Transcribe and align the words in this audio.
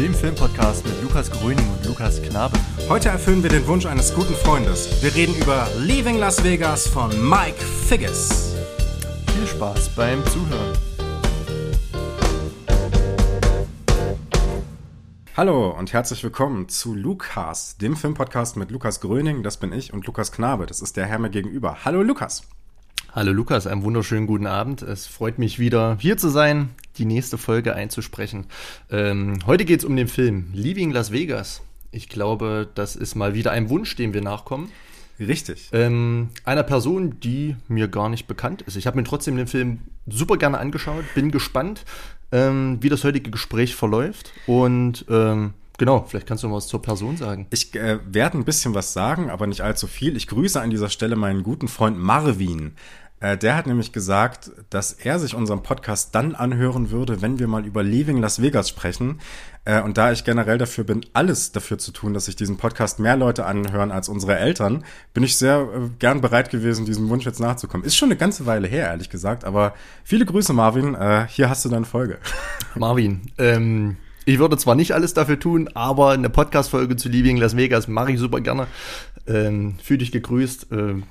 dem 0.00 0.14
Filmpodcast 0.14 0.86
mit 0.86 1.02
Lukas 1.02 1.30
Gröning 1.30 1.68
und 1.76 1.84
Lukas 1.84 2.22
Knabe. 2.22 2.58
Heute 2.88 3.10
erfüllen 3.10 3.42
wir 3.42 3.50
den 3.50 3.66
Wunsch 3.66 3.84
eines 3.84 4.14
guten 4.14 4.32
Freundes. 4.32 5.02
Wir 5.02 5.14
reden 5.14 5.34
über 5.34 5.68
Leaving 5.76 6.16
Las 6.16 6.42
Vegas 6.42 6.88
von 6.88 7.10
Mike 7.28 7.62
Figgis. 7.86 8.54
Viel 9.26 9.46
Spaß 9.46 9.90
beim 9.90 10.24
Zuhören. 10.24 10.78
Hallo 15.36 15.68
und 15.78 15.92
herzlich 15.92 16.24
willkommen 16.24 16.70
zu 16.70 16.94
Lukas, 16.94 17.76
dem 17.76 17.94
Filmpodcast 17.94 18.56
mit 18.56 18.70
Lukas 18.70 19.00
Gröning, 19.00 19.42
das 19.42 19.58
bin 19.58 19.70
ich, 19.70 19.92
und 19.92 20.06
Lukas 20.06 20.32
Knabe, 20.32 20.64
das 20.64 20.80
ist 20.80 20.96
der 20.96 21.04
Herr 21.04 21.18
mir 21.18 21.28
gegenüber. 21.28 21.84
Hallo 21.84 22.02
Lukas. 22.02 22.44
Hallo 23.12 23.32
Lukas, 23.32 23.66
einen 23.66 23.82
wunderschönen 23.82 24.28
guten 24.28 24.46
Abend. 24.46 24.82
Es 24.82 25.08
freut 25.08 25.40
mich 25.40 25.58
wieder 25.58 25.96
hier 25.98 26.16
zu 26.16 26.28
sein, 26.28 26.68
die 26.96 27.04
nächste 27.04 27.38
Folge 27.38 27.74
einzusprechen. 27.74 28.46
Ähm, 28.88 29.40
heute 29.46 29.64
geht 29.64 29.80
es 29.80 29.84
um 29.84 29.96
den 29.96 30.06
Film 30.06 30.50
Leaving 30.52 30.92
Las 30.92 31.10
Vegas. 31.10 31.60
Ich 31.90 32.08
glaube, 32.08 32.68
das 32.76 32.94
ist 32.94 33.16
mal 33.16 33.34
wieder 33.34 33.50
ein 33.50 33.68
Wunsch, 33.68 33.96
dem 33.96 34.14
wir 34.14 34.22
nachkommen. 34.22 34.70
Richtig. 35.18 35.70
Ähm, 35.72 36.28
einer 36.44 36.62
Person, 36.62 37.18
die 37.18 37.56
mir 37.66 37.88
gar 37.88 38.10
nicht 38.10 38.28
bekannt 38.28 38.62
ist. 38.62 38.76
Ich 38.76 38.86
habe 38.86 38.96
mir 38.96 39.04
trotzdem 39.04 39.36
den 39.36 39.48
Film 39.48 39.80
super 40.06 40.36
gerne 40.36 40.58
angeschaut, 40.58 41.04
bin 41.16 41.32
gespannt, 41.32 41.84
ähm, 42.30 42.78
wie 42.80 42.90
das 42.90 43.02
heutige 43.02 43.32
Gespräch 43.32 43.74
verläuft 43.74 44.32
und 44.46 45.04
ähm, 45.10 45.54
Genau, 45.80 46.04
vielleicht 46.06 46.26
kannst 46.26 46.44
du 46.44 46.48
noch 46.48 46.56
was 46.56 46.68
zur 46.68 46.82
Person 46.82 47.16
sagen. 47.16 47.46
Ich 47.48 47.74
äh, 47.74 48.00
werde 48.04 48.36
ein 48.36 48.44
bisschen 48.44 48.74
was 48.74 48.92
sagen, 48.92 49.30
aber 49.30 49.46
nicht 49.46 49.62
allzu 49.62 49.86
viel. 49.86 50.14
Ich 50.14 50.26
grüße 50.26 50.60
an 50.60 50.68
dieser 50.68 50.90
Stelle 50.90 51.16
meinen 51.16 51.42
guten 51.42 51.68
Freund 51.68 51.96
Marvin. 51.96 52.72
Äh, 53.20 53.36
der 53.36 53.56
hat 53.56 53.66
nämlich 53.66 53.92
gesagt, 53.92 54.50
dass 54.70 54.92
er 54.92 55.18
sich 55.18 55.34
unseren 55.34 55.62
Podcast 55.62 56.14
dann 56.14 56.34
anhören 56.34 56.90
würde, 56.90 57.20
wenn 57.20 57.38
wir 57.38 57.48
mal 57.48 57.66
über 57.66 57.82
Leaving 57.82 58.18
Las 58.18 58.40
Vegas 58.40 58.68
sprechen. 58.68 59.20
Äh, 59.66 59.82
und 59.82 59.98
da 59.98 60.10
ich 60.10 60.24
generell 60.24 60.56
dafür 60.56 60.84
bin, 60.84 61.04
alles 61.12 61.52
dafür 61.52 61.76
zu 61.78 61.92
tun, 61.92 62.14
dass 62.14 62.24
sich 62.24 62.36
diesen 62.36 62.56
Podcast 62.56 62.98
mehr 62.98 63.16
Leute 63.16 63.44
anhören 63.44 63.92
als 63.92 64.08
unsere 64.08 64.38
Eltern, 64.38 64.84
bin 65.12 65.22
ich 65.22 65.36
sehr 65.36 65.60
äh, 65.60 65.90
gern 65.98 66.22
bereit 66.22 66.50
gewesen, 66.50 66.86
diesem 66.86 67.10
Wunsch 67.10 67.26
jetzt 67.26 67.40
nachzukommen. 67.40 67.86
Ist 67.86 67.96
schon 67.96 68.08
eine 68.08 68.16
ganze 68.16 68.46
Weile 68.46 68.66
her, 68.66 68.86
ehrlich 68.86 69.10
gesagt, 69.10 69.44
aber 69.44 69.74
viele 70.02 70.24
Grüße, 70.24 70.52
Marvin. 70.54 70.96
Hier 71.28 71.50
hast 71.50 71.64
du 71.64 71.68
deine 71.68 71.84
Folge. 71.84 72.18
Marvin, 72.74 73.22
ähm, 73.38 73.96
ich 74.24 74.38
würde 74.38 74.56
zwar 74.56 74.74
nicht 74.74 74.92
alles 74.92 75.14
dafür 75.14 75.38
tun, 75.38 75.68
aber 75.74 76.10
eine 76.10 76.30
Podcast-Folge 76.30 76.96
zu 76.96 77.08
Leaving 77.08 77.36
Las 77.36 77.56
Vegas 77.56 77.88
mache 77.88 78.12
ich 78.12 78.18
super 78.18 78.40
gerne. 78.40 78.66
Ähm, 79.26 79.74
Fühl 79.82 79.98
dich 79.98 80.12
gegrüßt. 80.12 80.68
Ähm, 80.72 81.04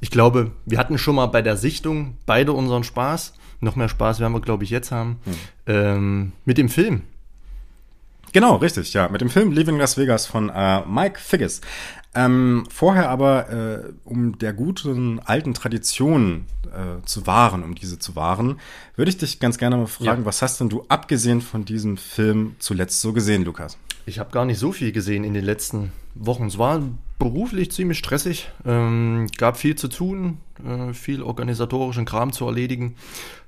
ich 0.00 0.10
glaube, 0.10 0.52
wir 0.66 0.78
hatten 0.78 0.98
schon 0.98 1.16
mal 1.16 1.26
bei 1.26 1.42
der 1.42 1.56
Sichtung 1.56 2.16
beide 2.26 2.52
unseren 2.52 2.84
Spaß. 2.84 3.34
Noch 3.60 3.76
mehr 3.76 3.88
Spaß 3.88 4.20
werden 4.20 4.32
wir, 4.32 4.40
glaube 4.40 4.64
ich, 4.64 4.70
jetzt 4.70 4.90
haben. 4.90 5.20
Hm. 5.24 5.34
Ähm, 5.66 6.32
mit 6.44 6.56
dem 6.58 6.68
Film. 6.68 7.02
Genau, 8.32 8.56
richtig, 8.56 8.92
ja. 8.92 9.08
Mit 9.08 9.20
dem 9.20 9.28
Film 9.28 9.52
Leaving 9.52 9.76
Las 9.76 9.98
Vegas 9.98 10.26
von 10.26 10.50
äh, 10.50 10.86
Mike 10.86 11.18
Figgis. 11.18 11.60
Ähm, 12.14 12.64
vorher 12.70 13.08
aber, 13.08 13.50
äh, 13.50 13.92
um 14.04 14.38
der 14.38 14.52
guten 14.52 15.20
alten 15.20 15.54
Tradition 15.54 16.46
äh, 16.66 17.04
zu 17.04 17.26
wahren, 17.26 17.62
um 17.62 17.74
diese 17.74 17.98
zu 17.98 18.16
wahren, 18.16 18.58
würde 18.96 19.10
ich 19.10 19.18
dich 19.18 19.38
ganz 19.38 19.58
gerne 19.58 19.76
mal 19.76 19.86
fragen, 19.86 20.22
ja. 20.22 20.26
was 20.26 20.42
hast 20.42 20.60
denn 20.60 20.68
du 20.68 20.84
abgesehen 20.88 21.40
von 21.40 21.64
diesem 21.64 21.96
Film 21.96 22.56
zuletzt 22.58 23.00
so 23.00 23.12
gesehen, 23.12 23.44
Lukas? 23.44 23.78
Ich 24.06 24.18
habe 24.18 24.30
gar 24.30 24.44
nicht 24.44 24.58
so 24.58 24.72
viel 24.72 24.92
gesehen 24.92 25.24
in 25.24 25.34
den 25.34 25.44
letzten 25.44 25.92
Wochen. 26.14 26.46
Es 26.46 26.58
war 26.58 26.82
beruflich 27.20 27.70
ziemlich 27.70 27.98
stressig, 27.98 28.50
ähm, 28.66 29.28
gab 29.36 29.56
viel 29.56 29.76
zu 29.76 29.86
tun, 29.86 30.38
äh, 30.66 30.92
viel 30.92 31.22
organisatorischen 31.22 32.04
Kram 32.04 32.32
zu 32.32 32.46
erledigen. 32.46 32.96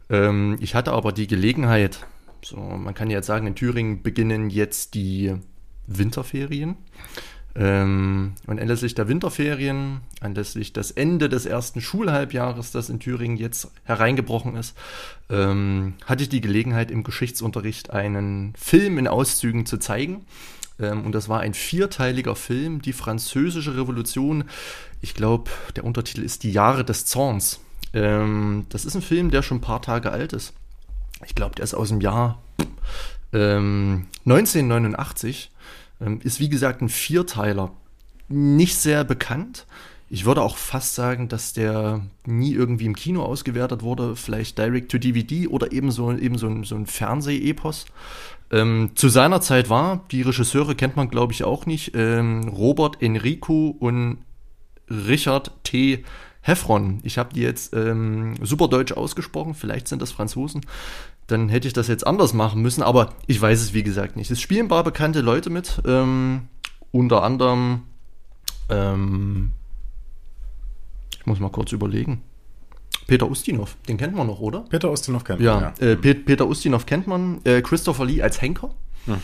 Ähm, 0.09 0.57
ich 0.61 0.77
hatte 0.77 0.93
aber 0.93 1.11
die 1.11 1.27
Gelegenheit, 1.27 2.07
so 2.45 2.59
man 2.59 2.95
kann 2.95 3.11
jetzt 3.11 3.27
sagen, 3.27 3.49
in 3.49 3.57
Thüringen 3.57 4.05
beginnen 4.05 4.51
jetzt 4.51 4.95
die 4.95 5.35
Winterferien. 5.89 6.77
Ähm, 7.55 8.35
und 8.47 8.61
anlässlich 8.61 8.95
der 8.95 9.09
Winterferien, 9.09 10.01
anlässlich 10.21 10.73
des 10.73 10.91
Ende 10.91 11.29
des 11.29 11.45
ersten 11.45 11.81
Schulhalbjahres, 11.81 12.73
das 12.73 12.89
in 12.89 12.99
Thüringen 13.01 13.37
jetzt 13.37 13.71
hereingebrochen 13.85 14.57
ist, 14.57 14.77
ähm, 15.29 15.95
hatte 16.07 16.23
ich 16.23 16.29
die 16.31 16.41
Gelegenheit, 16.41 16.91
im 16.91 17.03
Geschichtsunterricht 17.03 17.91
einen 17.91 18.55
Film 18.57 18.97
in 18.97 19.09
Auszügen 19.09 19.67
zu 19.67 19.79
zeigen. 19.79 20.25
Ähm, 20.83 21.07
und 21.07 21.13
das 21.13 21.29
war 21.29 21.41
ein 21.41 21.55
vierteiliger 21.55 22.37
Film, 22.37 22.83
die 22.83 22.93
Französische 22.93 23.77
Revolution. 23.77 24.45
Ich 25.01 25.15
glaube, 25.15 25.51
der 25.77 25.85
Untertitel 25.85 26.23
ist 26.23 26.43
Die 26.43 26.53
Jahre 26.53 26.85
des 26.85 27.07
Zorns. 27.07 27.61
Ähm, 27.95 28.67
das 28.69 28.85
ist 28.85 28.95
ein 28.95 29.03
Film, 29.03 29.31
der 29.31 29.43
schon 29.43 29.59
ein 29.59 29.63
paar 29.63 29.83
Tage 29.83 30.11
alt 30.11 30.33
ist. 30.33 30.53
Ich 31.25 31.35
glaube, 31.35 31.55
der 31.55 31.65
ist 31.65 31.75
aus 31.75 31.89
dem 31.89 32.01
Jahr 32.01 32.43
1989 33.33 35.51
ähm, 36.01 36.07
ähm, 36.07 36.21
ist 36.23 36.41
wie 36.41 36.49
gesagt 36.49 36.83
ein 36.83 36.89
Vierteiler. 36.89 37.73
Nicht 38.29 38.77
sehr 38.77 39.05
bekannt. 39.05 39.67
Ich 40.11 40.27
würde 40.27 40.43
auch 40.43 40.59
fast 40.59 40.95
sagen, 40.95 41.29
dass 41.29 41.55
der 41.55 42.03
nie 42.27 42.53
irgendwie 42.53 42.85
im 42.85 42.95
Kino 42.95 43.23
ausgewertet 43.23 43.83
wurde, 43.83 44.17
vielleicht 44.17 44.59
direct 44.59 44.91
to 44.91 44.99
DVD 44.99 45.49
oder 45.49 45.73
eben 45.73 45.91
so, 45.91 46.13
eben 46.13 46.37
so 46.37 46.49
ein, 46.49 46.65
so 46.65 46.75
ein 46.75 46.87
Fernsehepos. 46.87 47.87
Ähm, 48.53 48.91
zu 48.95 49.09
seiner 49.09 49.41
Zeit 49.41 49.71
war, 49.71 50.05
die 50.11 50.23
Regisseure 50.23 50.75
kennt 50.75 50.97
man 50.97 51.09
glaube 51.09 51.33
ich 51.33 51.43
auch 51.45 51.67
nicht, 51.67 51.93
ähm, 51.95 52.49
Robert 52.49 53.03
Enrico 53.03 53.75
und 53.79 54.19
Richard 54.89 55.53
T. 55.65 56.05
Heffron. 56.43 57.01
Ich 57.03 57.19
habe 57.19 57.33
die 57.35 57.41
jetzt 57.41 57.73
ähm, 57.73 58.35
super 58.43 58.69
deutsch 58.69 58.93
ausgesprochen, 58.93 59.55
vielleicht 59.55 59.89
sind 59.89 60.03
das 60.03 60.13
Franzosen 60.13 60.63
dann 61.27 61.49
hätte 61.49 61.69
ich 61.69 61.75
das 61.75 61.89
jetzt 61.89 62.07
anders 62.07 62.35
machen 62.35 62.63
müssen, 62.63 62.83
aber 62.83 63.15
ich 63.27 63.41
weiß 63.41 63.61
es 63.61 63.75
wie 63.75 63.83
gesagt 63.83 64.17
nicht. 64.17 64.31
Es 64.31 64.41
spielen 64.41 64.67
ein 64.67 64.69
paar 64.69 64.85
bekannte 64.85 65.21
Leute 65.21 65.51
mit, 65.51 65.81
ähm, 65.87 66.49
unter 66.91 67.23
anderem, 67.23 67.83
ähm, 68.69 69.53
ich 71.19 71.27
muss 71.27 71.41
mal 71.41 71.51
kurz 71.51 71.73
überlegen. 71.73 72.23
Peter 73.07 73.29
Ustinov, 73.29 73.77
den 73.89 73.97
kennt 73.97 74.15
man 74.15 74.27
noch, 74.27 74.41
oder? 74.41 74.61
Peter 74.69 74.91
Ustinov 74.91 75.25
kennt 75.25 75.41
man, 75.41 75.75
ja. 75.79 75.87
Äh, 75.87 75.97
Peter 75.97 76.47
Ustinov 76.47 76.87
kennt 76.87 77.07
man, 77.07 77.41
äh, 77.45 77.61
Christopher 77.63 78.05
Lee 78.05 78.23
als 78.23 78.41
Henker 78.41 78.75
mhm. 79.07 79.17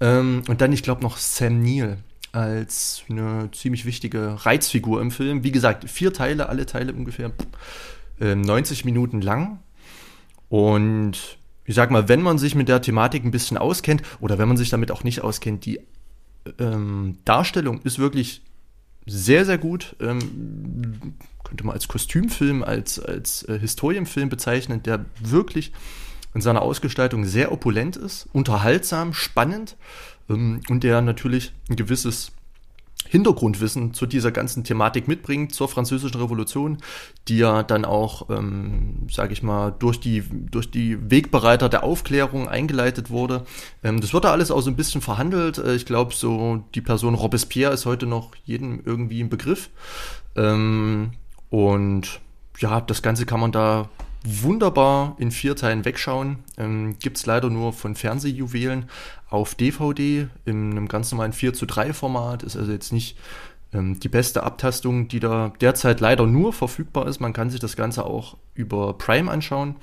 ähm, 0.00 0.42
und 0.48 0.60
dann, 0.60 0.72
ich 0.72 0.82
glaube, 0.82 1.02
noch 1.02 1.16
Sam 1.16 1.62
Neill 1.62 1.98
als 2.32 3.04
eine 3.08 3.50
ziemlich 3.52 3.84
wichtige 3.84 4.44
Reizfigur 4.44 5.00
im 5.00 5.10
Film. 5.10 5.44
Wie 5.44 5.52
gesagt, 5.52 5.88
vier 5.88 6.12
Teile, 6.12 6.48
alle 6.48 6.66
Teile 6.66 6.92
ungefähr 6.92 7.32
äh, 8.20 8.34
90 8.34 8.84
Minuten 8.84 9.20
lang. 9.20 9.60
Und 10.48 11.38
ich 11.64 11.74
sag 11.74 11.90
mal, 11.90 12.08
wenn 12.08 12.22
man 12.22 12.38
sich 12.38 12.54
mit 12.54 12.68
der 12.68 12.80
Thematik 12.80 13.24
ein 13.24 13.30
bisschen 13.30 13.58
auskennt 13.58 14.02
oder 14.20 14.38
wenn 14.38 14.48
man 14.48 14.56
sich 14.56 14.70
damit 14.70 14.90
auch 14.90 15.04
nicht 15.04 15.22
auskennt, 15.22 15.66
die 15.66 15.80
ähm, 16.58 17.18
Darstellung 17.24 17.80
ist 17.82 17.98
wirklich 17.98 18.42
sehr, 19.06 19.44
sehr 19.44 19.58
gut. 19.58 19.96
Ähm, 20.00 21.14
könnte 21.48 21.64
man 21.64 21.74
als 21.74 21.88
Kostümfilm, 21.88 22.62
als, 22.62 23.00
als 23.00 23.42
äh, 23.44 23.58
Historienfilm 23.58 24.28
bezeichnen, 24.28 24.82
der 24.82 25.06
wirklich 25.20 25.72
in 26.34 26.40
seiner 26.40 26.62
Ausgestaltung 26.62 27.24
sehr 27.24 27.52
opulent 27.52 27.96
ist, 27.96 28.28
unterhaltsam, 28.32 29.14
spannend 29.14 29.76
ähm, 30.28 30.60
und 30.68 30.84
der 30.84 31.00
natürlich 31.00 31.52
ein 31.68 31.76
gewisses 31.76 32.32
Hintergrundwissen 33.08 33.94
zu 33.94 34.04
dieser 34.04 34.30
ganzen 34.32 34.64
Thematik 34.64 35.08
mitbringt, 35.08 35.54
zur 35.54 35.68
Französischen 35.68 36.20
Revolution, 36.20 36.78
die 37.26 37.38
ja 37.38 37.62
dann 37.62 37.86
auch, 37.86 38.28
ähm, 38.28 39.06
sage 39.10 39.32
ich 39.32 39.42
mal, 39.42 39.70
durch 39.70 39.98
die, 39.98 40.22
durch 40.28 40.70
die 40.70 41.10
Wegbereiter 41.10 41.70
der 41.70 41.84
Aufklärung 41.84 42.48
eingeleitet 42.48 43.08
wurde. 43.08 43.46
Ähm, 43.82 44.00
das 44.00 44.12
wird 44.12 44.24
da 44.24 44.32
alles 44.32 44.50
auch 44.50 44.60
so 44.60 44.70
ein 44.70 44.76
bisschen 44.76 45.00
verhandelt. 45.00 45.56
Äh, 45.56 45.74
ich 45.74 45.86
glaube, 45.86 46.14
so 46.14 46.64
die 46.74 46.82
Person 46.82 47.14
Robespierre 47.14 47.72
ist 47.72 47.86
heute 47.86 48.04
noch 48.04 48.32
jedem 48.44 48.82
irgendwie 48.84 49.22
ein 49.22 49.30
Begriff. 49.30 49.70
Ähm, 50.36 51.12
und 51.50 52.20
ja, 52.58 52.80
das 52.80 53.02
Ganze 53.02 53.26
kann 53.26 53.40
man 53.40 53.52
da 53.52 53.88
wunderbar 54.24 55.14
in 55.18 55.30
vier 55.30 55.56
Teilen 55.56 55.84
wegschauen. 55.84 56.38
Ähm, 56.56 56.98
Gibt 56.98 57.16
es 57.16 57.26
leider 57.26 57.50
nur 57.50 57.72
von 57.72 57.94
Fernsehjuwelen 57.94 58.86
auf 59.30 59.54
DVD 59.54 60.28
in 60.44 60.72
einem 60.72 60.88
ganz 60.88 61.10
normalen 61.12 61.32
4 61.32 61.54
zu 61.54 61.66
3 61.66 61.92
Format. 61.92 62.42
Ist 62.42 62.56
also 62.56 62.72
jetzt 62.72 62.92
nicht 62.92 63.16
ähm, 63.72 64.00
die 64.00 64.08
beste 64.08 64.42
Abtastung, 64.42 65.08
die 65.08 65.20
da 65.20 65.52
derzeit 65.60 66.00
leider 66.00 66.26
nur 66.26 66.52
verfügbar 66.52 67.06
ist. 67.06 67.20
Man 67.20 67.32
kann 67.32 67.50
sich 67.50 67.60
das 67.60 67.76
Ganze 67.76 68.04
auch 68.04 68.36
über 68.54 68.94
Prime 68.98 69.30
anschauen. 69.30 69.76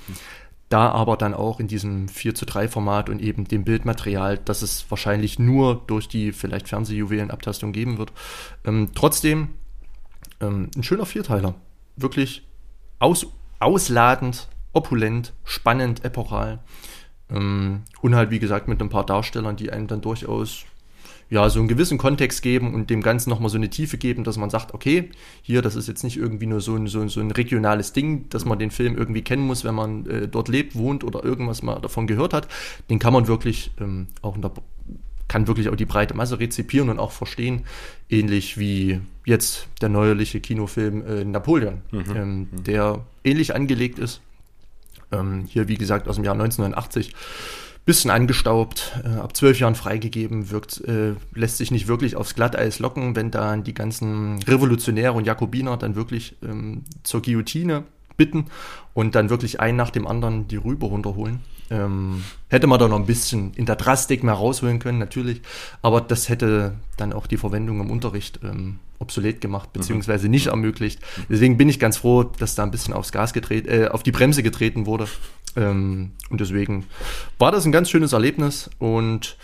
Da 0.68 0.90
aber 0.90 1.16
dann 1.16 1.36
auch 1.36 1.60
in 1.60 1.68
diesem 1.68 2.10
4 2.10 2.34
zu 2.34 2.46
3 2.46 2.68
Format 2.68 3.10
und 3.10 3.22
eben 3.22 3.48
dem 3.48 3.64
Bildmaterial, 3.64 4.40
das 4.40 4.64
es 4.64 4.86
wahrscheinlich 4.90 5.38
nur 5.38 5.84
durch 5.88 6.08
die 6.08 6.32
vielleicht 6.32 6.68
Fernsehjuwelen-Abtastung 6.68 7.72
geben 7.72 8.00
wird. 8.00 8.12
Ähm, 8.66 8.90
trotzdem 8.96 9.50
ähm, 10.46 10.70
ein 10.76 10.84
schöner 10.84 11.06
Vierteiler. 11.06 11.56
Wirklich 11.96 12.46
aus 13.00 13.28
ausladend, 13.60 14.50
opulent, 14.74 15.34
spannend, 15.44 16.04
epochal. 16.04 16.60
Ähm, 17.30 17.84
und 18.02 18.16
halt, 18.16 18.32
wie 18.32 18.40
gesagt, 18.40 18.68
mit 18.68 18.82
ein 18.82 18.90
paar 18.90 19.06
Darstellern, 19.06 19.56
die 19.56 19.72
einen 19.72 19.88
dann 19.88 20.02
durchaus 20.02 20.66
ja, 21.30 21.50
so 21.50 21.60
einen 21.60 21.68
gewissen 21.68 21.98
Kontext 21.98 22.42
geben 22.44 22.74
und 22.74 22.90
dem 22.90 23.02
Ganzen 23.02 23.30
nochmal 23.30 23.50
so 23.50 23.58
eine 23.58 23.70
Tiefe 23.70 23.98
geben, 23.98 24.24
dass 24.24 24.38
man 24.38 24.52
sagt, 24.52 24.74
okay, 24.74 25.10
hier, 25.42 25.62
das 25.62 25.76
ist 25.76 25.88
jetzt 25.88 26.04
nicht 26.04 26.18
irgendwie 26.18 26.46
nur 26.46 26.62
so 26.62 26.76
ein, 26.76 26.88
so, 26.88 27.08
so 27.08 27.20
ein 27.20 27.32
regionales 27.32 27.94
Ding, 27.94 28.30
dass 28.30 28.46
man 28.46 28.60
den 28.60 28.70
Film 28.70 28.96
irgendwie 28.96 29.24
kennen 29.24 29.48
muss, 29.48 29.64
wenn 29.64 29.74
man 29.74 30.06
äh, 30.06 30.28
dort 30.28 30.50
lebt, 30.50 30.76
wohnt 30.76 31.04
oder 31.04 31.24
irgendwas 31.24 31.64
mal 31.64 31.80
davon 31.80 32.06
gehört 32.06 32.34
hat. 32.34 32.48
Den 32.90 33.00
kann 33.00 33.14
man 33.14 33.28
wirklich 33.28 33.72
ähm, 33.80 34.08
auch 34.22 34.36
in 34.36 34.44
der 34.44 34.52
kann 35.28 35.48
wirklich 35.48 35.70
auch 35.70 35.76
die 35.76 35.86
breite 35.86 36.16
Masse 36.16 36.40
rezipieren 36.40 36.90
und 36.90 37.00
auch 37.00 37.12
verstehen, 37.12 37.64
ähnlich 38.10 38.58
wie 38.58 39.02
jetzt 39.26 39.68
der 39.82 39.90
neuerliche 39.90 40.40
Kinofilm 40.40 41.06
äh, 41.06 41.26
Napoleon, 41.26 41.82
mhm. 41.92 42.04
Ähm, 42.16 42.40
mhm. 42.40 42.64
der 42.64 43.06
ähnlich 43.24 43.56
angelegt 43.56 44.00
ist. 44.00 44.22
Ähm, 45.12 45.46
hier, 45.48 45.68
wie 45.68 45.78
gesagt, 45.78 46.08
aus 46.08 46.16
dem 46.16 46.24
Jahr 46.24 46.34
1989 46.34 47.14
bisschen 47.86 48.10
angestaubt, 48.10 49.00
äh, 49.04 49.20
ab 49.20 49.38
zwölf 49.38 49.60
Jahren 49.60 49.76
freigegeben, 49.76 50.50
wirkt, 50.50 50.82
äh, 50.82 51.14
lässt 51.36 51.58
sich 51.58 51.70
nicht 51.70 51.88
wirklich 51.88 52.16
aufs 52.16 52.34
Glatteis 52.34 52.80
locken, 52.80 53.16
wenn 53.16 53.30
dann 53.30 53.64
die 53.64 53.76
ganzen 53.76 54.42
Revolutionäre 54.44 55.14
und 55.14 55.26
Jakobiner 55.26 55.78
dann 55.78 55.96
wirklich 55.96 56.36
ähm, 56.44 56.84
zur 57.04 57.22
Guillotine 57.22 57.84
bitten 58.18 58.46
und 58.94 59.14
dann 59.14 59.30
wirklich 59.30 59.60
einen 59.60 59.78
nach 59.78 59.92
dem 59.92 60.08
anderen 60.08 60.48
die 60.48 60.56
Rübe 60.56 60.88
runterholen. 60.88 61.42
Ähm, 61.72 62.24
hätte 62.50 62.68
man 62.68 62.80
da 62.80 62.88
noch 62.88 63.00
ein 63.00 63.08
bisschen 63.08 63.54
in 63.56 63.66
der 63.66 63.76
Drastik 63.76 64.24
mehr 64.24 64.36
rausholen 64.36 64.80
können, 64.80 65.00
natürlich, 65.00 65.42
aber 65.82 66.00
das 66.00 66.30
hätte 66.30 66.76
dann 66.98 67.12
auch 67.12 67.26
die 67.26 67.38
Verwendung 67.38 67.80
im 67.80 67.90
Unterricht 67.90 68.40
ähm, 68.44 68.80
obsolet 69.00 69.42
gemacht, 69.42 69.70
mhm. 69.70 69.80
beziehungsweise 69.80 70.30
nicht 70.30 70.48
ermöglicht. 70.48 71.00
Deswegen 71.30 71.58
bin 71.58 71.70
ich 71.70 71.80
ganz 71.80 71.98
froh, 71.98 72.24
dass 72.24 72.56
da 72.56 72.64
ein 72.64 72.72
bisschen 72.72 72.94
aufs 72.94 73.12
Gas 73.12 73.34
getreten, 73.34 73.68
äh, 73.70 73.88
auf 73.88 74.04
die 74.04 74.12
Bremse 74.12 74.44
getreten 74.44 74.86
wurde. 74.86 75.08
Ähm, 75.56 76.12
und 76.30 76.42
deswegen 76.42 76.86
war 77.38 77.52
das 77.52 77.66
ein 77.66 77.72
ganz 77.72 77.90
schönes 77.90 78.14
Erlebnis. 78.14 78.70
Und 78.80 79.38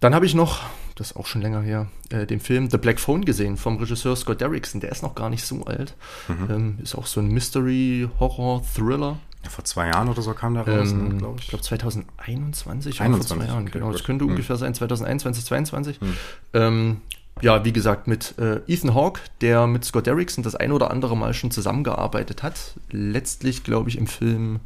dann 0.00 0.14
habe 0.14 0.26
ich 0.26 0.34
noch, 0.34 0.60
das 0.96 1.12
ist 1.12 1.16
auch 1.16 1.26
schon 1.26 1.42
länger 1.42 1.62
her, 1.62 1.88
äh, 2.10 2.26
den 2.26 2.40
Film 2.40 2.68
The 2.70 2.78
Black 2.78 3.00
Phone 3.00 3.24
gesehen 3.24 3.56
vom 3.56 3.76
Regisseur 3.78 4.16
Scott 4.16 4.40
Derrickson. 4.40 4.80
Der 4.80 4.92
ist 4.92 5.02
noch 5.02 5.14
gar 5.14 5.30
nicht 5.30 5.44
so 5.44 5.64
alt. 5.64 5.94
Mhm. 6.28 6.50
Ähm, 6.50 6.78
ist 6.82 6.94
auch 6.94 7.06
so 7.06 7.20
ein 7.20 7.28
Mystery-Horror-Thriller. 7.28 9.08
Ja, 9.08 9.18
vor 9.50 9.64
zwei 9.64 9.88
Jahren 9.88 10.08
oder 10.08 10.22
so 10.22 10.32
kam 10.32 10.54
der 10.54 10.66
raus, 10.66 10.90
ähm, 10.92 11.08
ne, 11.08 11.14
glaube 11.16 11.36
ich. 11.38 11.44
Ich 11.44 11.48
glaube 11.50 11.62
2021 11.64 13.00
21, 13.00 13.28
vor 13.28 13.38
zwei 13.38 13.46
Jahren. 13.46 13.62
Okay, 13.64 13.78
genau, 13.78 13.92
das 13.92 14.04
könnte 14.04 14.24
hm. 14.24 14.32
ungefähr 14.32 14.56
sein, 14.56 14.74
2021, 14.74 15.44
2022. 15.44 16.00
Hm. 16.00 16.16
Ähm, 16.54 16.96
ja, 17.40 17.64
wie 17.64 17.72
gesagt, 17.72 18.06
mit 18.06 18.34
äh, 18.38 18.60
Ethan 18.66 18.94
Hawke, 18.94 19.20
der 19.40 19.66
mit 19.66 19.84
Scott 19.84 20.06
Derrickson 20.06 20.44
das 20.44 20.54
ein 20.54 20.72
oder 20.72 20.90
andere 20.90 21.16
Mal 21.16 21.34
schon 21.34 21.50
zusammengearbeitet 21.50 22.42
hat. 22.42 22.74
Letztlich, 22.90 23.64
glaube 23.64 23.88
ich, 23.88 23.98
im 23.98 24.06
Film 24.06 24.60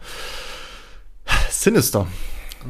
Sinister, 1.50 2.06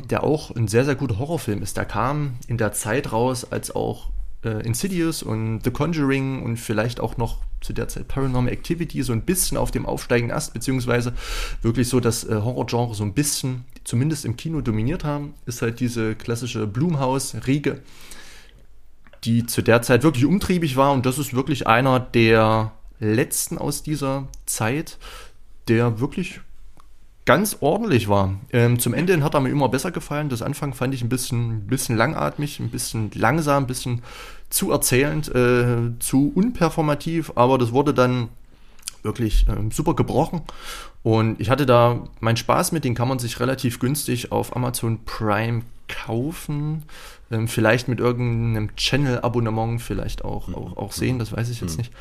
der 0.09 0.23
auch 0.23 0.55
ein 0.55 0.69
sehr, 0.69 0.85
sehr 0.85 0.95
guter 0.95 1.19
Horrorfilm 1.19 1.63
ist. 1.63 1.77
Der 1.77 1.85
kam 1.85 2.35
in 2.47 2.59
der 2.59 2.73
Zeit 2.73 3.13
raus, 3.13 3.47
als 3.51 3.75
auch 3.75 4.11
äh, 4.45 4.65
Insidious 4.65 5.23
und 5.23 5.63
The 5.65 5.71
Conjuring 5.71 6.43
und 6.43 6.57
vielleicht 6.57 7.01
auch 7.01 7.17
noch 7.17 7.39
zu 7.61 7.73
der 7.73 7.89
Zeit 7.89 8.09
Paranormal 8.09 8.53
Activity 8.53 9.03
so 9.03 9.13
ein 9.13 9.23
bisschen 9.23 9.57
auf 9.57 9.71
dem 9.71 9.87
aufsteigenden 9.87 10.37
Ast, 10.37 10.55
beziehungsweise 10.55 11.13
wirklich 11.63 11.89
so 11.89 12.01
das 12.01 12.25
äh, 12.25 12.35
Horrorgenre 12.35 12.95
so 12.95 13.05
ein 13.05 13.15
bisschen, 13.15 13.65
zumindest 13.85 14.25
im 14.25 14.37
Kino 14.37 14.61
dominiert 14.61 15.05
haben, 15.05 15.35
ist 15.47 15.63
halt 15.63 15.81
diese 15.81 16.15
klassische 16.15 16.67
Blumhaus-Riege, 16.67 17.81
die 19.25 19.47
zu 19.47 19.63
der 19.63 19.83
Zeit 19.83 20.05
wirklich 20.05 20.25
umtriebig 20.25 20.77
war 20.77 20.93
und 20.93 21.05
das 21.05 21.19
ist 21.19 21.35
wirklich 21.35 21.67
einer 21.67 21.99
der 21.99 22.73
letzten 23.01 23.59
aus 23.59 23.83
dieser 23.83 24.29
Zeit, 24.47 24.99
der 25.67 26.01
wirklich 26.01 26.41
ganz 27.29 27.59
ordentlich 27.61 28.09
war. 28.09 28.39
Ähm, 28.55 28.79
zum 28.79 28.95
Ende 28.95 29.23
hat 29.23 29.35
er 29.35 29.41
mir 29.41 29.51
immer 29.51 29.69
besser 29.69 29.91
gefallen. 29.91 30.31
Das 30.31 30.41
Anfang 30.41 30.73
fand 30.73 30.95
ich 30.95 31.03
ein 31.03 31.11
bisschen, 31.11 31.67
bisschen 31.67 31.95
langatmig, 31.95 32.59
ein 32.59 32.71
bisschen 32.71 33.11
langsam, 33.15 33.65
ein 33.65 33.67
bisschen 33.67 34.01
zu 34.49 34.73
erzählend, 34.73 35.29
äh, 35.35 35.91
zu 35.99 36.33
unperformativ, 36.35 37.33
aber 37.35 37.59
das 37.59 37.71
wurde 37.71 37.93
dann 37.93 38.31
wirklich 39.09 39.47
äh, 39.49 39.57
super 39.73 39.95
gebrochen. 39.95 40.43
Und 41.03 41.41
ich 41.41 41.51
hatte 41.51 41.67
da 41.67 42.05
meinen 42.21 42.37
Spaß 42.37 42.73
mit, 42.73 42.85
den 42.85 42.95
kann 42.95 43.09
man 43.09 43.19
sich 43.19 43.41
relativ 43.41 43.81
günstig 43.81 44.31
auf 44.31 44.55
Amazon 44.55 45.01
Prime 45.05 45.63
kaufen. 45.89 46.85
Ähm, 47.31 47.47
vielleicht 47.47 47.89
mit 47.89 48.01
irgendeinem 48.01 48.75
Channel-Abonnement 48.77 49.83
vielleicht 49.83 50.25
auch, 50.25 50.49
mhm. 50.49 50.55
auch, 50.55 50.77
auch 50.77 50.93
sehen, 50.93 51.19
das 51.19 51.33
weiß 51.33 51.51
ich 51.51 51.61
jetzt 51.61 51.73
mhm. 51.73 51.79
nicht. 51.79 51.93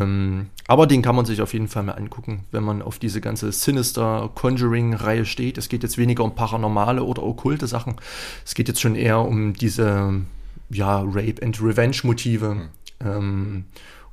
Ähm, 0.00 0.46
aber 0.66 0.86
den 0.86 1.02
kann 1.02 1.16
man 1.16 1.26
sich 1.26 1.42
auf 1.42 1.52
jeden 1.52 1.68
Fall 1.68 1.82
mal 1.82 1.92
angucken, 1.92 2.44
wenn 2.50 2.64
man 2.64 2.80
auf 2.80 2.98
diese 2.98 3.20
ganze 3.20 3.52
Sinister 3.52 4.30
Conjuring-Reihe 4.34 5.26
steht. 5.26 5.58
Es 5.58 5.68
geht 5.68 5.82
jetzt 5.82 5.98
weniger 5.98 6.24
um 6.24 6.34
paranormale 6.34 7.02
oder 7.02 7.22
okkulte 7.22 7.66
Sachen. 7.66 7.96
Es 8.44 8.54
geht 8.54 8.68
jetzt 8.68 8.80
schon 8.80 8.94
eher 8.94 9.20
um 9.20 9.52
diese 9.52 10.22
ja, 10.70 11.00
Rape 11.00 11.42
and 11.42 11.60
Revenge-Motive, 11.60 12.54
mhm. 12.54 12.68
ähm, 13.04 13.64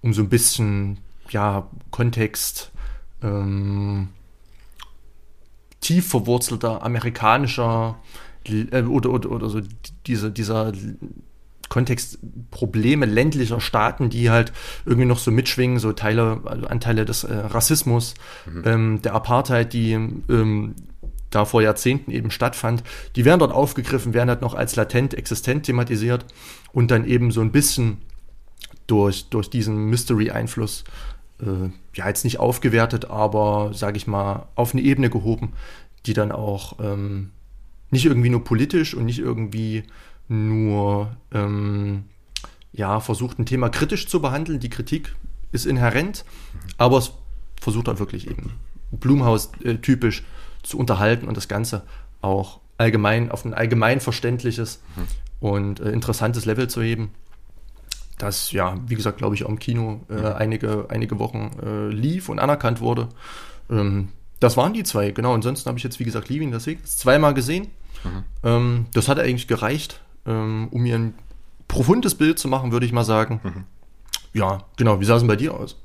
um 0.01 0.13
so 0.13 0.21
ein 0.21 0.29
bisschen 0.29 0.97
ja, 1.31 1.69
Kontext. 1.91 2.71
Ähm, 3.21 4.09
tief 5.81 6.09
verwurzelter 6.09 6.83
amerikanischer 6.83 7.97
äh, 8.45 8.83
oder, 8.83 9.11
oder, 9.11 9.31
oder 9.31 9.49
so 9.49 9.61
diese, 10.05 10.31
dieser 10.31 10.73
Kontext 11.69 12.19
Probleme 12.51 13.05
ländlicher 13.05 13.59
Staaten, 13.59 14.09
die 14.09 14.29
halt 14.29 14.53
irgendwie 14.85 15.05
noch 15.05 15.19
so 15.19 15.31
mitschwingen, 15.31 15.79
so 15.79 15.93
Teile, 15.93 16.41
also 16.45 16.67
Anteile 16.67 17.05
des 17.05 17.23
äh, 17.23 17.33
Rassismus, 17.33 18.15
mhm. 18.45 18.63
ähm, 18.65 19.01
der 19.01 19.13
Apartheid, 19.13 19.73
die 19.73 19.91
ähm, 19.91 20.75
da 21.29 21.45
vor 21.45 21.61
Jahrzehnten 21.61 22.11
eben 22.11 22.31
stattfand, 22.31 22.83
die 23.15 23.25
werden 23.25 23.39
dort 23.39 23.51
aufgegriffen, 23.51 24.13
werden 24.13 24.29
halt 24.29 24.41
noch 24.41 24.53
als 24.53 24.75
latent 24.75 25.13
existent 25.13 25.65
thematisiert 25.65 26.25
und 26.71 26.89
dann 26.89 27.05
eben 27.05 27.31
so 27.31 27.41
ein 27.41 27.51
bisschen 27.51 27.97
durch, 28.87 29.29
durch 29.29 29.49
diesen 29.49 29.89
Mystery-Einfluss, 29.89 30.85
äh, 31.41 31.69
ja, 31.93 32.07
jetzt 32.07 32.23
nicht 32.23 32.39
aufgewertet, 32.39 33.05
aber, 33.05 33.71
sage 33.73 33.97
ich 33.97 34.07
mal, 34.07 34.47
auf 34.55 34.73
eine 34.73 34.81
Ebene 34.81 35.09
gehoben, 35.09 35.53
die 36.05 36.13
dann 36.13 36.31
auch 36.31 36.77
ähm, 36.79 37.31
nicht 37.91 38.05
irgendwie 38.05 38.29
nur 38.29 38.43
politisch 38.43 38.93
und 38.93 39.05
nicht 39.05 39.19
irgendwie 39.19 39.83
nur 40.27 41.15
ähm, 41.33 42.05
ja, 42.73 42.99
versucht, 42.99 43.39
ein 43.39 43.45
Thema 43.45 43.69
kritisch 43.69 44.07
zu 44.07 44.21
behandeln. 44.21 44.59
Die 44.59 44.69
Kritik 44.69 45.15
ist 45.51 45.65
inhärent, 45.65 46.25
aber 46.77 46.97
es 46.97 47.13
versucht 47.59 47.87
dann 47.87 47.99
wirklich 47.99 48.29
eben 48.29 48.51
Blumhaus-typisch 48.91 50.23
zu 50.63 50.77
unterhalten 50.77 51.27
und 51.27 51.37
das 51.37 51.47
Ganze 51.47 51.83
auch 52.21 52.59
allgemein 52.77 53.31
auf 53.31 53.45
ein 53.45 53.53
allgemein 53.53 53.99
verständliches 53.99 54.81
mhm. 54.95 55.47
und 55.47 55.79
äh, 55.79 55.91
interessantes 55.91 56.45
Level 56.45 56.69
zu 56.69 56.81
heben. 56.81 57.11
Das 58.17 58.51
ja, 58.51 58.75
wie 58.87 58.95
gesagt, 58.95 59.19
glaube 59.19 59.35
ich, 59.35 59.45
auch 59.45 59.49
im 59.49 59.59
Kino 59.59 60.01
äh, 60.09 60.13
mhm. 60.13 60.25
einige, 60.25 60.85
einige 60.89 61.19
Wochen 61.19 61.51
äh, 61.63 61.87
lief 61.89 62.29
und 62.29 62.39
anerkannt 62.39 62.81
wurde. 62.81 63.09
Ähm, 63.69 64.09
das 64.39 64.57
waren 64.57 64.73
die 64.73 64.83
zwei, 64.83 65.11
genau. 65.11 65.33
Ansonsten 65.33 65.67
habe 65.67 65.77
ich 65.77 65.83
jetzt, 65.83 65.99
wie 65.99 66.03
gesagt, 66.03 66.29
Leaving 66.29 66.51
das 66.51 66.65
Weg 66.65 66.85
zweimal 66.87 67.33
gesehen. 67.33 67.67
Mhm. 68.03 68.23
Ähm, 68.43 68.85
das 68.93 69.07
hat 69.07 69.19
eigentlich 69.19 69.47
gereicht, 69.47 70.01
ähm, 70.25 70.67
um 70.71 70.81
mir 70.81 70.95
ein 70.95 71.13
profundes 71.67 72.15
Bild 72.15 72.39
zu 72.39 72.47
machen, 72.47 72.71
würde 72.71 72.85
ich 72.85 72.91
mal 72.91 73.03
sagen. 73.03 73.39
Mhm. 73.43 73.63
Ja, 74.33 74.59
genau. 74.77 74.99
Wie 74.99 75.05
sah 75.05 75.15
es 75.15 75.21
denn 75.21 75.27
bei 75.27 75.35
dir 75.35 75.53
aus? 75.53 75.77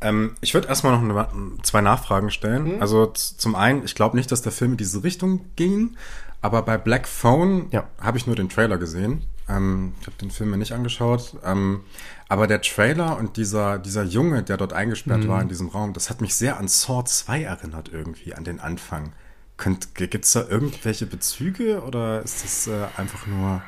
Ähm, 0.00 0.34
ich 0.40 0.54
würde 0.54 0.68
erstmal 0.68 0.92
noch 0.92 1.02
eine, 1.02 1.28
zwei 1.62 1.80
Nachfragen 1.80 2.30
stellen. 2.30 2.76
Mhm. 2.76 2.82
Also 2.82 3.06
zum 3.06 3.54
einen, 3.54 3.84
ich 3.84 3.94
glaube 3.94 4.16
nicht, 4.16 4.30
dass 4.30 4.42
der 4.42 4.52
Film 4.52 4.72
in 4.72 4.76
diese 4.76 5.02
Richtung 5.02 5.46
ging, 5.56 5.96
aber 6.40 6.62
bei 6.62 6.78
Black 6.78 7.08
Phone 7.08 7.66
ja. 7.70 7.88
habe 8.00 8.18
ich 8.18 8.26
nur 8.26 8.36
den 8.36 8.48
Trailer 8.48 8.78
gesehen. 8.78 9.22
Ähm, 9.48 9.94
ich 10.00 10.06
habe 10.06 10.16
den 10.18 10.30
Film 10.30 10.50
mir 10.50 10.56
nicht 10.56 10.72
angeschaut. 10.72 11.36
Ähm, 11.44 11.80
aber 12.28 12.46
der 12.46 12.60
Trailer 12.60 13.16
und 13.16 13.36
dieser, 13.36 13.78
dieser 13.78 14.04
Junge, 14.04 14.42
der 14.42 14.56
dort 14.56 14.72
eingesperrt 14.72 15.24
mhm. 15.24 15.28
war 15.28 15.42
in 15.42 15.48
diesem 15.48 15.68
Raum, 15.68 15.92
das 15.92 16.10
hat 16.10 16.20
mich 16.20 16.34
sehr 16.34 16.58
an 16.58 16.68
Saw 16.68 17.04
2 17.04 17.42
erinnert 17.42 17.90
irgendwie, 17.92 18.34
an 18.34 18.44
den 18.44 18.60
Anfang. 18.60 19.12
Gibt 19.94 20.24
es 20.24 20.32
da 20.32 20.46
irgendwelche 20.46 21.06
Bezüge 21.06 21.82
oder 21.82 22.22
ist 22.22 22.44
das 22.44 22.66
äh, 22.68 22.86
einfach 22.96 23.26
nur. 23.26 23.62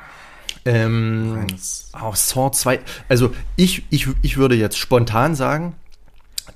Ähm, 0.63 1.47
oh, 1.93 2.13
Saw 2.13 2.51
2. 2.51 2.79
Also, 3.09 3.33
ich, 3.55 3.85
ich, 3.89 4.07
ich 4.21 4.37
würde 4.37 4.55
jetzt 4.55 4.77
spontan 4.77 5.35
sagen, 5.35 5.75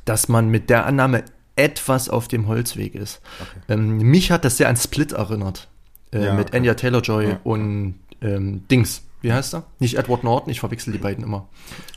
dass 0.06 0.30
man 0.30 0.50
mit 0.50 0.70
der 0.70 0.86
Annahme 0.86 1.26
etwas 1.56 2.10
auf 2.10 2.28
dem 2.28 2.48
Holzweg 2.48 2.96
ist. 2.96 3.22
Okay. 3.42 3.74
Ähm, 3.74 3.98
mich 3.98 4.32
hat 4.32 4.46
das 4.46 4.58
sehr 4.58 4.70
an 4.70 4.78
Split 4.78 5.14
erinnert. 5.14 5.70
Äh, 6.12 6.26
ja, 6.26 6.34
mit 6.34 6.50
okay. 6.50 6.58
Anya 6.58 6.74
Taylor 6.76 7.02
Joy 7.02 7.30
ja. 7.30 7.40
und 7.44 7.96
ähm, 8.22 8.68
Dings. 8.70 9.02
Wie 9.26 9.34
heißt 9.34 9.56
er? 9.56 9.64
Nicht 9.80 9.98
Edward 9.98 10.24
Norton, 10.24 10.52
ich 10.52 10.60
verwechsel 10.60 10.94
die 10.94 11.00
beiden 11.00 11.24
immer. 11.24 11.50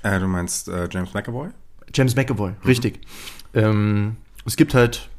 Äh, 0.02 0.18
du 0.18 0.26
meinst 0.26 0.66
äh, 0.68 0.88
James 0.90 1.12
McAvoy? 1.12 1.50
James 1.92 2.16
McAvoy, 2.16 2.52
mhm. 2.52 2.56
richtig. 2.64 3.00
Ähm, 3.52 4.16
es 4.46 4.56
gibt 4.56 4.72
halt 4.72 5.10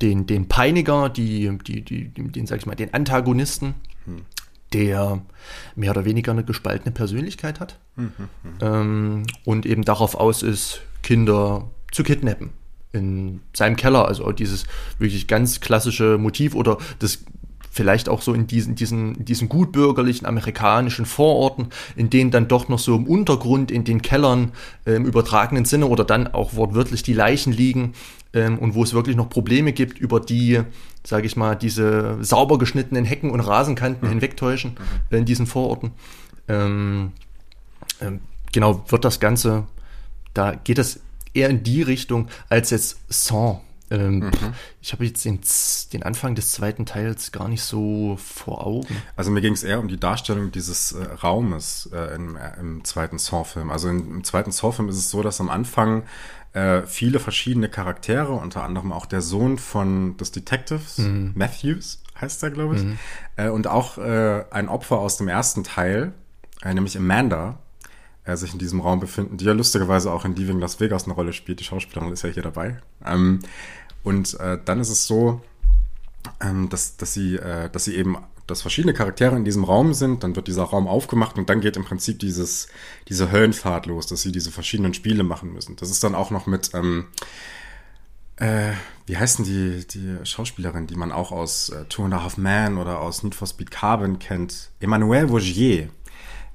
den, 0.00 0.26
den 0.26 0.46
Peiniger, 0.46 1.08
die, 1.08 1.50
die, 1.64 1.82
die, 1.82 2.10
den, 2.12 2.46
sag 2.46 2.60
ich 2.60 2.66
mal, 2.66 2.76
den 2.76 2.94
Antagonisten, 2.94 3.74
mhm. 4.06 4.22
der 4.72 5.20
mehr 5.74 5.90
oder 5.90 6.04
weniger 6.04 6.30
eine 6.30 6.44
gespaltene 6.44 6.92
Persönlichkeit 6.92 7.58
hat 7.58 7.80
mhm. 7.96 8.12
ähm, 8.60 9.26
und 9.44 9.66
eben 9.66 9.82
darauf 9.82 10.14
aus 10.14 10.44
ist, 10.44 10.82
Kinder 11.02 11.68
zu 11.90 12.04
kidnappen. 12.04 12.50
In 12.92 13.40
seinem 13.52 13.74
Keller, 13.74 14.06
also 14.06 14.30
dieses 14.30 14.64
wirklich 15.00 15.26
ganz 15.26 15.58
klassische 15.58 16.18
Motiv 16.18 16.54
oder 16.54 16.78
das 17.00 17.24
vielleicht 17.78 18.08
auch 18.08 18.22
so 18.22 18.34
in 18.34 18.48
diesen, 18.48 18.74
diesen, 18.74 19.24
diesen 19.24 19.48
gutbürgerlichen 19.48 20.26
amerikanischen 20.26 21.06
Vororten, 21.06 21.68
in 21.94 22.10
denen 22.10 22.32
dann 22.32 22.48
doch 22.48 22.68
noch 22.68 22.80
so 22.80 22.96
im 22.96 23.06
Untergrund, 23.06 23.70
in 23.70 23.84
den 23.84 24.02
Kellern 24.02 24.50
äh, 24.84 24.96
im 24.96 25.04
übertragenen 25.04 25.64
Sinne 25.64 25.86
oder 25.86 26.02
dann 26.02 26.26
auch 26.26 26.56
wortwörtlich 26.56 27.04
die 27.04 27.12
Leichen 27.12 27.52
liegen 27.52 27.92
ähm, 28.34 28.58
und 28.58 28.74
wo 28.74 28.82
es 28.82 28.94
wirklich 28.94 29.14
noch 29.14 29.30
Probleme 29.30 29.72
gibt, 29.72 29.96
über 30.00 30.18
die, 30.18 30.60
sage 31.04 31.26
ich 31.26 31.36
mal, 31.36 31.54
diese 31.54 32.18
sauber 32.20 32.58
geschnittenen 32.58 33.04
Hecken 33.04 33.30
und 33.30 33.38
Rasenkanten 33.38 34.08
mhm. 34.08 34.14
hinwegtäuschen 34.14 34.76
äh, 35.12 35.18
in 35.18 35.24
diesen 35.24 35.46
Vororten. 35.46 35.92
Ähm, 36.48 37.12
ähm, 38.00 38.18
genau, 38.52 38.84
wird 38.88 39.04
das 39.04 39.20
Ganze, 39.20 39.68
da 40.34 40.56
geht 40.56 40.78
es 40.78 40.98
eher 41.32 41.48
in 41.48 41.62
die 41.62 41.82
Richtung 41.82 42.26
als 42.48 42.70
jetzt 42.70 42.98
Song. 43.08 43.60
Ähm, 43.90 44.18
mhm. 44.18 44.32
Ich 44.80 44.92
habe 44.92 45.04
jetzt 45.04 45.24
den, 45.24 45.40
den, 45.92 46.02
Anfang 46.02 46.34
des 46.34 46.52
zweiten 46.52 46.86
Teils 46.86 47.32
gar 47.32 47.48
nicht 47.48 47.62
so 47.62 48.18
vor 48.22 48.66
Augen. 48.66 49.02
Also 49.16 49.30
mir 49.30 49.40
ging 49.40 49.54
es 49.54 49.62
eher 49.62 49.80
um 49.80 49.88
die 49.88 49.98
Darstellung 49.98 50.52
dieses 50.52 50.92
äh, 50.92 51.04
Raumes 51.04 51.88
äh, 51.92 52.14
im, 52.14 52.36
äh, 52.36 52.58
im, 52.60 52.84
zweiten 52.84 53.18
Saw-Film. 53.18 53.70
Also 53.70 53.88
in, 53.88 53.98
im 53.98 54.24
zweiten 54.24 54.52
Saw-Film 54.52 54.88
ist 54.88 54.96
es 54.96 55.10
so, 55.10 55.22
dass 55.22 55.40
am 55.40 55.48
Anfang 55.48 56.04
äh, 56.52 56.82
viele 56.82 57.18
verschiedene 57.18 57.68
Charaktere, 57.68 58.32
unter 58.32 58.62
anderem 58.62 58.92
auch 58.92 59.06
der 59.06 59.22
Sohn 59.22 59.58
von 59.58 60.16
des 60.16 60.32
Detectives, 60.32 60.98
mhm. 60.98 61.32
Matthews 61.34 62.02
heißt 62.20 62.42
er, 62.42 62.50
glaube 62.50 62.76
ich, 62.76 62.82
mhm. 62.82 62.98
Äh, 63.36 63.48
und 63.48 63.68
auch 63.68 63.96
ein 63.98 64.68
Opfer 64.68 64.98
aus 64.98 65.18
dem 65.18 65.28
ersten 65.28 65.62
Teil, 65.62 66.12
nämlich 66.64 66.96
Amanda, 66.96 67.60
sich 68.36 68.52
in 68.52 68.58
diesem 68.58 68.80
Raum 68.80 69.00
befinden, 69.00 69.36
die 69.36 69.44
ja 69.44 69.52
lustigerweise 69.52 70.12
auch 70.12 70.24
in 70.24 70.36
Leaving 70.36 70.58
Las 70.58 70.80
Vegas 70.80 71.04
eine 71.04 71.14
Rolle 71.14 71.32
spielt. 71.32 71.60
Die 71.60 71.64
Schauspielerin 71.64 72.12
ist 72.12 72.22
ja 72.22 72.30
hier 72.30 72.42
dabei. 72.42 72.78
Ähm, 73.04 73.40
und 74.02 74.38
äh, 74.40 74.58
dann 74.64 74.80
ist 74.80 74.90
es 74.90 75.06
so, 75.06 75.40
ähm, 76.40 76.68
dass, 76.68 76.96
dass, 76.96 77.14
sie, 77.14 77.36
äh, 77.36 77.70
dass 77.70 77.84
sie 77.84 77.96
eben, 77.96 78.16
dass 78.46 78.62
verschiedene 78.62 78.94
Charaktere 78.94 79.36
in 79.36 79.44
diesem 79.44 79.64
Raum 79.64 79.94
sind, 79.94 80.22
dann 80.22 80.36
wird 80.36 80.48
dieser 80.48 80.64
Raum 80.64 80.88
aufgemacht 80.88 81.38
und 81.38 81.50
dann 81.50 81.60
geht 81.60 81.76
im 81.76 81.84
Prinzip 81.84 82.18
dieses, 82.18 82.68
diese 83.08 83.30
Höllenfahrt 83.30 83.86
los, 83.86 84.06
dass 84.06 84.22
sie 84.22 84.32
diese 84.32 84.50
verschiedenen 84.50 84.94
Spiele 84.94 85.22
machen 85.22 85.52
müssen. 85.52 85.76
Das 85.76 85.90
ist 85.90 86.02
dann 86.02 86.14
auch 86.14 86.30
noch 86.30 86.46
mit, 86.46 86.70
ähm, 86.74 87.06
äh, 88.36 88.72
wie 89.06 89.16
heißen 89.16 89.44
die, 89.44 89.86
die 89.86 90.24
Schauspielerin, 90.24 90.86
die 90.86 90.96
man 90.96 91.12
auch 91.12 91.32
aus 91.32 91.70
äh, 91.70 91.84
Two 91.86 92.04
and 92.04 92.14
a 92.14 92.22
Half 92.22 92.36
Men 92.36 92.78
oder 92.78 93.00
aus 93.00 93.22
Need 93.22 93.34
for 93.34 93.48
Speed 93.48 93.70
Carbon 93.70 94.18
kennt? 94.18 94.70
Emmanuelle 94.80 95.28
Vaugier. 95.28 95.88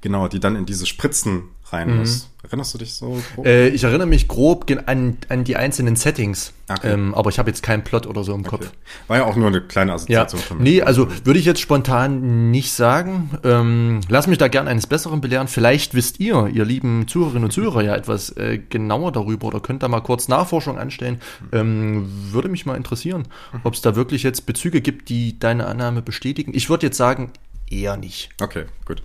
Genau, 0.00 0.28
die 0.28 0.40
dann 0.40 0.56
in 0.56 0.66
diese 0.66 0.86
Spritzen 0.86 1.50
rein 1.72 1.90
mhm. 1.90 1.98
muss. 1.98 2.30
Erinnerst 2.42 2.74
du 2.74 2.78
dich 2.78 2.94
so 2.94 3.22
grob? 3.34 3.46
Äh, 3.46 3.68
ich 3.68 3.84
erinnere 3.84 4.06
mich 4.06 4.28
grob 4.28 4.70
an, 4.86 5.16
an 5.30 5.44
die 5.44 5.56
einzelnen 5.56 5.96
Settings, 5.96 6.52
okay. 6.68 6.92
ähm, 6.92 7.14
aber 7.14 7.30
ich 7.30 7.38
habe 7.38 7.48
jetzt 7.48 7.62
keinen 7.62 7.82
Plot 7.82 8.06
oder 8.06 8.22
so 8.22 8.34
im 8.34 8.40
okay. 8.40 8.50
Kopf. 8.50 8.70
War 9.08 9.16
ja 9.16 9.24
auch 9.24 9.34
nur 9.34 9.48
eine 9.48 9.62
kleine 9.62 9.94
Assoziation 9.94 10.40
ja. 10.40 10.46
von 10.46 10.58
mir. 10.58 10.62
Nee, 10.62 10.82
also 10.82 11.08
würde 11.24 11.40
ich 11.40 11.46
jetzt 11.46 11.60
spontan 11.60 12.50
nicht 12.50 12.72
sagen. 12.72 13.30
Ähm, 13.44 14.00
lass 14.08 14.26
mich 14.26 14.36
da 14.36 14.48
gern 14.48 14.68
eines 14.68 14.86
Besseren 14.86 15.22
belehren. 15.22 15.48
Vielleicht 15.48 15.94
wisst 15.94 16.20
ihr, 16.20 16.48
ihr 16.48 16.66
lieben 16.66 17.08
Zuhörerinnen 17.08 17.44
und 17.44 17.50
Zuhörer, 17.50 17.82
ja 17.82 17.96
etwas 17.96 18.36
äh, 18.36 18.58
genauer 18.58 19.12
darüber 19.12 19.46
oder 19.46 19.60
könnt 19.60 19.82
da 19.82 19.88
mal 19.88 20.00
kurz 20.00 20.28
Nachforschung 20.28 20.78
anstellen. 20.78 21.20
Ähm, 21.50 22.06
würde 22.30 22.50
mich 22.50 22.66
mal 22.66 22.76
interessieren, 22.76 23.22
mhm. 23.52 23.60
ob 23.64 23.72
es 23.72 23.80
da 23.80 23.96
wirklich 23.96 24.22
jetzt 24.22 24.44
Bezüge 24.44 24.82
gibt, 24.82 25.08
die 25.08 25.38
deine 25.38 25.66
Annahme 25.66 26.02
bestätigen. 26.02 26.52
Ich 26.54 26.68
würde 26.68 26.86
jetzt 26.86 26.98
sagen, 26.98 27.30
eher 27.70 27.96
nicht. 27.96 28.30
Okay, 28.40 28.64
gut. 28.84 29.02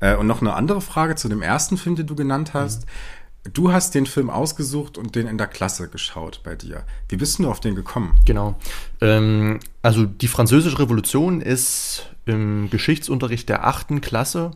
Äh, 0.00 0.16
und 0.16 0.26
noch 0.26 0.40
eine 0.40 0.54
andere 0.54 0.80
Frage 0.80 1.16
zu 1.16 1.28
dem 1.28 1.42
ersten 1.42 1.76
Film, 1.76 1.96
den 1.96 2.06
du 2.06 2.14
genannt 2.14 2.54
hast. 2.54 2.86
Mhm. 2.86 3.52
Du 3.52 3.72
hast 3.72 3.94
den 3.94 4.06
Film 4.06 4.30
ausgesucht 4.30 4.98
und 4.98 5.14
den 5.14 5.26
in 5.26 5.38
der 5.38 5.46
Klasse 5.46 5.88
geschaut 5.88 6.40
bei 6.42 6.54
dir. 6.54 6.84
Wie 7.08 7.16
bist 7.16 7.38
du 7.38 7.48
auf 7.48 7.60
den 7.60 7.74
gekommen? 7.74 8.14
Genau. 8.24 8.56
Ähm, 9.00 9.60
also 9.80 10.04
die 10.04 10.28
Französische 10.28 10.78
Revolution 10.78 11.40
ist 11.40 12.10
im 12.26 12.68
Geschichtsunterricht 12.70 13.48
der 13.48 13.66
achten 13.66 14.00
Klasse 14.00 14.50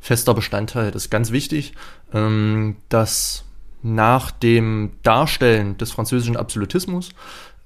fester 0.00 0.34
Bestandteil. 0.34 0.90
Das 0.92 1.04
ist 1.04 1.10
ganz 1.10 1.30
wichtig, 1.30 1.74
ähm, 2.12 2.76
dass 2.88 3.44
nach 3.82 4.30
dem 4.30 4.92
Darstellen 5.02 5.76
des 5.76 5.92
französischen 5.92 6.36
Absolutismus 6.36 7.10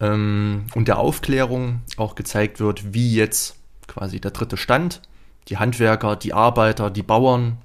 ähm, 0.01 0.65
und 0.75 0.89
der 0.89 0.99
Aufklärung 0.99 1.83
auch 1.97 2.15
gezeigt 2.15 2.61
wird, 2.61 2.93
wie 2.93 3.15
jetzt 3.15 3.57
quasi 3.87 4.21
der 4.21 4.31
dritte 4.31 4.57
Stand 4.57 5.03
die 5.49 5.59
Handwerker, 5.59 6.17
die 6.17 6.33
Arbeiter, 6.33 6.91
die 6.91 7.03
Bauern 7.03 7.59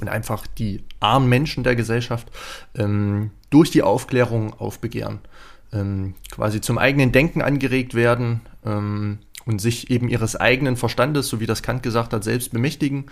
und 0.00 0.08
einfach 0.08 0.46
die 0.46 0.84
armen 1.00 1.28
Menschen 1.28 1.64
der 1.64 1.76
Gesellschaft 1.76 2.28
ähm, 2.74 3.30
durch 3.50 3.70
die 3.70 3.82
Aufklärung 3.82 4.52
aufbegehren, 4.54 5.20
ähm, 5.72 6.14
quasi 6.30 6.60
zum 6.60 6.78
eigenen 6.78 7.12
Denken 7.12 7.42
angeregt 7.42 7.94
werden 7.94 8.40
ähm, 8.64 9.18
und 9.46 9.60
sich 9.60 9.90
eben 9.90 10.08
ihres 10.08 10.36
eigenen 10.36 10.76
Verstandes, 10.76 11.28
so 11.28 11.40
wie 11.40 11.46
das 11.46 11.62
Kant 11.62 11.82
gesagt 11.82 12.12
hat, 12.12 12.24
selbst 12.24 12.52
bemächtigen. 12.52 13.06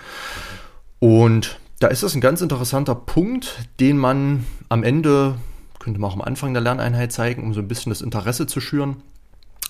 Und 0.98 1.58
da 1.78 1.88
ist 1.88 2.02
das 2.02 2.14
ein 2.14 2.20
ganz 2.20 2.40
interessanter 2.40 2.94
Punkt, 2.94 3.68
den 3.80 3.98
man 3.98 4.46
am 4.68 4.82
Ende, 4.82 5.36
könnte 5.78 6.00
man 6.00 6.10
auch 6.10 6.14
am 6.14 6.22
Anfang 6.22 6.54
der 6.54 6.62
Lerneinheit 6.62 7.12
zeigen, 7.12 7.42
um 7.42 7.52
so 7.52 7.60
ein 7.60 7.68
bisschen 7.68 7.90
das 7.90 8.00
Interesse 8.00 8.46
zu 8.46 8.60
schüren. 8.60 9.02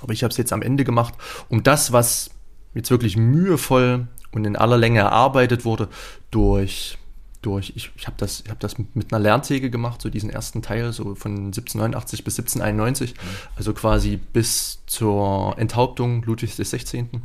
Aber 0.02 0.12
ich 0.12 0.22
habe 0.22 0.30
es 0.30 0.36
jetzt 0.36 0.52
am 0.52 0.62
Ende 0.62 0.84
gemacht, 0.84 1.14
um 1.48 1.62
das, 1.62 1.92
was 1.92 2.30
jetzt 2.76 2.90
wirklich 2.90 3.16
mühevoll 3.16 4.06
und 4.32 4.44
in 4.44 4.56
aller 4.56 4.76
Länge 4.76 5.00
erarbeitet 5.00 5.64
wurde 5.64 5.88
durch 6.30 6.98
durch, 7.46 7.72
ich, 7.76 7.92
ich 7.96 8.06
habe 8.08 8.16
das, 8.18 8.42
hab 8.48 8.58
das 8.58 8.76
mit 8.94 9.12
einer 9.12 9.22
Lerntheke 9.22 9.70
gemacht, 9.70 10.02
so 10.02 10.10
diesen 10.10 10.30
ersten 10.30 10.62
Teil, 10.62 10.92
so 10.92 11.14
von 11.14 11.46
1789 11.46 12.24
bis 12.24 12.38
1791, 12.40 13.14
mhm. 13.14 13.18
also 13.54 13.72
quasi 13.72 14.16
bis 14.16 14.80
zur 14.86 15.54
Enthauptung 15.56 16.24
Ludwigs 16.24 16.56
XVI. 16.56 17.02
Mhm. 17.02 17.20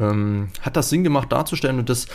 Ähm, 0.00 0.48
hat 0.60 0.76
das 0.76 0.90
Sinn 0.90 1.04
gemacht 1.04 1.30
darzustellen 1.30 1.78
und 1.78 1.88
das, 1.88 2.08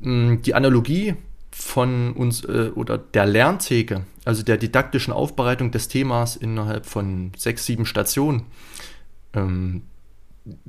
mh, 0.00 0.36
die 0.42 0.54
Analogie 0.54 1.14
von 1.50 2.12
uns 2.12 2.44
äh, 2.44 2.70
oder 2.74 2.98
der 2.98 3.24
Lerntheke, 3.24 4.04
also 4.26 4.42
der 4.42 4.58
didaktischen 4.58 5.14
Aufbereitung 5.14 5.70
des 5.70 5.88
Themas 5.88 6.36
innerhalb 6.36 6.84
von 6.84 7.32
sechs, 7.34 7.64
sieben 7.64 7.86
Stationen, 7.86 8.44
ähm, 9.32 9.84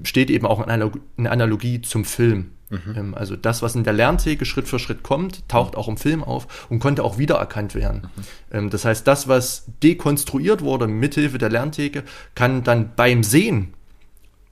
steht 0.04 0.30
eben 0.30 0.46
auch 0.46 0.60
eine 0.60 0.92
Analogie 1.30 1.82
zum 1.82 2.06
Film. 2.06 2.52
Mhm. 2.70 2.96
Ähm, 2.96 3.16
also 3.16 3.36
das, 3.36 3.62
was 3.62 3.76
in 3.76 3.84
der 3.84 3.94
Lerntheke 3.94 4.46
Schritt 4.46 4.68
für 4.68 4.80
Schritt 4.80 5.04
kommt, 5.04 5.48
taucht 5.48 5.76
auch 5.76 5.88
im 5.88 5.98
Film 5.98 6.24
auf 6.24 6.68
und 6.70 6.80
konnte 6.80 7.04
auch 7.04 7.18
wiedererkannt 7.18 7.76
werden. 7.76 8.10
Mhm. 8.16 8.24
Ähm, 8.52 8.70
das 8.70 8.86
heißt, 8.86 9.08
das, 9.08 9.28
was 9.28 9.66
dekonstruiert 9.82 10.62
wurde 10.62 10.88
mithilfe 10.88 11.38
der 11.38 11.50
Lerntheke, 11.50 12.04
kann 12.36 12.64
dann 12.64 12.96
beim 12.96 13.24
Sehen 13.24 13.74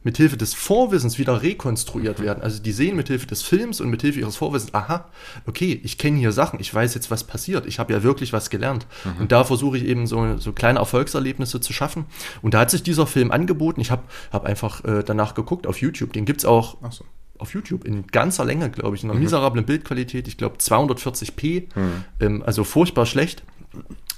mithilfe 0.03 0.38
des 0.38 0.53
Vorwissens 0.53 1.20
wieder 1.20 1.41
rekonstruiert 1.41 2.20
mhm. 2.20 2.24
werden. 2.24 2.43
Also 2.43 2.62
die 2.62 2.72
sehen 2.72 2.96
mithilfe 2.96 3.27
des 3.27 3.43
Films 3.43 3.81
und 3.81 3.89
mithilfe 3.89 4.20
ihres 4.20 4.36
Vorwissens, 4.36 4.74
aha, 4.74 5.05
okay, 5.46 5.79
ich 5.84 5.98
kenne 5.98 6.17
hier 6.17 6.31
Sachen, 6.31 6.60
ich 6.60 6.74
weiß 6.74 6.96
jetzt, 6.96 7.12
was 7.12 7.24
passiert, 7.24 7.65
ich 7.65 7.79
habe 7.79 7.93
ja 7.93 8.03
wirklich 8.03 8.34
was 8.34 8.50
gelernt. 8.50 8.88
Mhm. 9.03 9.22
Und 9.22 9.31
da 9.31 9.43
versuche 9.43 9.77
ich 9.77 9.86
eben 9.86 10.08
so, 10.08 10.38
so 10.38 10.53
kleine 10.53 10.79
Erfolgserlebnisse 10.79 11.62
zu 11.62 11.74
schaffen. 11.74 12.05
Und 12.41 12.53
da 12.53 12.62
hat 12.62 12.72
sich 12.72 12.84
dieser 12.84 13.08
Film 13.08 13.31
angeboten. 13.31 13.81
Ich 13.81 13.91
habe 13.91 14.03
hab 14.31 14.46
einfach 14.46 14.84
äh, 14.86 15.03
danach 15.03 15.34
geguckt 15.34 15.67
auf 15.67 15.79
YouTube. 15.81 16.13
Den 16.13 16.25
gibt 16.25 16.41
es 16.41 16.46
auch 16.46 16.77
so. 16.89 17.05
auf 17.38 17.53
YouTube 17.53 17.86
in 17.86 18.08
ganzer 18.08 18.46
Länge, 18.46 18.70
glaube 18.70 18.96
ich, 18.96 19.03
in 19.03 19.10
einer 19.10 19.17
mhm. 19.17 19.25
miserablen 19.25 19.65
Bildqualität. 19.65 20.27
Ich 20.27 20.38
glaube 20.38 20.58
240p, 20.58 21.67
mhm. 21.75 22.03
ähm, 22.20 22.43
also 22.46 22.63
furchtbar 22.63 23.05
schlecht. 23.05 23.43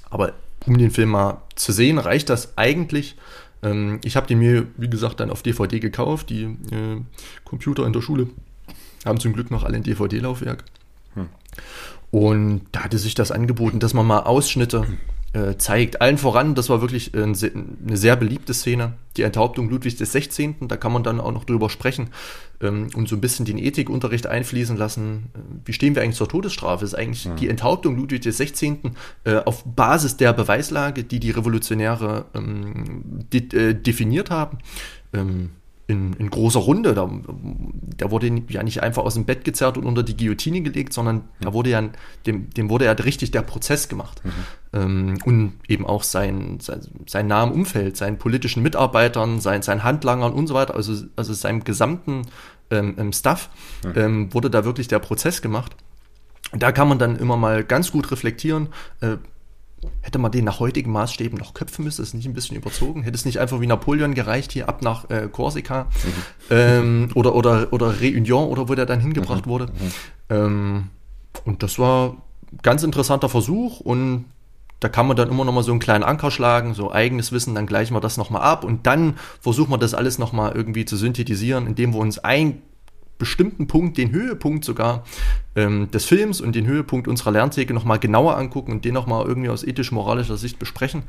Aber 0.10 0.34
um 0.66 0.78
den 0.78 0.92
Film 0.92 1.10
mal 1.10 1.42
zu 1.56 1.72
sehen, 1.72 1.98
reicht 1.98 2.30
das 2.30 2.58
eigentlich 2.58 3.18
ähm, 3.64 4.00
ich 4.04 4.16
habe 4.16 4.28
den 4.28 4.40
mir, 4.40 4.68
wie 4.78 4.90
gesagt, 4.90 5.20
dann 5.20 5.30
auf 5.30 5.42
DVD 5.42 5.80
gekauft. 5.80 6.30
Die 6.30 6.44
äh, 6.44 7.02
Computer 7.44 7.86
in 7.86 7.94
der 7.94 8.02
Schule 8.02 8.30
haben 9.06 9.20
zum 9.20 9.34
Glück 9.34 9.52
noch 9.52 9.64
alle 9.64 9.78
ein 9.78 9.84
DVD-Laufwerk. 9.84 10.64
Hm. 11.16 11.30
Und 12.12 12.62
da 12.72 12.84
hatte 12.84 12.98
sich 12.98 13.16
das 13.16 13.32
angeboten, 13.32 13.80
dass 13.80 13.94
man 13.94 14.06
mal 14.06 14.20
Ausschnitte 14.20 14.86
äh, 15.34 15.58
zeigt. 15.58 16.02
Allen 16.02 16.18
voran, 16.18 16.56
das 16.56 16.70
war 16.70 16.82
wirklich 16.82 17.14
äh, 17.14 17.24
eine 17.24 17.98
sehr 17.98 18.16
beliebte 18.16 18.54
Szene, 18.54 18.94
die 19.18 19.24
Enthauptung 19.24 19.70
Ludwigs 19.70 19.98
des 19.98 20.12
16. 20.12 20.68
Da 20.68 20.78
kann 20.78 20.94
man 20.94 21.04
dann 21.04 21.20
auch 21.20 21.32
noch 21.32 21.44
drüber 21.44 21.70
sprechen 21.70 22.10
ähm, 22.62 22.90
und 22.96 23.10
so 23.10 23.16
ein 23.16 23.22
bisschen 23.22 23.46
den 23.46 23.58
Ethikunterricht 23.58 24.28
einfließen 24.28 24.78
lassen. 24.78 25.32
Äh, 25.34 25.40
wie 25.66 25.74
stehen 25.74 25.96
wir 25.96 26.04
eigentlich 26.04 26.18
zur 26.18 26.30
Todesstrafe? 26.30 26.86
Ist 26.86 26.96
eigentlich 26.96 27.26
ja. 27.26 27.36
die 27.36 27.50
Enthauptung 27.50 27.98
Ludwigs 27.98 28.24
des 28.24 28.38
16. 28.38 28.92
Äh, 29.24 29.38
auf 29.38 29.64
Basis 29.66 30.18
der 30.18 30.34
Beweislage, 30.34 31.04
die 31.04 31.20
die 31.20 31.32
Revolutionäre 31.32 32.26
ähm, 32.36 33.26
de 33.32 33.70
äh, 33.70 33.74
definiert 33.74 34.30
haben. 34.30 34.60
Ähm, 35.14 35.50
in, 35.88 36.14
in, 36.14 36.30
großer 36.30 36.60
Runde. 36.60 36.94
Da, 36.94 37.10
der 37.28 38.12
wurde 38.12 38.32
ja 38.50 38.64
nicht 38.64 38.82
einfach 38.82 39.04
aus 39.04 39.16
dem 39.16 39.26
Bett 39.26 39.44
gezerrt 39.44 39.78
und 39.78 39.86
unter 39.86 40.04
die 40.04 40.16
Guillotine 40.16 40.62
gelegt, 40.62 40.94
sondern 40.94 41.26
da 41.42 41.54
wurde 41.54 41.72
ja, 41.72 41.84
dem, 42.26 42.50
dem 42.52 42.70
wurde 42.70 42.86
ja 42.86 42.92
richtig 42.94 43.32
der 43.32 43.42
Prozess 43.42 43.90
gemacht. 43.90 44.22
Mhm. 44.24 44.32
Ähm, 44.74 45.18
und 45.26 45.54
eben 45.68 45.86
auch 45.86 46.04
sein, 46.04 46.60
sein, 46.62 46.82
sein 47.08 47.28
nahem 47.28 47.52
Umfeld, 47.52 47.98
seinen 47.98 48.18
politischen 48.18 48.64
Mitarbeitern, 48.64 49.42
sein, 49.42 49.62
seinen 49.62 49.84
Handlangern 49.84 50.34
und 50.34 50.48
so 50.48 50.54
weiter, 50.54 50.76
also, 50.76 51.06
also 51.16 51.34
seinem 51.34 51.64
gesamten 51.64 52.24
ähm, 52.72 52.96
ähm 52.98 53.12
Staff, 53.12 53.50
mhm. 53.86 53.94
ähm, 53.96 54.34
wurde 54.34 54.50
da 54.50 54.64
wirklich 54.64 54.88
der 54.88 55.00
Prozess 55.00 55.42
gemacht. 55.42 55.76
Da 56.54 56.72
kann 56.72 56.88
man 56.88 57.00
dann 57.00 57.16
immer 57.18 57.36
mal 57.36 57.64
ganz 57.64 57.92
gut 57.92 58.12
reflektieren, 58.12 58.70
äh, 59.02 59.18
hätte 60.02 60.20
man 60.20 60.32
den 60.32 60.46
nach 60.46 60.60
heutigen 60.60 60.92
Maßstäben 60.92 61.38
noch 61.38 61.54
köpfen 61.54 61.84
müssen, 61.86 62.02
ist 62.02 62.14
nicht 62.14 62.26
ein 62.26 62.34
bisschen 62.34 62.58
überzogen, 62.58 63.04
hätte 63.04 63.16
es 63.16 63.26
nicht 63.26 63.40
einfach 63.40 63.62
wie 63.62 63.68
Napoleon 63.68 64.14
gereicht, 64.14 64.52
hier 64.52 64.70
ab 64.70 64.82
nach 64.82 65.10
äh, 65.10 65.28
Korsika 65.32 65.84
mhm. 65.84 66.24
ähm, 66.50 67.10
oder, 67.16 67.36
oder, 67.36 67.72
oder 67.72 67.92
Réunion 67.92 68.48
oder 68.48 68.70
wo 68.70 68.76
der 68.76 68.86
dann 68.86 69.00
hingebracht 69.00 69.46
mhm. 69.46 69.50
wurde. 69.50 69.66
Mhm. 69.66 69.92
Ähm, 70.30 70.84
und 71.46 71.64
das 71.64 71.80
war 71.80 72.18
ganz 72.62 72.84
interessanter 72.84 73.30
Versuch 73.30 73.80
und 73.80 74.26
da 74.80 74.90
kann 74.90 75.08
man 75.08 75.16
dann 75.16 75.30
immer 75.30 75.46
noch 75.46 75.54
mal 75.54 75.64
so 75.64 75.72
einen 75.72 75.80
kleinen 75.80 76.04
Anker 76.04 76.30
schlagen, 76.30 76.74
so 76.74 76.92
eigenes 76.92 77.32
Wissen, 77.32 77.56
dann 77.56 77.68
gleichen 77.68 77.96
wir 77.96 78.02
das 78.02 78.18
noch 78.18 78.30
mal 78.30 78.42
ab 78.42 78.66
und 78.66 78.86
dann 78.86 79.16
versuchen 79.40 79.72
wir 79.72 79.78
das 79.78 79.94
alles 79.94 80.20
noch 80.20 80.34
mal 80.34 80.52
irgendwie 80.52 80.86
zu 80.86 80.98
synthetisieren, 80.98 81.68
indem 81.68 81.94
wir 81.94 82.00
uns 82.00 82.20
ein 82.20 82.62
bestimmten 83.18 83.68
Punkt, 83.68 83.98
den 83.98 84.12
Höhepunkt 84.12 84.66
sogar 84.66 85.04
ähm, 85.56 85.90
des 85.92 86.06
Films 86.06 86.42
und 86.42 86.56
den 86.56 86.66
Höhepunkt 86.66 87.08
unserer 87.08 87.32
Lerntheke 87.32 87.74
nochmal 87.74 88.00
genauer 88.00 88.38
angucken 88.38 88.72
und 88.72 88.86
den 88.86 88.94
nochmal 88.94 89.26
irgendwie 89.26 89.50
aus 89.50 89.64
ethisch-moralischer 89.64 90.38
Sicht 90.38 90.60
besprechen. 90.60 91.04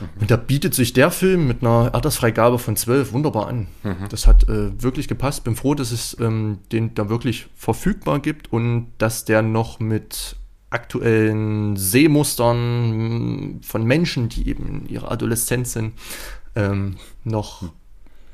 Mhm. 0.00 0.20
Und 0.20 0.30
da 0.30 0.36
bietet 0.36 0.74
sich 0.74 0.92
der 0.92 1.10
Film 1.10 1.46
mit 1.46 1.62
einer 1.62 1.94
Altersfreigabe 1.94 2.58
von 2.58 2.76
12 2.76 3.12
wunderbar 3.12 3.48
an. 3.48 3.66
Mhm. 3.82 4.08
Das 4.08 4.26
hat 4.26 4.48
äh, 4.48 4.82
wirklich 4.82 5.08
gepasst. 5.08 5.44
Bin 5.44 5.56
froh, 5.56 5.74
dass 5.74 5.90
es 5.90 6.16
ähm, 6.20 6.58
den 6.72 6.94
da 6.94 7.08
wirklich 7.08 7.46
verfügbar 7.56 8.20
gibt 8.20 8.52
und 8.52 8.92
dass 8.98 9.24
der 9.24 9.42
noch 9.42 9.80
mit 9.80 10.36
aktuellen 10.70 11.76
Sehmustern 11.76 13.60
von 13.62 13.84
Menschen, 13.84 14.28
die 14.28 14.48
eben 14.48 14.66
in 14.66 14.88
ihrer 14.88 15.10
Adoleszenz 15.10 15.72
sind, 15.72 15.92
ähm, 16.56 16.96
noch 17.22 17.62
mhm 17.62 17.70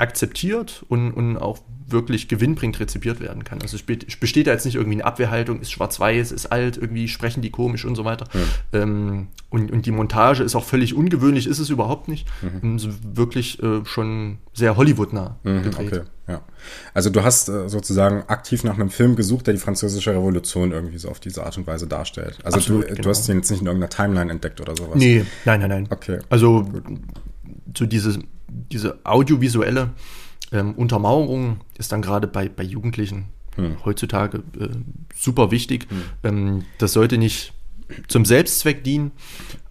akzeptiert 0.01 0.85
und, 0.89 1.13
und 1.13 1.37
auch 1.37 1.59
wirklich 1.93 2.29
gewinnbringend 2.29 2.81
rezipiert 2.81 3.21
werden 3.21 3.45
kann. 3.45 3.61
Also 3.63 3.77
es 3.77 3.83
besteht 4.17 4.47
da 4.47 4.53
jetzt 4.53 4.65
nicht 4.65 4.77
irgendwie 4.77 4.97
eine 4.97 5.05
Abwehrhaltung, 5.05 5.61
ist 5.61 5.71
schwarz-weiß, 5.71 6.33
ist 6.33 6.47
alt, 6.47 6.77
irgendwie 6.77 7.09
sprechen 7.09 7.43
die 7.43 7.51
komisch 7.51 7.85
und 7.85 7.95
so 7.95 8.05
weiter. 8.05 8.27
Ja. 8.33 8.81
Ähm, 8.83 9.29
und, 9.49 9.71
und 9.71 9.87
die 9.87 9.91
Montage 9.91 10.43
ist 10.43 10.55
auch 10.55 10.65
völlig 10.65 10.95
ungewöhnlich, 10.95 11.47
ist 11.47 11.59
es 11.59 11.71
überhaupt 11.71 12.09
nicht. 12.09 12.27
Mhm. 12.43 12.75
Also 12.75 12.89
wirklich 13.03 13.63
äh, 13.63 13.85
schon 13.85 14.39
sehr 14.53 14.77
Hollywood-nah 14.77 15.39
mhm, 15.43 15.63
gedreht. 15.63 15.93
Okay, 15.93 16.03
ja. 16.29 16.43
Also 16.95 17.11
du 17.11 17.25
hast 17.25 17.49
äh, 17.49 17.69
sozusagen 17.69 18.25
aktiv 18.29 18.65
nach 18.65 18.75
einem 18.75 18.91
Film 18.91 19.17
gesucht, 19.17 19.47
der 19.47 19.55
die 19.55 19.61
französische 19.61 20.13
Revolution 20.13 20.73
irgendwie 20.73 20.99
so 20.99 21.09
auf 21.09 21.21
diese 21.21 21.45
Art 21.45 21.57
und 21.59 21.67
Weise 21.67 21.87
darstellt. 21.87 22.39
Also 22.45 22.59
Absolut, 22.59 22.85
du, 22.85 22.89
genau. 22.89 23.03
du 23.03 23.09
hast 23.11 23.29
ihn 23.29 23.37
jetzt 23.37 23.51
nicht 23.51 23.61
in 23.61 23.67
irgendeiner 23.67 23.91
Timeline 23.91 24.31
entdeckt 24.31 24.61
oder 24.61 24.77
sowas. 24.77 24.97
Nee, 24.97 25.25
nein, 25.45 25.61
nein, 25.61 25.71
nein. 25.71 25.89
Okay. 25.91 26.19
Also 26.29 26.69
so 27.77 27.87
dieses 27.87 28.19
diese 28.71 28.99
audiovisuelle 29.05 29.91
ähm, 30.53 30.75
Untermauerung 30.75 31.61
ist 31.79 31.93
dann 31.93 32.03
gerade 32.03 32.27
bei, 32.27 32.49
bei 32.49 32.63
Jugendlichen 32.63 33.29
hm. 33.57 33.85
heutzutage 33.85 34.39
äh, 34.59 34.69
super 35.15 35.51
wichtig. 35.51 35.87
Hm. 35.91 36.03
Ähm, 36.23 36.65
das 36.79 36.93
sollte 36.93 37.19
nicht 37.19 37.53
zum 38.09 38.25
Selbstzweck 38.25 38.85
dienen, 38.85 39.13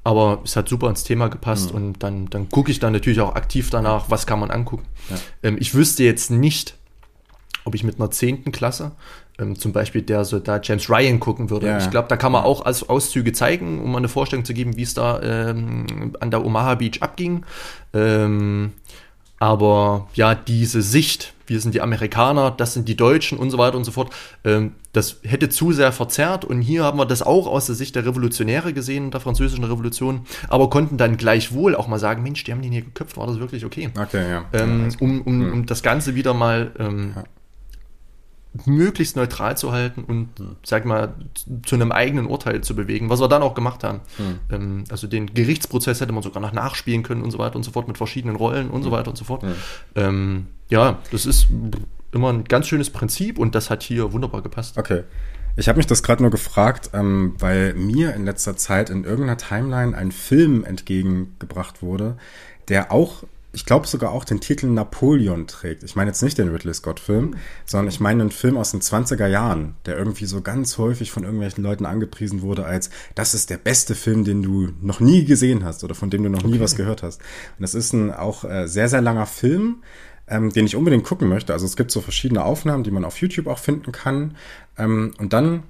aber 0.03 0.41
es 0.43 0.55
hat 0.55 0.67
super 0.67 0.89
ins 0.89 1.03
Thema 1.03 1.29
gepasst 1.29 1.69
hm. 1.69 1.75
und 1.75 2.03
dann, 2.03 2.29
dann 2.29 2.49
gucke 2.49 2.71
ich 2.71 2.79
dann 2.79 2.93
natürlich 2.93 3.21
auch 3.21 3.35
aktiv 3.35 3.69
danach, 3.69 4.09
was 4.09 4.25
kann 4.25 4.39
man 4.39 4.51
angucken. 4.51 4.85
Ja. 5.09 5.15
Ähm, 5.43 5.57
ich 5.59 5.73
wüsste 5.73 6.03
jetzt 6.03 6.31
nicht, 6.31 6.75
ob 7.65 7.75
ich 7.75 7.83
mit 7.83 7.99
einer 7.99 8.11
zehnten 8.11 8.51
Klasse 8.51 8.93
ähm, 9.39 9.57
zum 9.57 9.73
Beispiel 9.73 10.01
der 10.01 10.25
Soldat 10.25 10.67
James 10.67 10.89
Ryan 10.89 11.19
gucken 11.19 11.49
würde. 11.49 11.67
Ja. 11.67 11.77
Ich 11.77 11.89
glaube, 11.89 12.07
da 12.07 12.17
kann 12.17 12.31
man 12.31 12.43
auch 12.43 12.65
als 12.65 12.87
Auszüge 12.87 13.33
zeigen, 13.33 13.81
um 13.81 13.91
mal 13.91 13.97
eine 13.97 14.09
Vorstellung 14.09 14.45
zu 14.45 14.53
geben, 14.53 14.75
wie 14.77 14.83
es 14.83 14.93
da 14.93 15.21
ähm, 15.21 16.13
an 16.19 16.31
der 16.31 16.45
Omaha 16.45 16.75
Beach 16.75 17.01
abging. 17.01 17.45
Ähm, 17.93 18.73
aber 19.39 20.07
ja, 20.13 20.35
diese 20.35 20.81
Sicht, 20.81 21.33
wir 21.47 21.59
sind 21.59 21.73
die 21.73 21.81
Amerikaner, 21.81 22.51
das 22.51 22.73
sind 22.73 22.87
die 22.87 22.95
Deutschen 22.95 23.37
und 23.37 23.49
so 23.49 23.57
weiter 23.57 23.77
und 23.77 23.85
so 23.85 23.91
fort, 23.91 24.13
ähm, 24.43 24.73
das 24.91 25.17
hätte 25.23 25.49
zu 25.49 25.71
sehr 25.71 25.91
verzerrt. 25.91 26.45
Und 26.45 26.61
hier 26.61 26.83
haben 26.83 26.99
wir 26.99 27.05
das 27.05 27.21
auch 27.21 27.47
aus 27.47 27.65
der 27.65 27.75
Sicht 27.75 27.95
der 27.95 28.05
Revolutionäre 28.05 28.73
gesehen, 28.73 29.11
der 29.11 29.21
französischen 29.21 29.63
Revolution, 29.63 30.25
aber 30.49 30.69
konnten 30.69 30.97
dann 30.97 31.17
gleichwohl 31.17 31.75
auch 31.75 31.87
mal 31.87 31.99
sagen, 31.99 32.21
Mensch, 32.21 32.43
die 32.43 32.51
haben 32.51 32.61
den 32.61 32.71
hier 32.71 32.83
geköpft, 32.83 33.17
war 33.17 33.27
das 33.27 33.39
wirklich 33.39 33.65
okay? 33.65 33.89
Okay, 33.99 34.29
ja. 34.29 34.45
Ähm, 34.53 34.89
um, 34.99 35.21
um, 35.21 35.41
hm. 35.41 35.53
um 35.53 35.65
das 35.65 35.81
Ganze 35.83 36.15
wieder 36.15 36.33
mal 36.33 36.71
ähm, 36.77 37.13
ja 37.15 37.23
möglichst 38.65 39.15
neutral 39.15 39.57
zu 39.57 39.71
halten 39.71 40.03
und, 40.03 40.29
hm. 40.39 40.55
sag 40.63 40.85
mal, 40.85 41.13
zu 41.65 41.75
einem 41.75 41.91
eigenen 41.91 42.25
Urteil 42.25 42.61
zu 42.61 42.75
bewegen, 42.75 43.09
was 43.09 43.19
wir 43.19 43.27
dann 43.27 43.43
auch 43.43 43.53
gemacht 43.53 43.83
haben. 43.83 44.01
Hm. 44.17 44.39
Ähm, 44.51 44.83
also 44.89 45.07
den 45.07 45.33
Gerichtsprozess 45.33 46.01
hätte 46.01 46.11
man 46.11 46.23
sogar 46.23 46.41
noch 46.41 46.53
nachspielen 46.53 47.03
können 47.03 47.21
und 47.21 47.31
so 47.31 47.37
weiter 47.37 47.57
und 47.57 47.63
so 47.63 47.71
fort 47.71 47.87
mit 47.87 47.97
verschiedenen 47.97 48.35
Rollen 48.35 48.69
und 48.69 48.83
so 48.83 48.89
hm. 48.89 48.97
weiter 48.97 49.09
und 49.11 49.17
so 49.17 49.25
fort. 49.25 49.43
Hm. 49.43 49.53
Ähm, 49.95 50.47
ja, 50.69 50.99
das 51.11 51.25
ist 51.25 51.47
immer 52.11 52.33
ein 52.33 52.43
ganz 52.43 52.67
schönes 52.67 52.89
Prinzip 52.89 53.37
und 53.37 53.53
das 53.53 53.69
hat 53.69 53.83
hier 53.83 54.13
wunderbar 54.13 54.41
gepasst. 54.41 54.77
Okay. 54.77 55.03
Ich 55.55 55.67
habe 55.67 55.77
mich 55.77 55.87
das 55.87 56.03
gerade 56.03 56.21
nur 56.21 56.31
gefragt, 56.31 56.91
ähm, 56.93 57.35
weil 57.37 57.73
mir 57.73 58.13
in 58.13 58.23
letzter 58.23 58.55
Zeit 58.55 58.89
in 58.89 59.03
irgendeiner 59.03 59.37
Timeline 59.37 59.95
ein 59.95 60.11
Film 60.11 60.63
entgegengebracht 60.63 61.81
wurde, 61.81 62.17
der 62.69 62.91
auch 62.91 63.23
ich 63.51 63.65
glaube 63.65 63.87
sogar 63.87 64.11
auch 64.11 64.25
den 64.25 64.41
Titel 64.41 64.67
Napoleon 64.67 65.47
trägt. 65.47 65.83
Ich 65.83 65.95
meine 65.95 66.11
jetzt 66.11 66.21
nicht 66.21 66.37
den 66.37 66.49
Ridley 66.49 66.73
Scott-Film, 66.73 67.35
sondern 67.65 67.87
ich 67.87 67.99
meine 67.99 68.21
einen 68.21 68.31
Film 68.31 68.57
aus 68.57 68.71
den 68.71 68.81
20er 68.81 69.27
Jahren, 69.27 69.75
der 69.85 69.97
irgendwie 69.97 70.25
so 70.25 70.41
ganz 70.41 70.77
häufig 70.77 71.11
von 71.11 71.23
irgendwelchen 71.23 71.63
Leuten 71.63 71.85
angepriesen 71.85 72.41
wurde 72.43 72.65
als, 72.65 72.91
das 73.15 73.33
ist 73.33 73.49
der 73.49 73.57
beste 73.57 73.95
Film, 73.95 74.23
den 74.23 74.43
du 74.43 74.69
noch 74.81 74.99
nie 74.99 75.25
gesehen 75.25 75.63
hast 75.63 75.83
oder 75.83 75.95
von 75.95 76.11
dem 76.11 76.23
du 76.23 76.29
noch 76.29 76.43
nie 76.43 76.53
okay. 76.53 76.61
was 76.61 76.75
gehört 76.75 77.01
hast. 77.01 77.21
Und 77.57 77.61
das 77.61 77.73
ist 77.73 77.93
ein 77.93 78.13
auch 78.13 78.43
äh, 78.43 78.67
sehr, 78.67 78.87
sehr 78.87 79.01
langer 79.01 79.25
Film, 79.25 79.83
ähm, 80.27 80.51
den 80.51 80.65
ich 80.65 80.75
unbedingt 80.75 81.03
gucken 81.03 81.27
möchte. 81.27 81.53
Also 81.53 81.65
es 81.65 81.75
gibt 81.75 81.89
so 81.89 82.01
verschiedene 82.01 82.43
Aufnahmen, 82.43 82.83
die 82.83 82.91
man 82.91 83.03
auf 83.03 83.19
YouTube 83.19 83.47
auch 83.47 83.59
finden 83.59 83.91
kann. 83.91 84.35
Ähm, 84.77 85.13
und 85.17 85.33
dann 85.33 85.63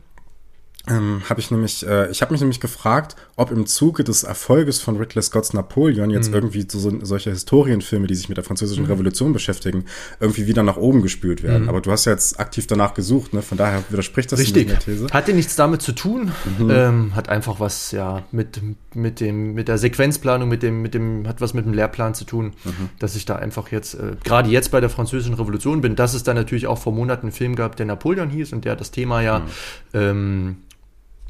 ähm, 0.89 1.21
habe 1.30 1.39
ich 1.39 1.52
nämlich, 1.52 1.86
äh, 1.86 2.10
ich 2.10 2.21
habe 2.21 2.32
mich 2.32 2.41
nämlich 2.41 2.60
gefragt, 2.60 3.15
ob 3.36 3.52
im 3.52 3.65
Zuge 3.65 4.04
des 4.04 4.23
Erfolges 4.23 4.82
von 4.82 4.97
Ridley 4.97 5.21
Scotts 5.21 5.54
Napoleon 5.54 6.10
jetzt 6.10 6.30
mhm. 6.30 6.36
irgendwie 6.36 6.65
so, 6.69 6.80
so, 6.80 6.91
solche 7.02 7.30
Historienfilme, 7.30 8.08
die 8.08 8.15
sich 8.15 8.30
mit 8.30 8.38
der 8.38 8.43
französischen 8.43 8.86
mhm. 8.86 8.91
Revolution 8.91 9.34
beschäftigen, 9.34 9.86
irgendwie 10.19 10.47
wieder 10.47 10.63
nach 10.63 10.78
oben 10.78 11.02
gespült 11.02 11.43
werden. 11.43 11.63
Mhm. 11.63 11.69
Aber 11.69 11.82
du 11.82 11.91
hast 11.91 12.06
ja 12.06 12.12
jetzt 12.12 12.39
aktiv 12.39 12.67
danach 12.67 12.93
gesucht, 12.93 13.34
ne? 13.34 13.41
Von 13.41 13.58
daher 13.58 13.84
widerspricht 13.89 14.32
das 14.32 14.39
Richtig. 14.39 14.67
der 14.67 14.80
These. 14.80 15.08
Hatte 15.12 15.34
nichts 15.34 15.56
damit 15.56 15.82
zu 15.82 15.91
tun, 15.91 16.32
mhm. 16.58 16.69
ähm, 16.69 17.15
hat 17.15 17.30
einfach 17.30 17.60
was 17.60 17.91
ja 17.91 18.23
mit 18.32 18.62
mit 18.95 19.19
dem 19.19 19.54
mit 19.54 19.67
der 19.67 19.78
Sequenzplanung, 19.78 20.49
mit 20.49 20.63
dem 20.63 20.82
mit 20.82 20.93
dem 20.93 21.28
hat 21.28 21.41
was 21.41 21.54
mit 21.54 21.65
dem 21.65 21.73
Lehrplan 21.73 22.13
zu 22.13 22.25
tun, 22.25 22.54
mhm. 22.63 22.89
dass 22.99 23.15
ich 23.15 23.25
da 23.25 23.36
einfach 23.36 23.71
jetzt 23.71 23.93
äh, 23.93 24.15
gerade 24.23 24.49
jetzt 24.49 24.71
bei 24.71 24.82
der 24.82 24.89
französischen 24.89 25.36
Revolution 25.36 25.82
bin, 25.82 25.95
dass 25.95 26.13
es 26.13 26.23
dann 26.23 26.36
natürlich 26.36 26.67
auch 26.67 26.80
vor 26.80 26.93
Monaten 26.93 27.28
einen 27.28 27.32
Film 27.32 27.56
gab, 27.56 27.75
der 27.75 27.86
Napoleon 27.86 28.30
hieß 28.30 28.54
und 28.54 28.65
der 28.65 28.75
das 28.75 28.91
Thema 28.91 29.21
ja 29.21 29.39
mhm. 29.39 29.45
ähm, 29.93 30.58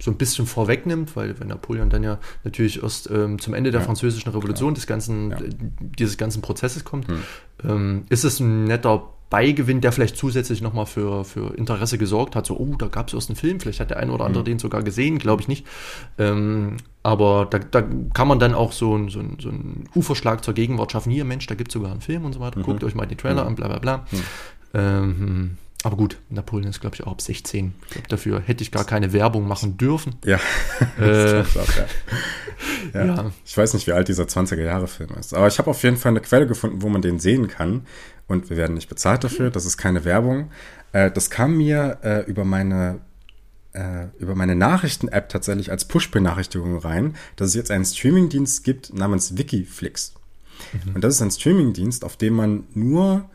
so 0.01 0.12
ein 0.12 0.17
bisschen 0.17 0.45
vorwegnimmt, 0.45 1.15
weil 1.15 1.39
wenn 1.39 1.47
Napoleon 1.47 1.89
dann 1.89 2.03
ja 2.03 2.19
natürlich 2.43 2.81
erst 2.81 3.09
ähm, 3.09 3.39
zum 3.39 3.53
Ende 3.53 3.71
der 3.71 3.81
ja, 3.81 3.85
französischen 3.85 4.31
Revolution 4.31 4.73
des 4.73 4.88
ganzen, 4.88 5.31
ja. 5.31 5.38
dieses 5.79 6.17
ganzen 6.17 6.41
Prozesses 6.41 6.83
kommt, 6.83 7.07
hm. 7.07 7.23
ähm, 7.65 8.03
ist 8.09 8.23
es 8.23 8.39
ein 8.39 8.63
netter 8.63 9.03
Beigewinn, 9.29 9.79
der 9.79 9.91
vielleicht 9.91 10.17
zusätzlich 10.17 10.62
nochmal 10.62 10.88
für, 10.88 11.23
für 11.23 11.55
Interesse 11.55 11.99
gesorgt 11.99 12.35
hat. 12.35 12.47
So, 12.47 12.57
oh, 12.57 12.75
da 12.77 12.88
gab 12.88 13.09
es 13.09 13.13
erst 13.13 13.29
einen 13.29 13.35
Film, 13.35 13.59
vielleicht 13.59 13.79
hat 13.79 13.91
der 13.91 13.97
eine 13.97 14.12
oder 14.12 14.25
andere 14.25 14.41
hm. 14.41 14.45
den 14.45 14.59
sogar 14.59 14.83
gesehen, 14.83 15.19
glaube 15.19 15.41
ich 15.41 15.47
nicht. 15.47 15.67
Ähm, 16.17 16.77
aber 17.03 17.45
da, 17.49 17.59
da 17.59 17.83
kann 18.13 18.27
man 18.27 18.39
dann 18.39 18.53
auch 18.53 18.71
so, 18.71 19.07
so, 19.09 19.21
so 19.39 19.49
einen 19.49 19.88
Uferschlag 19.93 20.43
zur 20.43 20.53
Gegenwart 20.53 20.91
schaffen. 20.91 21.12
Hier, 21.12 21.25
Mensch, 21.25 21.45
da 21.45 21.55
gibt 21.55 21.71
es 21.71 21.73
sogar 21.73 21.91
einen 21.91 22.01
Film 22.01 22.25
und 22.25 22.33
so 22.33 22.39
weiter. 22.39 22.59
Mhm. 22.59 22.63
Guckt 22.63 22.83
euch 22.83 22.95
mal 22.95 23.05
die 23.05 23.15
Trailer 23.15 23.43
mhm. 23.43 23.49
an, 23.49 23.55
bla 23.55 23.67
bla 23.67 23.79
bla. 23.79 23.97
Mhm. 24.12 24.23
Ähm, 24.73 25.57
aber 25.84 25.96
gut, 25.96 26.18
Napoleon 26.30 26.70
ist, 26.70 26.82
glaube 26.82 26.96
ich, 26.96 27.04
auch 27.06 27.12
ab 27.12 27.22
16. 27.22 27.74
Ich 27.86 27.89
glaube, 27.92 28.08
dafür 28.10 28.42
hätte 28.42 28.63
ich 28.63 28.72
gar 28.72 28.84
keine 28.84 29.13
Werbung 29.13 29.48
machen 29.48 29.78
dürfen. 29.78 30.15
Ja. 30.26 30.39
Äh, 31.00 31.42
auch, 31.42 31.56
ja. 31.56 31.86
Ja. 32.94 33.06
ja. 33.06 33.32
Ich 33.46 33.58
weiß 33.58 33.74
nicht, 33.74 33.88
wie 33.88 33.94
alt 33.94 34.10
dieser 34.10 34.26
20er-Jahre-Film 34.26 35.12
ist. 35.18 35.34
Aber 35.34 35.48
ich 35.48 35.58
habe 35.60 35.70
auf 35.70 35.82
jeden 35.84 35.96
Fall 35.96 36.12
eine 36.12 36.20
Quelle 36.20 36.46
gefunden, 36.46 36.82
wo 36.82 36.89
man 36.89 37.02
den 37.02 37.20
sehen 37.20 37.48
kann. 37.48 37.86
Und 38.28 38.50
wir 38.50 38.58
werden 38.58 38.74
nicht 38.74 38.89
bezahlt 38.89 39.24
dafür. 39.24 39.50
Das 39.50 39.65
ist 39.65 39.78
keine 39.78 40.04
Werbung. 40.04 40.52
Äh, 40.92 41.12
das 41.12 41.30
kam 41.30 41.58
mir 41.58 42.00
äh, 42.04 42.30
über 42.30 42.44
meine 42.44 43.00
äh, 43.74 44.08
über 44.18 44.36
meine 44.36 44.56
Nachrichten-App 44.56 45.30
tatsächlich 45.30 45.72
als 45.72 45.86
Push-Benachrichtigung 45.86 46.78
rein, 46.80 47.15
dass 47.36 47.50
es 47.50 47.54
jetzt 47.56 47.72
einen 47.72 47.86
Streamingdienst 47.86 48.63
gibt 48.63 48.94
namens 48.94 49.38
Wikiflix. 49.38 50.13
Mhm. 50.74 50.96
Und 50.96 51.04
das 51.04 51.15
ist 51.15 51.22
ein 51.22 51.32
Streamingdienst, 51.32 52.04
auf 52.04 52.18
dem 52.18 52.34
man 52.34 52.63
nur 52.74 53.30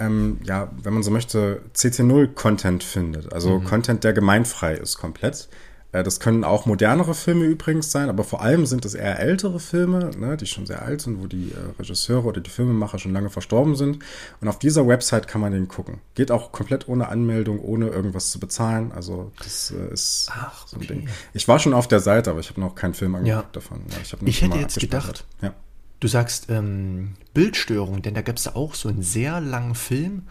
ähm, 0.00 0.38
ja, 0.44 0.70
wenn 0.82 0.94
man 0.94 1.02
so 1.02 1.10
möchte, 1.10 1.62
CC0-Content 1.74 2.82
findet. 2.82 3.32
Also 3.32 3.60
mhm. 3.60 3.64
Content, 3.64 4.02
der 4.02 4.12
gemeinfrei 4.12 4.74
ist 4.74 4.98
komplett. 4.98 5.48
Äh, 5.92 6.02
das 6.02 6.20
können 6.20 6.44
auch 6.44 6.66
modernere 6.66 7.14
Filme 7.14 7.44
übrigens 7.44 7.90
sein, 7.90 8.08
aber 8.08 8.24
vor 8.24 8.42
allem 8.42 8.66
sind 8.66 8.84
es 8.84 8.94
eher 8.94 9.18
ältere 9.20 9.60
Filme, 9.60 10.10
ne, 10.16 10.36
die 10.36 10.46
schon 10.46 10.66
sehr 10.66 10.82
alt 10.82 11.02
sind, 11.02 11.20
wo 11.20 11.26
die 11.26 11.52
äh, 11.52 11.78
Regisseure 11.78 12.26
oder 12.26 12.40
die 12.40 12.50
Filmemacher 12.50 12.98
schon 12.98 13.12
lange 13.12 13.30
verstorben 13.30 13.76
sind. 13.76 13.98
Und 14.40 14.48
auf 14.48 14.58
dieser 14.58 14.86
Website 14.86 15.28
kann 15.28 15.40
man 15.40 15.52
den 15.52 15.68
gucken. 15.68 16.00
Geht 16.14 16.30
auch 16.30 16.52
komplett 16.52 16.88
ohne 16.88 17.08
Anmeldung, 17.08 17.60
ohne 17.60 17.88
irgendwas 17.88 18.30
zu 18.30 18.40
bezahlen. 18.40 18.92
Also 18.92 19.32
das 19.38 19.72
äh, 19.76 19.92
ist 19.92 20.30
Ach, 20.32 20.66
so 20.66 20.76
ein 20.76 20.82
okay. 20.82 20.94
Ding. 20.94 21.08
Ich 21.32 21.46
war 21.48 21.58
schon 21.58 21.74
auf 21.74 21.88
der 21.88 22.00
Seite, 22.00 22.30
aber 22.30 22.40
ich 22.40 22.48
habe 22.50 22.60
noch 22.60 22.74
keinen 22.74 22.94
Film 22.94 23.14
angeguckt 23.14 23.44
ja. 23.44 23.52
davon. 23.52 23.82
Ja, 23.90 23.96
ich, 24.02 24.14
ich 24.24 24.42
hätte 24.42 24.58
jetzt 24.58 24.78
gedacht, 24.78 25.26
ja. 25.42 25.54
Du 26.00 26.08
sagst 26.08 26.46
ähm, 26.48 27.14
Bildstörung, 27.34 28.02
denn 28.02 28.14
da 28.14 28.22
gab 28.22 28.36
es 28.36 28.48
auch 28.48 28.74
so 28.74 28.88
einen 28.88 29.02
sehr 29.02 29.40
langen 29.40 29.74
Film. 29.74 30.22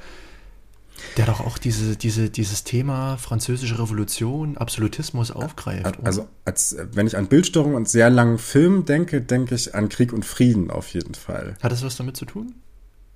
Der 1.15 1.25
doch 1.25 1.39
auch 1.39 1.58
diese, 1.58 1.95
diese, 1.95 2.29
dieses 2.29 2.65
Thema 2.65 3.15
französische 3.17 3.79
Revolution, 3.79 4.58
Absolutismus 4.58 5.32
aufgreift. 5.32 5.97
Also, 6.03 6.27
als, 6.43 6.75
wenn 6.91 7.08
ich 7.08 7.15
an 7.15 7.27
Bildstörungen 7.27 7.77
und 7.77 7.88
sehr 7.88 8.10
langen 8.10 8.38
Film 8.38 8.84
denke, 8.84 9.21
denke 9.21 9.55
ich 9.55 9.75
an 9.75 9.88
Krieg 9.88 10.12
und 10.12 10.25
Frieden 10.25 10.69
auf 10.69 10.89
jeden 10.89 11.13
Fall. 11.13 11.55
Hat 11.62 11.71
das 11.71 11.84
was 11.84 11.95
damit 11.95 12.17
zu 12.17 12.25
tun? 12.25 12.53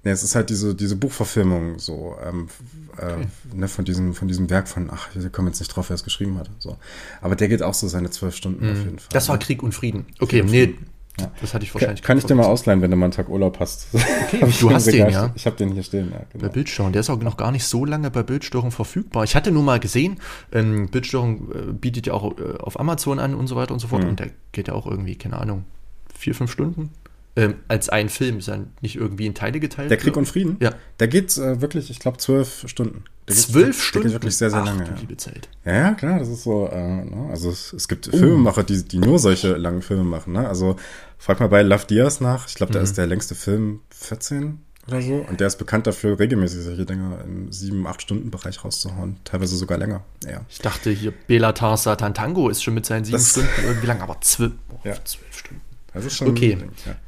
Ja, 0.06 0.12
es 0.12 0.24
ist 0.24 0.36
halt 0.36 0.50
diese, 0.50 0.76
diese 0.76 0.98
Buchverfilmung 0.98 1.80
so 1.80 2.18
ähm, 2.22 2.50
äh, 2.98 3.06
okay. 3.06 3.28
äh, 3.54 3.56
ne, 3.56 3.68
von, 3.70 3.86
diesem, 3.86 4.13
von 4.13 4.28
diesem 4.28 4.50
Werk 4.50 4.68
von, 4.68 4.89
ach, 4.92 5.10
wir 5.13 5.30
kommen 5.30 5.48
jetzt 5.48 5.60
nicht 5.60 5.70
drauf, 5.70 5.89
wer 5.89 5.96
es 5.96 6.04
geschrieben 6.04 6.38
hat. 6.38 6.50
So. 6.60 6.78
Aber 7.22 7.38
der 7.38 7.48
geht 7.48 7.63
auch 7.63 7.74
so 7.74 7.88
seine 7.88 8.10
zwölf 8.10 8.36
Stunden 8.36 8.66
mm. 8.66 8.72
auf 8.72 8.78
jeden 8.80 9.00
Fall. 9.00 9.10
Das 9.12 9.30
war? 9.30 9.38
Krieg 9.39 9.63
und 9.63 9.74
Frieden. 9.74 10.06
Okay, 10.20 10.42
Krieg 10.42 10.52
nee, 10.52 10.66
Frieden. 10.66 10.93
Ja. 11.19 11.32
Das 11.41 11.54
hatte 11.54 11.63
ich 11.63 11.73
wahrscheinlich. 11.73 12.02
Kann, 12.02 12.08
kann 12.08 12.17
ich 12.17 12.26
dir 12.26 12.34
mal 12.34 12.45
ausleihen, 12.45 12.82
wenn 12.82 12.89
du 12.89 12.97
mal 12.97 13.06
einen 13.06 13.13
Tag 13.13 13.30
Urlaub 13.30 13.60
hast? 13.60 13.88
Okay, 14.34 14.52
du 14.60 14.71
hast 14.71 14.88
den, 14.88 15.10
ja. 15.10 15.32
Ich 15.36 15.45
habe 15.45 15.56
den 15.56 15.71
hier 15.73 15.84
stehen, 15.84 16.12
ja. 16.12 16.21
Genau. 16.32 16.45
Bei 16.45 16.49
Bildstörung. 16.49 16.91
Der 16.91 17.02
ist 17.02 17.10
auch 17.12 17.19
noch 17.19 17.38
gar 17.38 17.52
nicht 17.52 17.65
so 17.65 17.86
lange 17.86 18.10
bei 18.10 18.23
Bildstörung 18.23 18.71
verfügbar. 18.71 19.23
Ich 19.23 19.36
hatte 19.36 19.52
nur 19.52 19.62
mal 19.62 19.80
gesehen, 19.80 20.19
ähm, 20.52 20.89
Bildstörung 20.89 21.52
äh, 21.52 21.73
bietet 21.73 22.08
ja 22.08 22.13
auch 22.13 22.36
äh, 22.38 22.58
auf 22.60 22.80
Amazon 22.80 23.19
an 23.19 23.36
und 23.36 23.45
so 23.45 23.56
weiter 23.56 23.73
und 23.73 23.80
so 23.80 23.88
fort. 23.88 24.04
Mhm. 24.04 24.10
Und 24.10 24.19
der 24.19 24.30
geht 24.54 24.69
ja 24.69 24.73
auch 24.73 24.88
irgendwie, 24.88 25.15
keine 25.15 25.38
Ahnung, 25.38 25.65
vier, 26.13 26.34
fünf 26.34 26.52
Stunden. 26.52 26.89
Ähm, 27.36 27.56
als 27.67 27.89
ein 27.89 28.10
Film, 28.10 28.38
ist 28.38 28.48
ja 28.48 28.60
nicht 28.82 28.96
irgendwie 28.96 29.26
in 29.26 29.34
Teile 29.34 29.60
geteilt. 29.60 29.89
Der 29.89 29.98
Krieg 29.98 30.15
und 30.15 30.28
Frieden? 30.28 30.58
Ja. 30.60 30.72
Da 31.00 31.08
geht 31.08 31.36
äh, 31.38 31.62
wirklich, 31.62 31.89
ich 31.89 31.98
glaube, 31.98 32.17
zwölf 32.17 32.63
Stunden. 32.67 33.06
Der 33.28 33.36
zwölf 33.36 33.82
Stunden? 33.82 34.08
Geht 34.08 34.13
wirklich 34.13 34.38
sehr, 34.38 34.52
sehr 34.52 34.60
Ach, 34.60 34.65
lange. 34.65 34.84
Du 34.84 34.93
liebe 35.00 35.17
Zeit. 35.17 35.50
Ja, 35.65 35.74
ja, 35.74 35.93
klar, 35.93 36.19
das 36.19 36.28
ist 36.28 36.43
so, 36.43 36.67
äh, 36.67 37.06
ne? 37.06 37.30
also 37.32 37.50
es, 37.50 37.74
es 37.74 37.88
gibt 37.88 38.08
uh. 38.08 38.12
Filmemacher, 38.12 38.63
die, 38.63 38.84
die 38.84 39.00
nur 39.00 39.17
solche 39.17 39.54
langen 39.56 39.82
Filme 39.82 40.04
machen, 40.04 40.34
ne? 40.34 40.48
Also 40.48 40.76
frag 41.17 41.39
mal 41.39 41.48
bei 41.48 41.63
Love 41.63 41.88
Diaz 41.88 42.22
nach, 42.22 42.48
ich 42.48 42.54
glaube, 42.54 42.72
mhm. 42.72 42.76
da 42.76 42.82
ist 42.82 42.98
der 42.98 43.08
längste 43.08 43.34
Film 43.34 43.80
14 43.89 44.60
oder 44.88 45.02
so. 45.02 45.26
Und 45.28 45.39
der 45.39 45.48
ist 45.48 45.58
bekannt 45.58 45.88
dafür, 45.88 46.19
regelmäßig 46.19 46.63
solche 46.63 46.86
Dinge 46.86 47.17
im 47.24 47.50
7-8-Stunden-Bereich 47.50 48.63
rauszuhauen. 48.63 49.17
Teilweise 49.24 49.56
sogar 49.56 49.78
länger. 49.78 50.04
Ja. 50.26 50.41
Ich 50.50 50.60
dachte 50.60 50.91
hier, 50.91 51.13
Belatar 51.28 51.78
Satan 51.78 52.13
Tango 52.13 52.50
ist 52.50 52.63
schon 52.63 52.74
mit 52.74 52.86
seinen 52.86 53.06
sieben 53.06 53.17
das 53.17 53.32
Stunden 53.32 53.50
irgendwie 53.63 53.88
lang, 53.88 54.02
aber 54.02 54.19
zwölf, 54.22 54.52
oh, 54.69 54.80
ja. 54.84 54.93
zwölf 55.04 55.38
Stunden. 55.38 55.62
Das 55.94 56.06
ist 56.06 56.18
schon 56.18 56.30
okay. 56.30 56.58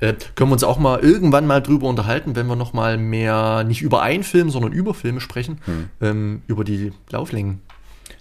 Ja. 0.02 0.08
äh, 0.08 0.15
können 0.36 0.50
wir 0.50 0.54
uns 0.54 0.63
auch 0.63 0.78
mal 0.78 1.00
irgendwann 1.00 1.48
mal 1.48 1.62
drüber 1.62 1.88
unterhalten, 1.88 2.36
wenn 2.36 2.48
wir 2.48 2.56
noch 2.56 2.74
mal 2.74 2.98
mehr, 2.98 3.63
nicht 3.63 3.82
über 3.82 4.02
einen 4.02 4.24
Film, 4.24 4.50
sondern 4.50 4.71
über 4.74 4.93
Filme 4.93 5.19
sprechen, 5.21 5.60
hm. 5.65 5.89
ähm, 6.02 6.41
über 6.48 6.63
die 6.63 6.91
Lauflängen. 7.10 7.62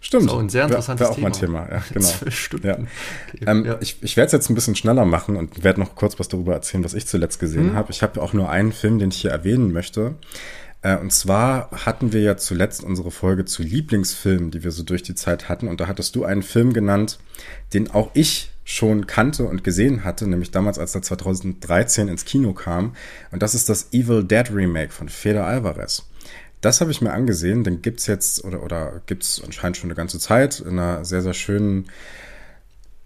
Stimmt. 0.00 0.28
So 0.28 0.36
ein 0.36 0.50
sehr 0.50 0.64
interessantes 0.64 1.08
wär, 1.08 1.16
wär 1.16 1.30
auch 1.30 1.36
Thema. 1.36 1.60
mein 1.60 1.68
Thema, 1.68 1.76
ja, 1.76 1.84
genau. 1.92 2.06
Zwölf 2.18 2.38
Stunden. 2.38 2.66
Ja. 2.66 2.74
Okay. 2.74 3.44
Ähm, 3.46 3.64
ja. 3.64 3.78
Ich, 3.80 3.96
ich 4.02 4.16
werde 4.16 4.26
es 4.26 4.32
jetzt 4.32 4.50
ein 4.50 4.54
bisschen 4.54 4.76
schneller 4.76 5.04
machen 5.04 5.36
und 5.36 5.64
werde 5.64 5.80
noch 5.80 5.94
kurz 5.94 6.18
was 6.18 6.28
darüber 6.28 6.52
erzählen, 6.52 6.84
was 6.84 6.94
ich 6.94 7.06
zuletzt 7.06 7.38
gesehen 7.40 7.70
hm. 7.70 7.74
habe. 7.74 7.90
Ich 7.90 8.02
habe 8.02 8.20
auch 8.20 8.32
nur 8.32 8.50
einen 8.50 8.72
Film, 8.72 8.98
den 8.98 9.10
ich 9.10 9.16
hier 9.16 9.30
erwähnen 9.30 9.72
möchte. 9.72 10.14
Äh, 10.82 10.98
und 10.98 11.10
zwar 11.10 11.70
hatten 11.72 12.12
wir 12.12 12.20
ja 12.20 12.36
zuletzt 12.36 12.84
unsere 12.84 13.10
Folge 13.10 13.46
zu 13.46 13.62
Lieblingsfilmen, 13.62 14.50
die 14.50 14.62
wir 14.62 14.70
so 14.70 14.82
durch 14.82 15.02
die 15.02 15.14
Zeit 15.14 15.48
hatten. 15.48 15.68
Und 15.68 15.80
da 15.80 15.88
hattest 15.88 16.14
du 16.16 16.24
einen 16.24 16.42
Film 16.42 16.72
genannt, 16.72 17.18
den 17.72 17.90
auch 17.90 18.10
ich 18.14 18.50
schon 18.64 19.06
kannte 19.06 19.44
und 19.44 19.62
gesehen 19.62 20.04
hatte, 20.04 20.26
nämlich 20.26 20.50
damals, 20.50 20.78
als 20.78 20.94
er 20.94 21.02
2013 21.02 22.08
ins 22.08 22.24
Kino 22.24 22.54
kam. 22.54 22.96
Und 23.30 23.42
das 23.42 23.54
ist 23.54 23.68
das 23.68 23.92
Evil 23.92 24.24
Dead 24.24 24.50
Remake 24.50 24.90
von 24.90 25.08
Feder 25.08 25.46
Alvarez. 25.46 26.04
Das 26.62 26.80
habe 26.80 26.90
ich 26.90 27.02
mir 27.02 27.12
angesehen, 27.12 27.62
den 27.62 27.82
gibt's 27.82 28.06
jetzt 28.06 28.42
oder, 28.42 28.62
oder 28.62 29.02
gibt's 29.04 29.42
anscheinend 29.44 29.76
schon 29.76 29.88
eine 29.88 29.94
ganze 29.94 30.18
Zeit 30.18 30.60
in 30.60 30.78
einer 30.78 31.04
sehr, 31.04 31.20
sehr 31.20 31.34
schönen, 31.34 31.90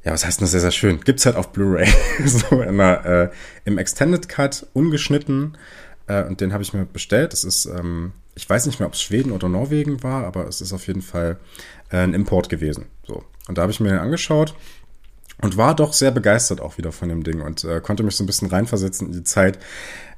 ja, 0.05 0.13
was 0.13 0.25
heißt 0.25 0.41
denn 0.41 0.47
sehr, 0.47 0.61
sehr 0.61 0.71
schön? 0.71 1.01
Gibt's 1.01 1.27
halt 1.27 1.35
auf 1.35 1.53
Blu-ray, 1.53 1.89
so 2.25 2.63
in 2.63 2.81
einer, 2.81 3.05
äh, 3.05 3.31
im 3.65 3.79
Extended 3.79 4.29
Cut, 4.29 4.65
ungeschnitten. 4.75 5.59
Äh, 6.07 6.23
und 6.23 6.41
den 6.41 6.53
habe 6.53 6.63
ich 6.63 6.73
mir 6.73 6.87
bestellt. 6.87 7.33
Das 7.33 7.43
ist, 7.43 7.67
ähm, 7.67 8.13
ich 8.37 8.49
weiß 8.49 8.67
nicht 8.67 8.79
mehr, 8.79 8.87
ob 8.87 8.95
es 8.95 9.03
Schweden 9.03 9.33
oder 9.33 9.49
Norwegen 9.49 10.05
war, 10.05 10.25
aber 10.25 10.47
es 10.47 10.61
ist 10.61 10.73
auf 10.73 10.87
jeden 10.87 11.03
Fall 11.03 11.39
äh, 11.91 11.97
ein 11.97 12.15
Import 12.15 12.49
gewesen. 12.49 12.87
So. 13.09 13.25
Und 13.49 13.59
da 13.59 13.63
habe 13.63 13.73
ich 13.73 13.81
mir 13.81 13.89
den 13.89 13.99
angeschaut 13.99 14.55
und 15.41 15.57
war 15.57 15.75
doch 15.75 15.93
sehr 15.93 16.11
begeistert 16.11 16.61
auch 16.61 16.79
wieder 16.79 16.93
von 16.93 17.09
dem 17.09 17.23
Ding 17.23 17.41
und 17.41 17.65
äh, 17.65 17.81
konnte 17.81 18.03
mich 18.03 18.17
so 18.17 18.25
ein 18.25 18.27
bisschen 18.27 18.49
reinversetzen 18.49 19.09
in 19.09 19.13
die 19.13 19.25
Zeit, 19.25 19.59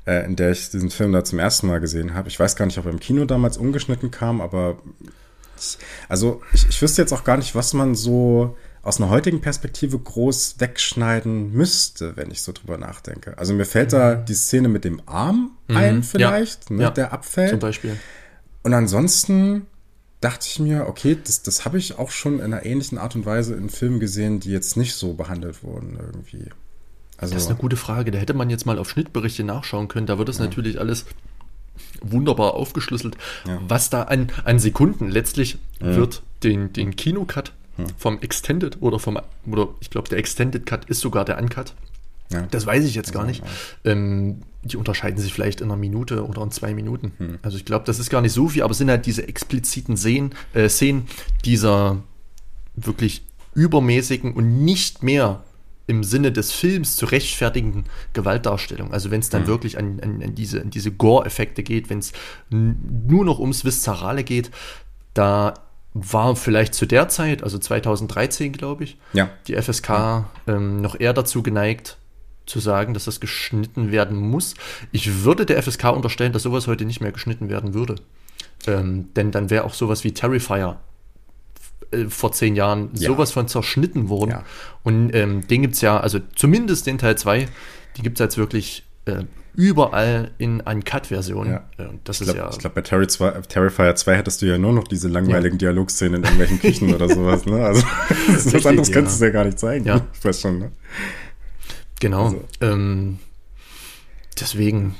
äh, 0.06 0.24
in 0.24 0.36
der 0.36 0.50
ich 0.50 0.70
diesen 0.70 0.90
Film 0.90 1.12
da 1.12 1.24
zum 1.24 1.38
ersten 1.38 1.66
Mal 1.66 1.80
gesehen 1.80 2.14
habe. 2.14 2.28
Ich 2.28 2.38
weiß 2.40 2.56
gar 2.56 2.66
nicht, 2.66 2.78
ob 2.78 2.86
er 2.86 2.92
im 2.92 3.00
Kino 3.00 3.24
damals 3.24 3.58
umgeschnitten 3.58 4.10
kam, 4.10 4.40
aber 4.40 4.78
ich, 5.58 5.78
also 6.08 6.42
ich, 6.52 6.68
ich 6.68 6.80
wüsste 6.80 7.02
jetzt 7.02 7.12
auch 7.12 7.24
gar 7.24 7.36
nicht, 7.36 7.54
was 7.54 7.74
man 7.74 7.94
so 7.94 8.56
aus 8.82 8.98
einer 8.98 9.10
heutigen 9.10 9.42
Perspektive 9.42 9.98
groß 9.98 10.56
wegschneiden 10.58 11.52
müsste, 11.52 12.16
wenn 12.16 12.30
ich 12.30 12.40
so 12.40 12.52
drüber 12.52 12.78
nachdenke. 12.78 13.36
Also 13.36 13.52
mir 13.52 13.66
fällt 13.66 13.92
da 13.92 14.16
mhm. 14.16 14.24
die 14.24 14.34
Szene 14.34 14.68
mit 14.68 14.84
dem 14.84 15.02
Arm 15.06 15.52
mhm. 15.68 15.76
ein, 15.76 16.02
vielleicht, 16.02 16.70
ja. 16.70 16.76
Ne, 16.76 16.82
ja. 16.84 16.90
der 16.90 17.12
abfällt. 17.12 17.50
Zum 17.50 17.58
Beispiel. 17.58 17.96
Und 18.62 18.72
ansonsten 18.72 19.66
dachte 20.20 20.46
ich 20.48 20.58
mir, 20.58 20.86
okay, 20.86 21.16
das, 21.22 21.42
das 21.42 21.64
habe 21.64 21.78
ich 21.78 21.98
auch 21.98 22.10
schon 22.10 22.34
in 22.34 22.44
einer 22.44 22.64
ähnlichen 22.66 22.98
Art 22.98 23.14
und 23.16 23.24
Weise 23.26 23.54
in 23.54 23.70
Filmen 23.70 24.00
gesehen, 24.00 24.40
die 24.40 24.50
jetzt 24.50 24.76
nicht 24.76 24.94
so 24.94 25.14
behandelt 25.14 25.62
wurden 25.62 25.98
irgendwie. 25.98 26.50
Also, 27.16 27.34
das 27.34 27.44
ist 27.44 27.48
eine 27.48 27.58
gute 27.58 27.76
Frage. 27.76 28.10
Da 28.10 28.18
hätte 28.18 28.34
man 28.34 28.50
jetzt 28.50 28.66
mal 28.66 28.78
auf 28.78 28.90
Schnittberichte 28.90 29.44
nachschauen 29.44 29.88
können. 29.88 30.06
Da 30.06 30.18
wird 30.18 30.28
es 30.28 30.38
ja. 30.38 30.44
natürlich 30.44 30.78
alles 30.78 31.06
wunderbar 32.02 32.54
aufgeschlüsselt, 32.54 33.16
ja. 33.46 33.58
was 33.66 33.90
da 33.90 34.04
an, 34.04 34.30
an 34.44 34.58
Sekunden 34.58 35.08
letztlich 35.08 35.58
ja. 35.80 35.96
wird 35.96 36.22
den, 36.42 36.72
den 36.72 36.96
Kinocut 36.96 37.52
vom 37.96 38.20
Extended 38.20 38.78
oder 38.80 38.98
vom, 38.98 39.18
oder 39.46 39.68
ich 39.80 39.90
glaube, 39.90 40.08
der 40.08 40.18
Extended 40.18 40.66
Cut 40.66 40.84
ist 40.86 41.00
sogar 41.00 41.24
der 41.24 41.38
Uncut. 41.38 41.74
Das 42.50 42.64
weiß 42.64 42.84
ich 42.84 42.94
jetzt 42.94 43.12
gar 43.12 43.24
nicht. 43.24 43.42
Ähm, 43.84 44.42
die 44.62 44.76
unterscheiden 44.76 45.18
sich 45.18 45.32
vielleicht 45.32 45.60
in 45.60 45.68
einer 45.68 45.76
Minute 45.76 46.26
oder 46.26 46.42
in 46.42 46.50
zwei 46.50 46.74
Minuten. 46.74 47.12
Hm. 47.18 47.38
Also 47.42 47.56
ich 47.56 47.64
glaube, 47.64 47.84
das 47.86 47.98
ist 47.98 48.10
gar 48.10 48.20
nicht 48.20 48.32
so 48.32 48.48
viel, 48.48 48.62
aber 48.62 48.72
es 48.72 48.78
sind 48.78 48.90
halt 48.90 49.06
diese 49.06 49.26
expliziten 49.26 49.96
Szenen, 49.96 50.34
äh, 50.52 50.68
Szenen 50.68 51.06
dieser 51.44 52.02
wirklich 52.76 53.22
übermäßigen 53.54 54.32
und 54.32 54.64
nicht 54.64 55.02
mehr 55.02 55.42
im 55.86 56.04
Sinne 56.04 56.30
des 56.30 56.52
Films 56.52 56.94
zu 56.94 57.06
rechtfertigenden 57.06 57.84
Gewaltdarstellung. 58.12 58.92
Also 58.92 59.10
wenn 59.10 59.20
es 59.20 59.28
dann 59.28 59.42
mhm. 59.42 59.46
wirklich 59.48 59.76
an, 59.76 59.98
an, 60.00 60.22
an, 60.22 60.34
diese, 60.34 60.60
an 60.60 60.70
diese 60.70 60.92
Gore-Effekte 60.92 61.64
geht, 61.64 61.90
wenn 61.90 61.98
es 61.98 62.12
nur 62.50 63.24
noch 63.24 63.40
ums 63.40 63.64
Viszerale 63.64 64.22
geht, 64.22 64.50
da 65.14 65.54
war 65.92 66.36
vielleicht 66.36 66.74
zu 66.74 66.86
der 66.86 67.08
Zeit, 67.08 67.42
also 67.42 67.58
2013 67.58 68.52
glaube 68.52 68.84
ich, 68.84 68.98
ja. 69.12 69.30
die 69.48 69.60
FSK 69.60 70.26
ähm, 70.46 70.80
noch 70.80 70.98
eher 70.98 71.12
dazu 71.12 71.42
geneigt, 71.42 71.96
zu 72.50 72.60
sagen, 72.60 72.92
dass 72.92 73.06
das 73.06 73.20
geschnitten 73.20 73.90
werden 73.90 74.16
muss. 74.16 74.54
Ich 74.92 75.24
würde 75.24 75.46
der 75.46 75.62
FSK 75.62 75.92
unterstellen, 75.92 76.32
dass 76.32 76.42
sowas 76.42 76.66
heute 76.66 76.84
nicht 76.84 77.00
mehr 77.00 77.12
geschnitten 77.12 77.48
werden 77.48 77.72
würde. 77.72 77.96
Ähm, 78.66 79.08
denn 79.14 79.30
dann 79.30 79.48
wäre 79.48 79.64
auch 79.64 79.72
sowas 79.72 80.04
wie 80.04 80.12
Terrifier 80.12 80.78
äh, 81.92 82.06
vor 82.06 82.32
zehn 82.32 82.56
Jahren 82.56 82.90
ja. 82.94 83.08
sowas 83.08 83.32
von 83.32 83.48
zerschnitten 83.48 84.08
worden. 84.08 84.30
Ja. 84.30 84.44
Und 84.82 85.14
ähm, 85.14 85.46
den 85.46 85.62
gibt 85.62 85.74
es 85.74 85.80
ja, 85.80 85.98
also 85.98 86.18
zumindest 86.34 86.86
den 86.86 86.98
Teil 86.98 87.16
2, 87.16 87.48
die 87.96 88.02
gibt 88.02 88.20
es 88.20 88.24
jetzt 88.24 88.36
wirklich 88.36 88.84
äh, 89.06 89.24
überall 89.54 90.30
in 90.38 90.60
Uncut-Versionen. 90.60 91.52
Ja. 91.52 91.84
Äh, 91.84 91.88
das 92.04 92.20
ich 92.20 92.26
glaub, 92.26 92.36
ja. 92.36 92.50
Ich 92.50 92.58
glaube, 92.58 92.74
bei 92.74 92.82
Terry 92.82 93.06
2, 93.06 93.42
Terrifier 93.48 93.94
2 93.94 94.16
hättest 94.16 94.42
du 94.42 94.46
ja 94.46 94.58
nur 94.58 94.72
noch 94.72 94.86
diese 94.86 95.08
langweiligen 95.08 95.56
ja. 95.56 95.70
Dialogszenen 95.70 96.16
in 96.16 96.24
irgendwelchen 96.24 96.60
Küchen 96.60 96.94
oder 96.94 97.08
sowas. 97.08 97.46
Ne? 97.46 97.64
Also, 97.64 97.82
was 98.28 98.66
anderes 98.66 98.88
ja. 98.88 98.94
kannst 98.94 99.20
du 99.20 99.24
ja 99.24 99.30
gar 99.30 99.44
nicht 99.44 99.58
zeigen. 99.58 99.84
Ja. 99.84 100.00
Ich 100.12 100.24
weiß 100.24 100.40
schon. 100.40 100.58
Ne? 100.58 100.72
Genau. 102.00 102.24
Also. 102.24 102.44
Ähm, 102.60 103.18
deswegen, 104.40 104.96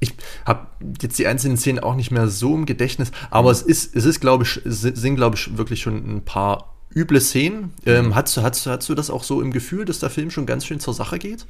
ich 0.00 0.12
habe 0.44 0.66
jetzt 1.00 1.18
die 1.18 1.26
einzelnen 1.26 1.56
Szenen 1.56 1.78
auch 1.78 1.94
nicht 1.94 2.10
mehr 2.10 2.28
so 2.28 2.54
im 2.54 2.66
Gedächtnis, 2.66 3.10
aber 3.30 3.50
es 3.50 3.62
ist, 3.62 3.96
es 3.96 4.04
ist, 4.04 4.20
glaube 4.20 4.44
ich, 4.44 4.60
sind, 4.64 5.16
glaube 5.16 5.36
ich, 5.36 5.56
wirklich 5.56 5.80
schon 5.80 6.16
ein 6.16 6.24
paar 6.24 6.74
üble 6.94 7.20
Szenen. 7.20 7.72
Ähm, 7.84 8.06
mhm. 8.06 8.14
hast, 8.14 8.36
du, 8.36 8.42
hast, 8.42 8.66
hast 8.66 8.88
du 8.88 8.94
das 8.94 9.10
auch 9.10 9.24
so 9.24 9.40
im 9.40 9.52
Gefühl, 9.52 9.84
dass 9.84 10.00
der 10.00 10.10
Film 10.10 10.30
schon 10.30 10.46
ganz 10.46 10.66
schön 10.66 10.80
zur 10.80 10.94
Sache 10.94 11.18
geht? 11.18 11.46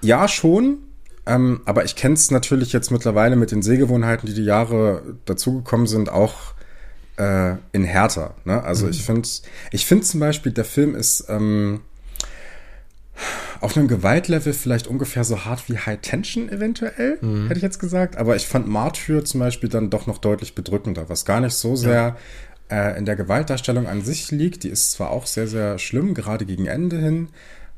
Ja, 0.00 0.28
schon. 0.28 0.78
Ähm, 1.26 1.60
aber 1.66 1.84
ich 1.84 1.94
kenne 1.94 2.14
es 2.14 2.30
natürlich 2.30 2.72
jetzt 2.72 2.90
mittlerweile 2.90 3.36
mit 3.36 3.50
den 3.50 3.62
Sehgewohnheiten, 3.62 4.26
die 4.26 4.34
die 4.34 4.44
Jahre 4.44 5.02
dazugekommen 5.26 5.86
sind, 5.86 6.08
auch 6.08 6.54
äh, 7.18 7.56
in 7.72 7.84
härter. 7.84 8.34
Ne? 8.44 8.62
Also 8.62 8.86
mhm. 8.86 8.92
ich 8.92 9.02
finde, 9.02 9.28
ich 9.70 9.84
finde 9.84 10.04
zum 10.04 10.20
Beispiel, 10.20 10.52
der 10.52 10.64
Film 10.64 10.94
ist 10.94 11.26
ähm, 11.28 11.80
auf 13.60 13.76
einem 13.76 13.88
Gewaltlevel 13.88 14.52
vielleicht 14.52 14.86
ungefähr 14.86 15.24
so 15.24 15.44
hart 15.44 15.68
wie 15.68 15.78
High 15.78 16.00
Tension 16.00 16.48
eventuell, 16.48 17.18
mhm. 17.20 17.48
hätte 17.48 17.58
ich 17.58 17.62
jetzt 17.62 17.78
gesagt. 17.78 18.16
Aber 18.16 18.36
ich 18.36 18.46
fand 18.46 18.68
Martyr 18.68 19.24
zum 19.24 19.40
Beispiel 19.40 19.68
dann 19.68 19.90
doch 19.90 20.06
noch 20.06 20.18
deutlich 20.18 20.54
bedrückender, 20.54 21.08
was 21.08 21.24
gar 21.24 21.40
nicht 21.40 21.54
so 21.54 21.76
sehr 21.76 22.16
ja. 22.70 22.90
äh, 22.90 22.98
in 22.98 23.04
der 23.04 23.16
Gewaltdarstellung 23.16 23.86
an 23.86 24.02
sich 24.02 24.30
liegt. 24.30 24.64
Die 24.64 24.68
ist 24.68 24.92
zwar 24.92 25.10
auch 25.10 25.26
sehr, 25.26 25.48
sehr 25.48 25.78
schlimm, 25.78 26.14
gerade 26.14 26.46
gegen 26.46 26.66
Ende 26.66 26.98
hin. 26.98 27.28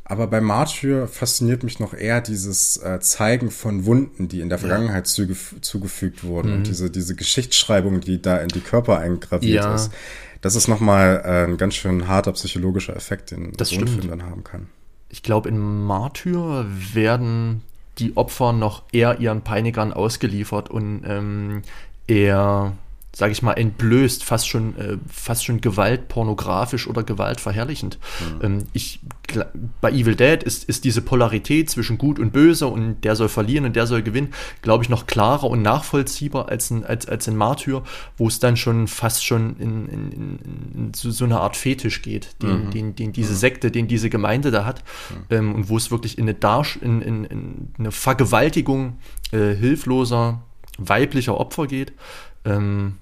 Aber 0.04 0.26
bei 0.26 0.40
Martyr 0.40 1.06
fasziniert 1.06 1.62
mich 1.62 1.78
noch 1.78 1.94
eher 1.94 2.20
dieses 2.20 2.76
äh, 2.78 2.98
Zeigen 2.98 3.50
von 3.50 3.86
Wunden, 3.86 4.26
die 4.26 4.40
in 4.40 4.48
der 4.48 4.58
Vergangenheit 4.58 5.06
ja. 5.16 5.34
zugefügt 5.60 6.24
wurden 6.24 6.50
mhm. 6.50 6.56
und 6.56 6.66
diese, 6.66 6.90
diese 6.90 7.14
Geschichtsschreibung, 7.14 8.00
die 8.00 8.20
da 8.20 8.38
in 8.38 8.48
die 8.48 8.60
Körper 8.60 8.98
eingraviert 8.98 9.64
ja. 9.64 9.74
ist. 9.74 9.92
Das 10.40 10.56
ist 10.56 10.66
nochmal 10.68 11.22
äh, 11.24 11.44
ein 11.44 11.58
ganz 11.58 11.74
schön 11.74 12.08
harter 12.08 12.32
psychologischer 12.32 12.96
Effekt, 12.96 13.30
den 13.30 13.52
das 13.52 13.68
so 13.68 13.76
ein 13.76 13.86
Film 13.86 14.08
dann 14.08 14.24
haben 14.24 14.42
kann 14.42 14.66
ich 15.10 15.22
glaube, 15.22 15.48
in 15.48 15.84
Martyr 15.84 16.66
werden 16.68 17.62
die 17.98 18.16
Opfer 18.16 18.52
noch 18.52 18.84
eher 18.92 19.20
ihren 19.20 19.42
Peinigern 19.42 19.92
ausgeliefert 19.92 20.70
und 20.70 21.02
ähm, 21.06 21.62
eher 22.06 22.72
sage 23.12 23.32
ich 23.32 23.42
mal, 23.42 23.54
entblößt, 23.54 24.22
fast 24.22 24.48
schon, 24.48 24.76
äh, 24.78 24.96
fast 25.08 25.44
schon 25.44 25.60
gewaltpornografisch 25.60 26.86
oder 26.86 27.02
gewaltverherrlichend. 27.02 27.98
Mhm. 28.20 28.44
Ähm, 28.44 28.64
ich, 28.72 29.00
bei 29.80 29.90
Evil 29.90 30.14
Dead 30.14 30.42
ist, 30.42 30.64
ist 30.64 30.84
diese 30.84 31.02
Polarität 31.02 31.68
zwischen 31.70 31.98
Gut 31.98 32.20
und 32.20 32.32
Böse 32.32 32.68
und 32.68 33.02
der 33.02 33.16
soll 33.16 33.28
verlieren 33.28 33.64
und 33.64 33.74
der 33.74 33.88
soll 33.88 34.02
gewinnen, 34.02 34.32
glaube 34.62 34.84
ich, 34.84 34.90
noch 34.90 35.06
klarer 35.06 35.50
und 35.50 35.60
nachvollziehbar 35.60 36.48
als 36.48 36.70
ein, 36.70 36.84
als, 36.84 37.06
als 37.08 37.28
ein 37.28 37.36
Martyr, 37.36 37.82
wo 38.16 38.28
es 38.28 38.38
dann 38.38 38.56
schon 38.56 38.86
fast 38.86 39.24
schon 39.24 39.56
in, 39.58 39.88
in, 39.88 40.12
in, 40.12 40.38
in 40.74 40.94
so, 40.94 41.10
so, 41.10 41.24
eine 41.24 41.40
Art 41.40 41.56
Fetisch 41.56 42.02
geht, 42.02 42.40
den, 42.42 42.66
mhm. 42.66 42.70
den, 42.70 42.96
den 42.96 43.12
diese 43.12 43.32
mhm. 43.32 43.38
Sekte, 43.38 43.70
den 43.72 43.88
diese 43.88 44.08
Gemeinde 44.08 44.52
da 44.52 44.64
hat 44.64 44.84
mhm. 45.10 45.36
ähm, 45.36 45.54
und 45.56 45.68
wo 45.68 45.76
es 45.76 45.90
wirklich 45.90 46.16
in 46.16 46.24
eine, 46.24 46.34
Darsch 46.34 46.76
in, 46.76 47.02
in, 47.02 47.24
in 47.24 47.68
eine 47.76 47.90
Vergewaltigung 47.90 48.98
äh, 49.32 49.54
hilfloser 49.54 50.42
weiblicher 50.78 51.38
Opfer 51.38 51.66
geht. 51.66 51.92
Ähm, 52.44 52.96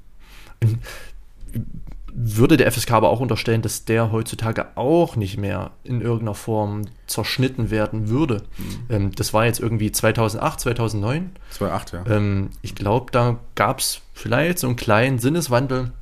würde 2.20 2.56
der 2.56 2.70
FSK 2.70 2.92
aber 2.92 3.10
auch 3.10 3.20
unterstellen, 3.20 3.62
dass 3.62 3.84
der 3.84 4.10
heutzutage 4.10 4.76
auch 4.76 5.14
nicht 5.14 5.38
mehr 5.38 5.70
in 5.84 6.00
irgendeiner 6.00 6.34
Form 6.34 6.86
zerschnitten 7.06 7.70
werden 7.70 8.08
würde. 8.08 8.42
Mhm. 8.56 8.64
Ähm, 8.88 9.12
das 9.14 9.32
war 9.32 9.46
jetzt 9.46 9.60
irgendwie 9.60 9.92
2008, 9.92 10.60
2009. 10.60 11.30
2008, 11.50 11.92
ja. 11.92 12.16
Ähm, 12.16 12.50
ich 12.60 12.74
glaube, 12.74 13.12
da 13.12 13.38
gab 13.54 13.78
es 13.78 14.00
vielleicht 14.14 14.58
so 14.58 14.66
einen 14.66 14.74
kleinen 14.74 15.20
Sinneswandel, 15.20 15.92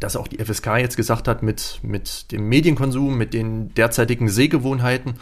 dass 0.00 0.16
auch 0.16 0.26
die 0.26 0.44
FSK 0.44 0.78
jetzt 0.78 0.96
gesagt 0.96 1.28
hat, 1.28 1.44
mit, 1.44 1.78
mit 1.82 2.32
dem 2.32 2.48
Medienkonsum, 2.48 3.16
mit 3.16 3.32
den 3.32 3.72
derzeitigen 3.74 4.28
Sehgewohnheiten, 4.28 5.14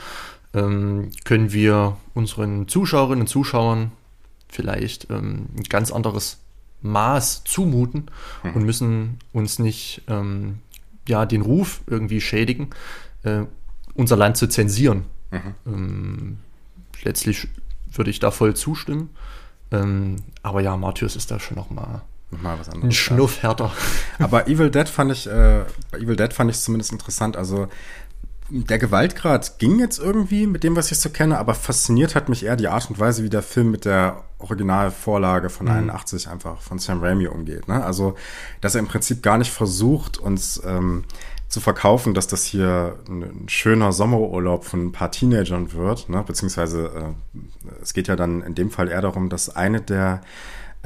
ähm, 0.54 1.10
können 1.24 1.52
wir 1.52 1.98
unseren 2.14 2.66
Zuschauerinnen 2.66 3.22
und 3.22 3.28
Zuschauern 3.28 3.92
vielleicht 4.48 5.10
ähm, 5.10 5.48
ein 5.56 5.64
ganz 5.64 5.92
anderes 5.92 6.38
Maß 6.84 7.44
zumuten 7.44 8.10
mhm. 8.42 8.52
und 8.52 8.64
müssen 8.64 9.18
uns 9.32 9.58
nicht 9.58 10.02
ähm, 10.06 10.58
ja, 11.08 11.26
den 11.26 11.42
Ruf 11.42 11.80
irgendwie 11.86 12.20
schädigen, 12.20 12.70
äh, 13.22 13.44
unser 13.94 14.16
Land 14.16 14.36
zu 14.36 14.48
zensieren. 14.48 15.04
Mhm. 15.30 15.54
Ähm, 15.66 16.38
letztlich 17.02 17.48
würde 17.90 18.10
ich 18.10 18.20
da 18.20 18.30
voll 18.30 18.54
zustimmen. 18.54 19.10
Ähm, 19.72 20.16
aber 20.42 20.60
ja, 20.60 20.76
Martyrs 20.76 21.16
ist 21.16 21.30
da 21.30 21.40
schon 21.40 21.56
noch 21.56 21.70
mal, 21.70 22.02
mal 22.30 22.58
was 22.58 22.68
anderes, 22.68 22.84
ein 22.84 22.92
Schnuff 22.92 23.42
härter. 23.42 23.72
Aber 24.18 24.46
Evil 24.46 24.70
Dead 24.70 24.88
fand 24.88 25.10
ich, 25.10 25.26
äh, 25.26 25.64
bei 25.90 25.98
Evil 25.98 26.16
Dead 26.16 26.32
fand 26.32 26.50
ich 26.50 26.58
es 26.58 26.64
zumindest 26.64 26.92
interessant. 26.92 27.36
Also 27.36 27.68
der 28.50 28.78
Gewaltgrad 28.78 29.58
ging 29.58 29.78
jetzt 29.78 29.98
irgendwie 29.98 30.46
mit 30.46 30.64
dem, 30.64 30.76
was 30.76 30.90
ich 30.92 30.98
so 30.98 31.08
kenne, 31.08 31.38
aber 31.38 31.54
fasziniert 31.54 32.14
hat 32.14 32.28
mich 32.28 32.44
eher 32.44 32.56
die 32.56 32.68
Art 32.68 32.90
und 32.90 32.98
Weise, 32.98 33.24
wie 33.24 33.30
der 33.30 33.42
Film 33.42 33.70
mit 33.70 33.86
der 33.86 34.22
Originalvorlage 34.38 35.48
von 35.48 35.66
mhm. 35.66 35.72
81 35.72 36.28
einfach 36.28 36.60
von 36.60 36.78
Sam 36.78 37.02
Raimi 37.02 37.26
umgeht. 37.26 37.68
Ne? 37.68 37.82
Also, 37.82 38.16
dass 38.60 38.74
er 38.74 38.80
im 38.80 38.88
Prinzip 38.88 39.22
gar 39.22 39.38
nicht 39.38 39.50
versucht, 39.50 40.18
uns 40.18 40.62
ähm, 40.64 41.04
zu 41.48 41.60
verkaufen, 41.60 42.12
dass 42.12 42.26
das 42.26 42.44
hier 42.44 42.98
ein, 43.08 43.48
schöner 43.48 43.92
Sommerurlaub 43.92 44.64
von 44.64 44.86
ein 44.86 44.92
paar 44.92 45.10
Teenagern 45.10 45.72
wird, 45.72 46.10
ne? 46.10 46.22
beziehungsweise 46.26 47.14
äh, 47.34 47.38
es 47.80 47.94
geht 47.94 48.08
ja 48.08 48.16
dann 48.16 48.42
in 48.42 48.54
dem 48.54 48.70
Fall 48.70 48.88
eher 48.88 49.02
darum, 49.02 49.30
dass 49.30 49.54
eine 49.54 49.80
der 49.80 50.20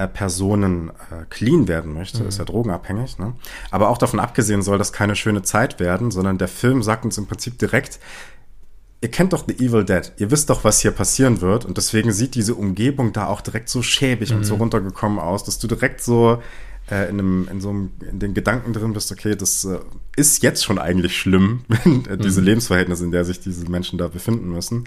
Personen 0.06 0.90
äh, 0.90 1.24
clean 1.28 1.68
werden 1.68 1.92
möchte, 1.92 2.22
mhm. 2.22 2.28
ist 2.28 2.38
ja 2.38 2.44
drogenabhängig. 2.44 3.18
Ne? 3.18 3.34
Aber 3.70 3.88
auch 3.88 3.98
davon 3.98 4.20
abgesehen 4.20 4.62
soll 4.62 4.78
das 4.78 4.92
keine 4.92 5.16
schöne 5.16 5.42
Zeit 5.42 5.80
werden, 5.80 6.10
sondern 6.10 6.38
der 6.38 6.48
Film 6.48 6.82
sagt 6.82 7.04
uns 7.04 7.18
im 7.18 7.26
Prinzip 7.26 7.58
direkt, 7.58 7.98
ihr 9.00 9.10
kennt 9.10 9.32
doch 9.32 9.44
The 9.46 9.54
Evil 9.54 9.84
Dead, 9.84 10.12
ihr 10.16 10.30
wisst 10.30 10.50
doch, 10.50 10.64
was 10.64 10.80
hier 10.80 10.90
passieren 10.90 11.40
wird 11.40 11.64
und 11.64 11.76
deswegen 11.76 12.12
sieht 12.12 12.34
diese 12.34 12.54
Umgebung 12.54 13.12
da 13.12 13.26
auch 13.26 13.40
direkt 13.40 13.68
so 13.68 13.82
schäbig 13.82 14.30
mhm. 14.30 14.38
und 14.38 14.44
so 14.44 14.54
mhm. 14.54 14.62
runtergekommen 14.62 15.18
aus, 15.18 15.44
dass 15.44 15.58
du 15.58 15.66
direkt 15.66 16.00
so 16.00 16.42
äh, 16.90 17.08
in, 17.08 17.18
einem, 17.18 17.48
in 17.50 17.60
so 17.60 17.68
einem, 17.70 17.90
in 18.10 18.18
den 18.18 18.34
Gedanken 18.34 18.72
drin 18.72 18.92
bist, 18.92 19.12
okay, 19.12 19.36
das 19.36 19.64
äh, 19.64 19.78
ist 20.16 20.42
jetzt 20.42 20.64
schon 20.64 20.78
eigentlich 20.78 21.16
schlimm, 21.16 21.64
äh, 22.08 22.16
diese 22.16 22.40
mhm. 22.40 22.46
Lebensverhältnisse, 22.46 23.04
in 23.04 23.10
der 23.10 23.24
sich 23.24 23.40
diese 23.40 23.70
Menschen 23.70 23.98
da 23.98 24.08
befinden 24.08 24.50
müssen. 24.50 24.84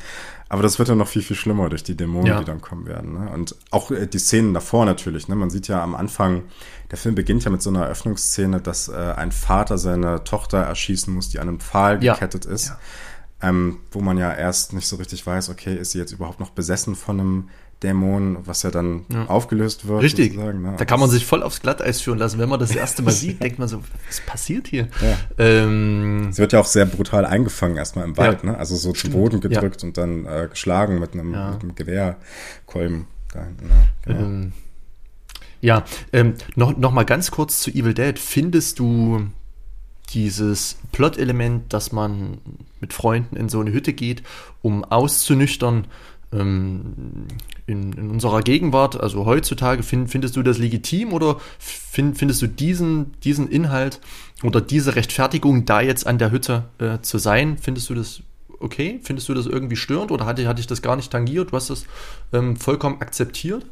Aber 0.49 0.63
das 0.63 0.79
wird 0.79 0.89
ja 0.89 0.95
noch 0.95 1.07
viel, 1.07 1.21
viel 1.21 1.35
schlimmer 1.35 1.69
durch 1.69 1.83
die 1.83 1.95
Dämonen, 1.95 2.27
ja. 2.27 2.39
die 2.39 2.45
dann 2.45 2.59
kommen 2.59 2.87
werden. 2.87 3.13
Ne? 3.13 3.31
Und 3.31 3.55
auch 3.69 3.91
äh, 3.91 4.07
die 4.07 4.19
Szenen 4.19 4.53
davor 4.53 4.85
natürlich. 4.85 5.27
Ne? 5.27 5.35
Man 5.35 5.49
sieht 5.49 5.67
ja 5.67 5.83
am 5.83 5.95
Anfang, 5.95 6.43
der 6.89 6.97
Film 6.97 7.15
beginnt 7.15 7.45
ja 7.45 7.51
mit 7.51 7.61
so 7.61 7.69
einer 7.69 7.83
Eröffnungsszene, 7.83 8.61
dass 8.61 8.87
äh, 8.87 8.93
ein 8.93 9.31
Vater 9.31 9.77
seine 9.77 10.23
Tochter 10.23 10.57
erschießen 10.57 11.13
muss, 11.13 11.29
die 11.29 11.39
an 11.39 11.47
einem 11.47 11.59
Pfahl 11.59 12.03
ja. 12.03 12.13
gekettet 12.13 12.45
ist. 12.45 12.69
Ja. 12.69 12.79
Ähm, 13.43 13.79
wo 13.91 14.01
man 14.01 14.17
ja 14.17 14.31
erst 14.31 14.73
nicht 14.73 14.87
so 14.87 14.97
richtig 14.97 15.25
weiß, 15.25 15.49
okay, 15.49 15.75
ist 15.75 15.91
sie 15.91 15.97
jetzt 15.97 16.11
überhaupt 16.11 16.39
noch 16.39 16.51
besessen 16.51 16.95
von 16.95 17.19
einem 17.19 17.49
Dämon, 17.83 18.37
was 18.45 18.63
ja 18.63 18.69
dann 18.69 19.05
ja. 19.11 19.25
aufgelöst 19.25 19.87
wird. 19.87 20.03
Richtig. 20.03 20.35
Ne? 20.35 20.75
Da 20.77 20.85
kann 20.85 20.99
man 20.99 21.09
sich 21.09 21.25
voll 21.25 21.41
aufs 21.41 21.61
Glatteis 21.61 22.01
führen 22.01 22.19
lassen. 22.19 22.37
Wenn 22.37 22.49
man 22.49 22.59
das 22.59 22.75
erste 22.75 23.01
Mal 23.01 23.11
sieht, 23.11 23.41
denkt 23.43 23.57
man 23.57 23.67
so, 23.67 23.81
was 24.07 24.21
passiert 24.21 24.67
hier? 24.67 24.87
Ja. 25.01 25.17
Ähm, 25.37 26.31
Sie 26.31 26.39
wird 26.39 26.53
ja 26.53 26.59
auch 26.59 26.65
sehr 26.65 26.85
brutal 26.85 27.25
eingefangen 27.25 27.77
erstmal 27.77 28.05
im 28.05 28.17
Wald, 28.17 28.43
ja. 28.43 28.51
ne? 28.51 28.57
Also 28.57 28.75
so 28.75 28.93
Stimmt. 28.93 29.13
zu 29.13 29.19
Boden 29.19 29.41
gedrückt 29.41 29.83
und 29.83 29.97
dann 29.97 30.25
äh, 30.25 30.47
geschlagen 30.49 30.99
mit 30.99 31.13
einem, 31.13 31.31
mit 31.31 31.63
einem 31.63 31.75
Gewehrkolben 31.75 33.07
da 33.33 33.43
hinten. 33.45 33.67
Ne? 33.67 33.89
Genau. 34.05 34.19
Ähm, 34.19 34.51
ja, 35.61 35.83
ähm, 36.11 36.35
noch, 36.55 36.75
noch 36.77 36.91
mal 36.91 37.03
ganz 37.03 37.31
kurz 37.31 37.61
zu 37.61 37.71
Evil 37.71 37.93
Dead. 37.93 38.17
Findest 38.17 38.79
du 38.79 39.27
dieses 40.09 40.77
Plot-Element, 40.91 41.71
dass 41.73 41.91
man 41.91 42.39
mit 42.79 42.93
Freunden 42.93 43.35
in 43.35 43.49
so 43.49 43.59
eine 43.59 43.71
Hütte 43.71 43.93
geht, 43.93 44.23
um 44.61 44.83
auszunüchtern, 44.83 45.87
ähm, 46.33 47.27
in, 47.71 47.93
in, 47.93 48.11
unserer 48.11 48.41
Gegenwart, 48.41 48.99
also 48.99 49.25
heutzutage, 49.25 49.83
find, 49.83 50.09
findest 50.09 50.35
du 50.35 50.43
das 50.43 50.57
legitim 50.57 51.13
oder 51.13 51.39
find, 51.59 52.17
findest 52.17 52.41
du 52.41 52.47
diesen, 52.47 53.19
diesen 53.21 53.49
Inhalt 53.49 53.99
oder 54.43 54.61
diese 54.61 54.95
Rechtfertigung, 54.95 55.65
da 55.65 55.81
jetzt 55.81 56.05
an 56.05 56.17
der 56.17 56.31
Hütte 56.31 56.65
äh, 56.79 56.99
zu 57.01 57.17
sein, 57.17 57.57
findest 57.59 57.89
du 57.89 57.95
das 57.95 58.21
okay? 58.61 58.99
Findest 59.03 59.27
du 59.29 59.33
das 59.33 59.47
irgendwie 59.47 59.75
störend 59.75 60.11
oder 60.11 60.25
hatte, 60.25 60.47
hatte 60.47 60.61
ich 60.61 60.67
das 60.67 60.81
gar 60.81 60.95
nicht 60.95 61.11
tangiert? 61.11 61.51
Du 61.51 61.55
hast 61.55 61.69
das 61.69 61.85
ähm, 62.31 62.55
vollkommen 62.55 63.01
akzeptiert? 63.01 63.65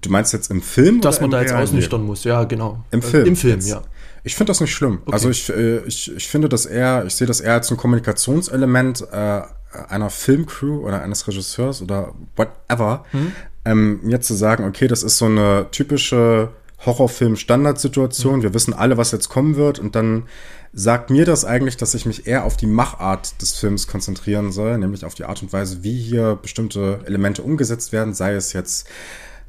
Du 0.00 0.10
meinst 0.10 0.32
jetzt 0.32 0.50
im 0.50 0.60
Film? 0.60 1.00
Dass 1.00 1.20
man 1.20 1.30
da 1.30 1.40
jetzt 1.40 1.54
ausnüchtern 1.54 2.02
muss, 2.02 2.24
ja, 2.24 2.44
genau. 2.44 2.84
Im 2.90 3.02
Film? 3.02 3.26
Im 3.26 3.36
Film, 3.36 3.54
jetzt. 3.54 3.68
ja. 3.68 3.82
Ich 4.24 4.34
finde 4.34 4.50
das 4.50 4.60
nicht 4.60 4.74
schlimm. 4.74 4.98
Okay. 5.02 5.12
Also 5.12 5.30
ich, 5.30 5.48
äh, 5.48 5.78
ich, 5.86 6.14
ich 6.14 6.26
finde 6.26 6.48
das 6.48 6.66
eher, 6.66 7.04
ich 7.06 7.14
sehe 7.14 7.26
das 7.26 7.40
eher 7.40 7.54
als 7.54 7.70
ein 7.70 7.76
Kommunikationselement 7.76 9.06
äh, 9.12 9.42
einer 9.88 10.10
Filmcrew 10.10 10.86
oder 10.86 11.02
eines 11.02 11.26
Regisseurs 11.26 11.82
oder 11.82 12.14
whatever, 12.36 13.04
mhm. 13.12 13.32
ähm, 13.64 14.00
mir 14.02 14.20
zu 14.20 14.34
sagen, 14.34 14.64
okay, 14.64 14.88
das 14.88 15.02
ist 15.02 15.18
so 15.18 15.26
eine 15.26 15.66
typische 15.70 16.50
Horrorfilm-Standardsituation. 16.84 18.38
Mhm. 18.38 18.42
Wir 18.42 18.54
wissen 18.54 18.74
alle, 18.74 18.96
was 18.96 19.12
jetzt 19.12 19.28
kommen 19.28 19.56
wird. 19.56 19.78
Und 19.78 19.94
dann 19.94 20.24
sagt 20.72 21.10
mir 21.10 21.24
das 21.24 21.44
eigentlich, 21.44 21.76
dass 21.76 21.94
ich 21.94 22.06
mich 22.06 22.26
eher 22.26 22.44
auf 22.44 22.56
die 22.56 22.66
Machart 22.66 23.40
des 23.40 23.54
Films 23.54 23.86
konzentrieren 23.86 24.52
soll, 24.52 24.76
nämlich 24.78 25.04
auf 25.04 25.14
die 25.14 25.24
Art 25.24 25.42
und 25.42 25.52
Weise, 25.52 25.82
wie 25.82 25.98
hier 25.98 26.38
bestimmte 26.40 27.00
Elemente 27.06 27.42
umgesetzt 27.42 27.92
werden, 27.92 28.12
sei 28.12 28.34
es 28.34 28.52
jetzt 28.52 28.86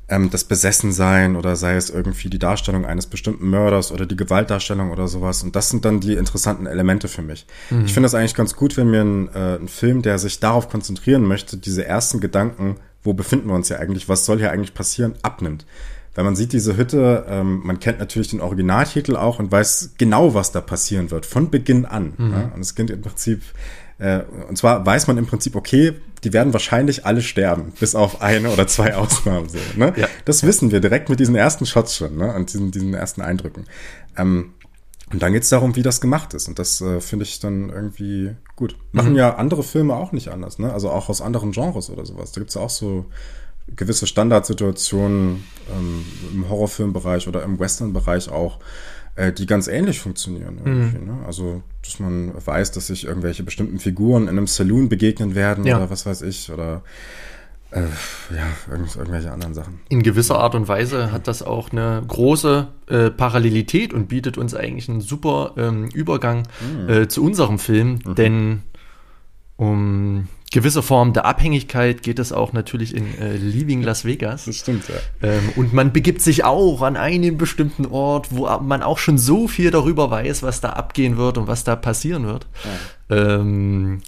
ähm, 0.09 0.29
das 0.29 0.45
Besessensein 0.45 1.35
oder 1.35 1.55
sei 1.55 1.75
es 1.75 1.89
irgendwie 1.89 2.29
die 2.29 2.39
Darstellung 2.39 2.85
eines 2.85 3.07
bestimmten 3.07 3.49
Mörders 3.49 3.91
oder 3.91 4.05
die 4.05 4.15
Gewaltdarstellung 4.15 4.91
oder 4.91 5.07
sowas. 5.07 5.43
Und 5.43 5.55
das 5.55 5.69
sind 5.69 5.85
dann 5.85 5.99
die 5.99 6.13
interessanten 6.13 6.65
Elemente 6.65 7.07
für 7.07 7.21
mich. 7.21 7.45
Mhm. 7.69 7.85
Ich 7.85 7.93
finde 7.93 8.05
das 8.05 8.15
eigentlich 8.15 8.35
ganz 8.35 8.55
gut, 8.55 8.77
wenn 8.77 8.89
mir 8.89 9.01
ein, 9.01 9.27
äh, 9.33 9.55
ein 9.55 9.67
Film, 9.67 10.01
der 10.01 10.17
sich 10.19 10.39
darauf 10.39 10.69
konzentrieren 10.69 11.23
möchte, 11.23 11.57
diese 11.57 11.85
ersten 11.85 12.19
Gedanken, 12.19 12.77
wo 13.03 13.13
befinden 13.13 13.47
wir 13.47 13.55
uns 13.55 13.69
ja 13.69 13.77
eigentlich, 13.77 14.07
was 14.07 14.25
soll 14.25 14.37
hier 14.37 14.51
eigentlich 14.51 14.73
passieren, 14.73 15.15
abnimmt. 15.21 15.65
Weil 16.15 16.23
man 16.23 16.35
sieht 16.35 16.51
diese 16.51 16.77
Hütte, 16.77 17.25
ähm, 17.29 17.61
man 17.63 17.79
kennt 17.79 17.99
natürlich 17.99 18.29
den 18.29 18.41
Originaltitel 18.41 19.15
auch 19.15 19.39
und 19.39 19.51
weiß 19.51 19.93
genau, 19.99 20.33
was 20.33 20.51
da 20.51 20.61
passieren 20.61 21.11
wird, 21.11 21.27
von 21.27 21.51
Beginn 21.51 21.85
an. 21.85 22.13
Mhm. 22.17 22.31
Ja? 22.31 22.51
Und 22.55 22.61
es 22.61 22.75
geht 22.75 22.89
im 22.89 23.01
Prinzip 23.01 23.43
äh, 23.99 24.21
und 24.47 24.57
zwar 24.57 24.85
weiß 24.85 25.07
man 25.07 25.17
im 25.17 25.25
Prinzip, 25.25 25.55
okay, 25.55 25.93
die 26.23 26.33
werden 26.33 26.53
wahrscheinlich 26.53 27.05
alle 27.05 27.21
sterben, 27.21 27.73
bis 27.79 27.95
auf 27.95 28.21
eine 28.21 28.49
oder 28.49 28.67
zwei 28.67 28.95
Ausnahmen. 28.95 29.49
So, 29.49 29.57
ne? 29.75 29.93
ja. 29.95 30.07
Das 30.25 30.43
wissen 30.43 30.71
wir 30.71 30.79
direkt 30.79 31.09
mit 31.09 31.19
diesen 31.19 31.35
ersten 31.35 31.65
Shots 31.65 31.97
schon 31.97 32.17
ne? 32.17 32.33
und 32.33 32.53
diesen, 32.53 32.71
diesen 32.71 32.93
ersten 32.93 33.21
Eindrücken. 33.21 33.65
Ähm, 34.17 34.53
und 35.11 35.21
dann 35.21 35.31
geht's 35.31 35.49
darum, 35.49 35.75
wie 35.75 35.83
das 35.83 36.01
gemacht 36.01 36.33
ist. 36.33 36.49
Und 36.49 36.59
das 36.59 36.81
äh, 36.81 36.99
finde 36.99 37.23
ich 37.23 37.39
dann 37.39 37.69
irgendwie 37.69 38.35
gut. 38.55 38.75
Machen 38.91 39.11
mhm. 39.11 39.17
ja 39.17 39.35
andere 39.35 39.63
Filme 39.63 39.95
auch 39.95 40.11
nicht 40.11 40.29
anders, 40.29 40.59
ne? 40.59 40.73
Also 40.73 40.89
auch 40.89 41.07
aus 41.07 41.21
anderen 41.21 41.53
Genres 41.53 41.89
oder 41.89 42.05
sowas. 42.05 42.33
Da 42.33 42.41
gibt's 42.41 42.55
ja 42.55 42.61
auch 42.61 42.69
so 42.69 43.05
gewisse 43.73 44.05
Standardsituationen 44.05 45.45
ähm, 45.73 46.05
im 46.33 46.49
Horrorfilmbereich 46.49 47.27
oder 47.27 47.43
im 47.43 47.57
Western-Bereich 47.57 48.29
auch, 48.29 48.59
äh, 49.17 49.33
die 49.33 49.47
ganz 49.47 49.67
ähnlich 49.67 49.99
funktionieren. 49.99 50.59
Mhm. 50.63 51.05
Ne? 51.05 51.25
Also, 51.25 51.63
dass 51.83 51.99
man 51.99 52.33
weiß, 52.33 52.71
dass 52.71 52.87
sich 52.87 53.05
irgendwelche 53.05 53.43
bestimmten 53.43 53.79
Figuren 53.79 54.23
in 54.23 54.29
einem 54.29 54.47
Saloon 54.47 54.89
begegnen 54.89 55.33
werden 55.33 55.65
ja. 55.65 55.77
oder 55.77 55.89
was 55.89 56.05
weiß 56.05 56.21
ich 56.21 56.51
oder 56.51 56.83
äh, 57.71 57.81
ja, 58.33 58.47
irgend, 58.71 58.95
irgendwelche 58.95 59.31
anderen 59.31 59.53
Sachen. 59.55 59.79
In 59.89 60.03
gewisser 60.03 60.39
Art 60.39 60.53
und 60.53 60.67
Weise 60.67 61.11
hat 61.11 61.27
das 61.27 61.41
auch 61.41 61.71
eine 61.71 62.03
große 62.07 62.67
äh, 62.87 63.09
Parallelität 63.09 63.91
und 63.91 64.07
bietet 64.07 64.37
uns 64.37 64.53
eigentlich 64.53 64.87
einen 64.87 65.01
super 65.01 65.53
ähm, 65.57 65.89
Übergang 65.93 66.43
mhm. 66.61 67.09
zu 67.09 67.23
unserem 67.23 67.59
Film, 67.59 67.99
mhm. 68.05 68.15
denn 68.15 68.63
um 69.55 70.27
gewisser 70.51 70.81
Form 70.81 71.13
der 71.13 71.25
Abhängigkeit 71.25 72.01
geht 72.01 72.19
es 72.19 72.31
auch 72.31 72.53
natürlich 72.53 72.95
in 72.95 73.17
äh, 73.19 73.35
Leaving 73.35 73.81
Las 73.81 74.05
Vegas. 74.05 74.45
Das 74.45 74.55
stimmt, 74.55 74.87
ja. 74.87 74.95
Ähm, 75.21 75.51
und 75.55 75.73
man 75.73 75.91
begibt 75.91 76.21
sich 76.21 76.43
auch 76.43 76.81
an 76.81 76.95
einen 76.95 77.37
bestimmten 77.37 77.85
Ort, 77.85 78.27
wo 78.31 78.47
man 78.59 78.81
auch 78.81 78.97
schon 78.97 79.17
so 79.17 79.47
viel 79.47 79.71
darüber 79.71 80.09
weiß, 80.09 80.43
was 80.43 80.61
da 80.61 80.69
abgehen 80.69 81.17
wird 81.17 81.37
und 81.37 81.47
was 81.47 81.63
da 81.63 81.75
passieren 81.75 82.25
wird. 82.25 82.47
Ja. 83.09 83.39
Ähm, 83.39 84.01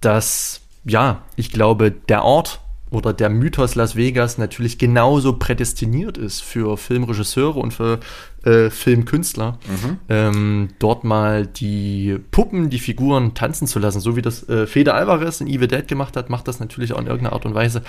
dass, 0.00 0.60
ja, 0.84 1.22
ich 1.36 1.50
glaube, 1.50 1.90
der 1.90 2.24
Ort 2.24 2.60
oder 2.92 3.12
der 3.12 3.30
Mythos 3.30 3.74
Las 3.74 3.96
Vegas 3.96 4.38
natürlich 4.38 4.78
genauso 4.78 5.32
prädestiniert 5.34 6.18
ist 6.18 6.42
für 6.42 6.76
Filmregisseure 6.76 7.58
und 7.58 7.72
für 7.72 8.00
äh, 8.44 8.70
Filmkünstler, 8.70 9.58
mhm. 9.66 9.98
ähm, 10.08 10.68
dort 10.78 11.02
mal 11.02 11.46
die 11.46 12.18
Puppen, 12.30 12.70
die 12.70 12.78
Figuren 12.78 13.34
tanzen 13.34 13.66
zu 13.66 13.78
lassen, 13.78 14.00
so 14.00 14.14
wie 14.16 14.22
das 14.22 14.48
äh, 14.48 14.66
Fede 14.66 14.94
Alvarez 14.94 15.40
in 15.40 15.46
Evil 15.46 15.68
Dead 15.68 15.88
gemacht 15.88 16.16
hat, 16.16 16.28
macht 16.28 16.46
das 16.48 16.60
natürlich 16.60 16.92
auch 16.92 17.00
in 17.00 17.06
irgendeiner 17.06 17.32
Art 17.32 17.46
und 17.46 17.54
Weise. 17.54 17.82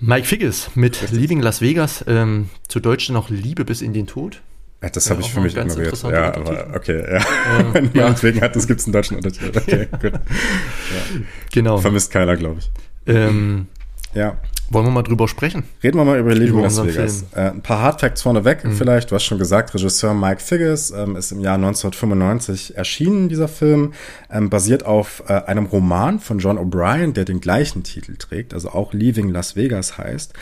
Mike 0.00 0.26
Figgis 0.26 0.70
mit 0.74 1.02
Richtig. 1.02 1.18
Leaving 1.18 1.40
Las 1.40 1.60
Vegas, 1.60 2.04
ähm, 2.06 2.50
zu 2.68 2.80
Deutsch 2.80 3.10
noch 3.10 3.30
Liebe 3.30 3.64
bis 3.64 3.82
in 3.82 3.92
den 3.92 4.06
Tod. 4.06 4.42
Ja, 4.82 4.90
das 4.90 5.08
habe 5.08 5.22
ich 5.22 5.32
für 5.32 5.40
mich 5.40 5.56
ignoriert. 5.56 6.02
Ja, 6.02 6.34
aber 6.34 6.74
okay, 6.74 7.00
ja. 7.00 7.16
Äh, 7.16 7.22
Wenn 7.72 7.90
man 7.94 8.12
deswegen 8.12 8.40
hat, 8.42 8.54
das 8.54 8.66
gibt 8.66 8.80
es 8.80 8.86
einen 8.86 8.92
deutschen 8.92 9.16
Untertitel. 9.16 9.56
Okay, 9.56 9.88
gut. 10.02 10.12
Ja. 10.12 10.20
Genau. 11.52 11.78
Vermisst 11.78 12.10
keiner, 12.10 12.36
glaube 12.36 12.60
ich. 12.60 12.70
Ähm, 13.06 13.68
ja. 14.14 14.36
Wollen 14.70 14.86
wir 14.86 14.90
mal 14.90 15.02
drüber 15.02 15.28
sprechen? 15.28 15.64
Reden 15.82 15.98
wir 15.98 16.04
mal 16.04 16.18
über 16.18 16.34
Leben 16.34 16.60
Las 16.60 16.82
Vegas. 16.82 17.26
Äh, 17.34 17.50
ein 17.50 17.60
paar 17.60 17.80
Hardfacts 17.80 18.22
vorneweg 18.22 18.64
mhm. 18.64 18.72
vielleicht. 18.72 19.10
Du 19.10 19.14
hast 19.14 19.24
schon 19.24 19.38
gesagt, 19.38 19.74
Regisseur 19.74 20.14
Mike 20.14 20.40
Figgis 20.40 20.90
ähm, 20.90 21.16
ist 21.16 21.32
im 21.32 21.40
Jahr 21.40 21.56
1995 21.56 22.76
erschienen, 22.76 23.28
dieser 23.28 23.48
Film. 23.48 23.92
Ähm, 24.30 24.48
basiert 24.48 24.86
auf 24.86 25.22
äh, 25.28 25.34
einem 25.34 25.66
Roman 25.66 26.18
von 26.18 26.38
John 26.38 26.58
O'Brien, 26.58 27.12
der 27.12 27.26
den 27.26 27.40
gleichen 27.40 27.82
Titel 27.82 28.16
trägt, 28.16 28.54
also 28.54 28.70
auch 28.70 28.94
Leaving 28.94 29.28
Las 29.28 29.54
Vegas 29.54 29.98
heißt. 29.98 30.32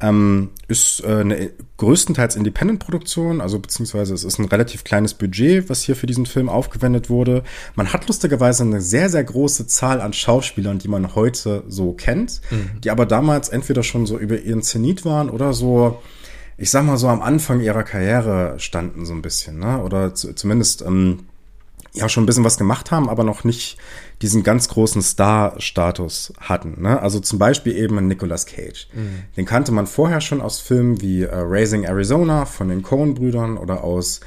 Ähm, 0.00 0.50
ist 0.66 1.04
äh, 1.04 1.20
eine 1.20 1.50
größtenteils 1.76 2.34
Independent-Produktion, 2.34 3.40
also 3.40 3.60
beziehungsweise 3.60 4.12
es 4.12 4.24
ist 4.24 4.38
ein 4.38 4.46
relativ 4.46 4.82
kleines 4.82 5.14
Budget, 5.14 5.70
was 5.70 5.82
hier 5.82 5.94
für 5.94 6.06
diesen 6.06 6.26
Film 6.26 6.48
aufgewendet 6.48 7.08
wurde. 7.10 7.44
Man 7.76 7.92
hat 7.92 8.06
lustigerweise 8.08 8.64
eine 8.64 8.80
sehr, 8.80 9.08
sehr 9.08 9.22
große 9.22 9.68
Zahl 9.68 10.00
an 10.00 10.12
Schauspielern, 10.12 10.78
die 10.78 10.88
man 10.88 11.14
heute 11.14 11.62
so 11.68 11.92
kennt, 11.92 12.40
mhm. 12.50 12.80
die 12.82 12.90
aber 12.90 13.06
damals 13.06 13.48
entweder 13.48 13.84
schon 13.84 14.04
so 14.04 14.18
über 14.18 14.38
ihren 14.40 14.62
Zenit 14.62 15.04
waren 15.04 15.30
oder 15.30 15.52
so, 15.52 16.02
ich 16.56 16.70
sag 16.70 16.84
mal 16.84 16.96
so 16.96 17.08
am 17.08 17.22
Anfang 17.22 17.60
ihrer 17.60 17.84
Karriere 17.84 18.54
standen 18.58 19.06
so 19.06 19.12
ein 19.12 19.22
bisschen, 19.22 19.58
ne? 19.58 19.80
Oder 19.82 20.14
zu, 20.14 20.34
zumindest 20.34 20.82
ähm, 20.82 21.26
ja 21.94 22.08
schon 22.08 22.24
ein 22.24 22.26
bisschen 22.26 22.44
was 22.44 22.58
gemacht 22.58 22.90
haben, 22.90 23.08
aber 23.08 23.24
noch 23.24 23.44
nicht 23.44 23.78
diesen 24.20 24.42
ganz 24.42 24.68
großen 24.68 25.00
Star-Status 25.00 26.32
hatten. 26.38 26.82
Ne? 26.82 27.00
Also 27.00 27.20
zum 27.20 27.38
Beispiel 27.38 27.76
eben 27.76 28.06
Nicolas 28.08 28.46
Cage. 28.46 28.88
Mhm. 28.92 29.22
Den 29.36 29.46
kannte 29.46 29.72
man 29.72 29.86
vorher 29.86 30.20
schon 30.20 30.40
aus 30.40 30.60
Filmen 30.60 31.00
wie 31.00 31.22
äh, 31.22 31.30
Raising 31.32 31.84
Arizona 31.84 32.46
von 32.46 32.68
den 32.68 32.82
Coen-Brüdern 32.82 33.56
oder 33.56 33.84
aus 33.84 34.20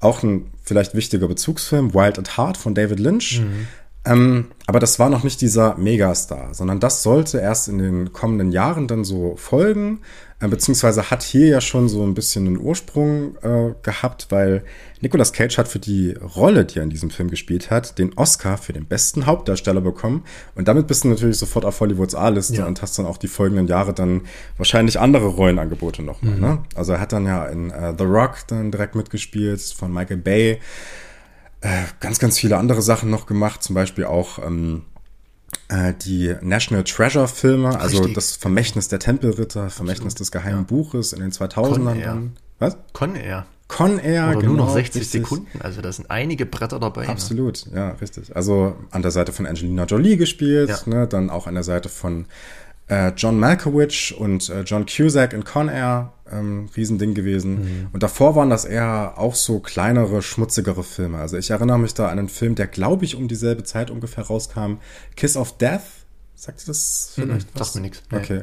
auch 0.00 0.22
ein 0.22 0.50
vielleicht 0.62 0.94
wichtiger 0.94 1.26
Bezugsfilm 1.26 1.94
Wild 1.94 2.18
at 2.18 2.36
Heart 2.36 2.58
von 2.58 2.74
David 2.74 3.00
Lynch. 3.00 3.40
Mhm. 3.40 3.66
Ähm, 4.06 4.46
aber 4.66 4.78
das 4.78 4.98
war 4.98 5.10
noch 5.10 5.24
nicht 5.24 5.40
dieser 5.40 5.76
Megastar, 5.76 6.54
sondern 6.54 6.80
das 6.80 7.02
sollte 7.02 7.38
erst 7.38 7.68
in 7.68 7.78
den 7.78 8.12
kommenden 8.12 8.52
Jahren 8.52 8.86
dann 8.86 9.04
so 9.04 9.34
folgen, 9.36 10.00
äh, 10.40 10.48
beziehungsweise 10.48 11.10
hat 11.10 11.22
hier 11.22 11.48
ja 11.48 11.60
schon 11.60 11.88
so 11.88 12.02
ein 12.02 12.14
bisschen 12.14 12.46
einen 12.46 12.58
Ursprung 12.58 13.36
äh, 13.42 13.74
gehabt, 13.82 14.26
weil 14.30 14.64
Nicolas 15.00 15.32
Cage 15.32 15.58
hat 15.58 15.68
für 15.68 15.78
die 15.78 16.12
Rolle, 16.36 16.64
die 16.64 16.78
er 16.78 16.82
in 16.84 16.90
diesem 16.90 17.10
Film 17.10 17.30
gespielt 17.30 17.70
hat, 17.70 17.98
den 17.98 18.16
Oscar 18.16 18.58
für 18.58 18.72
den 18.72 18.86
besten 18.86 19.26
Hauptdarsteller 19.26 19.80
bekommen. 19.80 20.24
Und 20.54 20.68
damit 20.68 20.86
bist 20.86 21.04
du 21.04 21.08
natürlich 21.08 21.38
sofort 21.38 21.64
auf 21.64 21.80
Hollywoods 21.80 22.14
A-Liste 22.14 22.56
ja. 22.56 22.66
und 22.66 22.82
hast 22.82 22.98
dann 22.98 23.06
auch 23.06 23.18
die 23.18 23.28
folgenden 23.28 23.66
Jahre 23.66 23.92
dann 23.92 24.22
wahrscheinlich 24.56 25.00
andere 25.00 25.26
Rollenangebote 25.26 26.02
nochmal. 26.02 26.34
Mhm. 26.34 26.40
Ne? 26.40 26.58
Also 26.74 26.92
er 26.92 27.00
hat 27.00 27.12
dann 27.12 27.26
ja 27.26 27.46
in 27.46 27.70
uh, 27.70 27.94
The 27.96 28.04
Rock 28.04 28.46
dann 28.48 28.70
direkt 28.70 28.94
mitgespielt 28.94 29.60
von 29.60 29.92
Michael 29.92 30.18
Bay. 30.18 30.60
Äh, 31.60 31.84
ganz, 32.00 32.18
ganz 32.18 32.38
viele 32.38 32.58
andere 32.58 32.82
Sachen 32.82 33.10
noch 33.10 33.26
gemacht, 33.26 33.62
zum 33.62 33.74
Beispiel 33.74 34.04
auch 34.04 34.38
ähm, 34.38 34.82
äh, 35.68 35.94
die 35.94 36.34
National 36.42 36.84
Treasure 36.84 37.28
Filme, 37.28 37.78
also 37.78 37.98
Richtig. 37.98 38.14
das 38.14 38.36
Vermächtnis 38.36 38.88
der 38.88 38.98
Tempelritter, 38.98 39.70
Vermächtnis 39.70 40.14
Absolut. 40.14 40.20
des 40.20 40.32
geheimen 40.32 40.60
ja. 40.60 40.66
Buches 40.66 41.12
in 41.12 41.20
den 41.20 41.32
2000ern. 41.32 42.02
Con 42.02 42.32
Was? 42.58 42.76
Con 42.92 43.16
Air. 43.16 43.46
Con 43.68 43.98
Air, 43.98 44.28
Oder 44.28 44.40
genau, 44.40 44.52
nur 44.52 44.66
noch 44.66 44.72
60 44.72 45.00
richtig. 45.00 45.22
Sekunden, 45.22 45.60
also 45.60 45.80
da 45.80 45.90
sind 45.90 46.08
einige 46.08 46.46
Bretter 46.46 46.78
dabei. 46.78 47.02
Ne? 47.02 47.08
Absolut, 47.08 47.66
ne? 47.72 47.76
ja, 47.76 47.90
richtig. 48.00 48.36
Also 48.36 48.76
an 48.92 49.02
der 49.02 49.10
Seite 49.10 49.32
von 49.32 49.44
Angelina 49.44 49.84
Jolie 49.84 50.16
gespielt, 50.16 50.68
ja. 50.68 50.78
ne, 50.86 51.08
dann 51.08 51.30
auch 51.30 51.48
an 51.48 51.54
der 51.54 51.64
Seite 51.64 51.88
von 51.88 52.26
äh, 52.88 53.12
John 53.16 53.38
Malkovich 53.38 54.16
und 54.16 54.48
äh, 54.48 54.62
John 54.62 54.86
Cusack 54.86 55.32
in 55.32 55.44
Con 55.44 55.68
Air, 55.68 56.12
ähm, 56.30 56.68
Riesending 56.76 57.14
gewesen. 57.14 57.54
Mhm. 57.54 57.86
Und 57.92 58.02
davor 58.02 58.36
waren 58.36 58.50
das 58.50 58.64
eher 58.64 59.14
auch 59.16 59.34
so 59.34 59.60
kleinere, 59.60 60.22
schmutzigere 60.22 60.84
Filme. 60.84 61.18
Also 61.18 61.36
ich 61.36 61.50
erinnere 61.50 61.78
mich 61.78 61.94
da 61.94 62.08
an 62.08 62.18
einen 62.18 62.28
Film, 62.28 62.54
der, 62.54 62.66
glaube 62.66 63.04
ich, 63.04 63.16
um 63.16 63.28
dieselbe 63.28 63.64
Zeit 63.64 63.90
ungefähr 63.90 64.24
rauskam. 64.24 64.76
Kiss 65.16 65.36
of 65.36 65.58
Death. 65.58 65.82
Sagt 66.34 66.62
ihr 66.62 66.66
das 66.68 67.12
vielleicht 67.14 67.54
mhm, 67.54 67.60
was? 67.60 67.68
Sagt 67.68 67.76
mir 67.76 67.82
nichts. 67.82 68.02
Nee. 68.10 68.18
Okay. 68.18 68.42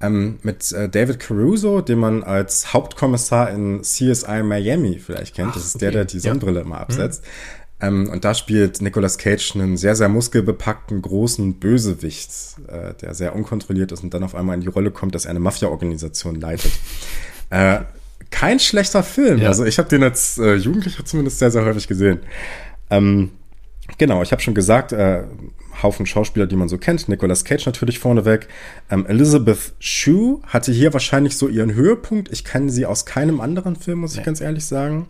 Ähm, 0.00 0.38
mit 0.42 0.70
äh, 0.72 0.88
David 0.88 1.20
Caruso, 1.20 1.80
den 1.80 1.98
man 1.98 2.22
als 2.22 2.74
Hauptkommissar 2.74 3.50
in 3.50 3.82
CSI 3.82 4.42
Miami 4.42 4.98
vielleicht 4.98 5.34
kennt. 5.34 5.50
Ach, 5.50 5.54
das 5.54 5.66
ist 5.66 5.76
okay. 5.76 5.86
der, 5.86 5.90
der 5.92 6.04
die 6.04 6.18
Sonnenbrille 6.18 6.60
ja. 6.60 6.64
immer 6.64 6.80
absetzt. 6.80 7.22
Mhm. 7.22 7.63
Ähm, 7.80 8.08
und 8.08 8.24
da 8.24 8.34
spielt 8.34 8.80
Nicolas 8.80 9.18
Cage 9.18 9.56
einen 9.56 9.76
sehr, 9.76 9.96
sehr 9.96 10.08
muskelbepackten, 10.08 11.02
großen 11.02 11.54
Bösewicht, 11.54 12.30
äh, 12.68 12.94
der 12.94 13.14
sehr 13.14 13.34
unkontrolliert 13.34 13.92
ist 13.92 14.02
und 14.02 14.14
dann 14.14 14.22
auf 14.22 14.34
einmal 14.34 14.54
in 14.54 14.60
die 14.60 14.68
Rolle 14.68 14.90
kommt, 14.90 15.14
dass 15.14 15.24
er 15.24 15.30
eine 15.30 15.40
Mafia-Organisation 15.40 16.40
leitet. 16.40 16.72
äh, 17.50 17.80
kein 18.30 18.58
schlechter 18.58 19.02
Film. 19.02 19.40
Ja. 19.40 19.48
Also 19.48 19.64
ich 19.64 19.78
habe 19.78 19.88
den 19.88 20.02
als 20.02 20.38
äh, 20.38 20.54
Jugendlicher 20.54 21.04
zumindest 21.04 21.38
sehr, 21.38 21.50
sehr 21.50 21.64
häufig 21.64 21.88
gesehen. 21.88 22.20
Ähm, 22.90 23.30
genau, 23.98 24.22
ich 24.22 24.32
habe 24.32 24.42
schon 24.42 24.54
gesagt, 24.54 24.92
äh, 24.92 25.24
Haufen 25.82 26.06
Schauspieler, 26.06 26.46
die 26.46 26.56
man 26.56 26.68
so 26.68 26.78
kennt. 26.78 27.08
Nicolas 27.08 27.44
Cage 27.44 27.66
natürlich 27.66 27.98
vorneweg. 27.98 28.48
Ähm, 28.90 29.06
Elizabeth 29.06 29.74
Shue 29.78 30.40
hatte 30.46 30.72
hier 30.72 30.92
wahrscheinlich 30.92 31.36
so 31.36 31.48
ihren 31.48 31.74
Höhepunkt. 31.74 32.30
Ich 32.32 32.44
kenne 32.44 32.70
sie 32.70 32.86
aus 32.86 33.06
keinem 33.06 33.40
anderen 33.40 33.76
Film, 33.76 34.00
muss 34.00 34.14
nee. 34.14 34.20
ich 34.20 34.24
ganz 34.24 34.40
ehrlich 34.40 34.64
sagen. 34.64 35.08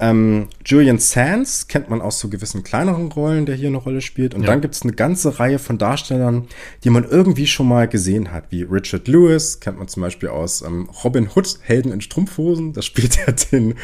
Ähm, 0.00 0.48
Julian 0.64 0.98
Sands 0.98 1.66
kennt 1.66 1.90
man 1.90 2.00
aus 2.00 2.20
so 2.20 2.28
gewissen 2.28 2.62
kleineren 2.62 3.10
Rollen, 3.10 3.46
der 3.46 3.56
hier 3.56 3.68
eine 3.68 3.78
Rolle 3.78 4.00
spielt. 4.00 4.34
Und 4.34 4.42
ja. 4.42 4.46
dann 4.46 4.60
gibt 4.60 4.74
es 4.74 4.82
eine 4.82 4.92
ganze 4.92 5.40
Reihe 5.40 5.58
von 5.58 5.78
Darstellern, 5.78 6.46
die 6.84 6.90
man 6.90 7.04
irgendwie 7.04 7.46
schon 7.46 7.66
mal 7.68 7.88
gesehen 7.88 8.32
hat, 8.32 8.44
wie 8.50 8.62
Richard 8.62 9.08
Lewis, 9.08 9.60
kennt 9.60 9.78
man 9.78 9.88
zum 9.88 10.02
Beispiel 10.02 10.28
aus 10.28 10.62
ähm, 10.62 10.88
Robin 11.02 11.28
Hood, 11.34 11.58
Helden 11.62 11.92
in 11.92 12.00
Strumpfhosen. 12.00 12.72
Da 12.72 12.82
spielt 12.82 13.18
er 13.26 13.32
den, 13.32 13.68
mhm. 13.68 13.74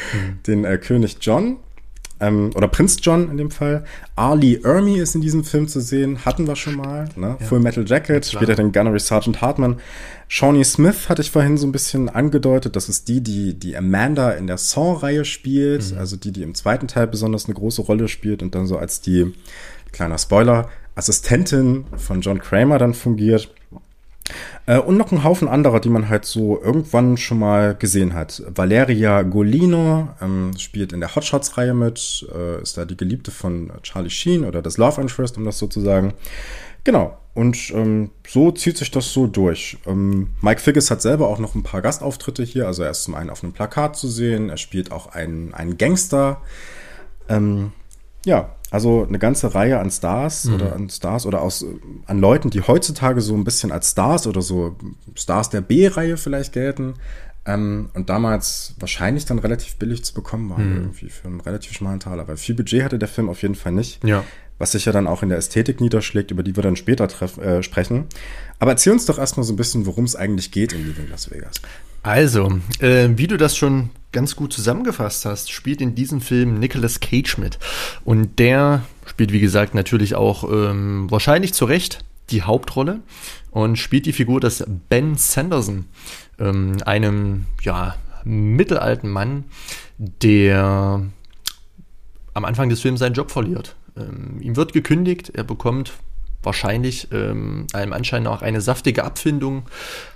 den 0.47 0.65
äh, 0.65 0.79
König 0.79 1.17
John 1.21 1.59
ähm, 2.21 2.51
oder 2.55 2.69
Prinz 2.69 2.99
John 3.01 3.31
in 3.31 3.37
dem 3.37 3.51
Fall. 3.51 3.85
Ali 4.17 4.61
Ermy 4.63 4.99
ist 4.99 5.15
in 5.15 5.21
diesem 5.21 5.45
Film 5.45 5.69
zu 5.69 5.81
sehen, 5.81 6.25
hatten 6.25 6.47
wir 6.47 6.57
schon 6.57 6.77
mal. 6.77 7.09
Ne? 7.17 7.37
Ja. 7.39 7.47
Full 7.47 7.61
Metal 7.61 7.85
Jacket, 7.87 8.27
später 8.27 8.55
den 8.55 8.73
Gunnery 8.73 9.01
Sergeant 9.01 9.41
Hartman. 9.41 9.77
Shawnee 10.29 10.65
Smith 10.65 11.09
hatte 11.09 11.23
ich 11.23 11.31
vorhin 11.31 11.57
so 11.57 11.67
ein 11.67 11.73
bisschen 11.73 12.09
angedeutet. 12.09 12.77
Das 12.77 12.89
ist 12.89 13.09
die, 13.09 13.21
die 13.21 13.55
die 13.55 13.77
Amanda 13.77 14.31
in 14.33 14.47
der 14.47 14.59
Saw-Reihe 14.59 15.25
spielt. 15.25 15.93
Mhm. 15.93 15.99
Also 15.99 16.17
die, 16.17 16.33
die 16.33 16.43
im 16.43 16.55
zweiten 16.55 16.89
Teil 16.89 17.07
besonders 17.07 17.47
eine 17.47 17.55
große 17.55 17.83
Rolle 17.83 18.09
spielt 18.09 18.43
und 18.43 18.55
dann 18.55 18.67
so 18.67 18.79
als 18.79 19.01
die, 19.01 19.33
kleiner 19.93 20.19
Spoiler, 20.19 20.69
Assistentin 20.95 21.87
von 21.97 22.21
John 22.21 22.39
Kramer 22.39 22.79
dann 22.79 22.95
fungiert. 22.95 23.53
Äh, 24.67 24.79
und 24.79 24.97
noch 24.97 25.13
ein 25.13 25.25
Haufen 25.25 25.49
anderer, 25.49 25.81
die 25.81 25.91
man 25.91 26.09
halt 26.09 26.25
so 26.25 26.61
irgendwann 26.63 27.17
schon 27.17 27.39
mal 27.39 27.75
gesehen 27.75 28.15
hat. 28.15 28.43
Valeria 28.49 29.23
Golino 29.23 30.09
ähm, 30.23 30.53
spielt 30.59 30.93
in 30.93 31.01
der 31.01 31.15
Hotshots-Reihe 31.15 31.75
mit, 31.75 32.27
äh, 32.35 32.63
ist 32.63 32.77
da 32.77 32.85
die 32.85 32.97
Geliebte 32.97 33.31
von 33.31 33.73
Charlie 33.83 34.11
Sheen 34.11 34.45
oder 34.45 34.63
das 34.63 34.79
Love 34.79 35.01
Interest, 35.01 35.37
um 35.37 35.45
das 35.45 35.59
so 35.59 35.67
zu 35.67 35.81
sagen. 35.81 36.15
Genau. 36.85 37.19
Und 37.35 37.73
ähm, 37.75 38.11
so 38.29 38.53
zieht 38.53 38.79
sich 38.79 38.93
das 38.93 39.13
so 39.13 39.27
durch. 39.27 39.79
Ähm, 39.87 40.31
Mike 40.41 40.61
Figgis 40.61 40.91
hat 40.91 41.03
selber 41.03 41.29
auch 41.29 41.41
noch 41.41 41.57
ein 41.57 41.65
paar 41.65 41.83
Gastauftritte 41.83 42.45
hier. 42.45 42.69
Also 42.69 42.85
er 42.85 42.91
ist 42.91 43.03
zum 43.03 43.17
einen 43.17 43.31
auf 43.31 43.43
einem 43.43 43.53
Plakat 43.53 43.97
zu 43.97 44.07
sehen, 44.07 44.51
er 44.51 44.57
spielt 44.57 44.93
auch 44.93 45.09
einen, 45.09 45.53
einen 45.53 45.77
Gangster. 45.77 46.41
Ähm, 47.29 47.73
ja, 48.25 48.55
also 48.75 49.07
eine 49.07 49.21
ganze 49.21 49.55
Reihe 49.55 49.79
an 49.79 49.89
Stars 49.89 50.47
mhm. 50.47 50.55
oder 50.55 50.75
an 50.75 50.91
Stars 50.91 51.27
oder 51.27 51.43
aus 51.43 51.65
an 52.07 52.19
Leuten, 52.19 52.51
die 52.51 52.61
heutzutage 52.61 53.21
so 53.21 53.35
ein 53.35 53.45
bisschen 53.45 53.71
als 53.71 53.93
Stars 53.93 54.27
oder 54.27 54.43
so 54.43 54.75
Stars 55.15 55.49
der 55.49 55.61
B-Reihe 55.61 56.17
vielleicht 56.17 56.53
gelten. 56.53 56.95
Ähm, 57.47 57.91
und 57.95 58.11
damals 58.11 58.75
wahrscheinlich 58.81 59.27
dann 59.27 59.39
relativ 59.39 59.77
billig 59.77 60.05
zu 60.05 60.13
bekommen 60.13 60.51
waren, 60.51 60.71
mhm. 60.71 60.77
irgendwie 60.77 61.09
für 61.09 61.29
einen 61.29 61.41
relativ 61.41 61.73
schmalen 61.73 62.01
Taler. 62.01 62.27
Weil 62.27 62.37
viel 62.37 62.57
Budget 62.57 62.83
hatte 62.83 62.99
der 62.99 63.07
Film 63.07 63.29
auf 63.29 63.43
jeden 63.43 63.55
Fall 63.55 63.71
nicht. 63.71 64.03
Ja. 64.03 64.25
Was 64.59 64.73
sich 64.73 64.87
ja 64.87 64.93
dann 64.93 65.07
auch 65.07 65.23
in 65.23 65.29
der 65.29 65.39
Ästhetik 65.39 65.81
niederschlägt, 65.81 66.33
über 66.33 66.43
die 66.43 66.57
wir 66.57 66.63
dann 66.65 66.75
später 66.75 67.07
treff, 67.07 67.39
äh, 67.39 67.63
sprechen. 67.63 68.07
Aber 68.59 68.73
erzähl 68.73 68.93
uns 68.93 69.07
doch 69.07 69.19
erstmal 69.19 69.45
so 69.45 69.53
ein 69.53 69.57
bisschen, 69.57 69.87
worum 69.87 70.05
es 70.05 70.17
eigentlich 70.17 70.51
geht 70.51 70.73
in 70.73 70.85
Leaving 70.85 71.09
Las 71.11 71.31
Vegas. 71.31 71.61
Also, 72.03 72.59
äh, 72.81 73.09
wie 73.15 73.29
du 73.29 73.37
das 73.37 73.57
schon 73.57 73.91
ganz 74.15 74.37
gut 74.37 74.55
zusammengefasst 74.55 75.27
hast, 75.27 75.53
spielt 75.53 75.83
in 75.83 75.95
diesem 75.95 76.23
Film 76.23 76.59
Nicolas 76.59 77.01
Cage 77.01 77.37
mit. 77.37 77.59
Und 78.05 78.39
der 78.39 78.85
spielt, 79.05 79.33
wie 79.33 79.41
gesagt, 79.41 79.75
natürlich 79.75 80.15
auch 80.15 80.51
ähm, 80.51 81.11
wahrscheinlich 81.11 81.53
zu 81.53 81.67
Recht 81.67 82.05
die 82.31 82.43
Hauptrolle 82.43 83.01
und 83.51 83.77
spielt 83.77 84.07
die 84.07 84.15
Figur 84.15 84.41
des 84.41 84.65
Ben 84.89 85.17
Sanderson, 85.17 85.85
ähm, 86.39 86.79
einem 86.87 87.45
ja, 87.63 87.97
mittelalten 88.25 89.11
Mann, 89.11 89.45
der 89.99 91.03
am 92.33 92.45
Anfang 92.45 92.71
des 92.71 92.81
Films 92.81 93.01
seinen 93.01 93.15
Job 93.15 93.31
verliert. 93.31 93.77
Ähm, 93.97 94.41
ihm 94.41 94.57
wird 94.57 94.73
gekündigt, 94.73 95.33
er 95.35 95.45
bekommt 95.45 95.93
wahrscheinlich 96.45 97.09
ähm, 97.13 97.67
allem 97.73 97.93
Anschein 97.93 98.25
nach 98.25 98.43
eine 98.43 98.61
saftige 98.61 99.05
Abfindung, 99.05 99.65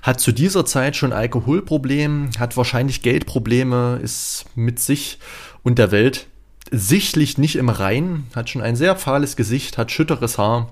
hat 0.02 0.20
zu 0.20 0.32
dieser 0.32 0.64
Zeit 0.64 0.96
schon 0.96 1.12
Alkoholprobleme, 1.12 2.30
hat 2.38 2.56
wahrscheinlich 2.56 3.02
Geldprobleme, 3.02 4.00
ist 4.02 4.46
mit 4.54 4.78
sich 4.78 5.18
und 5.62 5.78
der 5.78 5.90
Welt 5.90 6.26
sichtlich 6.70 7.38
nicht 7.38 7.56
im 7.56 7.68
Rein, 7.68 8.24
hat 8.34 8.50
schon 8.50 8.62
ein 8.62 8.76
sehr 8.76 8.96
fahles 8.96 9.36
Gesicht, 9.36 9.78
hat 9.78 9.90
schütteres 9.90 10.38
Haar 10.38 10.68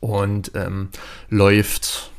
und 0.00 0.52
ähm, 0.54 0.88
läuft 1.28 2.10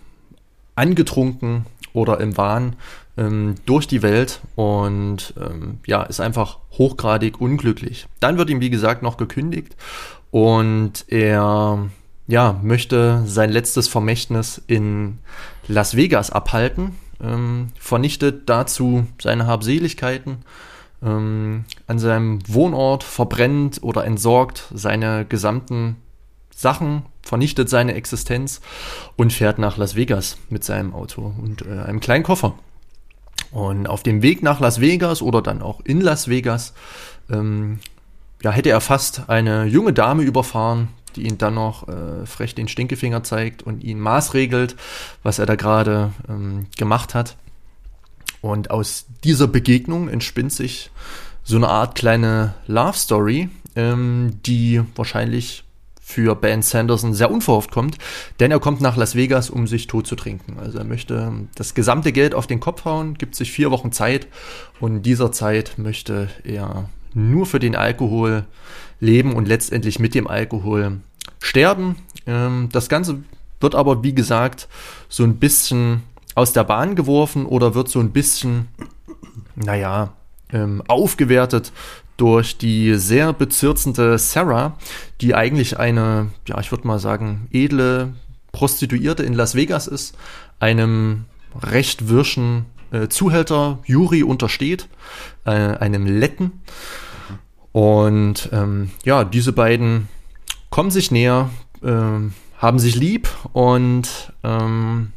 angetrunken 0.76 1.66
oder 1.93 2.20
im 2.20 2.38
Wahn 2.38 2.76
ähm, 3.18 3.56
durch 3.66 3.88
die 3.88 4.01
Welt 4.01 4.41
und 4.56 5.34
ähm, 5.39 5.80
ja, 5.86 6.03
ist 6.03 6.20
einfach 6.20 6.60
hochgradig 6.72 7.39
unglücklich. 7.39 8.08
Dann 8.20 8.38
wird 8.38 8.49
ihm, 8.49 8.62
wie 8.62 8.70
gesagt, 8.70 9.01
noch 9.01 9.18
gekündigt 9.18 9.76
und 10.32 11.06
er 11.08 11.89
ja, 12.28 12.60
möchte 12.64 13.24
sein 13.26 13.52
letztes 13.52 13.88
Vermächtnis 13.88 14.62
in 14.68 15.20
Las 15.68 15.96
Vegas 15.96 16.32
abhalten, 16.32 16.96
ähm, 17.22 17.70
vernichtet 17.80 18.50
dazu 18.50 19.08
seine 19.22 19.48
Habseligkeiten 19.48 20.40
ähm, 21.04 21.66
an 21.88 22.00
seinem 22.00 22.40
Wohnort, 22.48 23.04
verbrennt 23.04 23.80
oder 23.84 24.06
entsorgt 24.06 24.66
seine 24.74 25.26
gesamten 25.26 25.98
Sachen, 26.56 27.04
vernichtet 27.22 27.70
seine 27.70 27.94
Existenz 27.94 28.62
und 29.16 29.34
fährt 29.34 29.60
nach 29.60 29.78
Las 29.78 29.96
Vegas 29.96 30.38
mit 30.50 30.64
seinem 30.64 30.94
Auto 30.94 31.34
und 31.42 31.64
äh, 31.64 31.82
einem 31.84 32.00
kleinen 32.00 32.24
Koffer. 32.24 32.56
Und 33.52 33.88
auf 33.88 34.04
dem 34.04 34.22
Weg 34.22 34.42
nach 34.42 34.60
Las 34.60 34.82
Vegas 34.82 35.22
oder 35.22 35.42
dann 35.42 35.62
auch 35.62 35.82
in 35.82 36.02
Las 36.02 36.28
Vegas, 36.28 36.74
ähm, 37.30 37.80
ja, 38.42 38.52
hätte 38.52 38.70
er 38.70 38.82
fast 38.82 39.30
eine 39.30 39.66
junge 39.66 39.94
Dame 39.94 40.24
überfahren, 40.24 40.90
die 41.16 41.28
ihn 41.28 41.38
dann 41.38 41.55
noch 41.55 41.88
äh, 41.88 42.26
frech 42.26 42.55
den 42.55 42.68
Stinkefinger 42.68 43.24
zeigt 43.24 43.63
und 43.63 43.84
ihn 43.84 43.99
maßregelt, 43.99 44.76
was 45.24 45.39
er 45.39 45.45
da 45.45 45.55
gerade 45.55 46.11
ähm, 46.30 46.68
gemacht 46.78 47.13
hat. 47.13 47.38
Und 48.41 48.70
aus 48.70 49.05
dieser 49.24 49.47
Begegnung 49.47 50.07
entspinnt 50.07 50.53
sich 50.53 50.91
so 51.43 51.57
eine 51.57 51.70
Art 51.70 51.95
kleine 51.95 52.53
Love 52.68 52.97
Story, 52.97 53.49
ähm, 53.76 54.39
die 54.45 54.82
wahrscheinlich 54.95 55.63
für 56.07 56.36
Ben 56.36 56.61
Sanderson 56.61 57.16
sehr 57.16 57.32
unverhofft 57.32 57.72
kommt, 57.72 57.97
denn 58.39 58.51
er 58.51 58.59
kommt 58.59 58.80
nach 58.80 58.95
Las 58.95 59.16
Vegas, 59.16 59.49
um 59.49 59.66
sich 59.66 59.88
tot 59.88 60.05
zu 60.05 60.16
trinken. 60.16 60.57
Also 60.59 60.78
er 60.78 60.84
möchte 60.84 61.34
das 61.55 61.74
gesamte 61.74 62.11
Geld 62.11 62.36
auf 62.36 62.45
den 62.45 62.59
Kopf 62.59 62.86
hauen, 62.86 63.16
gibt 63.16 63.34
sich 63.34 63.51
vier 63.51 63.72
Wochen 63.72 63.91
Zeit 63.91 64.28
und 64.80 64.97
in 64.97 65.01
dieser 65.01 65.32
Zeit 65.32 65.80
möchte 65.80 66.30
er 66.43 66.89
nur 67.16 67.45
für 67.45 67.59
den 67.59 67.76
Alkohol 67.76 68.45
leben 68.99 69.34
und 69.34 69.47
letztendlich 69.47 69.99
mit 69.99 70.13
dem 70.13 70.28
Alkohol 70.28 70.99
sterben. 71.39 71.95
Ähm, 72.28 72.70
das 72.72 72.89
Ganze 72.89 73.24
wird 73.59 73.76
aber, 73.76 74.03
wie 74.03 74.13
gesagt, 74.13 74.68
so 75.09 75.24
ein 75.24 75.38
bisschen 75.38 76.03
aus 76.36 76.53
der 76.53 76.66
Bahn 76.66 76.95
geworfen 76.95 77.45
oder 77.45 77.74
wird 77.74 77.89
so 77.89 77.99
ein 77.99 78.11
bisschen, 78.11 78.68
naja, 79.55 80.13
ähm, 80.51 80.84
aufgewertet 80.88 81.72
durch 82.18 82.57
die 82.57 82.95
sehr 82.95 83.34
bezirzende 83.34 84.18
Sarah, 84.18 84.78
die 85.22 85.36
eigentlich 85.36 85.80
eine, 85.80 86.32
ja, 86.47 86.59
ich 86.59 86.72
würde 86.72 86.88
mal 86.88 86.99
sagen, 86.99 87.47
edle 87.51 88.13
Prostituierte 88.51 89.24
in 89.24 89.34
Las 89.34 89.55
Vegas 89.55 89.88
ist, 89.88 90.18
einem 90.59 91.26
recht 91.61 92.07
wirschen 92.07 92.66
äh, 92.91 93.09
Zuhälter 93.09 93.80
Juri 93.86 94.24
untersteht, 94.24 94.88
äh, 95.45 95.51
einem 95.51 96.05
Letten. 96.05 96.61
Und 97.76 98.52
ähm, 98.54 98.92
ja, 99.04 99.26
diese 99.26 99.52
beiden 99.52 100.08
kommen 100.70 100.92
sich 100.92 101.12
näher, 101.12 101.50
äh, 101.84 101.90
haben 102.58 102.80
sich 102.80 102.96
lieb 102.96 103.28
und 103.52 104.32
ähm, 104.46 105.12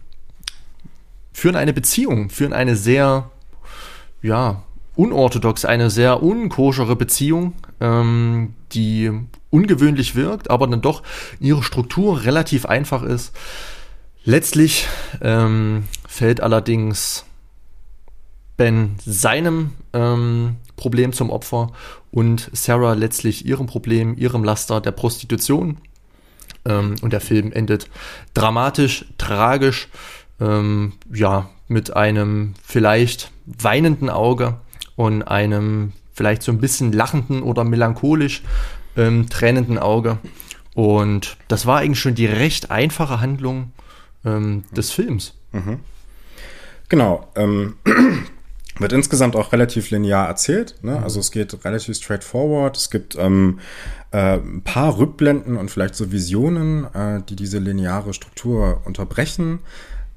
führen 1.32 1.54
eine 1.54 1.72
Beziehung, 1.72 2.30
führen 2.30 2.52
eine 2.52 2.74
sehr, 2.74 3.30
ja, 4.22 4.64
unorthodox, 4.96 5.64
eine 5.66 5.88
sehr 5.88 6.20
unkoschere 6.20 6.96
Beziehung, 6.96 7.52
ähm, 7.78 8.54
die 8.72 9.12
ungewöhnlich 9.50 10.16
wirkt, 10.16 10.50
aber 10.50 10.66
dann 10.66 10.80
doch 10.80 11.04
in 11.38 11.46
ihrer 11.46 11.62
Struktur 11.62 12.24
relativ 12.24 12.66
einfach 12.66 13.04
ist. 13.04 13.36
Letztlich 14.24 14.88
ähm, 15.20 15.84
fällt 16.08 16.40
allerdings 16.40 17.24
Ben 18.56 18.96
seinem 19.04 19.74
ähm, 19.92 20.56
Problem 20.78 21.12
zum 21.12 21.28
Opfer 21.28 21.72
und 22.10 22.50
Sarah 22.54 22.94
letztlich 22.94 23.44
ihrem 23.44 23.66
Problem, 23.66 24.16
ihrem 24.16 24.42
Laster 24.42 24.80
der 24.80 24.92
Prostitution. 24.92 25.76
Ähm, 26.64 26.94
und 27.02 27.12
der 27.12 27.20
Film 27.20 27.52
endet 27.52 27.90
dramatisch, 28.32 29.04
tragisch 29.18 29.88
ähm, 30.40 30.94
ja, 31.12 31.50
mit 31.68 31.94
einem 31.94 32.54
vielleicht 32.64 33.30
weinenden 33.44 34.08
Auge 34.08 34.56
und 34.96 35.22
einem 35.24 35.92
vielleicht 36.14 36.42
so 36.42 36.50
ein 36.50 36.58
bisschen 36.58 36.92
lachenden 36.92 37.42
oder 37.42 37.64
melancholisch 37.64 38.42
ähm, 38.96 39.28
tränenden 39.28 39.78
Auge. 39.78 40.18
Und 40.74 41.36
das 41.48 41.66
war 41.66 41.78
eigentlich 41.78 42.00
schon 42.00 42.14
die 42.14 42.26
recht 42.26 42.70
einfache 42.70 43.20
Handlung 43.20 43.72
ähm, 44.24 44.64
des 44.72 44.90
Films. 44.90 45.34
Mhm. 45.52 45.80
Genau. 46.88 47.28
Ähm, 47.36 47.74
wird 48.78 48.92
insgesamt 48.92 49.36
auch 49.36 49.52
relativ 49.52 49.90
linear 49.90 50.26
erzählt. 50.26 50.76
Ne? 50.82 50.92
Mhm. 50.92 51.04
Also 51.04 51.20
es 51.20 51.30
geht 51.30 51.64
relativ 51.64 51.96
straightforward. 51.96 52.76
Es 52.76 52.90
gibt 52.90 53.16
ähm, 53.16 53.60
äh, 54.10 54.38
ein 54.38 54.62
paar 54.62 54.98
Rückblenden 54.98 55.56
und 55.56 55.70
vielleicht 55.70 55.94
so 55.94 56.12
Visionen, 56.12 56.84
äh, 56.94 57.22
die 57.28 57.36
diese 57.36 57.58
lineare 57.58 58.14
Struktur 58.14 58.82
unterbrechen. 58.84 59.60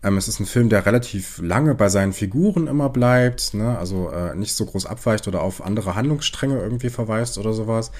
Ähm, 0.04 0.18
es 0.18 0.28
ist 0.28 0.40
ein 0.40 0.46
Film, 0.46 0.70
der 0.70 0.86
relativ 0.86 1.40
lange 1.42 1.76
bei 1.76 1.90
seinen 1.90 2.14
Figuren 2.14 2.68
immer 2.68 2.90
bleibt, 2.90 3.54
ne? 3.54 3.78
also 3.78 4.10
äh, 4.10 4.36
nicht 4.36 4.56
so 4.56 4.66
groß 4.66 4.86
abweicht 4.86 5.28
oder 5.28 5.42
auf 5.42 5.64
andere 5.64 5.96
Handlungsstränge 5.96 6.60
irgendwie 6.60 6.90
verweist 6.90 7.38
oder 7.38 7.54
sowas. 7.54 7.92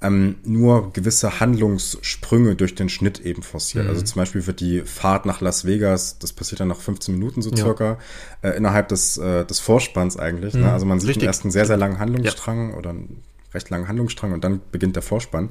Ähm, 0.00 0.36
nur 0.44 0.92
gewisse 0.92 1.40
Handlungssprünge 1.40 2.54
durch 2.54 2.76
den 2.76 2.88
Schnitt 2.88 3.18
eben 3.20 3.42
forciert. 3.42 3.84
Mhm. 3.84 3.90
Also 3.90 4.02
zum 4.02 4.20
Beispiel 4.20 4.46
wird 4.46 4.60
die 4.60 4.82
Fahrt 4.82 5.26
nach 5.26 5.40
Las 5.40 5.64
Vegas, 5.64 6.20
das 6.20 6.32
passiert 6.32 6.60
dann 6.60 6.68
nach 6.68 6.80
15 6.80 7.12
Minuten 7.14 7.42
so 7.42 7.54
circa, 7.54 7.98
ja. 8.42 8.50
äh, 8.50 8.56
innerhalb 8.56 8.88
des, 8.88 9.16
äh, 9.16 9.44
des 9.44 9.58
Vorspanns 9.58 10.16
eigentlich. 10.16 10.54
Ne? 10.54 10.60
Mhm. 10.60 10.66
Ne? 10.66 10.72
Also 10.72 10.86
man 10.86 11.00
sieht 11.00 11.10
Richtig. 11.10 11.26
erst 11.26 11.42
einen 11.42 11.50
sehr, 11.50 11.66
sehr 11.66 11.76
langen 11.76 11.98
Handlungsstrang 11.98 12.70
ja. 12.70 12.76
oder 12.76 12.90
einen 12.90 13.22
recht 13.54 13.70
langen 13.70 13.88
Handlungsstrang 13.88 14.32
und 14.32 14.44
dann 14.44 14.60
beginnt 14.70 14.94
der 14.94 15.02
Vorspann. 15.02 15.50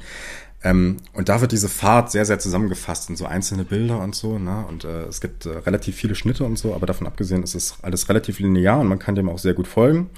Ähm, 0.64 0.98
und 1.14 1.30
da 1.30 1.42
wird 1.42 1.52
diese 1.52 1.70
Fahrt 1.70 2.12
sehr, 2.12 2.26
sehr 2.26 2.40
zusammengefasst 2.40 3.10
in 3.10 3.16
so 3.16 3.26
einzelne 3.26 3.64
Bilder 3.64 4.00
und 4.00 4.16
so. 4.16 4.40
Ne? 4.40 4.66
Und 4.68 4.86
äh, 4.86 5.04
es 5.04 5.22
gibt 5.22 5.46
äh, 5.46 5.50
relativ 5.50 5.96
viele 5.96 6.16
Schnitte 6.16 6.44
und 6.46 6.58
so, 6.58 6.74
aber 6.74 6.86
davon 6.86 7.06
abgesehen 7.06 7.44
ist 7.44 7.56
es 7.56 7.76
alles 7.82 8.10
relativ 8.10 8.40
linear 8.40 8.80
und 8.80 8.88
man 8.88 9.00
kann 9.00 9.16
dem 9.16 9.30
auch 9.30 9.40
sehr 9.40 9.54
gut 9.54 9.68
folgen. 9.68 10.10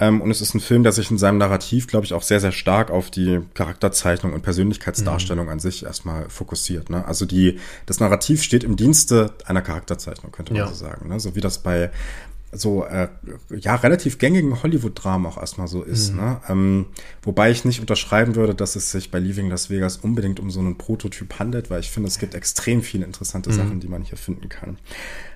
Ähm, 0.00 0.20
und 0.20 0.30
es 0.30 0.40
ist 0.40 0.54
ein 0.54 0.60
Film, 0.60 0.82
der 0.82 0.92
sich 0.92 1.10
in 1.10 1.18
seinem 1.18 1.38
Narrativ, 1.38 1.86
glaube 1.86 2.06
ich, 2.06 2.14
auch 2.14 2.22
sehr, 2.22 2.40
sehr 2.40 2.52
stark 2.52 2.90
auf 2.90 3.10
die 3.10 3.40
Charakterzeichnung 3.54 4.32
und 4.32 4.42
Persönlichkeitsdarstellung 4.42 5.46
mhm. 5.46 5.52
an 5.52 5.60
sich 5.60 5.84
erstmal 5.84 6.28
fokussiert. 6.28 6.90
Ne? 6.90 7.04
Also 7.04 7.26
die, 7.26 7.58
das 7.86 8.00
Narrativ 8.00 8.42
steht 8.42 8.64
im 8.64 8.76
Dienste 8.76 9.32
einer 9.44 9.62
Charakterzeichnung, 9.62 10.30
könnte 10.30 10.52
man 10.52 10.62
ja. 10.62 10.68
so 10.68 10.74
sagen. 10.74 11.08
Ne? 11.08 11.18
So 11.18 11.34
wie 11.34 11.40
das 11.40 11.58
bei 11.58 11.90
so 12.50 12.84
äh, 12.84 13.08
ja 13.50 13.74
relativ 13.74 14.18
gängigen 14.18 14.62
Hollywood-Dramen 14.62 15.26
auch 15.26 15.36
erstmal 15.36 15.68
so 15.68 15.82
ist. 15.82 16.12
Mhm. 16.12 16.20
Ne? 16.20 16.40
Ähm, 16.48 16.86
wobei 17.22 17.50
ich 17.50 17.64
nicht 17.64 17.80
unterschreiben 17.80 18.36
würde, 18.36 18.54
dass 18.54 18.76
es 18.76 18.90
sich 18.90 19.10
bei 19.10 19.18
Leaving 19.18 19.50
Las 19.50 19.68
Vegas 19.68 19.98
unbedingt 19.98 20.40
um 20.40 20.50
so 20.50 20.60
einen 20.60 20.78
Prototyp 20.78 21.38
handelt, 21.38 21.70
weil 21.70 21.80
ich 21.80 21.90
finde, 21.90 22.08
es 22.08 22.18
gibt 22.18 22.34
extrem 22.34 22.82
viele 22.82 23.04
interessante 23.04 23.50
mhm. 23.50 23.54
Sachen, 23.54 23.80
die 23.80 23.88
man 23.88 24.02
hier 24.02 24.16
finden 24.16 24.48
kann. 24.48 24.78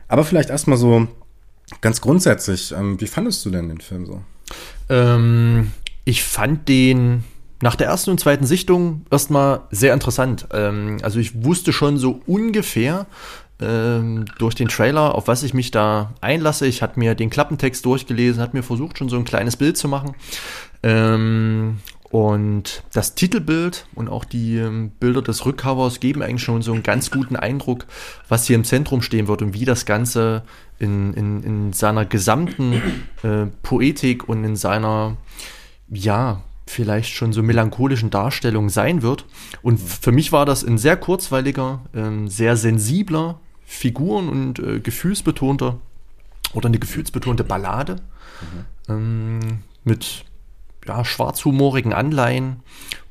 Aber 0.08 0.24
vielleicht 0.24 0.50
erstmal 0.50 0.78
so 0.78 1.06
ganz 1.80 2.00
grundsätzlich, 2.00 2.72
ähm, 2.72 3.00
wie 3.00 3.06
fandest 3.06 3.44
du 3.44 3.50
denn 3.50 3.68
den 3.68 3.80
Film 3.80 4.06
so? 4.06 4.22
Ähm, 4.88 5.72
ich 6.04 6.22
fand 6.22 6.68
den 6.68 7.24
nach 7.62 7.76
der 7.76 7.86
ersten 7.86 8.10
und 8.10 8.18
zweiten 8.18 8.44
Sichtung 8.44 9.06
erstmal 9.10 9.60
sehr 9.70 9.94
interessant. 9.94 10.48
Ähm, 10.52 10.98
also 11.02 11.20
ich 11.20 11.44
wusste 11.44 11.72
schon 11.72 11.96
so 11.96 12.20
ungefähr, 12.26 13.06
ähm, 13.60 14.24
durch 14.38 14.54
den 14.54 14.68
Trailer, 14.68 15.14
auf 15.14 15.28
was 15.28 15.42
ich 15.42 15.54
mich 15.54 15.70
da 15.70 16.12
einlasse. 16.20 16.66
Ich 16.66 16.82
hatte 16.82 16.98
mir 16.98 17.14
den 17.14 17.30
Klappentext 17.30 17.84
durchgelesen, 17.84 18.42
hat 18.42 18.54
mir 18.54 18.62
versucht, 18.62 18.98
schon 18.98 19.08
so 19.08 19.16
ein 19.16 19.24
kleines 19.24 19.56
Bild 19.56 19.76
zu 19.76 19.88
machen. 19.88 20.14
Ähm, 20.82 21.78
und 22.12 22.82
das 22.92 23.14
Titelbild 23.14 23.86
und 23.94 24.10
auch 24.10 24.26
die 24.26 24.58
ähm, 24.58 24.90
Bilder 25.00 25.22
des 25.22 25.46
Rückcovers 25.46 25.98
geben 25.98 26.20
eigentlich 26.20 26.42
schon 26.42 26.60
so 26.60 26.74
einen 26.74 26.82
ganz 26.82 27.10
guten 27.10 27.36
Eindruck, 27.36 27.86
was 28.28 28.46
hier 28.46 28.54
im 28.54 28.64
Zentrum 28.64 29.00
stehen 29.00 29.28
wird 29.28 29.40
und 29.40 29.54
wie 29.54 29.64
das 29.64 29.86
Ganze 29.86 30.42
in, 30.78 31.14
in, 31.14 31.42
in 31.42 31.72
seiner 31.72 32.04
gesamten 32.04 32.74
äh, 33.22 33.46
Poetik 33.62 34.28
und 34.28 34.44
in 34.44 34.56
seiner, 34.56 35.16
ja, 35.88 36.42
vielleicht 36.66 37.14
schon 37.14 37.32
so 37.32 37.42
melancholischen 37.42 38.10
Darstellung 38.10 38.68
sein 38.68 39.00
wird. 39.00 39.24
Und 39.62 39.80
für 39.80 40.12
mich 40.12 40.32
war 40.32 40.44
das 40.44 40.64
ein 40.64 40.76
sehr 40.76 40.98
kurzweiliger, 40.98 41.80
ähm, 41.94 42.28
sehr 42.28 42.58
sensibler, 42.58 43.40
Figuren- 43.64 44.28
und 44.28 44.58
äh, 44.58 44.80
gefühlsbetonter 44.80 45.78
oder 46.52 46.66
eine 46.66 46.78
gefühlsbetonte 46.78 47.42
Ballade 47.42 47.96
mhm. 48.86 48.92
ähm, 48.92 49.40
mit 49.84 50.26
ja, 50.86 51.04
schwarzhumorigen 51.04 51.92
Anleihen 51.92 52.60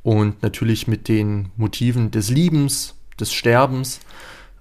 und 0.04 0.42
natürlich 0.44 0.88
mit 0.88 1.08
den 1.08 1.50
Motiven 1.58 2.12
des 2.12 2.30
Liebens, 2.30 2.96
des 3.20 3.32
Sterbens. 3.34 4.00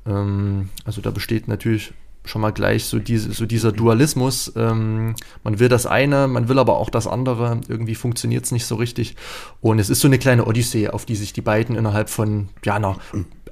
Ähm, 0.07 0.71
also 0.85 1.01
da 1.01 1.11
besteht 1.11 1.49
natürlich 1.49 1.93
schon 2.25 2.43
mal 2.43 2.51
gleich 2.51 2.85
so, 2.85 2.99
diese, 2.99 3.33
so 3.33 3.47
dieser 3.47 3.73
Dualismus. 3.73 4.53
Ähm, 4.57 5.15
man 5.43 5.59
will 5.59 5.69
das 5.69 5.87
eine, 5.87 6.29
man 6.29 6.49
will 6.49 6.59
aber 6.59 6.77
auch 6.77 6.91
das 6.91 7.07
andere. 7.07 7.61
Irgendwie 7.69 7.95
funktioniert 7.95 8.45
es 8.45 8.53
nicht 8.53 8.67
so 8.67 8.77
richtig. 8.77 9.17
Und 9.61 9.79
es 9.79 9.91
ist 9.91 10.01
so 10.01 10.09
eine 10.09 10.19
kleine 10.19 10.47
Odyssee, 10.47 10.89
auf 10.89 11.07
die 11.07 11.17
sich 11.17 11.33
die 11.33 11.41
beiden 11.41 11.77
innerhalb 11.77 12.11
von 12.11 12.49
ja, 12.65 12.77
einer 12.77 12.97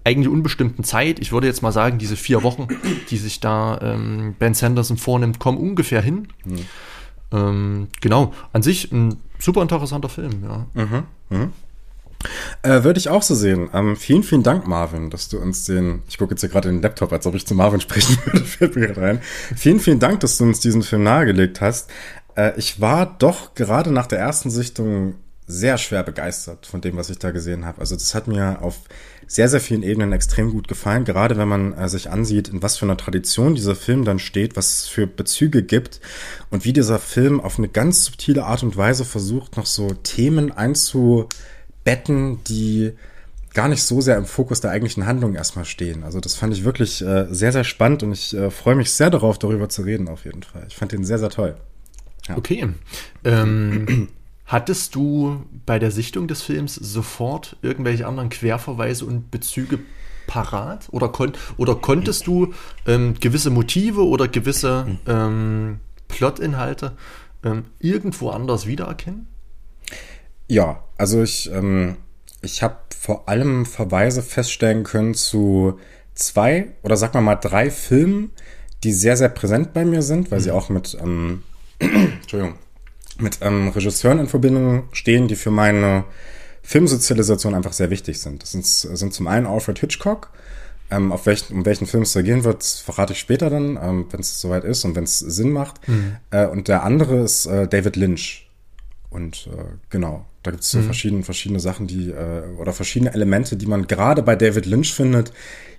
eigentlich 0.04 0.28
unbestimmten 0.28 0.84
Zeit, 0.84 1.18
ich 1.18 1.32
würde 1.32 1.46
jetzt 1.46 1.62
mal 1.62 1.72
sagen, 1.72 1.98
diese 1.98 2.16
vier 2.16 2.42
Wochen, 2.42 2.68
die 3.10 3.18
sich 3.18 3.40
da 3.40 3.78
ähm, 3.82 4.34
Ben 4.38 4.54
Sanderson 4.54 4.96
vornimmt, 4.96 5.38
kommen 5.38 5.58
ungefähr 5.58 6.00
hin. 6.00 6.28
Mhm. 6.44 6.66
Ähm, 7.32 7.88
genau, 8.00 8.32
an 8.52 8.62
sich 8.62 8.90
ein 8.92 9.16
super 9.38 9.62
interessanter 9.62 10.08
Film, 10.08 10.42
ja. 10.42 10.66
Mhm. 10.74 11.02
Mhm. 11.30 11.52
Äh, 12.62 12.82
Würde 12.82 12.98
ich 12.98 13.08
auch 13.08 13.22
so 13.22 13.34
sehen. 13.34 13.70
Ähm, 13.72 13.96
vielen, 13.96 14.22
vielen 14.24 14.42
Dank, 14.42 14.66
Marvin, 14.66 15.10
dass 15.10 15.28
du 15.28 15.38
uns 15.38 15.64
den, 15.64 16.02
ich 16.08 16.18
gucke 16.18 16.32
jetzt 16.32 16.40
hier 16.40 16.48
gerade 16.48 16.68
in 16.68 16.76
den 16.76 16.82
Laptop, 16.82 17.12
als 17.12 17.26
ob 17.26 17.34
ich 17.34 17.46
zu 17.46 17.54
Marvin 17.54 17.80
sprechen 17.82 18.16
würde, 18.24 18.44
fällt 18.44 18.76
mir 18.76 18.96
rein. 18.96 19.20
Vielen, 19.54 19.80
vielen 19.80 20.00
Dank, 20.00 20.20
dass 20.20 20.36
du 20.38 20.44
uns 20.44 20.60
diesen 20.60 20.82
Film 20.82 21.04
nahegelegt 21.04 21.60
hast. 21.60 21.90
Äh, 22.34 22.52
ich 22.56 22.80
war 22.80 23.16
doch 23.18 23.54
gerade 23.54 23.92
nach 23.92 24.06
der 24.06 24.18
ersten 24.18 24.50
Sichtung 24.50 25.14
sehr 25.46 25.78
schwer 25.78 26.02
begeistert 26.02 26.66
von 26.66 26.80
dem, 26.80 26.96
was 26.96 27.08
ich 27.08 27.18
da 27.18 27.30
gesehen 27.30 27.64
habe. 27.64 27.80
Also 27.80 27.94
das 27.94 28.14
hat 28.14 28.28
mir 28.28 28.58
auf 28.60 28.80
sehr, 29.28 29.48
sehr 29.48 29.60
vielen 29.60 29.82
Ebenen 29.82 30.12
extrem 30.12 30.50
gut 30.50 30.66
gefallen, 30.66 31.04
gerade 31.04 31.36
wenn 31.36 31.46
man 31.46 31.74
äh, 31.74 31.88
sich 31.88 32.10
ansieht, 32.10 32.48
in 32.48 32.62
was 32.62 32.78
für 32.78 32.86
einer 32.86 32.96
Tradition 32.96 33.54
dieser 33.54 33.76
Film 33.76 34.04
dann 34.04 34.18
steht, 34.18 34.56
was 34.56 34.78
es 34.78 34.88
für 34.88 35.06
Bezüge 35.06 35.62
gibt 35.62 36.00
und 36.50 36.64
wie 36.64 36.72
dieser 36.72 36.98
Film 36.98 37.40
auf 37.40 37.58
eine 37.58 37.68
ganz 37.68 38.06
subtile 38.06 38.44
Art 38.44 38.62
und 38.62 38.76
Weise 38.76 39.04
versucht, 39.04 39.56
noch 39.56 39.66
so 39.66 39.90
Themen 39.92 40.50
einzu 40.50 41.28
Betten, 41.84 42.42
die 42.44 42.92
gar 43.52 43.68
nicht 43.68 43.82
so 43.82 44.00
sehr 44.00 44.16
im 44.16 44.24
Fokus 44.24 44.60
der 44.60 44.70
eigentlichen 44.70 45.06
Handlung 45.06 45.34
erstmal 45.34 45.64
stehen. 45.66 46.04
Also 46.04 46.20
das 46.20 46.34
fand 46.34 46.54
ich 46.54 46.64
wirklich 46.64 47.02
äh, 47.02 47.26
sehr, 47.30 47.52
sehr 47.52 47.64
spannend 47.64 48.02
und 48.02 48.12
ich 48.12 48.34
äh, 48.34 48.50
freue 48.50 48.76
mich 48.76 48.92
sehr 48.92 49.10
darauf, 49.10 49.38
darüber 49.38 49.68
zu 49.68 49.82
reden, 49.82 50.08
auf 50.08 50.24
jeden 50.24 50.42
Fall. 50.42 50.64
Ich 50.68 50.76
fand 50.76 50.92
den 50.92 51.04
sehr, 51.04 51.18
sehr 51.18 51.30
toll. 51.30 51.56
Ja. 52.28 52.36
Okay. 52.36 52.68
Ähm, 53.24 54.08
hattest 54.48 54.94
du 54.94 55.44
bei 55.66 55.78
der 55.78 55.92
Sichtung 55.92 56.26
des 56.26 56.42
Films 56.42 56.74
sofort 56.74 57.56
irgendwelche 57.62 58.06
anderen 58.06 58.30
Querverweise 58.30 59.04
und 59.04 59.30
Bezüge 59.30 59.78
parat? 60.26 60.88
Oder, 60.90 61.08
kon 61.10 61.32
oder 61.56 61.76
konntest 61.76 62.26
du 62.26 62.52
ähm, 62.86 63.14
gewisse 63.20 63.50
Motive 63.50 64.04
oder 64.06 64.26
gewisse 64.26 64.98
ähm, 65.06 65.78
Plotinhalte 66.08 66.96
ähm, 67.44 67.66
irgendwo 67.78 68.30
anders 68.30 68.66
wiedererkennen? 68.66 69.28
Ja, 70.48 70.82
also 70.96 71.22
ich, 71.22 71.50
ähm, 71.52 71.96
ich 72.40 72.62
habe 72.62 72.78
vor 72.98 73.28
allem 73.28 73.66
Verweise 73.66 74.22
feststellen 74.22 74.82
können 74.82 75.14
zu 75.14 75.78
zwei 76.14 76.72
oder 76.82 76.96
sag 76.96 77.14
mal 77.14 77.20
mal 77.20 77.36
drei 77.36 77.70
Filmen, 77.70 78.32
die 78.82 78.92
sehr, 78.92 79.16
sehr 79.16 79.28
präsent 79.28 79.72
bei 79.72 79.84
mir 79.84 80.02
sind, 80.02 80.30
weil 80.30 80.38
mhm. 80.38 80.42
sie 80.42 80.50
auch 80.52 80.68
mit, 80.68 80.96
ähm, 81.00 81.42
Entschuldigung, 81.78 82.58
mit 83.18 83.38
ähm, 83.42 83.68
Regisseuren 83.68 84.18
in 84.18 84.28
Verbindung 84.28 84.88
stehen, 84.92 85.28
die 85.28 85.36
für 85.36 85.50
meine 85.50 86.04
Filmsozialisation 86.62 87.54
einfach 87.54 87.72
sehr 87.72 87.90
wichtig 87.90 88.20
sind. 88.20 88.42
Das 88.42 88.52
sind, 88.52 88.66
sind 88.66 89.14
zum 89.14 89.26
einen 89.26 89.46
Alfred 89.46 89.78
Hitchcock, 89.78 90.30
ähm, 90.90 91.12
auf 91.12 91.26
welchen, 91.26 91.54
um 91.54 91.66
welchen 91.66 91.86
Film 91.86 92.02
es 92.02 92.12
da 92.12 92.22
gehen 92.22 92.44
wird, 92.44 92.62
verrate 92.62 93.12
ich 93.12 93.18
später 93.18 93.50
dann, 93.50 93.78
ähm, 93.80 94.06
wenn 94.10 94.20
es 94.20 94.40
soweit 94.40 94.64
ist 94.64 94.84
und 94.84 94.96
wenn 94.96 95.04
es 95.04 95.18
Sinn 95.18 95.50
macht. 95.50 95.86
Mhm. 95.88 96.16
Äh, 96.30 96.46
und 96.46 96.68
der 96.68 96.82
andere 96.82 97.20
ist 97.20 97.46
äh, 97.46 97.68
David 97.68 97.96
Lynch. 97.96 98.48
Und 99.10 99.48
äh, 99.52 99.64
genau, 99.90 100.26
da 100.42 100.50
gibt 100.50 100.62
es 100.62 100.70
so 100.70 100.78
mhm. 100.78 100.84
verschiedene, 100.84 101.22
verschiedene 101.22 101.60
Sachen, 101.60 101.86
die, 101.86 102.10
äh, 102.10 102.42
oder 102.58 102.72
verschiedene 102.72 103.12
Elemente, 103.12 103.56
die 103.56 103.66
man 103.66 103.86
gerade 103.86 104.22
bei 104.22 104.36
David 104.36 104.66
Lynch 104.66 104.94
findet, 104.94 105.32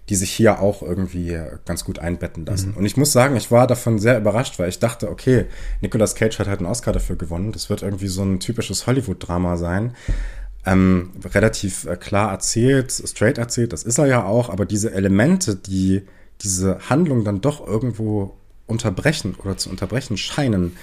die 0.09 0.15
sich 0.15 0.31
hier 0.31 0.59
auch 0.59 0.81
irgendwie 0.81 1.39
ganz 1.65 1.85
gut 1.85 1.99
einbetten 1.99 2.45
lassen. 2.45 2.71
Mhm. 2.71 2.77
Und 2.77 2.85
ich 2.85 2.97
muss 2.97 3.11
sagen, 3.11 3.35
ich 3.35 3.51
war 3.51 3.67
davon 3.67 3.99
sehr 3.99 4.17
überrascht, 4.17 4.57
weil 4.57 4.69
ich 4.69 4.79
dachte, 4.79 5.09
okay, 5.09 5.45
Nicolas 5.81 6.15
Cage 6.15 6.39
hat 6.39 6.47
halt 6.47 6.59
einen 6.59 6.69
Oscar 6.69 6.91
dafür 6.91 7.15
gewonnen. 7.15 7.51
Das 7.51 7.69
wird 7.69 7.83
irgendwie 7.83 8.07
so 8.07 8.23
ein 8.23 8.39
typisches 8.39 8.87
Hollywood-Drama 8.87 9.57
sein. 9.57 9.93
Ähm, 10.65 11.11
relativ 11.23 11.85
äh, 11.85 11.95
klar 11.95 12.31
erzählt, 12.31 12.91
straight 12.91 13.37
erzählt, 13.37 13.71
das 13.71 13.83
ist 13.83 13.97
er 13.97 14.07
ja 14.07 14.25
auch, 14.25 14.49
aber 14.49 14.65
diese 14.65 14.91
Elemente, 14.91 15.55
die 15.55 16.03
diese 16.41 16.89
Handlung 16.89 17.23
dann 17.23 17.41
doch 17.41 17.65
irgendwo 17.65 18.35
unterbrechen 18.67 19.35
oder 19.43 19.57
zu 19.57 19.69
unterbrechen 19.69 20.17
scheinen, 20.17 20.75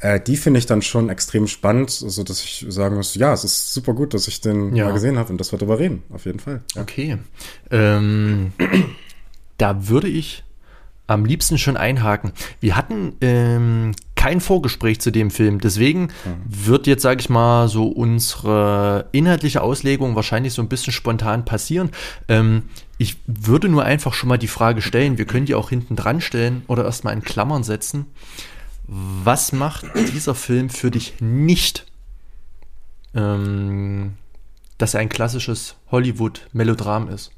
äh, 0.00 0.20
die 0.20 0.36
finde 0.36 0.58
ich 0.58 0.66
dann 0.66 0.82
schon 0.82 1.08
extrem 1.08 1.46
spannend, 1.46 1.90
so 1.90 2.22
dass 2.22 2.42
ich 2.42 2.66
sagen 2.68 2.96
muss, 2.96 3.14
ja, 3.14 3.32
es 3.32 3.44
ist 3.44 3.72
super 3.72 3.94
gut, 3.94 4.14
dass 4.14 4.28
ich 4.28 4.40
den 4.40 4.74
ja. 4.76 4.84
mal 4.84 4.92
gesehen 4.92 5.18
habe 5.18 5.30
und 5.30 5.38
dass 5.38 5.52
wir 5.52 5.58
darüber 5.58 5.78
reden, 5.78 6.02
auf 6.12 6.26
jeden 6.26 6.40
Fall. 6.40 6.60
Ja. 6.74 6.82
Okay. 6.82 7.18
Ähm, 7.70 8.52
da 9.58 9.88
würde 9.88 10.08
ich 10.08 10.44
am 11.06 11.24
liebsten 11.24 11.56
schon 11.56 11.76
einhaken. 11.76 12.32
Wir 12.60 12.76
hatten 12.76 13.14
ähm, 13.20 13.92
kein 14.16 14.40
Vorgespräch 14.40 15.00
zu 15.00 15.12
dem 15.12 15.30
Film, 15.30 15.60
deswegen 15.60 16.02
mhm. 16.02 16.10
wird 16.46 16.86
jetzt, 16.86 17.02
sage 17.02 17.20
ich 17.20 17.30
mal, 17.30 17.68
so 17.68 17.86
unsere 17.86 19.06
inhaltliche 19.12 19.62
Auslegung 19.62 20.16
wahrscheinlich 20.16 20.52
so 20.52 20.62
ein 20.62 20.68
bisschen 20.68 20.92
spontan 20.92 21.44
passieren. 21.44 21.90
Ähm, 22.28 22.64
ich 22.98 23.16
würde 23.26 23.68
nur 23.68 23.84
einfach 23.84 24.14
schon 24.14 24.28
mal 24.28 24.38
die 24.38 24.48
Frage 24.48 24.82
stellen, 24.82 25.16
wir 25.16 25.26
können 25.26 25.46
die 25.46 25.54
auch 25.54 25.70
hinten 25.70 25.96
dran 25.96 26.20
stellen 26.20 26.64
oder 26.66 26.84
erstmal 26.84 27.14
in 27.14 27.22
Klammern 27.22 27.62
setzen. 27.62 28.06
Was 28.88 29.52
macht 29.52 29.86
dieser 29.94 30.34
Film 30.34 30.70
für 30.70 30.90
dich 30.90 31.14
nicht, 31.20 31.86
ähm, 33.14 34.14
dass 34.78 34.94
er 34.94 35.00
ein 35.00 35.08
klassisches 35.08 35.76
Hollywood-Melodram 35.90 37.08
ist? 37.08 37.32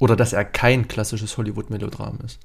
Oder 0.00 0.16
dass 0.16 0.32
er 0.32 0.44
kein 0.44 0.88
klassisches 0.88 1.36
Hollywood-Melodram 1.38 2.18
ist? 2.24 2.40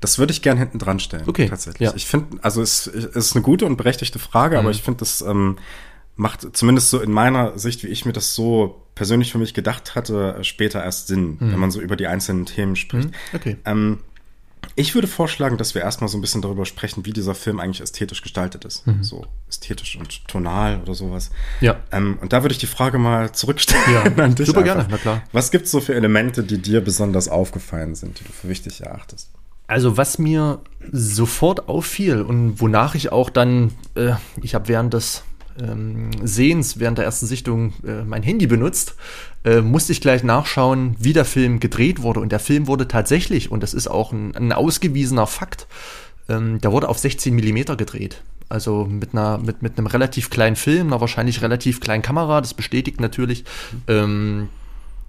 Das 0.00 0.18
würde 0.18 0.32
ich 0.32 0.40
gern 0.40 0.56
hinten 0.56 0.78
dran 0.78 0.98
stellen. 0.98 1.28
Okay. 1.28 1.48
Tatsächlich. 1.48 1.90
Ja. 1.90 1.94
Ich 1.94 2.06
finde, 2.06 2.38
also 2.42 2.62
es, 2.62 2.86
es, 2.86 3.04
ist 3.04 3.36
eine 3.36 3.42
gute 3.42 3.66
und 3.66 3.76
berechtigte 3.76 4.18
Frage, 4.18 4.56
mhm. 4.56 4.60
aber 4.60 4.70
ich 4.70 4.82
finde, 4.82 5.00
das 5.00 5.20
ähm, 5.20 5.58
macht 6.16 6.56
zumindest 6.56 6.88
so 6.88 7.00
in 7.00 7.12
meiner 7.12 7.58
Sicht, 7.58 7.84
wie 7.84 7.88
ich 7.88 8.06
mir 8.06 8.12
das 8.14 8.34
so 8.34 8.82
persönlich 8.94 9.30
für 9.30 9.38
mich 9.38 9.52
gedacht 9.52 9.94
hatte, 9.94 10.38
später 10.42 10.82
erst 10.82 11.08
Sinn, 11.08 11.36
mhm. 11.38 11.52
wenn 11.52 11.58
man 11.58 11.70
so 11.70 11.80
über 11.80 11.96
die 11.96 12.06
einzelnen 12.06 12.46
Themen 12.46 12.76
spricht. 12.76 13.08
Mhm. 13.08 13.14
Okay. 13.34 13.56
Ähm, 13.66 13.98
ich 14.76 14.94
würde 14.94 15.08
vorschlagen, 15.08 15.56
dass 15.56 15.74
wir 15.74 15.82
erstmal 15.82 16.08
so 16.08 16.16
ein 16.16 16.20
bisschen 16.20 16.42
darüber 16.42 16.64
sprechen, 16.64 17.04
wie 17.04 17.12
dieser 17.12 17.34
Film 17.34 17.60
eigentlich 17.60 17.80
ästhetisch 17.80 18.22
gestaltet 18.22 18.64
ist. 18.64 18.86
Mhm. 18.86 19.02
So 19.02 19.26
ästhetisch 19.48 19.96
und 19.96 20.26
tonal 20.28 20.80
oder 20.80 20.94
sowas. 20.94 21.30
Ja. 21.60 21.80
Ähm, 21.92 22.18
und 22.20 22.32
da 22.32 22.42
würde 22.42 22.52
ich 22.52 22.58
die 22.58 22.66
Frage 22.66 22.98
mal 22.98 23.32
zurückstellen 23.32 23.82
ja. 23.92 24.02
an 24.24 24.34
dich. 24.34 24.46
Super 24.46 24.60
einfach. 24.60 24.74
gerne, 24.74 24.88
na 24.90 24.96
klar. 24.98 25.22
Was 25.32 25.50
gibt 25.50 25.66
es 25.66 25.70
so 25.70 25.80
für 25.80 25.94
Elemente, 25.94 26.42
die 26.42 26.58
dir 26.58 26.80
besonders 26.80 27.28
aufgefallen 27.28 27.94
sind, 27.94 28.20
die 28.20 28.24
du 28.24 28.32
für 28.32 28.48
wichtig 28.48 28.80
erachtest? 28.80 29.30
Also 29.66 29.96
was 29.96 30.18
mir 30.18 30.60
sofort 30.90 31.68
auffiel 31.68 32.22
und 32.22 32.60
wonach 32.60 32.94
ich 32.94 33.12
auch 33.12 33.30
dann, 33.30 33.72
äh, 33.94 34.14
ich 34.42 34.54
habe 34.54 34.66
während 34.68 34.94
des 34.94 35.22
ähm, 35.60 36.10
Sehens, 36.22 36.78
während 36.78 36.98
der 36.98 37.04
ersten 37.04 37.26
Sichtung 37.26 37.74
äh, 37.86 38.02
mein 38.02 38.22
Handy 38.22 38.46
benutzt, 38.46 38.96
äh, 39.44 39.60
musste 39.60 39.92
ich 39.92 40.00
gleich 40.00 40.22
nachschauen, 40.22 40.96
wie 40.98 41.12
der 41.12 41.24
Film 41.24 41.60
gedreht 41.60 42.02
wurde. 42.02 42.20
Und 42.20 42.32
der 42.32 42.40
Film 42.40 42.66
wurde 42.66 42.88
tatsächlich, 42.88 43.50
und 43.50 43.62
das 43.62 43.74
ist 43.74 43.88
auch 43.88 44.12
ein, 44.12 44.34
ein 44.36 44.52
ausgewiesener 44.52 45.26
Fakt, 45.26 45.66
ähm, 46.28 46.60
der 46.60 46.72
wurde 46.72 46.88
auf 46.88 46.98
16 46.98 47.34
Millimeter 47.34 47.76
gedreht. 47.76 48.22
Also 48.48 48.84
mit 48.84 49.12
einer, 49.12 49.38
mit, 49.38 49.62
mit 49.62 49.78
einem 49.78 49.86
relativ 49.86 50.28
kleinen 50.28 50.56
Film, 50.56 50.88
einer 50.88 51.00
wahrscheinlich 51.00 51.40
relativ 51.40 51.80
kleinen 51.80 52.02
Kamera. 52.02 52.40
Das 52.40 52.54
bestätigt 52.54 53.00
natürlich 53.00 53.44
ähm, 53.86 54.48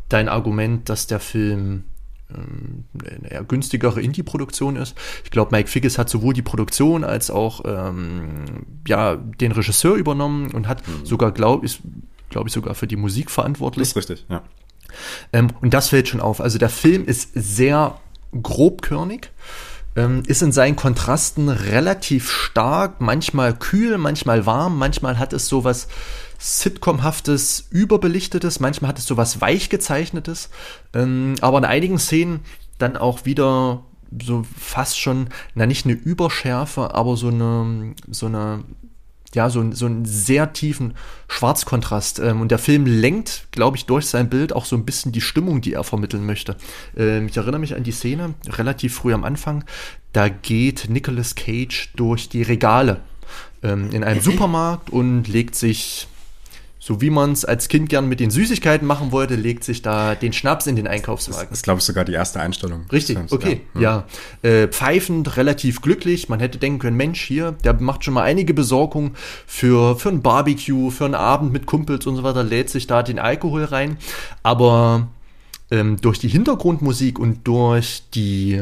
dein 0.09 0.29
Argument, 0.29 0.87
dass 0.89 1.07
der 1.07 1.19
Film 1.19 1.85
ähm, 2.29 2.85
eine 3.03 3.31
eher 3.31 3.43
günstigere 3.43 4.01
Indie-Produktion 4.01 4.75
ist. 4.75 4.95
Ich 5.23 5.31
glaube, 5.31 5.55
Mike 5.55 5.69
Figgis 5.69 5.97
hat 5.97 6.09
sowohl 6.09 6.33
die 6.33 6.41
Produktion 6.41 7.03
als 7.03 7.31
auch 7.31 7.61
ähm, 7.65 8.45
ja, 8.87 9.15
den 9.15 9.51
Regisseur 9.51 9.95
übernommen 9.95 10.51
und 10.51 10.67
hat 10.67 10.87
mhm. 10.87 11.05
sogar, 11.05 11.31
glaube 11.31 11.65
ich, 11.65 11.81
glaube 12.31 12.47
ich, 12.47 12.53
sogar 12.53 12.73
für 12.73 12.87
die 12.87 12.95
Musik 12.95 13.29
verantwortlich. 13.29 13.93
Das 13.93 14.03
ist 14.03 14.09
richtig, 14.09 14.25
ja. 14.29 14.41
Ähm, 15.31 15.49
und 15.61 15.73
das 15.73 15.89
fällt 15.89 16.07
schon 16.07 16.19
auf. 16.19 16.41
Also 16.41 16.57
der 16.57 16.69
Film 16.69 17.05
ist 17.05 17.29
sehr 17.33 17.99
grobkörnig, 18.41 19.29
ähm, 19.95 20.23
ist 20.25 20.41
in 20.41 20.51
seinen 20.51 20.75
Kontrasten 20.75 21.49
relativ 21.49 22.31
stark, 22.31 23.01
manchmal 23.01 23.53
kühl, 23.53 23.97
manchmal 23.97 24.45
warm, 24.45 24.77
manchmal 24.77 25.19
hat 25.19 25.33
es 25.33 25.47
sowas 25.47 25.87
Sitcom-haftes, 26.39 27.67
überbelichtetes, 27.69 28.59
manchmal 28.59 28.89
hat 28.89 28.99
es 28.99 29.05
sowas 29.05 29.41
weich 29.41 29.69
gezeichnetes, 29.69 30.49
ähm, 30.93 31.35
aber 31.41 31.59
in 31.59 31.65
einigen 31.65 31.99
Szenen 31.99 32.39
dann 32.79 32.97
auch 32.97 33.25
wieder 33.25 33.83
so 34.23 34.43
fast 34.57 34.99
schon, 34.99 35.29
na 35.55 35.65
nicht 35.65 35.85
eine 35.85 35.93
Überschärfe, 35.93 36.93
aber 36.93 37.15
so 37.15 37.27
eine, 37.27 37.93
so 38.09 38.25
eine 38.25 38.63
ja, 39.35 39.49
so, 39.49 39.71
so 39.71 39.85
einen 39.85 40.05
sehr 40.05 40.53
tiefen 40.53 40.93
Schwarzkontrast. 41.27 42.19
Ähm, 42.19 42.41
und 42.41 42.51
der 42.51 42.59
Film 42.59 42.85
lenkt, 42.85 43.47
glaube 43.51 43.77
ich, 43.77 43.85
durch 43.85 44.07
sein 44.07 44.29
Bild 44.29 44.53
auch 44.53 44.65
so 44.65 44.75
ein 44.75 44.85
bisschen 44.85 45.11
die 45.11 45.21
Stimmung, 45.21 45.61
die 45.61 45.73
er 45.73 45.83
vermitteln 45.83 46.25
möchte. 46.25 46.55
Ähm, 46.95 47.27
ich 47.27 47.37
erinnere 47.37 47.59
mich 47.59 47.75
an 47.75 47.83
die 47.83 47.91
Szene, 47.91 48.33
relativ 48.47 48.95
früh 48.95 49.13
am 49.13 49.23
Anfang, 49.23 49.63
da 50.13 50.29
geht 50.29 50.89
Nicolas 50.89 51.35
Cage 51.35 51.91
durch 51.95 52.29
die 52.29 52.43
Regale 52.43 53.01
ähm, 53.63 53.89
in 53.91 54.03
einem 54.03 54.21
Supermarkt 54.21 54.89
und 54.89 55.27
legt 55.27 55.55
sich 55.55 56.07
so 56.83 56.99
wie 56.99 57.11
man 57.11 57.31
es 57.33 57.45
als 57.45 57.67
Kind 57.67 57.89
gern 57.89 58.09
mit 58.09 58.19
den 58.19 58.31
Süßigkeiten 58.31 58.87
machen 58.87 59.11
wollte, 59.11 59.35
legt 59.35 59.63
sich 59.63 59.83
da 59.83 60.15
den 60.15 60.33
Schnaps 60.33 60.65
in 60.65 60.75
den 60.75 60.87
Einkaufswagen. 60.87 61.49
Das 61.49 61.59
ist, 61.59 61.63
glaube 61.63 61.77
ich, 61.77 61.85
sogar 61.85 62.05
die 62.05 62.13
erste 62.13 62.39
Einstellung. 62.39 62.87
Richtig, 62.91 63.19
okay, 63.29 63.61
ja. 63.75 64.03
ja. 64.41 64.49
Äh, 64.49 64.67
pfeifend, 64.67 65.37
relativ 65.37 65.83
glücklich. 65.83 66.27
Man 66.27 66.39
hätte 66.39 66.57
denken 66.57 66.79
können, 66.79 66.97
Mensch, 66.97 67.21
hier, 67.21 67.51
der 67.63 67.79
macht 67.79 68.03
schon 68.03 68.15
mal 68.15 68.23
einige 68.23 68.55
Besorgungen 68.55 69.11
für, 69.45 69.95
für 69.95 70.09
ein 70.09 70.23
Barbecue, 70.23 70.89
für 70.89 71.05
einen 71.05 71.13
Abend 71.13 71.53
mit 71.53 71.67
Kumpels 71.67 72.07
und 72.07 72.15
so 72.15 72.23
weiter, 72.23 72.43
lädt 72.43 72.71
sich 72.71 72.87
da 72.87 73.03
den 73.03 73.19
Alkohol 73.19 73.65
rein. 73.65 73.97
Aber 74.41 75.07
ähm, 75.69 76.01
durch 76.01 76.17
die 76.17 76.29
Hintergrundmusik 76.29 77.19
und 77.19 77.47
durch 77.47 78.09
die 78.15 78.59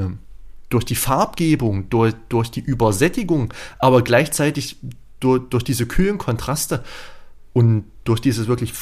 durch 0.67 0.86
die 0.86 0.95
Farbgebung, 0.95 1.89
durch, 1.89 2.13
durch 2.28 2.51
die 2.51 2.59
Übersättigung, 2.59 3.51
aber 3.80 4.03
gleichzeitig 4.03 4.76
durch, 5.20 5.41
durch 5.49 5.63
diese 5.63 5.88
kühlen 5.88 6.20
Kontraste 6.20 6.84
und 7.54 7.86
durch 8.04 8.20
dieses 8.20 8.47
wirklich, 8.47 8.74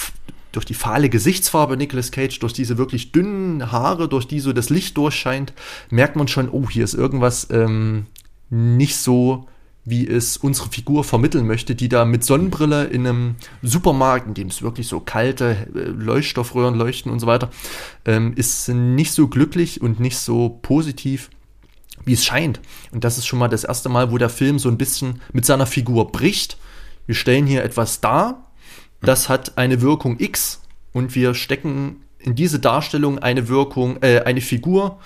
durch 0.51 0.65
die 0.65 0.73
fahle 0.73 1.09
Gesichtsfarbe 1.09 1.77
Nicolas 1.77 2.11
Cage, 2.11 2.39
durch 2.39 2.53
diese 2.53 2.77
wirklich 2.77 3.11
dünnen 3.11 3.71
Haare, 3.71 4.07
durch 4.07 4.27
die 4.27 4.39
so 4.39 4.53
das 4.53 4.69
Licht 4.69 4.97
durchscheint, 4.97 5.53
merkt 5.89 6.15
man 6.15 6.27
schon, 6.27 6.49
oh, 6.49 6.69
hier 6.69 6.83
ist 6.83 6.93
irgendwas 6.93 7.47
ähm, 7.51 8.05
nicht 8.49 8.95
so, 8.95 9.47
wie 9.89 10.05
es 10.05 10.35
unsere 10.35 10.67
Figur 10.67 11.05
vermitteln 11.05 11.47
möchte, 11.47 11.73
die 11.73 11.87
da 11.87 12.03
mit 12.03 12.25
Sonnenbrille 12.25 12.85
in 12.85 13.07
einem 13.07 13.35
Supermarkt, 13.61 14.27
in 14.27 14.33
dem 14.33 14.47
es 14.49 14.61
wirklich 14.61 14.85
so 14.85 14.99
kalte 14.99 15.67
äh, 15.73 15.79
Leuchtstoffröhren 15.79 16.75
leuchten 16.75 17.09
und 17.09 17.21
so 17.21 17.27
weiter, 17.27 17.51
ähm, 18.03 18.33
ist 18.35 18.67
nicht 18.67 19.13
so 19.13 19.29
glücklich 19.29 19.81
und 19.81 20.01
nicht 20.01 20.17
so 20.17 20.59
positiv, 20.61 21.29
wie 22.03 22.11
es 22.11 22.25
scheint. 22.25 22.59
Und 22.91 23.05
das 23.05 23.17
ist 23.17 23.27
schon 23.27 23.39
mal 23.39 23.47
das 23.47 23.63
erste 23.63 23.87
Mal, 23.87 24.11
wo 24.11 24.17
der 24.17 24.29
Film 24.29 24.59
so 24.59 24.67
ein 24.67 24.77
bisschen 24.77 25.21
mit 25.31 25.45
seiner 25.45 25.65
Figur 25.65 26.11
bricht. 26.11 26.57
Wir 27.05 27.15
stellen 27.15 27.47
hier 27.47 27.63
etwas 27.63 28.01
dar, 28.01 28.46
das 29.01 29.29
hat 29.29 29.57
eine 29.57 29.81
Wirkung 29.81 30.19
X 30.19 30.61
und 30.93 31.15
wir 31.15 31.33
stecken 31.33 32.03
in 32.19 32.35
diese 32.35 32.59
Darstellung 32.59 33.19
eine 33.19 33.47
Wirkung, 33.47 34.01
äh, 34.01 34.21
eine 34.25 34.41
Figur 34.41 34.99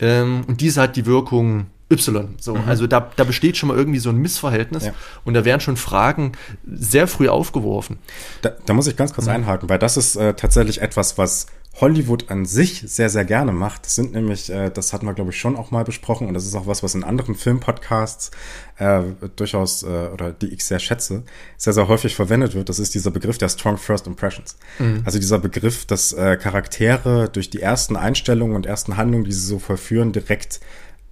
ähm, 0.00 0.44
und 0.46 0.60
diese 0.60 0.82
hat 0.82 0.96
die 0.96 1.06
Wirkung 1.06 1.66
Y. 1.90 2.34
So, 2.38 2.54
mhm. 2.54 2.64
also 2.66 2.86
da, 2.86 3.10
da 3.16 3.24
besteht 3.24 3.56
schon 3.56 3.68
mal 3.68 3.76
irgendwie 3.76 3.98
so 3.98 4.10
ein 4.10 4.16
Missverhältnis 4.16 4.86
ja. 4.86 4.92
und 5.24 5.34
da 5.34 5.44
werden 5.44 5.60
schon 5.60 5.76
Fragen 5.76 6.32
sehr 6.66 7.08
früh 7.08 7.28
aufgeworfen. 7.28 7.98
Da, 8.42 8.50
da 8.66 8.74
muss 8.74 8.86
ich 8.86 8.96
ganz 8.96 9.14
kurz 9.14 9.26
mhm. 9.26 9.32
einhaken, 9.32 9.68
weil 9.68 9.78
das 9.78 9.96
ist 9.96 10.16
äh, 10.16 10.34
tatsächlich 10.34 10.82
etwas, 10.82 11.16
was 11.16 11.46
Hollywood 11.80 12.30
an 12.30 12.44
sich 12.44 12.82
sehr, 12.86 13.08
sehr 13.08 13.24
gerne 13.24 13.52
macht. 13.52 13.84
Das 13.84 13.94
sind 13.94 14.12
nämlich, 14.12 14.50
äh, 14.50 14.70
das 14.70 14.92
hatten 14.92 15.06
wir, 15.06 15.14
glaube 15.14 15.30
ich, 15.30 15.38
schon 15.38 15.56
auch 15.56 15.70
mal 15.70 15.84
besprochen 15.84 16.26
und 16.26 16.34
das 16.34 16.44
ist 16.44 16.54
auch 16.54 16.66
was, 16.66 16.82
was 16.82 16.94
in 16.94 17.04
anderen 17.04 17.34
Filmpodcasts 17.34 18.30
äh, 18.78 19.02
durchaus, 19.36 19.82
äh, 19.82 19.86
oder 20.12 20.32
die 20.32 20.48
ich 20.48 20.64
sehr 20.64 20.78
schätze, 20.78 21.22
sehr, 21.56 21.72
sehr 21.72 21.88
häufig 21.88 22.14
verwendet 22.14 22.54
wird. 22.54 22.68
Das 22.68 22.78
ist 22.78 22.94
dieser 22.94 23.10
Begriff 23.10 23.38
der 23.38 23.48
Strong 23.48 23.78
First 23.78 24.06
Impressions. 24.06 24.56
Mhm. 24.78 25.02
Also 25.04 25.18
dieser 25.18 25.38
Begriff, 25.38 25.84
dass 25.86 26.12
äh, 26.12 26.36
Charaktere 26.36 27.28
durch 27.28 27.50
die 27.50 27.60
ersten 27.60 27.96
Einstellungen 27.96 28.56
und 28.56 28.66
ersten 28.66 28.96
Handlungen, 28.96 29.24
die 29.24 29.32
sie 29.32 29.46
so 29.46 29.58
vollführen, 29.58 30.12
direkt 30.12 30.60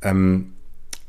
ähm, 0.03 0.55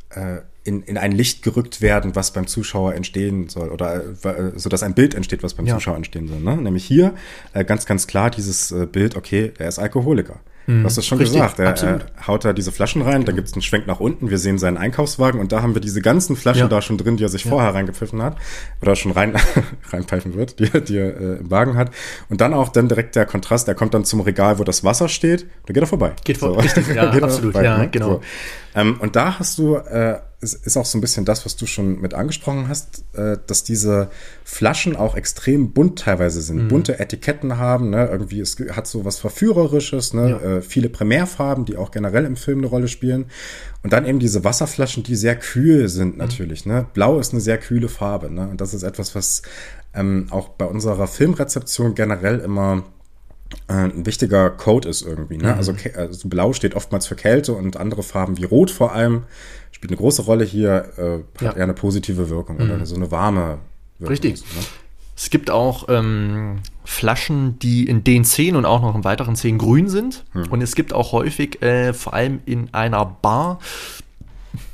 äh, 0.10 0.38
in, 0.68 0.84
in 0.84 0.97
ein 0.97 1.13
Licht 1.13 1.43
gerückt 1.43 1.82
werden, 1.82 2.15
was 2.15 2.34
beim 2.34 2.45
Zuschauer 2.45 2.93
entstehen 2.93 3.47
soll 3.47 3.70
oder 3.70 4.03
äh, 4.03 4.51
so 4.55 4.70
dass 4.70 4.84
ein 4.84 4.93
Bild 4.93 5.15
entsteht, 5.15 5.41
was 5.41 5.53
beim 5.53 5.65
ja. 5.65 5.76
Zuschauer 5.76 5.95
entstehen 5.95 6.28
soll. 6.28 6.41
Ne? 6.41 6.57
Nämlich 6.57 6.84
hier 6.84 7.13
äh, 7.53 7.63
ganz, 7.63 7.86
ganz 7.86 8.05
klar 8.05 8.30
dieses 8.30 8.72
äh, 8.72 8.86
Bild, 8.86 9.15
okay, 9.15 9.53
er 9.57 9.70
ist 9.70 9.80
Alkoholiker. 9.80 10.41
Mhm. 10.68 10.82
Du 10.82 10.86
hast 10.86 10.97
das 10.97 11.05
schon 11.05 11.18
Richtig, 11.18 11.41
gesagt. 11.41 11.59
Er, 11.59 11.82
er, 11.82 12.28
haut 12.28 12.43
da 12.43 12.51
diese 12.51 12.74
Flaschen 12.74 13.01
rein, 13.01 13.24
da 13.24 13.32
gibt 13.32 13.47
es 13.47 13.53
einen 13.53 13.61
Schwenk 13.61 13.88
nach 13.88 14.01
unten, 14.01 14.30
wir 14.30 14.38
sehen 14.38 14.57
seinen 14.57 14.76
Einkaufswagen 14.76 15.39
und 15.39 15.53
da 15.53 15.61
haben 15.61 15.74
wir 15.74 15.82
diese 15.82 16.01
ganzen 16.01 16.36
Flaschen 16.36 16.63
ja. 16.63 16.68
da 16.68 16.82
schon 16.82 16.97
drin, 16.97 17.15
die 17.15 17.24
er 17.24 17.30
sich 17.30 17.45
ja. 17.45 17.51
vorher 17.51 17.74
reingepfiffen 17.74 18.22
hat 18.22 18.36
oder 18.82 18.97
schon 18.97 19.13
rein 19.13 19.34
reinpfeifen 19.89 20.36
wird, 20.36 20.59
die, 20.59 20.70
die 20.84 20.97
er 20.97 21.18
äh, 21.18 21.38
im 21.38 21.49
Wagen 21.49 21.78
hat. 21.78 21.91
Und 22.28 22.41
dann 22.41 22.53
auch 22.53 22.68
dann 22.70 22.89
direkt 22.89 23.15
der 23.15 23.26
Kontrast, 23.26 23.70
er 23.70 23.76
kommt 23.76 23.93
dann 23.93 24.03
zum 24.03 24.20
Regal, 24.20 24.59
wo 24.59 24.65
das 24.65 24.84
Wasser 24.84 25.07
steht, 25.07 25.45
da 25.65 25.74
geht 25.74 25.82
er 25.82 25.88
vorbei. 25.88 26.11
Geht 26.26 26.39
vor, 26.39 26.49
so. 26.49 26.59
richtig, 26.59 26.93
ja, 26.93 27.09
absolut, 27.22 27.53
vorbei, 27.53 27.63
ja, 27.63 27.78
ne? 27.78 27.89
genau. 27.89 28.09
So. 28.09 28.22
Ähm, 28.76 28.97
und 28.99 29.15
da 29.15 29.39
hast 29.39 29.57
du 29.57 29.76
äh, 29.76 30.20
ist, 30.39 30.65
ist 30.67 30.77
auch 30.77 30.85
so 30.85 30.97
ein 30.97 31.01
bisschen 31.01 31.25
das, 31.25 31.45
was 31.45 31.55
du 31.55 31.65
schon 31.65 31.99
mit 31.99 32.13
angesprochen 32.13 32.67
hast, 32.67 33.05
äh, 33.13 33.38
dass 33.47 33.63
diese 33.63 34.09
Flaschen 34.43 34.95
auch 34.95 35.15
extrem 35.15 35.71
bunt 35.71 35.99
teilweise 35.99 36.41
sind, 36.41 36.65
mhm. 36.65 36.67
bunte 36.67 36.99
Etiketten 36.99 37.57
haben, 37.57 37.89
ne? 37.89 38.07
irgendwie 38.07 38.39
es 38.39 38.55
hat 38.71 38.85
so 38.85 39.03
was 39.03 39.19
Verführerisches, 39.19 40.13
ne? 40.13 40.29
Ja. 40.29 40.57
Äh, 40.57 40.61
viele 40.61 40.89
Primärfarben, 40.89 41.65
die 41.65 41.75
auch 41.75 41.89
generell 41.89 42.25
im 42.25 42.35
Film 42.35 42.59
eine 42.59 42.67
Rolle 42.67 42.88
spielen 42.88 43.25
und 43.83 43.93
dann 43.93 44.05
eben 44.05 44.19
diese 44.19 44.43
Wasserflaschen, 44.43 45.03
die 45.03 45.15
sehr 45.15 45.35
kühl 45.35 45.89
sind 45.89 46.13
mhm. 46.13 46.19
natürlich, 46.19 46.65
mhm. 46.65 46.71
ne? 46.73 46.85
Blau 46.93 47.19
ist 47.19 47.33
eine 47.33 47.41
sehr 47.41 47.57
kühle 47.57 47.89
Farbe, 47.89 48.29
ne? 48.31 48.47
Und 48.47 48.61
das 48.61 48.75
ist 48.75 48.83
etwas, 48.83 49.15
was 49.15 49.41
ähm, 49.95 50.27
auch 50.29 50.49
bei 50.49 50.65
unserer 50.65 51.07
Filmrezeption 51.07 51.95
generell 51.95 52.39
immer 52.39 52.83
äh, 53.67 53.73
ein 53.73 54.05
wichtiger 54.05 54.49
Code 54.49 54.88
ist 54.88 55.01
irgendwie. 55.01 55.38
Ne? 55.38 55.53
Mhm. 55.53 55.57
Also, 55.57 55.73
also, 55.95 56.29
Blau 56.29 56.53
steht 56.53 56.75
oftmals 56.75 57.07
für 57.07 57.15
Kälte 57.15 57.53
und 57.53 57.77
andere 57.77 58.03
Farben 58.03 58.38
wie 58.38 58.43
Rot 58.43 58.71
vor 58.71 58.93
allem 58.93 59.23
spielt 59.72 59.91
eine 59.91 59.97
große 59.97 60.24
Rolle 60.24 60.45
hier, 60.45 60.91
äh, 60.97 61.39
hat 61.39 61.41
ja. 61.41 61.51
eher 61.53 61.63
eine 61.63 61.74
positive 61.74 62.30
Wirkung 62.30 62.57
mhm. 62.57 62.72
oder 62.72 62.86
so 62.86 62.95
eine 62.95 63.11
warme 63.11 63.59
Wirkung. 63.99 64.11
Richtig. 64.11 64.34
Ist, 64.36 64.55
ne? 64.55 64.61
Es 65.15 65.32
gibt 65.32 65.49
auch 65.49 65.86
ähm, 65.89 66.59
Flaschen, 66.86 67.57
die 67.57 67.88
in 67.88 68.03
den 68.03 68.24
Szenen 68.24 68.55
und 68.55 68.65
auch 68.65 68.82
noch 68.82 68.93
in 68.93 69.03
weiteren 69.03 69.36
Szenen 69.36 69.57
grün 69.57 69.89
sind. 69.89 70.26
Mhm. 70.34 70.47
Und 70.51 70.61
es 70.61 70.76
gibt 70.76 70.93
auch 70.93 71.11
häufig, 71.11 71.61
äh, 71.63 71.93
vor 71.93 72.13
allem 72.13 72.39
in 72.45 72.72
einer 72.74 73.03
Bar, 73.03 73.59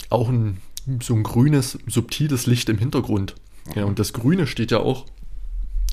auch 0.10 0.28
ein, 0.28 0.60
so 1.02 1.16
ein 1.16 1.24
grünes, 1.24 1.80
subtiles 1.88 2.46
Licht 2.46 2.68
im 2.68 2.78
Hintergrund. 2.78 3.36
Mhm. 3.68 3.72
Ja, 3.76 3.86
und 3.86 4.00
das 4.00 4.12
Grüne 4.12 4.46
steht 4.46 4.72
ja 4.72 4.80
auch 4.80 5.06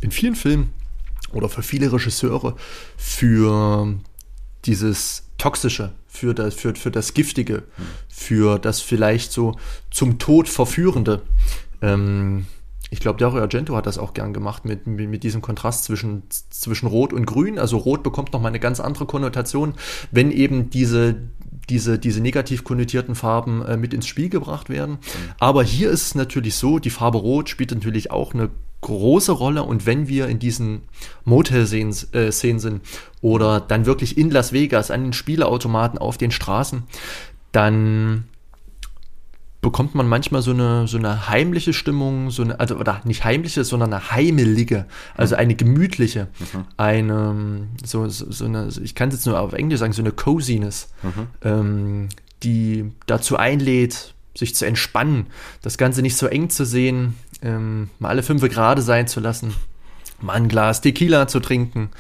in 0.03 0.11
vielen 0.11 0.35
Filmen 0.35 0.73
oder 1.33 1.49
für 1.49 1.63
viele 1.63 1.93
Regisseure 1.93 2.57
für 2.97 3.95
dieses 4.65 5.30
Toxische, 5.41 5.93
für 6.07 6.35
das, 6.35 6.55
für, 6.55 6.75
für 6.75 6.91
das 6.91 7.15
Giftige, 7.15 7.63
für 8.09 8.59
das 8.59 8.81
vielleicht 8.81 9.33
so 9.33 9.57
zum 9.91 10.19
Tod 10.19 10.49
Verführende. 10.49 11.23
Ähm, 11.81 12.45
ich 12.91 13.01
glaube, 13.01 13.19
Dario 13.19 13.41
Argento 13.41 13.75
hat 13.75 13.87
das 13.87 13.97
auch 13.97 14.13
gern 14.13 14.35
gemacht 14.35 14.67
mit, 14.67 14.87
mit, 14.87 15.09
mit, 15.09 15.23
diesem 15.23 15.41
Kontrast 15.41 15.85
zwischen, 15.85 16.25
zwischen 16.29 16.89
Rot 16.89 17.15
und 17.15 17.25
Grün. 17.25 17.59
Also 17.59 17.79
Rot 17.79 18.03
bekommt 18.03 18.35
nochmal 18.35 18.51
eine 18.51 18.61
ganz 18.61 18.81
andere 18.81 19.07
Konnotation, 19.07 19.75
wenn 20.11 20.31
eben 20.31 20.69
diese, 20.69 21.17
diese, 21.71 21.99
diese 21.99 22.21
negativ 22.21 22.63
konnotierten 22.63 23.15
Farben 23.15 23.65
äh, 23.65 23.79
mit 23.79 23.95
ins 23.95 24.07
Spiel 24.07 24.29
gebracht 24.29 24.69
werden. 24.69 24.99
Aber 25.39 25.63
hier 25.63 25.89
ist 25.91 26.03
es 26.03 26.15
natürlich 26.15 26.57
so, 26.57 26.79
die 26.79 26.91
Farbe 26.91 27.17
Rot 27.17 27.49
spielt 27.49 27.71
natürlich 27.71 28.11
auch 28.11 28.35
eine 28.35 28.51
große 28.81 29.33
Rolle 29.33 29.63
und 29.63 29.87
wenn 29.87 30.09
wir 30.09 30.29
in 30.29 30.39
diesen 30.39 30.83
Motel-Szenen 31.25 31.95
äh, 32.13 32.33
sind 32.33 32.81
oder 33.21 33.61
dann 33.61 33.87
wirklich 33.87 34.17
in 34.17 34.31
Las 34.31 34.53
Vegas 34.53 34.91
an 34.91 35.03
den 35.03 35.13
Spieleautomaten 35.13 35.99
auf 35.99 36.17
den 36.17 36.31
Straßen, 36.31 36.85
dann 37.53 38.25
bekommt 39.61 39.95
man 39.95 40.09
manchmal 40.09 40.41
so 40.43 40.53
eine, 40.53 40.89
so 40.89 40.97
eine 40.97 41.29
heimliche 41.29 41.73
Stimmung, 41.73 42.31
so 42.31 42.43
eine, 42.43 42.59
also, 42.61 42.77
oder 42.77 43.03
nicht 43.05 43.25
heimliche, 43.25 43.65
sondern 43.65 43.93
eine 43.93 44.11
heimelige, 44.11 44.87
also 45.17 45.35
eine 45.37 45.55
gemütliche, 45.55 46.29
mhm. 46.39 46.65
eine, 46.77 47.67
so, 47.85 48.09
so, 48.09 48.31
so, 48.31 48.47
eine, 48.47 48.69
ich 48.83 48.95
kann 48.95 49.11
es 49.11 49.17
jetzt 49.17 49.27
nur 49.27 49.39
auf 49.39 49.53
Englisch 49.53 49.81
sagen, 49.81 49.93
so 49.93 50.03
eine 50.03 50.13
Coziness, 50.13 50.93
mhm. 51.03 51.27
ähm, 51.43 52.09
die 52.43 52.91
dazu 53.07 53.37
einlädt, 53.37 54.15
sich 54.35 54.55
zu 54.55 54.65
entspannen, 54.65 55.27
das 55.61 55.77
Ganze 55.77 56.01
nicht 56.01 56.17
so 56.17 56.27
eng 56.27 56.49
zu 56.49 56.65
sehen, 56.65 57.15
ähm, 57.43 57.91
mal 57.99 58.11
alle 58.11 58.23
fünf 58.23 58.43
Grade 58.49 58.83
sein 58.83 59.09
zu 59.09 59.21
lassen, 59.21 59.55
mal 60.21 60.35
ein 60.35 60.49
Glas 60.49 60.81
Tequila 60.81 61.29
zu 61.29 61.41
trinken 61.41 61.91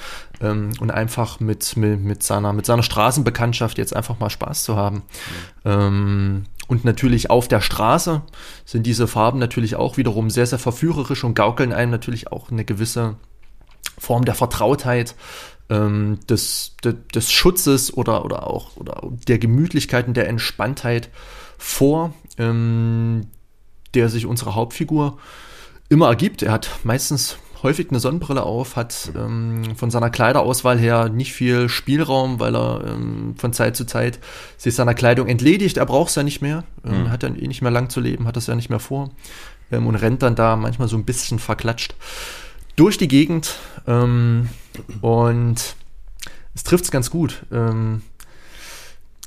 ähm, 0.41 0.71
und 0.81 0.91
einfach 0.91 1.41
mit, 1.41 1.77
mit, 1.77 2.01
mit, 2.01 2.23
seiner, 2.23 2.53
mit 2.53 2.67
seiner 2.67 2.83
Straßenbekanntschaft 2.83 3.79
jetzt 3.79 3.95
einfach 3.95 4.19
mal 4.19 4.31
Spaß 4.31 4.65
zu 4.65 4.77
haben. 4.77 4.97
Mhm. 5.65 5.71
Ähm, 5.71 6.45
und 6.69 6.85
natürlich 6.85 7.31
auf 7.31 7.49
der 7.49 7.61
Straße 7.61 8.23
sind 8.65 8.87
diese 8.87 9.09
Farben 9.09 9.39
natürlich 9.39 9.75
auch 9.75 9.97
wiederum 9.97 10.31
sehr, 10.31 10.47
sehr 10.47 10.59
verführerisch 10.59 11.25
und 11.25 11.35
gaukeln 11.35 11.73
einem 11.73 11.91
natürlich 11.91 12.31
auch 12.31 12.51
eine 12.51 12.65
gewisse 12.65 13.17
Form 13.99 14.25
der 14.25 14.35
Vertrautheit, 14.35 15.17
ähm, 15.69 16.19
des, 16.29 16.77
des, 16.85 16.95
des, 17.15 17.33
Schutzes 17.33 17.95
oder, 17.95 18.25
oder 18.25 18.47
auch 18.47 18.77
oder 18.77 19.03
der 19.29 19.39
Gemütlichkeit 19.39 20.09
und 20.09 20.17
der 20.17 20.29
Entspanntheit 20.29 21.11
vor, 21.59 22.13
ähm, 22.39 23.29
der 23.95 24.09
sich 24.09 24.27
unsere 24.27 24.55
Hauptfigur 24.55 25.19
immer 25.89 26.09
ergibt. 26.09 26.43
Er 26.43 26.53
hat 26.53 26.71
meistens 26.85 27.37
häufig 27.63 27.91
eine 27.91 28.01
Sonnenbrille 28.01 28.43
auf, 28.43 28.77
hat 28.77 29.13
ähm, 29.15 29.77
von 29.77 29.91
seiner 29.91 30.11
Kleiderauswahl 30.11 30.79
her 30.79 31.09
nicht 31.09 31.33
viel 31.33 31.69
Spielraum, 31.69 32.41
weil 32.41 32.57
er 32.57 32.85
ähm, 32.87 33.35
von 33.37 33.53
Zeit 33.53 33.77
zu 33.77 33.85
Zeit 33.85 34.19
sich 34.57 34.75
seiner 34.75 34.95
Kleidung 34.95 35.29
entledigt. 35.29 35.77
Er 35.77 35.87
braucht 35.87 36.11
es 36.11 36.15
ja 36.15 36.23
nicht 36.23 36.41
mehr, 36.41 36.65
ähm, 36.85 37.03
mhm. 37.03 37.11
hat 37.11 37.23
ja 37.23 37.29
eh 37.29 37.47
nicht 37.47 37.63
mehr 37.63 37.71
lang 37.71 37.91
zu 37.91 38.01
leben, 38.01 38.27
hat 38.27 38.37
das 38.37 38.47
ja 38.47 38.55
nicht 38.55 38.71
mehr 38.71 38.81
vor. 38.81 39.11
ähm, 39.71 39.87
und 39.87 39.97
rennt 39.97 40.23
dann 40.23 40.35
da 40.35 40.57
manchmal 40.57 40.89
so 40.89 40.97
ein 40.97 41.05
bisschen 41.05 41.39
verklatscht 41.39 41.95
durch 42.77 42.99
die 42.99 43.09
Gegend. 43.09 43.57
Ähm, 43.87 44.49
und 45.01 45.77
es 46.55 46.65
trifft 46.65 46.85
es 46.85 46.91
ganz 46.91 47.11
gut. 47.11 47.45
Ähm, 47.53 48.03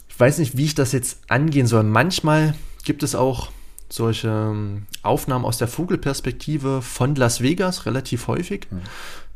ich 0.10 0.20
weiß 0.20 0.38
nicht, 0.40 0.58
wie 0.58 0.66
ich 0.66 0.76
das 0.76 0.92
jetzt 0.92 1.20
angehen 1.28 1.68
soll. 1.68 1.84
Manchmal 1.84 2.56
gibt 2.84 3.04
es 3.04 3.16
auch 3.16 3.50
solche 3.94 4.28
ähm, 4.28 4.84
Aufnahmen 5.04 5.46
aus 5.46 5.58
der 5.58 5.68
Vogelperspektive 5.68 6.82
von 6.82 7.16
Las 7.16 7.42
Vegas 7.42 7.86
relativ 7.86 8.28
häufig. 8.28 8.68
Mhm. 8.72 8.82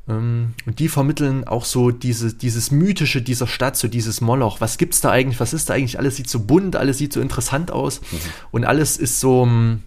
Und 0.09 0.79
die 0.79 0.87
vermitteln 0.87 1.43
auch 1.43 1.65
so 1.65 1.91
diese, 1.91 2.33
dieses 2.33 2.71
Mythische 2.71 3.21
dieser 3.21 3.45
Stadt, 3.45 3.75
so 3.75 3.89
dieses 3.89 4.21
Moloch. 4.21 4.61
Was 4.61 4.77
gibt's 4.77 5.01
da 5.01 5.11
eigentlich? 5.11 5.41
Was 5.41 5.51
ist 5.51 5.69
da 5.69 5.73
eigentlich? 5.73 5.99
Alles 5.99 6.15
sieht 6.15 6.29
so 6.29 6.39
bunt, 6.39 6.77
alles 6.77 6.97
sieht 6.97 7.11
so 7.11 7.19
interessant 7.19 7.71
aus. 7.71 7.99
Mhm. 7.99 8.17
Und 8.51 8.63
alles 8.63 8.95
ist 8.95 9.19
so, 9.19 9.43
ähm, 9.43 9.83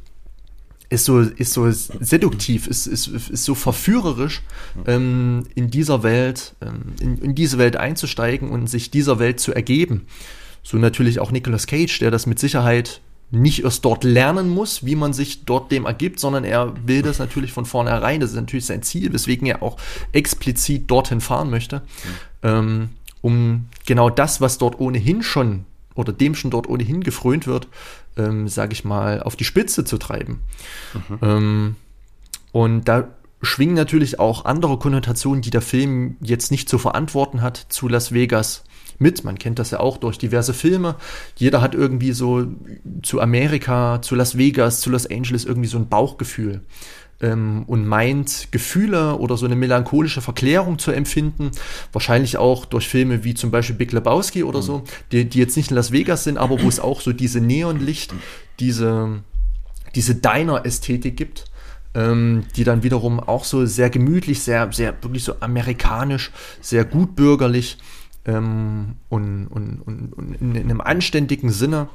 ist 0.91 1.07
so, 1.07 1.21
ist 1.21 1.55
so 1.55 1.71
seduktiv, 1.71 2.67
ist, 2.67 2.87
ist, 2.87 3.07
ist 3.07 3.45
so 3.45 3.55
verführerisch, 3.55 4.43
ähm, 4.87 5.47
in 5.55 5.71
dieser 5.71 6.03
Welt, 6.03 6.55
ähm, 6.61 6.93
in, 7.01 7.17
in 7.19 7.35
diese 7.35 7.57
Welt 7.57 7.77
einzusteigen 7.77 8.51
und 8.51 8.67
sich 8.67 8.91
dieser 8.91 9.19
Welt 9.21 9.41
zu 9.41 9.55
ergeben. 9.55 10.07
So 10.63 10.77
natürlich 10.77 11.19
auch 11.19 11.31
Nicolas 11.31 11.67
Cage, 11.67 11.99
der 12.01 12.11
das 12.11 12.27
mit 12.27 12.39
Sicherheit 12.39 13.01
nicht 13.31 13.63
erst 13.63 13.85
dort 13.85 14.05
lernen 14.05 14.49
muss, 14.49 14.85
wie 14.85 14.97
man 14.97 15.13
sich 15.13 15.45
dort 15.45 15.71
dem 15.71 15.87
ergibt, 15.87 16.19
sondern 16.19 16.45
er 16.45 16.75
will 16.87 17.03
das 17.03 17.19
natürlich 17.19 17.53
von 17.53 17.65
vornherein. 17.65 18.21
Das 18.21 18.31
ist 18.31 18.37
natürlich 18.37 18.67
sein 18.67 18.83
Ziel, 18.83 19.13
weswegen 19.13 19.47
er 19.47 19.63
auch 19.63 19.77
explizit 20.13 20.91
dorthin 20.91 21.21
fahren 21.21 21.51
möchte, 21.51 21.83
ähm, 22.43 22.91
um 23.21 23.67
genau 23.87 24.11
das, 24.11 24.41
was 24.41 24.59
dort 24.59 24.81
ohnehin 24.81 25.23
schon 25.23 25.65
oder 25.95 26.13
dem 26.13 26.35
schon 26.35 26.51
dort 26.51 26.69
ohnehin 26.69 27.03
gefrönt 27.03 27.47
wird, 27.47 27.69
ähm, 28.17 28.49
sage 28.49 28.73
ich 28.73 28.85
mal, 28.85 29.23
auf 29.23 29.37
die 29.37 29.45
Spitze 29.45 29.85
zu 29.85 29.99
treiben. 29.99 30.41
Mhm. 30.95 31.19
Ähm, 31.23 31.77
und 32.53 32.89
da 32.89 33.09
schwingen 33.43 33.75
natürlich 33.75 34.19
auch 34.19 34.45
andere 34.45 34.79
Konnotationen, 34.79 35.43
die 35.43 35.51
der 35.51 35.63
Film 35.63 36.17
jetzt 36.21 36.51
nicht 36.51 36.69
zu 36.69 36.79
verantworten 36.79 37.43
hat, 37.43 37.67
zu 37.69 37.89
Las 37.89 38.13
Vegas 38.13 38.65
mit. 39.01 39.25
Man 39.25 39.39
kennt 39.39 39.59
das 39.59 39.71
ja 39.71 39.81
auch 39.81 39.97
durch 39.97 40.19
diverse 40.19 40.55
Filme. 40.55 40.97
Jeder 41.37 41.61
hat 41.61 41.75
irgendwie 41.75 42.13
so 42.13 42.47
zu 43.03 43.21
Amerika, 43.21 44.01
zu 44.03 44.15
Las 44.15 44.37
Vegas, 44.37 44.81
zu 44.81 44.91
Los 44.91 45.07
Angeles 45.11 45.45
irgendwie 45.45 45.69
so 45.69 45.79
ein 45.79 45.89
Bauchgefühl 45.89 46.63
ähm, 47.21 47.65
und 47.67 47.87
meint, 47.87 48.49
Gefühle 48.51 49.17
oder 49.17 49.37
so 49.37 49.47
eine 49.47 49.57
melancholische 49.57 50.21
Verklärung 50.21 50.79
zu 50.79 50.91
empfinden. 50.91 51.51
Wahrscheinlich 51.93 52.37
auch 52.39 52.65
durch 52.65 52.89
Filme 52.89 53.25
wie 53.25 53.35
zum 53.35 53.51
Beispiel 53.51 53.77
Big 53.77 53.93
Lebowski 53.93 54.43
oder 54.45 54.61
mhm. 54.61 54.65
so, 54.65 54.85
die, 55.13 55.29
die 55.29 55.39
jetzt 55.39 55.57
nicht 55.57 55.71
in 55.71 55.77
Las 55.77 55.93
Vegas 55.93 56.25
sind, 56.25 56.39
aber 56.39 56.63
wo 56.63 56.69
es 56.69 56.81
auch 56.81 57.01
so 57.01 57.13
diese 57.13 57.41
Neonlicht, 57.41 58.15
diese, 58.59 59.23
diese 59.95 60.15
Diner-Ästhetik 60.15 61.17
gibt. 61.17 61.45
Ähm, 61.93 62.45
die 62.55 62.63
dann 62.63 62.85
wiederum 62.85 63.19
auch 63.19 63.43
so 63.43 63.67
sehr 63.67 63.91
gemütlich, 63.91 64.43
sehr, 64.43 64.71
sehr 64.73 64.95
wirklich 65.03 65.25
so 65.25 65.35
amerikanisch, 65.41 66.31
sehr 66.61 66.85
gutbürgerlich 66.85 67.79
ähm, 68.25 68.97
und, 69.09 69.47
und, 69.49 69.81
und, 69.81 70.13
und 70.13 70.35
in, 70.35 70.55
in, 70.55 70.63
einem 70.65 70.81
anständigen 70.81 71.51
Sinne 71.51 71.89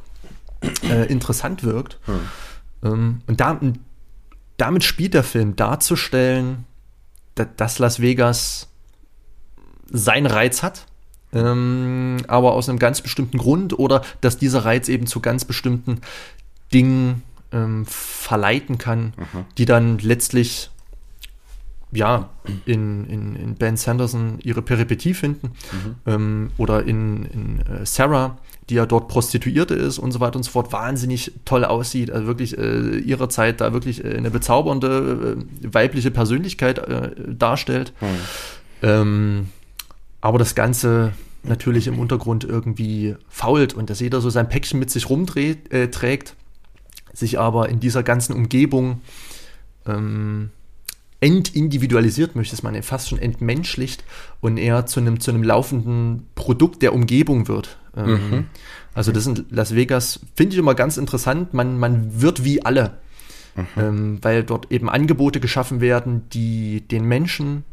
äh, 0.83 1.05
interessant 1.11 1.63
wirkt. 1.63 1.99
Hm. 2.05 2.19
Ähm, 2.83 3.21
und 3.27 3.39
da, 3.39 3.59
damit 4.57 4.83
spielt 4.83 5.13
der 5.13 5.23
Film 5.23 5.55
darzustellen, 5.55 6.65
dass 7.57 7.79
Las 7.79 7.99
Vegas 7.99 8.69
seinen 9.91 10.25
Reiz 10.25 10.63
hat, 10.63 10.85
ähm, 11.33 12.17
aber 12.27 12.53
aus 12.53 12.69
einem 12.69 12.79
ganz 12.79 13.01
bestimmten 13.01 13.37
Grund 13.37 13.77
oder 13.77 14.01
dass 14.21 14.37
dieser 14.37 14.63
Reiz 14.65 14.87
eben 14.87 15.05
zu 15.05 15.19
ganz 15.19 15.45
bestimmten 15.45 15.99
Dingen 16.73 17.23
ähm, 17.51 17.85
verleiten 17.85 18.77
kann, 18.77 19.13
mhm. 19.17 19.45
die 19.57 19.65
dann 19.65 19.99
letztlich 19.99 20.71
ja, 21.95 22.29
in, 22.65 23.05
in, 23.05 23.35
in 23.35 23.55
Ben 23.55 23.77
Sanderson 23.77 24.39
ihre 24.43 24.61
Peripetie 24.61 25.13
finden 25.13 25.51
mhm. 25.71 25.95
ähm, 26.05 26.51
oder 26.57 26.83
in, 26.83 27.25
in 27.25 27.59
äh, 27.61 27.85
Sarah, 27.85 28.37
die 28.69 28.75
ja 28.75 28.85
dort 28.85 29.07
Prostituierte 29.07 29.75
ist 29.75 29.99
und 29.99 30.11
so 30.11 30.19
weiter 30.19 30.37
und 30.37 30.43
so 30.43 30.51
fort, 30.51 30.71
wahnsinnig 30.71 31.31
toll 31.45 31.65
aussieht, 31.65 32.11
also 32.11 32.27
wirklich 32.27 32.57
äh, 32.57 32.97
ihrer 32.97 33.29
Zeit 33.29 33.61
da 33.61 33.73
wirklich 33.73 34.03
äh, 34.03 34.15
eine 34.15 34.31
bezaubernde 34.31 35.37
äh, 35.63 35.73
weibliche 35.73 36.11
Persönlichkeit 36.11 36.79
äh, 36.79 37.11
darstellt. 37.27 37.93
Mhm. 38.01 38.07
Ähm, 38.81 39.49
aber 40.21 40.39
das 40.39 40.55
Ganze 40.55 41.13
natürlich 41.43 41.87
im 41.87 41.99
Untergrund 41.99 42.43
irgendwie 42.43 43.15
fault 43.29 43.73
und 43.73 43.89
dass 43.89 43.99
jeder 43.99 44.21
so 44.21 44.29
sein 44.29 44.49
Päckchen 44.49 44.79
mit 44.79 44.89
sich 44.89 45.09
rumträgt, 45.09 45.71
äh, 45.71 45.89
sich 47.13 47.39
aber 47.39 47.69
in 47.69 47.79
dieser 47.79 48.03
ganzen 48.03 48.33
Umgebung 48.33 49.01
ähm, 49.85 50.49
entindividualisiert, 51.21 52.35
möchte 52.35 52.55
es 52.55 52.63
man 52.63 52.81
fast 52.83 53.09
schon 53.09 53.19
entmenschlicht 53.19 54.03
und 54.41 54.57
eher 54.57 54.85
zu 54.85 54.99
einem, 54.99 55.19
zu 55.19 55.31
einem 55.31 55.43
laufenden 55.43 56.27
Produkt 56.35 56.81
der 56.81 56.93
Umgebung 56.93 57.47
wird. 57.47 57.77
Ähm, 57.95 58.11
mhm. 58.11 58.45
Also 58.93 59.11
das 59.11 59.25
in 59.25 59.45
Las 59.49 59.75
Vegas 59.75 60.19
finde 60.35 60.53
ich 60.53 60.59
immer 60.59 60.75
ganz 60.75 60.97
interessant. 60.97 61.53
Man, 61.53 61.77
man 61.77 62.21
wird 62.21 62.43
wie 62.43 62.63
alle, 62.63 62.97
mhm. 63.55 63.65
ähm, 63.77 64.19
weil 64.21 64.43
dort 64.43 64.71
eben 64.71 64.89
Angebote 64.89 65.39
geschaffen 65.39 65.81
werden, 65.81 66.29
die 66.31 66.81
den 66.81 67.05
Menschen 67.05 67.63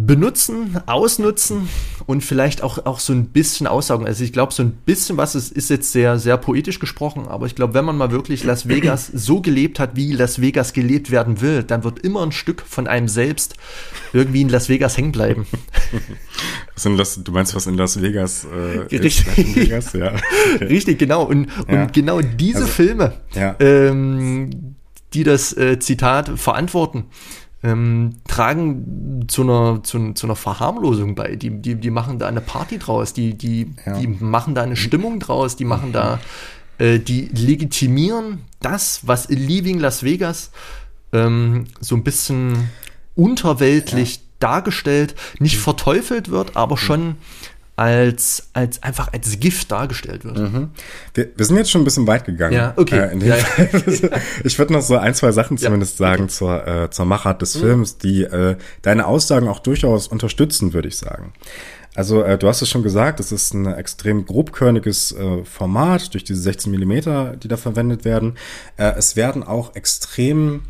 benutzen, 0.00 0.80
ausnutzen 0.86 1.68
und 2.06 2.22
vielleicht 2.22 2.62
auch, 2.62 2.86
auch 2.86 3.00
so 3.00 3.12
ein 3.12 3.26
bisschen 3.26 3.66
aussaugen. 3.66 4.06
Also 4.06 4.22
ich 4.22 4.32
glaube, 4.32 4.54
so 4.54 4.62
ein 4.62 4.70
bisschen 4.70 5.16
was 5.16 5.34
ist, 5.34 5.50
ist 5.50 5.70
jetzt 5.70 5.90
sehr, 5.90 6.20
sehr 6.20 6.36
poetisch 6.36 6.78
gesprochen, 6.78 7.26
aber 7.26 7.46
ich 7.46 7.56
glaube, 7.56 7.74
wenn 7.74 7.84
man 7.84 7.96
mal 7.96 8.12
wirklich 8.12 8.44
Las 8.44 8.68
Vegas 8.68 9.08
so 9.12 9.40
gelebt 9.40 9.80
hat, 9.80 9.96
wie 9.96 10.12
Las 10.12 10.40
Vegas 10.40 10.72
gelebt 10.72 11.10
werden 11.10 11.40
will, 11.40 11.64
dann 11.64 11.82
wird 11.82 11.98
immer 11.98 12.22
ein 12.22 12.30
Stück 12.30 12.62
von 12.64 12.86
einem 12.86 13.08
selbst 13.08 13.56
irgendwie 14.12 14.42
in 14.42 14.48
Las 14.50 14.68
Vegas 14.68 14.96
hängen 14.96 15.10
bleiben. 15.10 15.46
Was 16.74 16.86
in 16.86 16.96
Las, 16.96 17.20
du 17.20 17.32
meinst, 17.32 17.56
was 17.56 17.66
in 17.66 17.74
Las 17.74 18.00
Vegas 18.00 18.44
äh, 18.44 18.78
Richtig. 18.78 19.26
In 19.36 19.56
Vegas? 19.56 19.92
Ja. 19.94 20.12
Richtig, 20.60 21.00
genau. 21.00 21.24
Und, 21.24 21.48
ja. 21.68 21.82
und 21.82 21.92
genau 21.92 22.20
diese 22.20 22.58
also, 22.58 22.68
Filme, 22.68 23.14
ja. 23.34 23.56
ähm, 23.58 24.76
die 25.12 25.24
das 25.24 25.56
äh, 25.56 25.80
Zitat 25.80 26.38
verantworten, 26.38 27.06
ähm, 27.62 28.16
tragen 28.26 29.26
zu 29.28 29.42
einer, 29.42 29.80
zu, 29.82 30.12
zu, 30.12 30.26
einer 30.26 30.36
Verharmlosung 30.36 31.14
bei. 31.14 31.36
Die, 31.36 31.50
die, 31.50 31.74
die 31.74 31.90
machen 31.90 32.18
da 32.18 32.28
eine 32.28 32.40
Party 32.40 32.78
draus, 32.78 33.12
die, 33.12 33.34
die, 33.34 33.74
ja. 33.84 33.98
die 33.98 34.06
machen 34.06 34.54
da 34.54 34.62
eine 34.62 34.76
Stimmung 34.76 35.18
draus, 35.18 35.56
die 35.56 35.64
machen 35.64 35.92
da, 35.92 36.20
äh, 36.78 36.98
die 36.98 37.26
legitimieren 37.26 38.42
das, 38.60 39.06
was 39.06 39.26
in 39.26 39.46
Leaving 39.46 39.78
Las 39.80 40.02
Vegas 40.02 40.52
ähm, 41.12 41.64
so 41.80 41.96
ein 41.96 42.04
bisschen 42.04 42.70
unterweltlich 43.16 44.16
ja. 44.16 44.22
dargestellt, 44.38 45.16
nicht 45.40 45.58
verteufelt 45.58 46.30
wird, 46.30 46.56
aber 46.56 46.76
mhm. 46.76 46.80
schon 46.80 47.16
als, 47.78 48.48
als 48.54 48.82
einfach 48.82 49.12
als 49.12 49.38
Gift 49.38 49.70
dargestellt 49.70 50.24
wird. 50.24 50.36
Mhm. 50.36 50.70
Wir, 51.14 51.28
wir, 51.36 51.46
sind 51.46 51.56
jetzt 51.56 51.70
schon 51.70 51.82
ein 51.82 51.84
bisschen 51.84 52.08
weit 52.08 52.24
gegangen. 52.24 52.54
Ja, 52.54 52.72
okay. 52.74 53.16
Äh, 53.16 53.24
ja, 53.24 53.36
ja. 53.36 54.10
ich 54.44 54.58
würde 54.58 54.72
noch 54.72 54.82
so 54.82 54.96
ein, 54.96 55.14
zwei 55.14 55.30
Sachen 55.30 55.58
zumindest 55.58 55.96
sagen 55.96 56.24
okay. 56.24 56.32
zur, 56.32 56.66
äh, 56.66 56.90
zur 56.90 57.04
Machart 57.04 57.40
des 57.40 57.54
mhm. 57.54 57.60
Films, 57.60 57.98
die 57.98 58.24
äh, 58.24 58.56
deine 58.82 59.06
Aussagen 59.06 59.46
auch 59.46 59.60
durchaus 59.60 60.08
unterstützen, 60.08 60.72
würde 60.72 60.88
ich 60.88 60.96
sagen. 60.96 61.32
Also 61.94 62.22
äh, 62.22 62.36
du 62.36 62.48
hast 62.48 62.62
es 62.62 62.68
schon 62.68 62.82
gesagt, 62.82 63.20
es 63.20 63.30
ist 63.30 63.54
ein 63.54 63.66
extrem 63.66 64.26
grobkörniges 64.26 65.12
äh, 65.12 65.44
Format 65.44 66.12
durch 66.14 66.24
diese 66.24 66.40
16 66.40 66.72
Millimeter, 66.72 67.36
die 67.36 67.46
da 67.46 67.56
verwendet 67.56 68.04
werden. 68.04 68.36
Äh, 68.76 68.94
es 68.96 69.14
werden 69.14 69.44
auch 69.44 69.76
extrem 69.76 70.62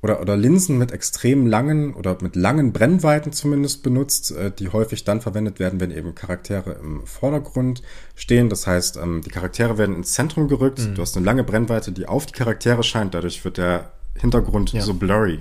oder, 0.00 0.20
oder 0.20 0.36
Linsen 0.36 0.78
mit 0.78 0.92
extrem 0.92 1.46
langen 1.46 1.94
oder 1.94 2.16
mit 2.20 2.36
langen 2.36 2.72
Brennweiten 2.72 3.32
zumindest 3.32 3.82
benutzt, 3.82 4.30
äh, 4.30 4.50
die 4.50 4.68
häufig 4.68 5.04
dann 5.04 5.20
verwendet 5.20 5.58
werden, 5.58 5.80
wenn 5.80 5.90
eben 5.90 6.14
Charaktere 6.14 6.76
im 6.82 7.04
Vordergrund 7.04 7.82
stehen. 8.14 8.48
Das 8.48 8.66
heißt, 8.66 8.96
ähm, 8.96 9.22
die 9.24 9.30
Charaktere 9.30 9.76
werden 9.76 9.96
ins 9.96 10.12
Zentrum 10.12 10.48
gerückt. 10.48 10.78
Mhm. 10.78 10.94
Du 10.94 11.02
hast 11.02 11.16
eine 11.16 11.26
lange 11.26 11.42
Brennweite, 11.42 11.90
die 11.92 12.06
auf 12.06 12.26
die 12.26 12.32
Charaktere 12.32 12.82
scheint. 12.82 13.14
Dadurch 13.14 13.44
wird 13.44 13.56
der 13.56 13.92
Hintergrund 14.16 14.72
ja. 14.72 14.82
so 14.82 14.94
blurry. 14.94 15.40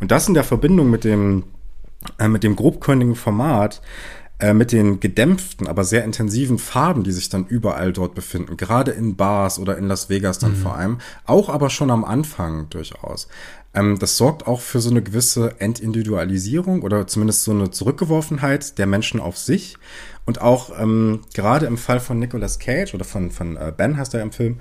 Und 0.00 0.10
das 0.10 0.28
in 0.28 0.34
der 0.34 0.44
Verbindung 0.44 0.90
mit 0.90 1.04
dem, 1.04 1.44
äh, 2.18 2.28
mit 2.28 2.44
dem 2.44 2.54
grobkörnigen 2.54 3.16
Format 3.16 3.80
äh, 4.42 4.54
mit 4.54 4.72
den 4.72 4.98
gedämpften, 4.98 5.68
aber 5.68 5.84
sehr 5.84 6.02
intensiven 6.02 6.58
Farben, 6.58 7.04
die 7.04 7.12
sich 7.12 7.28
dann 7.28 7.46
überall 7.46 7.92
dort 7.92 8.16
befinden, 8.16 8.56
gerade 8.56 8.90
in 8.90 9.14
Bars 9.14 9.60
oder 9.60 9.78
in 9.78 9.86
Las 9.86 10.08
Vegas 10.08 10.40
dann 10.40 10.52
mhm. 10.52 10.56
vor 10.56 10.74
allem, 10.74 10.98
auch 11.26 11.48
aber 11.48 11.70
schon 11.70 11.92
am 11.92 12.04
Anfang 12.04 12.68
durchaus. 12.68 13.28
Ähm, 13.74 13.98
das 13.98 14.16
sorgt 14.16 14.46
auch 14.46 14.60
für 14.60 14.80
so 14.80 14.90
eine 14.90 15.02
gewisse 15.02 15.60
Entindividualisierung 15.60 16.82
oder 16.82 17.06
zumindest 17.06 17.44
so 17.44 17.52
eine 17.52 17.70
Zurückgeworfenheit 17.70 18.78
der 18.78 18.86
Menschen 18.86 19.20
auf 19.20 19.38
sich. 19.38 19.76
Und 20.24 20.40
auch 20.40 20.78
ähm, 20.78 21.22
gerade 21.34 21.66
im 21.66 21.78
Fall 21.78 22.00
von 22.00 22.18
Nicolas 22.18 22.58
Cage 22.58 22.94
oder 22.94 23.04
von, 23.04 23.30
von 23.30 23.56
äh, 23.56 23.72
Ben 23.76 23.96
heißt 23.96 24.14
er 24.14 24.22
im 24.22 24.32
Film, 24.32 24.58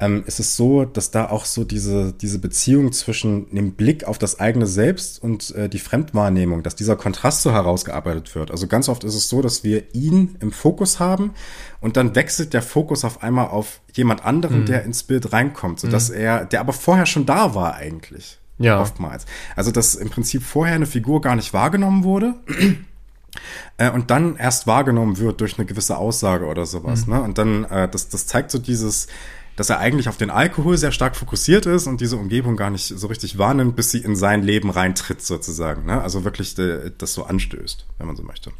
ähm, 0.00 0.24
ist 0.26 0.40
es 0.40 0.56
so, 0.56 0.84
dass 0.84 1.10
da 1.10 1.28
auch 1.28 1.44
so 1.44 1.62
diese, 1.64 2.12
diese 2.12 2.38
Beziehung 2.38 2.92
zwischen 2.92 3.54
dem 3.54 3.72
Blick 3.72 4.04
auf 4.04 4.18
das 4.18 4.40
eigene 4.40 4.66
Selbst 4.66 5.22
und 5.22 5.54
äh, 5.54 5.68
die 5.68 5.78
Fremdwahrnehmung, 5.78 6.62
dass 6.62 6.74
dieser 6.74 6.96
Kontrast 6.96 7.42
so 7.42 7.52
herausgearbeitet 7.52 8.34
wird. 8.34 8.50
Also 8.50 8.66
ganz 8.66 8.88
oft 8.88 9.04
ist 9.04 9.14
es 9.14 9.28
so, 9.28 9.42
dass 9.42 9.62
wir 9.62 9.94
ihn 9.94 10.36
im 10.40 10.52
Fokus 10.52 11.00
haben 11.00 11.32
und 11.80 11.96
dann 11.96 12.14
wechselt 12.14 12.54
der 12.54 12.62
Fokus 12.62 13.04
auf 13.04 13.22
einmal 13.22 13.48
auf 13.48 13.80
jemand 13.92 14.24
anderen, 14.24 14.60
mhm. 14.60 14.66
der 14.66 14.84
ins 14.84 15.02
Bild 15.02 15.32
reinkommt, 15.32 15.80
sodass 15.80 16.08
mhm. 16.08 16.16
er, 16.16 16.44
der 16.46 16.60
aber 16.60 16.72
vorher 16.72 17.06
schon 17.06 17.26
da 17.26 17.54
war 17.54 17.74
eigentlich. 17.74 18.39
Ja. 18.60 18.80
Oftmals. 18.80 19.24
Also, 19.56 19.72
dass 19.72 19.94
im 19.94 20.10
Prinzip 20.10 20.42
vorher 20.42 20.74
eine 20.74 20.86
Figur 20.86 21.20
gar 21.22 21.34
nicht 21.34 21.52
wahrgenommen 21.54 22.04
wurde 22.04 22.34
äh, 23.78 23.90
und 23.90 24.10
dann 24.10 24.36
erst 24.36 24.66
wahrgenommen 24.66 25.18
wird 25.18 25.40
durch 25.40 25.58
eine 25.58 25.66
gewisse 25.66 25.96
Aussage 25.96 26.44
oder 26.44 26.66
sowas. 26.66 27.06
Mhm. 27.06 27.14
Ne? 27.14 27.22
Und 27.22 27.38
dann, 27.38 27.64
äh, 27.64 27.88
das, 27.88 28.10
das 28.10 28.26
zeigt 28.26 28.50
so 28.50 28.58
dieses, 28.58 29.08
dass 29.56 29.70
er 29.70 29.78
eigentlich 29.78 30.08
auf 30.08 30.18
den 30.18 30.30
Alkohol 30.30 30.76
sehr 30.76 30.92
stark 30.92 31.16
fokussiert 31.16 31.66
ist 31.66 31.86
und 31.86 32.00
diese 32.02 32.16
Umgebung 32.16 32.56
gar 32.56 32.70
nicht 32.70 32.86
so 32.86 33.06
richtig 33.06 33.38
wahrnimmt, 33.38 33.76
bis 33.76 33.90
sie 33.90 33.98
in 33.98 34.14
sein 34.14 34.42
Leben 34.42 34.70
reintritt 34.70 35.22
sozusagen. 35.22 35.86
Ne? 35.86 36.00
Also 36.00 36.24
wirklich 36.24 36.54
de, 36.54 36.92
das 36.96 37.14
so 37.14 37.24
anstößt, 37.24 37.86
wenn 37.98 38.06
man 38.06 38.16
so 38.16 38.22
möchte. 38.22 38.52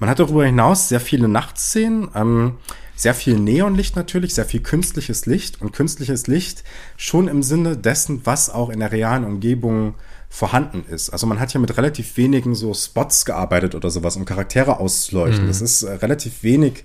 Man 0.00 0.10
hat 0.10 0.18
darüber 0.18 0.44
hinaus 0.44 0.88
sehr 0.88 1.00
viele 1.00 1.28
Nachtszenen, 1.28 2.10
ähm, 2.14 2.54
sehr 2.96 3.14
viel 3.14 3.38
Neonlicht 3.38 3.94
natürlich, 3.94 4.34
sehr 4.34 4.46
viel 4.46 4.60
künstliches 4.60 5.26
Licht 5.26 5.60
und 5.60 5.72
künstliches 5.72 6.26
Licht 6.26 6.64
schon 6.96 7.28
im 7.28 7.42
Sinne 7.42 7.76
dessen, 7.76 8.22
was 8.24 8.50
auch 8.50 8.70
in 8.70 8.80
der 8.80 8.90
realen 8.90 9.24
Umgebung 9.24 9.94
vorhanden 10.28 10.84
ist. 10.88 11.10
Also 11.10 11.26
man 11.26 11.38
hat 11.38 11.52
ja 11.52 11.60
mit 11.60 11.76
relativ 11.76 12.16
wenigen 12.16 12.54
so 12.54 12.74
Spots 12.74 13.24
gearbeitet 13.24 13.74
oder 13.74 13.90
sowas, 13.90 14.16
um 14.16 14.24
Charaktere 14.24 14.80
auszuleuchten. 14.80 15.44
Mhm. 15.44 15.48
Das 15.48 15.60
ist 15.60 15.82
äh, 15.82 15.92
relativ 15.92 16.42
wenig 16.42 16.84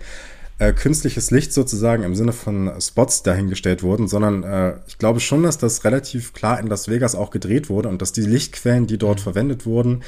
äh, 0.59 0.73
künstliches 0.73 1.31
Licht 1.31 1.53
sozusagen 1.53 2.03
im 2.03 2.13
Sinne 2.13 2.33
von 2.33 2.71
Spots 2.79 3.23
dahingestellt 3.23 3.81
wurden, 3.81 4.07
sondern 4.07 4.43
äh, 4.43 4.73
ich 4.87 4.99
glaube 4.99 5.19
schon, 5.19 5.43
dass 5.43 5.57
das 5.57 5.83
relativ 5.85 6.33
klar 6.33 6.59
in 6.59 6.67
Las 6.67 6.87
Vegas 6.87 7.15
auch 7.15 7.31
gedreht 7.31 7.69
wurde 7.69 7.89
und 7.89 8.01
dass 8.01 8.11
die 8.11 8.21
Lichtquellen, 8.21 8.85
die 8.85 8.97
dort 8.97 9.19
mhm. 9.19 9.23
verwendet 9.23 9.65
wurden, 9.65 10.03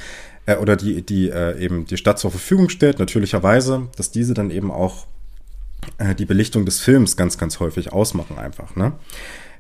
äh, 0.46 0.58
oder 0.58 0.76
die, 0.76 1.02
die 1.02 1.30
äh, 1.30 1.58
eben 1.60 1.86
die 1.86 1.98
Stadt 1.98 2.20
zur 2.20 2.30
Verfügung 2.30 2.70
stellt, 2.70 3.00
natürlicherweise, 3.00 3.88
dass 3.98 4.12
diese 4.12 4.34
dann 4.34 4.52
eben 4.52 4.70
auch 4.70 5.08
die 6.18 6.26
Belichtung 6.26 6.66
des 6.66 6.80
Films 6.80 7.18
ganz, 7.18 7.38
ganz 7.38 7.60
häufig 7.60 7.94
ausmachen 7.94 8.38
einfach. 8.38 8.76
Ne? 8.76 8.94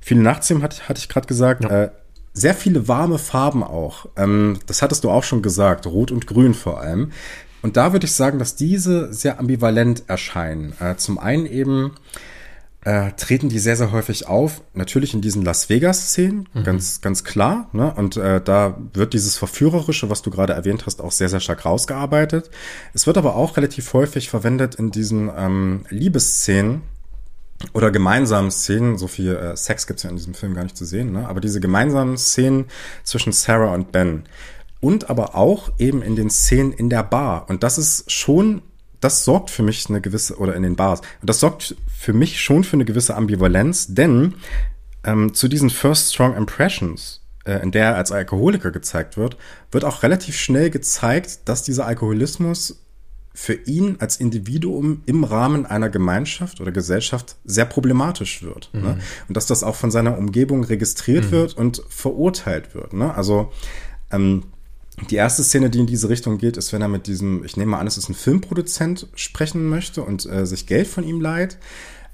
Viele 0.01 0.21
Nachtszenen 0.21 0.63
hatte, 0.63 0.87
hatte 0.89 0.99
ich 0.99 1.09
gerade 1.09 1.27
gesagt. 1.27 1.63
Ja. 1.63 1.83
Äh, 1.83 1.91
sehr 2.33 2.55
viele 2.55 2.87
warme 2.87 3.19
Farben 3.19 3.63
auch. 3.63 4.07
Ähm, 4.17 4.59
das 4.65 4.81
hattest 4.81 5.03
du 5.03 5.11
auch 5.11 5.23
schon 5.23 5.41
gesagt, 5.41 5.85
rot 5.85 6.11
und 6.11 6.27
grün 6.27 6.53
vor 6.53 6.81
allem. 6.81 7.11
Und 7.61 7.77
da 7.77 7.93
würde 7.93 8.05
ich 8.05 8.11
sagen, 8.11 8.39
dass 8.39 8.55
diese 8.55 9.13
sehr 9.13 9.39
ambivalent 9.39 10.03
erscheinen. 10.07 10.73
Äh, 10.79 10.97
zum 10.97 11.17
einen 11.19 11.45
eben 11.45 11.91
äh, 12.85 13.11
treten 13.13 13.49
die 13.49 13.59
sehr, 13.59 13.75
sehr 13.75 13.91
häufig 13.91 14.27
auf, 14.27 14.61
natürlich 14.73 15.13
in 15.13 15.21
diesen 15.21 15.43
Las 15.43 15.69
Vegas-Szenen, 15.69 16.49
mhm. 16.53 16.63
ganz, 16.63 17.01
ganz 17.01 17.23
klar. 17.23 17.69
Ne? 17.71 17.93
Und 17.93 18.17
äh, 18.17 18.41
da 18.41 18.77
wird 18.93 19.13
dieses 19.13 19.37
Verführerische, 19.37 20.09
was 20.09 20.21
du 20.21 20.29
gerade 20.29 20.53
erwähnt 20.53 20.85
hast, 20.85 21.01
auch 21.01 21.11
sehr, 21.11 21.29
sehr 21.29 21.39
stark 21.39 21.65
rausgearbeitet. 21.65 22.49
Es 22.93 23.07
wird 23.07 23.17
aber 23.17 23.35
auch 23.35 23.57
relativ 23.57 23.93
häufig 23.93 24.29
verwendet 24.29 24.75
in 24.75 24.91
diesen 24.91 25.31
ähm, 25.35 25.85
Liebesszenen, 25.89 26.81
oder 27.71 27.91
gemeinsamen 27.91 28.51
Szenen, 28.51 28.97
so 28.97 29.07
viel 29.07 29.35
äh, 29.35 29.55
Sex 29.55 29.87
gibt's 29.87 30.03
ja 30.03 30.09
in 30.09 30.17
diesem 30.17 30.33
Film 30.33 30.53
gar 30.53 30.63
nicht 30.63 30.75
zu 30.75 30.83
sehen, 30.83 31.13
ne? 31.13 31.29
aber 31.29 31.39
diese 31.39 31.61
gemeinsamen 31.61 32.17
Szenen 32.17 32.65
zwischen 33.03 33.31
Sarah 33.31 33.73
und 33.73 33.93
Ben 33.93 34.23
und 34.81 35.09
aber 35.09 35.35
auch 35.35 35.71
eben 35.79 36.01
in 36.01 36.17
den 36.17 36.29
Szenen 36.29 36.73
in 36.73 36.89
der 36.89 37.03
Bar. 37.03 37.45
Und 37.47 37.63
das 37.63 37.77
ist 37.77 38.11
schon, 38.11 38.61
das 38.99 39.23
sorgt 39.23 39.49
für 39.49 39.63
mich 39.63 39.89
eine 39.89 40.01
gewisse, 40.01 40.37
oder 40.37 40.55
in 40.55 40.63
den 40.63 40.75
Bars, 40.75 40.99
und 41.21 41.29
das 41.29 41.39
sorgt 41.39 41.75
für 42.03 42.11
mich 42.11 42.41
schon 42.41 42.65
für 42.65 42.73
eine 42.73 42.83
gewisse 42.83 43.15
Ambivalenz, 43.15 43.93
denn 43.93 44.33
ähm, 45.05 45.33
zu 45.33 45.47
diesen 45.47 45.69
First 45.69 46.13
Strong 46.13 46.35
Impressions, 46.35 47.21
äh, 47.45 47.63
in 47.63 47.71
der 47.71 47.85
er 47.85 47.95
als 47.95 48.11
Alkoholiker 48.11 48.71
gezeigt 48.71 49.15
wird, 49.15 49.37
wird 49.71 49.85
auch 49.85 50.03
relativ 50.03 50.35
schnell 50.35 50.69
gezeigt, 50.69 51.39
dass 51.45 51.63
dieser 51.63 51.85
Alkoholismus 51.85 52.83
für 53.33 53.53
ihn 53.53 53.95
als 53.99 54.17
Individuum 54.17 55.01
im 55.05 55.23
Rahmen 55.23 55.65
einer 55.65 55.89
Gemeinschaft 55.89 56.59
oder 56.59 56.73
Gesellschaft 56.73 57.37
sehr 57.45 57.65
problematisch 57.65 58.43
wird. 58.43 58.69
Ne? 58.73 58.79
Mhm. 58.79 58.85
Ne? 58.85 58.99
Und 59.29 59.37
dass 59.37 59.45
das 59.45 59.63
auch 59.63 59.75
von 59.75 59.89
seiner 59.89 60.17
Umgebung 60.17 60.65
registriert 60.65 61.27
mhm. 61.27 61.31
wird 61.31 61.53
und 61.57 61.83
verurteilt 61.87 62.75
wird. 62.75 62.91
Ne? 62.91 63.15
Also 63.15 63.53
ähm, 64.11 64.43
die 65.09 65.15
erste 65.15 65.43
Szene, 65.43 65.69
die 65.69 65.79
in 65.79 65.87
diese 65.87 66.09
Richtung 66.09 66.37
geht, 66.37 66.57
ist, 66.57 66.73
wenn 66.73 66.81
er 66.81 66.87
mit 66.87 67.07
diesem, 67.07 67.43
ich 67.43 67.57
nehme 67.57 67.71
mal 67.71 67.79
an, 67.79 67.87
es 67.87 67.97
ist 67.97 68.09
ein 68.09 68.13
Filmproduzent, 68.13 69.07
sprechen 69.15 69.67
möchte 69.67 70.03
und 70.03 70.25
äh, 70.25 70.45
sich 70.45 70.67
Geld 70.67 70.87
von 70.87 71.03
ihm 71.03 71.19
leiht. 71.19 71.57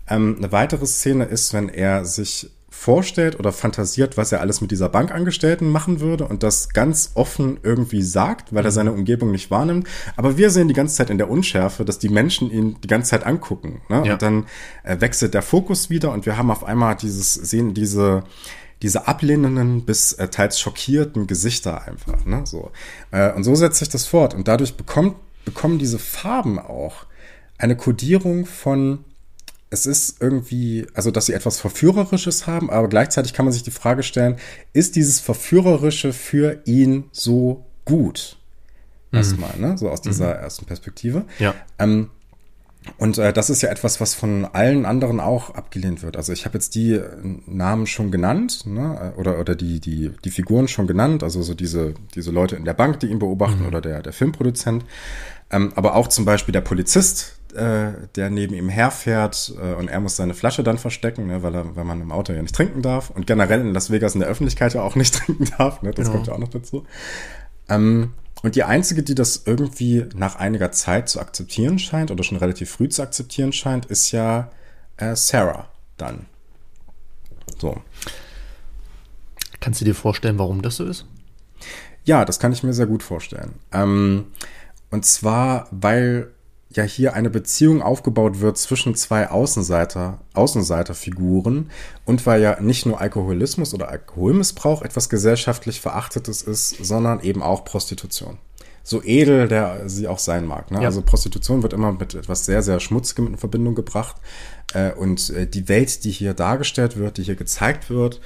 Ähm, 0.10 0.36
eine 0.38 0.52
weitere 0.52 0.86
Szene 0.86 1.26
ist, 1.26 1.54
wenn 1.54 1.70
er 1.70 2.06
sich 2.06 2.52
vorstellt 2.80 3.38
oder 3.38 3.52
fantasiert, 3.52 4.16
was 4.16 4.32
er 4.32 4.40
alles 4.40 4.62
mit 4.62 4.72
dieser 4.72 4.88
Bankangestellten 4.88 5.70
machen 5.70 6.00
würde 6.00 6.26
und 6.26 6.44
das 6.44 6.70
ganz 6.70 7.12
offen 7.14 7.60
irgendwie 7.62 8.02
sagt, 8.02 8.54
weil 8.54 8.64
er 8.64 8.72
mhm. 8.72 8.76
seine 8.76 8.92
Umgebung 8.94 9.32
nicht 9.32 9.52
wahrnimmt. 9.52 9.88
Aber 10.16 10.38
wir 10.38 10.50
sehen 10.50 10.70
die 10.70 10.74
ganze 10.74 10.96
Zeit 10.96 11.10
in 11.10 11.18
der 11.18 11.30
Unschärfe, 11.30 11.84
dass 11.84 12.00
die 12.00 12.08
Menschen 12.08 12.50
ihn 12.50 12.78
die 12.82 12.88
ganze 12.88 13.10
Zeit 13.12 13.26
angucken. 13.26 13.82
Ne? 13.90 14.04
Ja. 14.06 14.14
Und 14.14 14.22
dann 14.22 14.46
äh, 14.84 15.02
wechselt 15.02 15.34
der 15.34 15.42
Fokus 15.42 15.90
wieder 15.90 16.14
und 16.14 16.26
wir 16.26 16.38
haben 16.38 16.50
auf 16.52 16.64
einmal 16.64 16.96
dieses, 16.96 17.34
sehen 17.34 17.74
diese, 17.74 18.24
diese 18.82 19.10
ablehnenden 19.10 19.84
bis 19.84 20.14
äh, 20.14 20.30
teils 20.30 20.58
schockierten 20.58 21.28
Gesichter 21.28 21.86
einfach. 21.86 22.26
Ne? 22.26 22.44
So. 22.46 22.72
Äh, 23.12 23.34
und 23.34 23.44
so 23.44 23.56
setzt 23.56 23.80
sich 23.80 23.90
das 23.90 24.06
fort. 24.06 24.34
Und 24.34 24.48
dadurch 24.48 24.78
bekommt, 24.78 25.18
bekommen 25.44 25.80
diese 25.80 26.00
Farben 26.00 26.60
auch 26.60 27.08
eine 27.58 27.76
Kodierung 27.76 28.46
von 28.46 29.04
es 29.70 29.86
ist 29.86 30.22
irgendwie, 30.22 30.88
also 30.94 31.12
dass 31.12 31.28
sie 31.28 31.34
etwas 31.34 31.60
Verführerisches 31.60 32.48
haben, 32.48 32.70
aber 32.70 32.88
gleichzeitig 32.88 33.34
kann 33.34 33.46
man 33.46 33.54
sich 33.54 33.64
die 33.64 33.72
Frage 33.72 34.04
stellen, 34.04 34.38
ist 34.74 34.96
dieses 34.96 35.20
Verführerische 35.20 36.14
für 36.14 36.62
ihn 36.66 37.06
so 37.12 37.66
gut? 37.86 38.38
Mhm. 39.12 39.18
Erstmal, 39.18 39.58
ne? 39.58 39.78
So 39.78 39.90
aus 39.90 40.02
dieser 40.02 40.36
mhm. 40.36 40.44
ersten 40.44 40.66
Perspektive. 40.66 41.26
Ja. 41.38 41.54
Ähm, 41.78 42.10
und 42.98 43.18
äh, 43.18 43.34
das 43.34 43.50
ist 43.50 43.62
ja 43.62 43.70
etwas, 43.70 44.02
was 44.02 44.16
von 44.16 44.46
allen 44.46 44.86
anderen 44.86 45.20
auch 45.20 45.54
abgelehnt 45.54 46.02
wird. 46.02 46.18
Also 46.18 46.34
ich 46.34 46.46
habe 46.46 46.56
jetzt 46.56 46.76
die 46.76 46.94
äh, 46.94 47.08
Namen 47.46 47.86
schon 47.86 48.10
genannt, 48.10 48.66
ne? 48.66 49.14
oder, 49.18 49.40
oder 49.40 49.54
die, 49.54 49.80
die, 49.80 50.12
die 50.24 50.32
Figuren 50.32 50.68
schon 50.68 50.88
genannt, 50.88 51.22
also 51.22 51.42
so 51.42 51.54
diese, 51.54 51.94
diese 52.16 52.32
Leute 52.32 52.56
in 52.56 52.66
der 52.66 52.74
Bank, 52.74 53.00
die 53.02 53.08
ihn 53.08 53.20
beobachten, 53.20 53.62
mhm. 53.62 53.68
oder 53.68 53.82
der, 53.82 54.02
der 54.02 54.14
Filmproduzent. 54.14 54.86
Ähm, 55.52 55.74
aber 55.76 55.96
auch 55.96 56.08
zum 56.08 56.26
Beispiel 56.26 56.54
der 56.54 56.62
Polizist, 56.62 57.39
äh, 57.54 57.92
der 58.16 58.30
neben 58.30 58.54
ihm 58.54 58.70
herfährt 58.70 59.54
äh, 59.62 59.74
und 59.74 59.88
er 59.88 60.00
muss 60.00 60.16
seine 60.16 60.34
Flasche 60.34 60.64
dann 60.64 60.78
verstecken, 60.78 61.28
ne, 61.28 61.44
weil, 61.44 61.56
er, 61.56 61.76
weil 61.76 61.84
man 61.84 62.02
im 62.02 62.12
Auto 62.12 62.34
ja 62.34 62.42
nicht 62.42 62.56
trinken 62.56 62.82
darf 62.82 63.10
und 63.10 63.28
generell 63.28 63.62
in 63.62 63.74
Las 63.74 63.92
Vegas 63.92 64.14
in 64.14 64.22
der 64.22 64.30
Öffentlichkeit 64.30 64.74
ja 64.74 64.82
auch 64.82 64.96
nicht 64.96 65.16
trinken 65.26 65.46
darf. 65.58 65.82
Ne, 65.82 65.92
das 65.92 66.06
genau. 66.06 66.18
kommt 66.18 66.28
ja 66.28 66.34
auch 66.34 66.40
noch 66.40 66.50
dazu. 66.50 66.86
Ähm, 67.68 68.14
und 68.42 68.56
die 68.56 68.64
einzige, 68.64 69.04
die 69.04 69.16
das 69.16 69.44
irgendwie 69.46 70.06
nach 70.16 70.36
einiger 70.38 70.72
Zeit 70.72 71.10
zu 71.10 71.20
akzeptieren 71.20 71.78
scheint 71.78 72.12
oder 72.12 72.24
schon 72.24 72.38
relativ 72.38 72.70
früh 72.70 72.88
zu 72.88 73.02
akzeptieren 73.02 73.52
scheint, 73.52 73.86
ist 73.88 74.12
ja 74.12 74.52
äh, 74.98 75.16
Sarah 75.16 75.68
dann. 75.98 76.26
So. 77.58 77.82
Kannst 79.60 79.82
du 79.82 79.86
dir 79.86 79.96
vorstellen, 79.96 80.40
warum 80.40 80.62
das 80.62 80.78
so 80.78 80.86
ist? 80.86 81.06
Ja, 82.06 82.24
das 82.24 82.40
kann 82.40 82.54
ich 82.54 82.64
mir 82.64 82.74
sehr 82.74 82.88
gut 82.88 83.04
vorstellen. 83.04 83.56
Ähm, 83.74 84.28
und 84.90 85.06
zwar, 85.06 85.68
weil 85.72 86.32
ja 86.72 86.84
hier 86.84 87.14
eine 87.14 87.30
Beziehung 87.30 87.82
aufgebaut 87.82 88.42
wird 88.42 88.58
zwischen 88.58 88.94
zwei 88.96 89.30
Außenseiter, 89.30 90.20
Außenseiterfiguren 90.34 91.72
und 92.06 92.26
weil 92.26 92.42
ja 92.42 92.60
nicht 92.62 92.86
nur 92.86 93.02
Alkoholismus 93.02 93.74
oder 93.74 93.90
Alkoholmissbrauch 93.90 94.84
etwas 94.84 95.10
gesellschaftlich 95.10 95.82
Verachtetes 95.82 96.44
ist, 96.44 96.84
sondern 96.84 97.22
eben 97.22 97.42
auch 97.42 97.66
Prostitution. 97.66 98.38
So 98.84 99.04
edel 99.04 99.48
der 99.48 99.90
sie 99.90 100.08
auch 100.08 100.20
sein 100.20 100.46
mag. 100.46 100.72
Ne? 100.72 100.80
Ja. 100.80 100.86
Also 100.86 101.02
Prostitution 101.02 101.64
wird 101.64 101.74
immer 101.74 101.92
mit 101.92 102.16
etwas 102.16 102.46
sehr, 102.46 102.62
sehr 102.62 102.80
Schmutzigem 102.80 103.28
in 103.28 103.38
Verbindung 103.38 103.76
gebracht. 103.76 104.16
Äh, 104.74 104.94
und 104.94 105.30
äh, 105.32 105.48
die 105.48 105.70
Welt, 105.70 106.04
die 106.04 106.12
hier 106.12 106.34
dargestellt 106.34 106.98
wird, 106.98 107.18
die 107.18 107.24
hier 107.24 107.36
gezeigt 107.36 107.90
wird, 107.90 108.22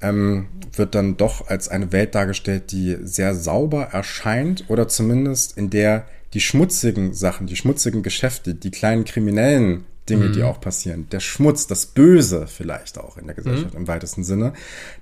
ähm, 0.00 0.48
wird 0.72 0.94
dann 0.94 1.16
doch 1.16 1.48
als 1.48 1.68
eine 1.68 1.92
Welt 1.92 2.14
dargestellt, 2.14 2.72
die 2.72 2.96
sehr 3.02 3.34
sauber 3.34 3.84
erscheint 3.84 4.64
oder 4.68 4.88
zumindest 4.88 5.56
in 5.56 5.70
der 5.70 6.06
die 6.34 6.40
schmutzigen 6.40 7.14
Sachen, 7.14 7.46
die 7.46 7.56
schmutzigen 7.56 8.02
Geschäfte, 8.02 8.54
die 8.54 8.70
kleinen 8.70 9.04
kriminellen 9.04 9.84
Dinge, 10.08 10.26
mhm. 10.26 10.32
die 10.32 10.42
auch 10.42 10.60
passieren, 10.60 11.08
der 11.10 11.20
Schmutz, 11.20 11.66
das 11.66 11.86
Böse 11.86 12.46
vielleicht 12.46 12.98
auch 12.98 13.16
in 13.16 13.26
der 13.26 13.34
Gesellschaft 13.34 13.74
mhm. 13.74 13.80
im 13.80 13.88
weitesten 13.88 14.24
Sinne, 14.24 14.52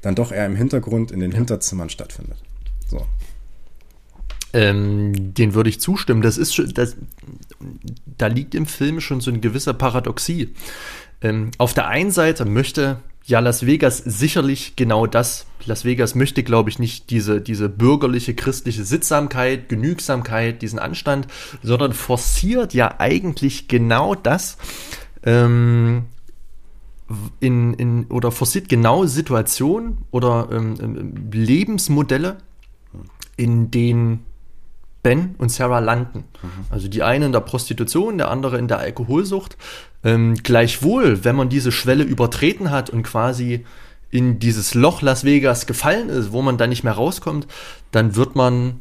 dann 0.00 0.14
doch 0.14 0.32
eher 0.32 0.46
im 0.46 0.56
Hintergrund, 0.56 1.10
in 1.10 1.20
den 1.20 1.30
ja. 1.30 1.36
Hinterzimmern 1.36 1.90
stattfindet. 1.90 2.38
So. 2.88 3.06
Ähm, 4.52 5.34
den 5.34 5.54
würde 5.54 5.68
ich 5.68 5.80
zustimmen. 5.80 6.22
Das 6.22 6.38
ist 6.38 6.54
schon, 6.54 6.72
das, 6.72 6.96
da 8.16 8.28
liegt 8.28 8.54
im 8.54 8.66
Film 8.66 9.00
schon 9.00 9.20
so 9.20 9.30
ein 9.30 9.40
gewisser 9.40 9.74
Paradoxie. 9.74 10.54
Ähm, 11.20 11.50
auf 11.58 11.74
der 11.74 11.88
einen 11.88 12.12
Seite 12.12 12.44
möchte 12.44 13.00
ja, 13.26 13.40
Las 13.40 13.64
Vegas 13.64 13.98
sicherlich 13.98 14.76
genau 14.76 15.06
das. 15.06 15.46
Las 15.64 15.84
Vegas 15.86 16.14
möchte, 16.14 16.42
glaube 16.42 16.68
ich, 16.68 16.78
nicht 16.78 17.08
diese, 17.08 17.40
diese 17.40 17.70
bürgerliche, 17.70 18.34
christliche 18.34 18.84
Sittsamkeit, 18.84 19.70
Genügsamkeit, 19.70 20.60
diesen 20.60 20.78
Anstand, 20.78 21.26
sondern 21.62 21.94
forciert 21.94 22.74
ja 22.74 22.96
eigentlich 22.98 23.66
genau 23.66 24.14
das, 24.14 24.58
ähm, 25.22 26.04
in, 27.40 27.74
in 27.74 28.06
oder 28.06 28.30
forciert 28.30 28.68
genau 28.68 29.06
Situationen 29.06 29.98
oder 30.10 30.48
ähm, 30.52 30.74
ähm, 30.80 31.30
Lebensmodelle, 31.32 32.38
in 33.36 33.70
denen 33.70 34.26
Ben 35.02 35.34
und 35.38 35.50
Sarah 35.50 35.80
landen. 35.80 36.24
Mhm. 36.42 36.48
Also 36.70 36.88
die 36.88 37.02
eine 37.02 37.26
in 37.26 37.32
der 37.32 37.40
Prostitution, 37.40 38.18
der 38.18 38.30
andere 38.30 38.58
in 38.58 38.68
der 38.68 38.78
Alkoholsucht. 38.78 39.56
Ähm, 40.04 40.34
gleichwohl, 40.42 41.24
wenn 41.24 41.36
man 41.36 41.48
diese 41.48 41.72
Schwelle 41.72 42.04
übertreten 42.04 42.70
hat 42.70 42.90
und 42.90 43.02
quasi 43.02 43.64
in 44.10 44.38
dieses 44.38 44.74
Loch 44.74 45.02
Las 45.02 45.24
Vegas 45.24 45.66
gefallen 45.66 46.08
ist, 46.08 46.30
wo 46.30 46.42
man 46.42 46.58
dann 46.58 46.68
nicht 46.68 46.84
mehr 46.84 46.92
rauskommt, 46.92 47.48
dann 47.90 48.14
wird 48.14 48.36
man 48.36 48.80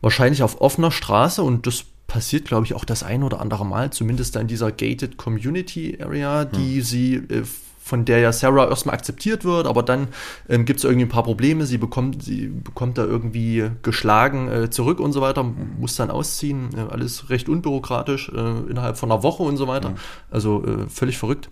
wahrscheinlich 0.00 0.42
auf 0.42 0.60
offener 0.60 0.90
Straße 0.90 1.42
und 1.42 1.66
das 1.66 1.84
passiert, 2.06 2.46
glaube 2.46 2.66
ich, 2.66 2.74
auch 2.74 2.84
das 2.84 3.02
ein 3.02 3.22
oder 3.22 3.40
andere 3.40 3.64
Mal, 3.64 3.90
zumindest 3.92 4.36
in 4.36 4.46
dieser 4.46 4.72
Gated 4.72 5.16
Community 5.16 5.98
Area, 6.00 6.44
die 6.44 6.76
hm. 6.76 6.82
sie, 6.82 7.14
äh, 7.14 7.44
von 7.88 8.04
der 8.04 8.18
ja 8.18 8.32
Sarah 8.32 8.68
erstmal 8.68 8.94
akzeptiert 8.94 9.44
wird, 9.44 9.66
aber 9.66 9.82
dann 9.82 10.08
ähm, 10.48 10.66
gibt 10.66 10.78
es 10.78 10.84
irgendwie 10.84 11.06
ein 11.06 11.08
paar 11.08 11.22
Probleme, 11.22 11.64
sie 11.64 11.78
bekommt, 11.78 12.22
sie 12.22 12.48
bekommt 12.48 12.98
da 12.98 13.04
irgendwie 13.04 13.70
geschlagen 13.82 14.48
äh, 14.48 14.70
zurück 14.70 15.00
und 15.00 15.12
so 15.12 15.22
weiter, 15.22 15.42
muss 15.42 15.96
dann 15.96 16.10
ausziehen, 16.10 16.68
äh, 16.76 16.92
alles 16.92 17.30
recht 17.30 17.48
unbürokratisch, 17.48 18.28
äh, 18.28 18.70
innerhalb 18.70 18.98
von 18.98 19.10
einer 19.10 19.22
Woche 19.22 19.42
und 19.42 19.56
so 19.56 19.66
weiter, 19.66 19.88
hm. 19.88 19.96
also 20.30 20.64
äh, 20.64 20.86
völlig 20.88 21.16
verrückt. 21.16 21.48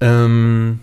Ähm, 0.00 0.80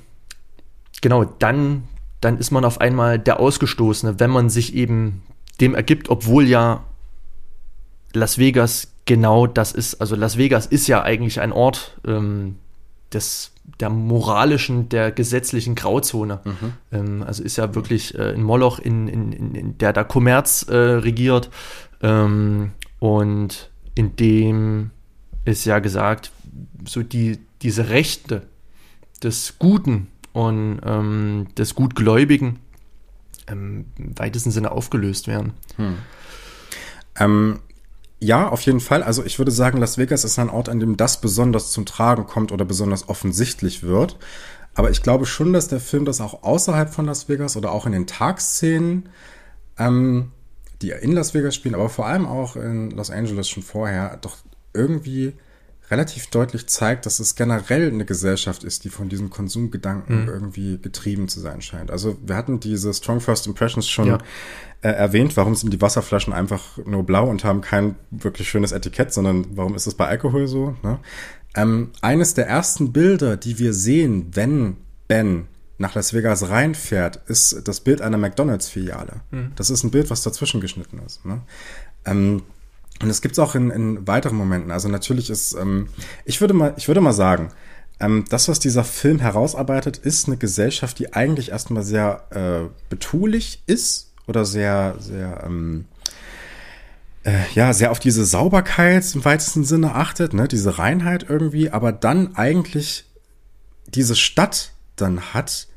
genau, 1.01 1.25
dann, 1.25 1.83
dann 2.21 2.37
ist 2.37 2.51
man 2.51 2.63
auf 2.63 2.79
einmal 2.79 3.19
der 3.19 3.41
Ausgestoßene, 3.41 4.19
wenn 4.19 4.29
man 4.29 4.49
sich 4.49 4.75
eben 4.75 5.23
dem 5.59 5.75
ergibt, 5.75 6.09
obwohl 6.09 6.45
ja 6.45 6.83
Las 8.13 8.37
Vegas 8.37 8.93
genau 9.03 9.45
das 9.45 9.73
ist. 9.73 9.99
Also 9.99 10.15
Las 10.15 10.37
Vegas 10.37 10.65
ist 10.65 10.87
ja 10.87 11.03
eigentlich 11.03 11.41
ein 11.41 11.51
Ort 11.51 11.97
ähm, 12.07 12.55
des, 13.13 13.51
der 13.79 13.89
moralischen, 13.89 14.89
der 14.89 15.11
gesetzlichen 15.11 15.75
Grauzone. 15.75 16.39
Mhm. 16.43 16.73
Ähm, 16.91 17.23
also 17.23 17.43
ist 17.43 17.57
ja 17.57 17.75
wirklich 17.75 18.15
äh, 18.15 18.33
ein 18.33 18.43
Moloch, 18.43 18.79
in, 18.79 19.07
in, 19.07 19.31
in, 19.31 19.77
der 19.77 19.93
da 19.93 20.03
Kommerz 20.03 20.65
äh, 20.67 20.75
regiert 20.75 21.49
ähm, 22.01 22.71
und 22.99 23.69
in 23.95 24.15
dem 24.15 24.91
ist 25.45 25.65
ja 25.65 25.79
gesagt, 25.79 26.31
so 26.85 27.03
die, 27.03 27.39
diese 27.61 27.89
Rechte 27.89 28.43
des 29.23 29.55
Guten 29.59 30.07
und 30.33 30.81
ähm, 30.83 31.47
des 31.57 31.75
Gutgläubigen 31.75 32.59
ähm, 33.47 33.85
im 33.97 34.19
weitesten 34.19 34.51
Sinne 34.51 34.71
aufgelöst 34.71 35.27
werden. 35.27 35.53
Hm. 35.77 35.95
Ähm, 37.17 37.59
ja, 38.19 38.49
auf 38.49 38.61
jeden 38.61 38.79
Fall. 38.79 39.03
Also 39.03 39.23
ich 39.23 39.37
würde 39.37 39.51
sagen, 39.51 39.77
Las 39.77 39.97
Vegas 39.97 40.23
ist 40.23 40.39
ein 40.39 40.49
Ort, 40.49 40.69
an 40.69 40.79
dem 40.79 40.97
das 40.97 41.21
besonders 41.21 41.71
zum 41.71 41.85
Tragen 41.85 42.25
kommt 42.25 42.51
oder 42.51 42.65
besonders 42.65 43.09
offensichtlich 43.09 43.83
wird. 43.83 44.17
Aber 44.73 44.89
ich 44.89 45.01
glaube 45.01 45.25
schon, 45.25 45.53
dass 45.53 45.67
der 45.67 45.79
Film 45.79 46.05
das 46.05 46.21
auch 46.21 46.43
außerhalb 46.43 46.93
von 46.93 47.05
Las 47.05 47.29
Vegas 47.29 47.55
oder 47.55 47.71
auch 47.71 47.85
in 47.85 47.93
den 47.93 48.07
Tagszenen, 48.07 49.09
ähm, 49.77 50.31
die 50.81 50.91
in 50.91 51.13
Las 51.13 51.33
Vegas 51.33 51.55
spielen, 51.55 51.75
aber 51.75 51.89
vor 51.89 52.05
allem 52.05 52.25
auch 52.25 52.55
in 52.55 52.91
Los 52.91 53.09
Angeles 53.09 53.49
schon 53.49 53.63
vorher, 53.63 54.17
doch 54.17 54.37
irgendwie 54.73 55.33
relativ 55.91 56.27
deutlich 56.27 56.67
zeigt, 56.67 57.05
dass 57.05 57.19
es 57.19 57.35
generell 57.35 57.89
eine 57.89 58.05
Gesellschaft 58.05 58.63
ist, 58.63 58.83
die 58.83 58.89
von 58.89 59.09
diesem 59.09 59.29
Konsumgedanken 59.29 60.23
mhm. 60.23 60.29
irgendwie 60.29 60.77
getrieben 60.79 61.27
zu 61.27 61.39
sein 61.39 61.61
scheint. 61.61 61.91
Also 61.91 62.17
wir 62.25 62.35
hatten 62.35 62.59
diese 62.59 62.93
Strong 62.93 63.21
First 63.21 63.47
Impressions 63.47 63.87
schon 63.87 64.07
ja. 64.07 64.17
äh, 64.81 64.89
erwähnt. 64.89 65.37
Warum 65.37 65.55
sind 65.55 65.71
die 65.71 65.81
Wasserflaschen 65.81 66.33
einfach 66.33 66.77
nur 66.85 67.03
blau 67.03 67.29
und 67.29 67.43
haben 67.43 67.61
kein 67.61 67.95
wirklich 68.11 68.49
schönes 68.49 68.71
Etikett, 68.71 69.13
sondern 69.13 69.45
warum 69.55 69.75
ist 69.75 69.87
es 69.87 69.93
bei 69.93 70.07
Alkohol 70.07 70.47
so? 70.47 70.75
Ne? 70.81 70.99
Ähm, 71.55 71.91
eines 72.01 72.33
der 72.33 72.47
ersten 72.47 72.91
Bilder, 72.91 73.37
die 73.37 73.59
wir 73.59 73.73
sehen, 73.73 74.27
wenn 74.33 74.77
Ben 75.07 75.47
nach 75.77 75.93
Las 75.93 76.13
Vegas 76.13 76.49
reinfährt, 76.49 77.17
ist 77.27 77.67
das 77.67 77.81
Bild 77.81 78.01
einer 78.01 78.17
McDonalds-Filiale. 78.17 79.21
Mhm. 79.31 79.51
Das 79.55 79.69
ist 79.69 79.83
ein 79.83 79.91
Bild, 79.91 80.09
was 80.09 80.23
dazwischen 80.23 80.61
geschnitten 80.61 80.99
ist. 81.05 81.25
Ne? 81.25 81.41
Ähm, 82.05 82.43
und 83.01 83.09
es 83.09 83.21
gibt 83.21 83.33
es 83.33 83.39
auch 83.39 83.55
in, 83.55 83.71
in 83.71 84.07
weiteren 84.07 84.37
Momenten. 84.37 84.71
Also 84.71 84.87
natürlich 84.87 85.29
ist, 85.29 85.53
ähm, 85.53 85.89
ich 86.23 86.39
würde 86.41 86.53
mal, 86.53 86.73
ich 86.77 86.87
würde 86.87 87.01
mal 87.01 87.13
sagen, 87.13 87.51
ähm, 87.99 88.25
das, 88.29 88.47
was 88.47 88.59
dieser 88.59 88.83
Film 88.83 89.19
herausarbeitet, 89.19 89.97
ist 89.97 90.27
eine 90.27 90.37
Gesellschaft, 90.37 90.99
die 90.99 91.13
eigentlich 91.13 91.51
erstmal 91.51 91.83
sehr 91.83 92.25
äh, 92.31 92.69
betulich 92.89 93.63
ist 93.67 94.13
oder 94.27 94.45
sehr, 94.45 94.95
sehr, 94.99 95.43
ähm, 95.45 95.85
äh, 97.23 97.39
ja, 97.53 97.73
sehr 97.73 97.91
auf 97.91 97.99
diese 97.99 98.25
Sauberkeit 98.25 99.13
im 99.15 99.25
weitesten 99.25 99.63
Sinne 99.63 99.95
achtet, 99.95 100.33
ne, 100.33 100.47
diese 100.47 100.77
Reinheit 100.77 101.25
irgendwie, 101.29 101.69
aber 101.69 101.91
dann 101.91 102.35
eigentlich 102.35 103.05
diese 103.87 104.15
Stadt 104.15 104.71
dann 104.95 105.33
hat, 105.33 105.67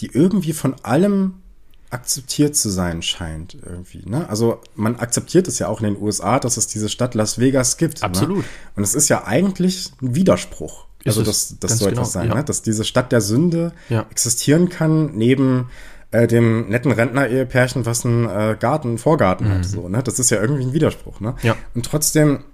die 0.00 0.06
irgendwie 0.06 0.52
von 0.52 0.74
allem 0.82 1.42
akzeptiert 1.90 2.54
zu 2.56 2.68
sein 2.68 3.02
scheint 3.02 3.56
irgendwie. 3.64 4.02
Ne? 4.04 4.28
Also 4.28 4.60
man 4.74 4.96
akzeptiert 4.96 5.48
es 5.48 5.58
ja 5.58 5.68
auch 5.68 5.80
in 5.80 5.94
den 5.94 6.02
USA, 6.02 6.38
dass 6.38 6.56
es 6.56 6.66
diese 6.66 6.88
Stadt 6.88 7.14
Las 7.14 7.38
Vegas 7.38 7.76
gibt. 7.76 8.00
Ne? 8.00 8.04
Absolut. 8.04 8.38
Ne? 8.38 8.44
Und 8.76 8.82
es 8.82 8.94
ist 8.94 9.08
ja 9.08 9.24
eigentlich 9.24 9.92
ein 10.02 10.14
Widerspruch. 10.14 10.86
Ist 11.04 11.16
also 11.16 11.22
das, 11.22 11.56
das 11.60 11.78
soll 11.78 11.90
genau, 11.90 12.02
etwas 12.02 12.12
sein, 12.12 12.28
ja. 12.28 12.34
ne? 12.34 12.44
dass 12.44 12.62
diese 12.62 12.84
Stadt 12.84 13.12
der 13.12 13.20
Sünde 13.20 13.72
ja. 13.88 14.06
existieren 14.10 14.68
kann 14.68 15.12
neben 15.14 15.70
äh, 16.10 16.26
dem 16.26 16.68
netten 16.68 16.92
Rentner-Ehepärchen, 16.92 17.86
was 17.86 18.04
einen 18.04 18.28
äh, 18.28 18.56
Garten, 18.58 18.98
Vorgarten 18.98 19.48
mhm. 19.48 19.52
hat. 19.52 19.64
So, 19.64 19.88
ne? 19.88 20.02
Das 20.02 20.18
ist 20.18 20.30
ja 20.30 20.40
irgendwie 20.40 20.64
ein 20.64 20.72
Widerspruch. 20.72 21.20
Ne? 21.20 21.34
Ja. 21.42 21.56
Und 21.74 21.86
trotzdem 21.86 22.44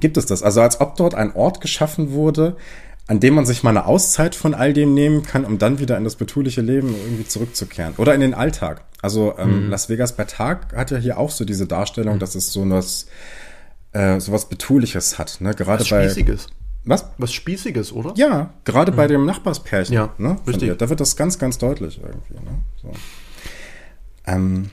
gibt 0.00 0.16
es 0.16 0.26
das. 0.26 0.42
Also 0.42 0.60
als 0.60 0.80
ob 0.80 0.96
dort 0.96 1.14
ein 1.14 1.34
Ort 1.34 1.60
geschaffen 1.60 2.12
wurde, 2.12 2.56
an 3.08 3.20
dem 3.20 3.34
man 3.34 3.46
sich 3.46 3.62
mal 3.62 3.70
eine 3.70 3.86
Auszeit 3.86 4.34
von 4.34 4.54
all 4.54 4.72
dem 4.72 4.94
nehmen 4.94 5.22
kann, 5.22 5.44
um 5.44 5.58
dann 5.58 5.78
wieder 5.78 5.96
in 5.96 6.04
das 6.04 6.16
betuliche 6.16 6.60
Leben 6.60 6.94
irgendwie 6.94 7.26
zurückzukehren. 7.26 7.94
Oder 7.98 8.14
in 8.14 8.20
den 8.20 8.34
Alltag. 8.34 8.82
Also 9.00 9.34
ähm, 9.38 9.66
mhm. 9.66 9.70
Las 9.70 9.88
Vegas 9.88 10.16
bei 10.16 10.24
Tag 10.24 10.74
hat 10.74 10.90
ja 10.90 10.98
hier 10.98 11.18
auch 11.18 11.30
so 11.30 11.44
diese 11.44 11.66
Darstellung, 11.66 12.16
mhm. 12.16 12.18
dass 12.18 12.34
es 12.34 12.52
so 12.52 12.68
was, 12.68 13.06
äh, 13.92 14.18
so 14.18 14.32
was 14.32 14.48
Betuliches 14.48 15.18
hat. 15.18 15.40
Ne? 15.40 15.54
Gerade 15.54 15.82
was 15.82 15.90
bei, 15.90 16.04
Spießiges. 16.08 16.48
Was? 16.84 17.06
Was 17.18 17.32
Spießiges, 17.32 17.92
oder? 17.92 18.12
Ja, 18.16 18.54
gerade 18.64 18.90
mhm. 18.90 18.96
bei 18.96 19.06
dem 19.06 19.24
Nachbarspärchen. 19.24 19.94
Ja, 19.94 20.12
ne, 20.18 20.36
richtig. 20.46 20.68
Ihr, 20.68 20.74
da 20.74 20.88
wird 20.88 21.00
das 21.00 21.16
ganz, 21.16 21.38
ganz 21.38 21.58
deutlich 21.58 22.00
irgendwie. 22.02 22.34
Ne? 22.34 22.60
So. 22.82 22.90
Ähm, 24.26 24.70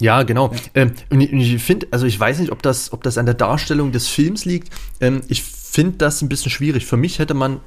ja, 0.00 0.22
genau. 0.24 0.52
Ähm, 0.74 0.92
ich 1.10 1.62
finde, 1.62 1.86
also 1.90 2.06
ich 2.06 2.18
weiß 2.18 2.38
nicht, 2.40 2.52
ob 2.52 2.62
das, 2.62 2.92
ob 2.92 3.02
das 3.02 3.16
an 3.16 3.26
der 3.26 3.34
Darstellung 3.34 3.92
des 3.92 4.08
Films 4.08 4.44
liegt. 4.44 4.70
Ähm, 5.00 5.22
ich 5.28 5.42
finde 5.42 5.96
das 5.98 6.22
ein 6.22 6.28
bisschen 6.28 6.50
schwierig. 6.50 6.86
Für 6.86 6.96
mich 6.96 7.18
hätte 7.18 7.34
man 7.34 7.60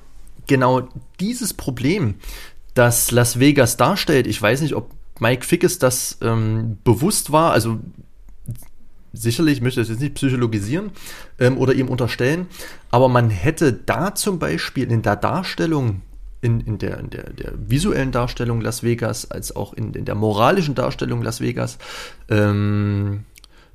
genau 0.48 0.88
dieses 1.20 1.54
Problem, 1.54 2.16
das 2.74 3.12
Las 3.12 3.40
Vegas 3.40 3.78
darstellt, 3.78 4.28
ich 4.28 4.42
weiß 4.42 4.62
nicht, 4.62 4.76
ob 4.76 4.92
Mike 5.20 5.46
Fickes 5.46 5.80
das 5.80 6.18
ähm, 6.22 6.78
bewusst 6.84 7.32
war, 7.32 7.52
also 7.52 7.80
sicherlich, 9.12 9.58
ich 9.58 9.62
möchte 9.62 9.82
das 9.82 9.90
jetzt 9.90 10.00
nicht 10.00 10.16
psychologisieren 10.16 10.92
ähm, 11.40 11.58
oder 11.58 11.74
ihm 11.74 11.90
unterstellen, 11.90 12.48
aber 12.90 13.10
man 13.10 13.30
hätte 13.30 13.74
da 13.74 14.16
zum 14.16 14.40
Beispiel 14.40 14.92
in 14.92 15.02
der 15.02 15.16
Darstellung, 15.16 16.02
in, 16.42 16.62
in, 16.62 16.78
der, 16.78 17.00
in 17.00 17.10
der, 17.10 17.30
der 17.32 17.54
visuellen 17.58 18.12
Darstellung 18.12 18.62
Las 18.62 18.84
Vegas, 18.84 19.30
als 19.30 19.56
auch 19.56 19.74
in, 19.74 19.94
in 19.94 20.06
der 20.06 20.16
moralischen 20.16 20.76
Darstellung 20.76 21.22
Las 21.22 21.42
Vegas, 21.42 21.78
ähm, 22.30 23.26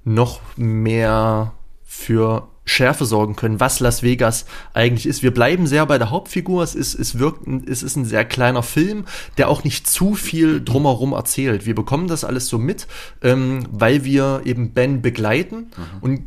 noch 0.05 0.41
mehr 0.57 1.53
für 1.85 2.49
Schärfe 2.67 3.05
sorgen 3.05 3.37
können, 3.37 3.61
was 3.61 3.81
Las 3.81 4.03
Vegas 4.03 4.47
eigentlich 4.73 5.07
ist. 5.07 5.23
Wir 5.23 5.33
bleiben 5.33 5.67
sehr 5.67 5.85
bei 5.85 5.99
der 5.99 6.11
Hauptfigur. 6.11 6.63
Es 6.63 6.75
ist, 6.75 6.95
es 6.95 7.19
wirkt, 7.19 7.47
es 7.69 7.83
ist 7.83 7.97
ein 7.97 8.07
sehr 8.07 8.25
kleiner 8.25 8.63
Film, 8.63 9.05
der 9.37 9.49
auch 9.51 9.65
nicht 9.65 9.87
zu 9.87 10.15
viel 10.15 10.65
drumherum 10.65 11.13
erzählt. 11.13 11.67
Wir 11.67 11.75
bekommen 11.75 12.09
das 12.09 12.25
alles 12.25 12.49
so 12.49 12.59
mit, 12.59 12.87
ähm, 13.23 13.67
weil 13.71 14.05
wir 14.05 14.43
eben 14.45 14.73
Ben 14.73 15.03
begleiten 15.03 15.57
mhm. 15.57 15.99
und 16.01 16.23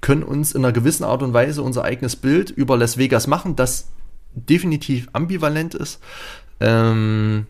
können 0.00 0.22
uns 0.22 0.52
in 0.52 0.64
einer 0.64 0.72
gewissen 0.72 1.04
Art 1.04 1.22
und 1.22 1.34
Weise 1.34 1.62
unser 1.62 1.84
eigenes 1.84 2.16
Bild 2.16 2.50
über 2.50 2.76
Las 2.78 2.96
Vegas 2.96 3.26
machen, 3.26 3.56
das 3.56 3.88
definitiv 4.36 5.08
ambivalent 5.12 5.74
ist, 5.74 6.00
ähm, 6.60 7.46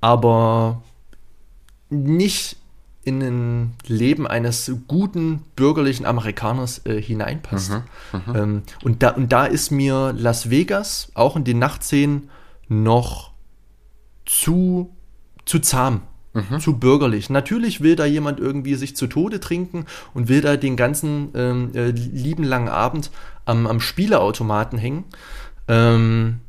aber 0.00 0.82
nicht 1.88 2.56
in 3.04 3.22
ein 3.22 3.74
Leben 3.86 4.26
eines 4.26 4.72
guten 4.88 5.44
bürgerlichen 5.54 6.06
Amerikaners 6.06 6.84
äh, 6.86 7.00
hineinpasst. 7.00 7.70
Mhm, 7.70 7.82
mhm, 8.12 8.36
ähm, 8.36 8.62
und, 8.82 9.02
da, 9.02 9.10
und 9.10 9.32
da 9.32 9.46
ist 9.46 9.70
mir 9.70 10.12
Las 10.16 10.50
Vegas 10.50 11.12
auch 11.14 11.36
in 11.36 11.44
den 11.44 11.60
Nachtszenen 11.60 12.30
noch 12.68 13.30
zu, 14.26 14.90
zu 15.44 15.60
zahm. 15.60 16.02
Mhm. 16.34 16.60
Zu 16.60 16.76
bürgerlich. 16.76 17.30
Natürlich 17.30 17.80
will 17.80 17.96
da 17.96 18.04
jemand 18.04 18.40
irgendwie 18.40 18.74
sich 18.74 18.94
zu 18.94 19.06
Tode 19.06 19.40
trinken 19.40 19.86
und 20.12 20.28
will 20.28 20.42
da 20.42 20.58
den 20.58 20.76
ganzen 20.76 21.30
ähm, 21.34 21.70
äh, 21.74 21.92
lieben 21.92 22.44
langen 22.44 22.68
Abend 22.68 23.10
am, 23.46 23.66
am 23.66 23.80
Spieleautomaten 23.80 24.78
hängen. 24.78 25.04
Ähm, 25.68 26.40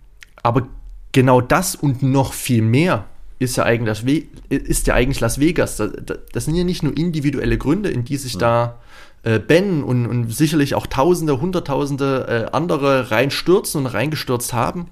aber 0.43 0.67
genau 1.11 1.41
das 1.41 1.75
und 1.75 2.03
noch 2.03 2.33
viel 2.33 2.61
mehr 2.61 3.05
ist 3.39 3.57
ja 3.57 3.63
eigentlich, 3.63 4.27
ist 4.49 4.87
ja 4.87 4.93
eigentlich 4.93 5.19
Las 5.19 5.39
Vegas. 5.39 5.77
Das, 5.77 6.45
sind 6.45 6.55
ja 6.55 6.63
nicht 6.63 6.83
nur 6.83 6.95
individuelle 6.97 7.57
Gründe, 7.57 7.89
in 7.89 8.03
die 8.03 8.17
sich 8.17 8.33
ja. 8.33 8.39
da 8.39 8.79
äh, 9.23 9.39
Ben 9.39 9.83
und, 9.83 10.07
und, 10.07 10.31
sicherlich 10.31 10.75
auch 10.75 10.87
Tausende, 10.87 11.39
Hunderttausende 11.39 12.47
äh, 12.49 12.55
andere 12.55 13.11
reinstürzen 13.11 13.81
und 13.81 13.87
reingestürzt 13.87 14.53
haben, 14.53 14.87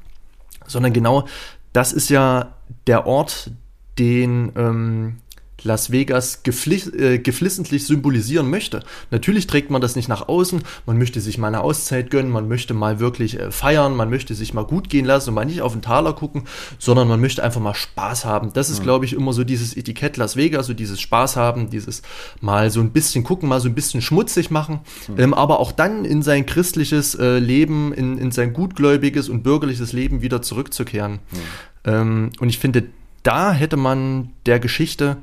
sondern 0.68 0.94
genau 0.94 1.26
das 1.74 1.92
ist 1.92 2.10
ja 2.10 2.54
der 2.88 3.08
Ort, 3.08 3.52
den 3.98 4.52
ähm, 4.56 5.18
Las 5.66 5.92
Vegas 5.92 6.42
äh, 6.46 7.20
geflissentlich 7.20 7.86
symbolisieren 7.86 8.50
möchte. 8.50 8.84
Natürlich 9.12 9.48
trägt 9.48 9.72
man 9.72 9.82
das 9.82 9.96
nicht 9.96 10.08
nach 10.08 10.28
außen, 10.28 10.62
man 10.86 10.98
möchte 10.98 11.22
sich 11.22 11.38
mal 11.38 11.48
eine 11.48 11.62
Auszeit 11.62 12.12
gönnen, 12.12 12.32
man 12.32 12.48
möchte 12.48 12.74
mal 12.74 13.00
wirklich 13.00 13.40
äh, 13.40 13.52
feiern, 13.52 13.96
man 13.96 14.10
möchte 14.10 14.36
sich 14.36 14.54
mal 14.54 14.64
gut 14.64 14.90
gehen 14.90 15.06
lassen 15.06 15.30
und 15.30 15.36
mal 15.36 15.46
nicht 15.46 15.62
auf 15.62 15.74
den 15.74 15.82
Taler 15.82 16.14
gucken, 16.14 16.44
sondern 16.80 17.08
man 17.08 17.20
möchte 17.20 17.44
einfach 17.44 17.62
mal 17.62 17.74
Spaß 17.74 18.26
haben. 18.26 18.54
Das 18.54 18.70
ist, 18.70 18.80
mhm. 18.80 18.84
glaube 18.84 19.06
ich, 19.06 19.14
immer 19.14 19.34
so 19.34 19.44
dieses 19.44 19.76
Etikett 19.76 20.18
Las 20.18 20.36
Vegas, 20.36 20.68
so 20.68 20.74
dieses 20.74 21.02
Spaß 21.02 21.36
haben, 21.36 21.70
dieses 21.70 22.02
mal 22.42 22.70
so 22.70 22.80
ein 22.80 22.92
bisschen 22.92 23.24
gucken, 23.24 23.50
mal 23.50 23.60
so 23.60 23.68
ein 23.68 23.76
bisschen 23.76 24.02
schmutzig 24.02 24.52
machen, 24.52 24.80
mhm. 25.08 25.20
ähm, 25.20 25.34
aber 25.34 25.60
auch 25.60 25.72
dann 25.72 26.06
in 26.06 26.22
sein 26.22 26.46
christliches 26.46 27.16
äh, 27.16 27.40
Leben, 27.40 27.94
in, 27.94 28.18
in 28.18 28.32
sein 28.32 28.54
gutgläubiges 28.54 29.30
und 29.30 29.44
bürgerliches 29.44 29.94
Leben 29.94 30.22
wieder 30.22 30.42
zurückzukehren. 30.42 31.14
Mhm. 31.14 31.38
Ähm, 31.86 32.30
und 32.40 32.50
ich 32.50 32.60
finde, 32.60 32.84
da 33.24 33.52
hätte 33.54 33.78
man 33.78 34.30
der 34.46 34.60
Geschichte 34.60 35.18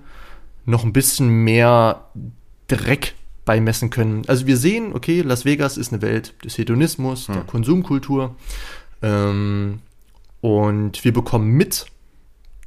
noch 0.65 0.85
ein 0.85 0.93
bisschen 0.93 1.29
mehr 1.29 2.07
Dreck 2.69 3.15
beimessen 3.45 3.91
können. 3.91 4.23
Also 4.29 4.47
wir 4.47 4.57
sehen, 4.57 4.95
okay, 4.95 5.23
Las 5.23 5.45
Vegas 5.45 5.77
ist 5.77 5.93
eine 5.93 6.03
Welt 6.03 6.35
des 6.45 6.59
Hedonismus, 6.59 7.29
hm. 7.29 7.35
der 7.35 7.45
Konsumkultur. 7.45 8.37
Ähm, 9.03 9.81
und 10.41 11.05
wir 11.05 11.13
bekommen 11.13 11.51
mit, 11.51 11.87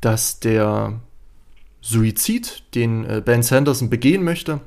dass 0.01 0.39
der 0.39 0.99
Suizid, 1.81 2.63
den 2.73 3.05
äh, 3.05 3.21
Ben 3.23 3.43
Sanderson 3.43 3.89
begehen 3.89 4.23
möchte, 4.23 4.59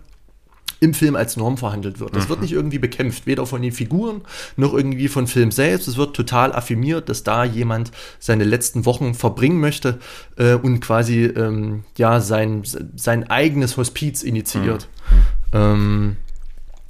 im 0.80 0.94
Film 0.94 1.16
als 1.16 1.36
Norm 1.36 1.56
verhandelt 1.56 1.98
wird. 2.00 2.14
Das 2.14 2.24
mhm. 2.24 2.28
wird 2.30 2.42
nicht 2.42 2.52
irgendwie 2.52 2.78
bekämpft, 2.78 3.26
weder 3.26 3.46
von 3.46 3.62
den 3.62 3.72
Figuren 3.72 4.22
noch 4.56 4.74
irgendwie 4.74 5.08
von 5.08 5.26
Film 5.26 5.50
selbst. 5.50 5.88
Es 5.88 5.96
wird 5.96 6.14
total 6.14 6.52
affirmiert, 6.52 7.08
dass 7.08 7.24
da 7.24 7.44
jemand 7.44 7.90
seine 8.18 8.44
letzten 8.44 8.86
Wochen 8.86 9.14
verbringen 9.14 9.60
möchte 9.60 9.98
äh, 10.36 10.54
und 10.54 10.80
quasi 10.80 11.24
ähm, 11.24 11.84
ja 11.96 12.20
sein, 12.20 12.62
sein 12.94 13.28
eigenes 13.28 13.76
Hospiz 13.76 14.22
initiiert. 14.22 14.88
Mhm. 15.10 15.16
Ähm, 15.52 16.16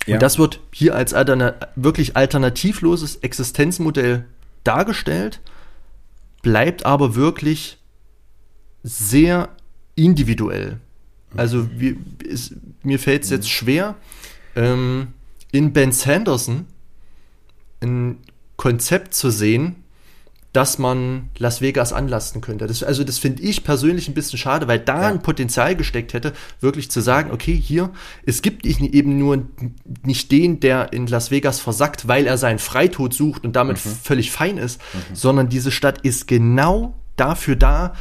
ja. 0.06 0.14
Und 0.14 0.22
das 0.22 0.38
wird 0.38 0.60
hier 0.72 0.94
als 0.94 1.14
alterna 1.14 1.54
wirklich 1.76 2.16
alternativloses 2.16 3.16
Existenzmodell 3.16 4.24
dargestellt, 4.64 5.40
bleibt 6.42 6.86
aber 6.86 7.14
wirklich 7.14 7.78
sehr 8.82 9.50
individuell. 9.94 10.78
Also 11.36 11.68
wie, 11.78 11.98
ist, 12.24 12.54
mir 12.82 12.98
fällt 12.98 13.24
es 13.24 13.30
jetzt 13.30 13.50
schwer, 13.50 13.96
ähm, 14.56 15.08
in 15.52 15.72
Ben 15.72 15.92
Sanderson 15.92 16.66
ein 17.80 18.18
Konzept 18.56 19.14
zu 19.14 19.30
sehen, 19.30 19.76
dass 20.52 20.78
man 20.78 21.28
Las 21.36 21.60
Vegas 21.60 21.92
anlasten 21.92 22.40
könnte. 22.40 22.66
Das, 22.66 22.82
also 22.82 23.04
das 23.04 23.18
finde 23.18 23.42
ich 23.42 23.64
persönlich 23.64 24.08
ein 24.08 24.14
bisschen 24.14 24.38
schade, 24.38 24.66
weil 24.66 24.80
da 24.80 25.02
ja. 25.02 25.08
ein 25.08 25.22
Potenzial 25.22 25.76
gesteckt 25.76 26.14
hätte, 26.14 26.32
wirklich 26.60 26.90
zu 26.90 27.00
sagen, 27.00 27.30
okay, 27.30 27.54
hier, 27.54 27.90
es 28.24 28.40
gibt 28.42 28.64
eben 28.66 29.18
nur 29.18 29.46
nicht 30.04 30.32
den, 30.32 30.58
der 30.58 30.92
in 30.92 31.06
Las 31.06 31.30
Vegas 31.30 31.60
versackt, 31.60 32.08
weil 32.08 32.26
er 32.26 32.38
seinen 32.38 32.58
Freitod 32.58 33.12
sucht 33.12 33.44
und 33.44 33.56
damit 33.56 33.76
mhm. 33.84 33.90
völlig 33.90 34.30
fein 34.30 34.56
ist, 34.56 34.80
mhm. 34.80 35.14
sondern 35.14 35.48
diese 35.48 35.70
Stadt 35.70 36.00
ist 36.00 36.26
genau 36.26 36.94
dafür 37.16 37.56
da, 37.56 37.94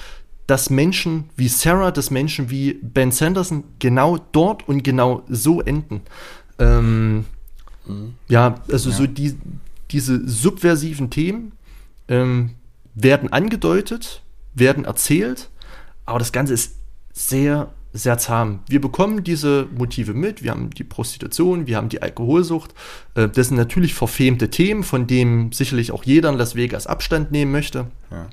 dass 0.47 0.69
Menschen 0.69 1.29
wie 1.35 1.49
Sarah, 1.49 1.91
dass 1.91 2.09
Menschen 2.09 2.49
wie 2.49 2.73
Ben 2.81 3.11
Sanderson 3.11 3.65
genau 3.79 4.17
dort 4.31 4.67
und 4.67 4.83
genau 4.83 5.23
so 5.27 5.61
enden. 5.61 6.01
Ähm, 6.57 7.25
mhm. 7.85 8.15
Ja, 8.29 8.55
also 8.71 8.89
ja. 8.89 8.95
so 8.95 9.07
die, 9.07 9.35
diese 9.91 10.27
subversiven 10.27 11.09
Themen 11.09 11.51
ähm, 12.07 12.51
werden 12.95 13.31
angedeutet, 13.31 14.23
werden 14.53 14.85
erzählt, 14.85 15.49
aber 16.05 16.19
das 16.19 16.31
Ganze 16.31 16.53
ist 16.53 16.75
sehr, 17.11 17.73
sehr 17.91 18.17
zahm. 18.17 18.59
Wir 18.69 18.79
bekommen 18.79 19.23
diese 19.25 19.67
Motive 19.75 20.13
mit, 20.13 20.43
wir 20.43 20.51
haben 20.51 20.69
die 20.69 20.83
Prostitution, 20.85 21.67
wir 21.67 21.75
haben 21.75 21.89
die 21.89 22.01
Alkoholsucht. 22.01 22.73
Äh, 23.15 23.27
das 23.27 23.49
sind 23.49 23.57
natürlich 23.57 23.93
verfemte 23.93 24.49
Themen, 24.49 24.83
von 24.83 25.07
denen 25.07 25.51
sicherlich 25.51 25.91
auch 25.91 26.05
jeder 26.05 26.29
in 26.29 26.37
Las 26.37 26.55
Vegas 26.55 26.87
Abstand 26.87 27.31
nehmen 27.31 27.51
möchte. 27.51 27.87
Ja. 28.11 28.29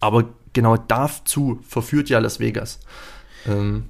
Aber 0.00 0.28
genau 0.52 0.76
dazu 0.76 1.60
verführt 1.66 2.08
ja 2.08 2.18
Las 2.18 2.40
Vegas. 2.40 2.80
Ähm, 3.46 3.84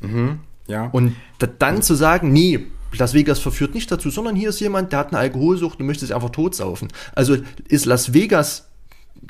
mhm, 0.00 0.40
ja. 0.66 0.86
Und 0.86 1.16
da, 1.38 1.46
dann 1.46 1.82
zu 1.82 1.94
sagen, 1.94 2.32
nee, 2.32 2.66
Las 2.98 3.14
Vegas 3.14 3.38
verführt 3.38 3.74
nicht 3.74 3.90
dazu, 3.90 4.10
sondern 4.10 4.36
hier 4.36 4.50
ist 4.50 4.60
jemand, 4.60 4.92
der 4.92 4.98
hat 4.98 5.08
eine 5.08 5.18
Alkoholsucht 5.18 5.80
und 5.80 5.86
möchte 5.86 6.04
sich 6.04 6.14
einfach 6.14 6.30
totsaufen. 6.30 6.88
Also 7.14 7.36
ist 7.68 7.86
Las 7.86 8.12
Vegas 8.12 8.68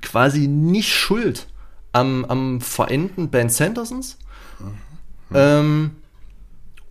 quasi 0.00 0.48
nicht 0.48 0.92
schuld 0.92 1.46
am, 1.92 2.24
am 2.24 2.60
Verenden 2.60 3.30
Ben 3.30 3.48
Sandersons, 3.48 4.18
mhm. 4.58 4.74
ähm, 5.34 5.90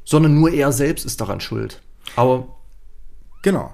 sondern 0.06 0.36
nur 0.36 0.52
er 0.52 0.72
selbst 0.72 1.06
ist 1.06 1.20
daran 1.20 1.42
schuld. 1.42 1.82
Aber 2.16 2.48
genau. 3.42 3.74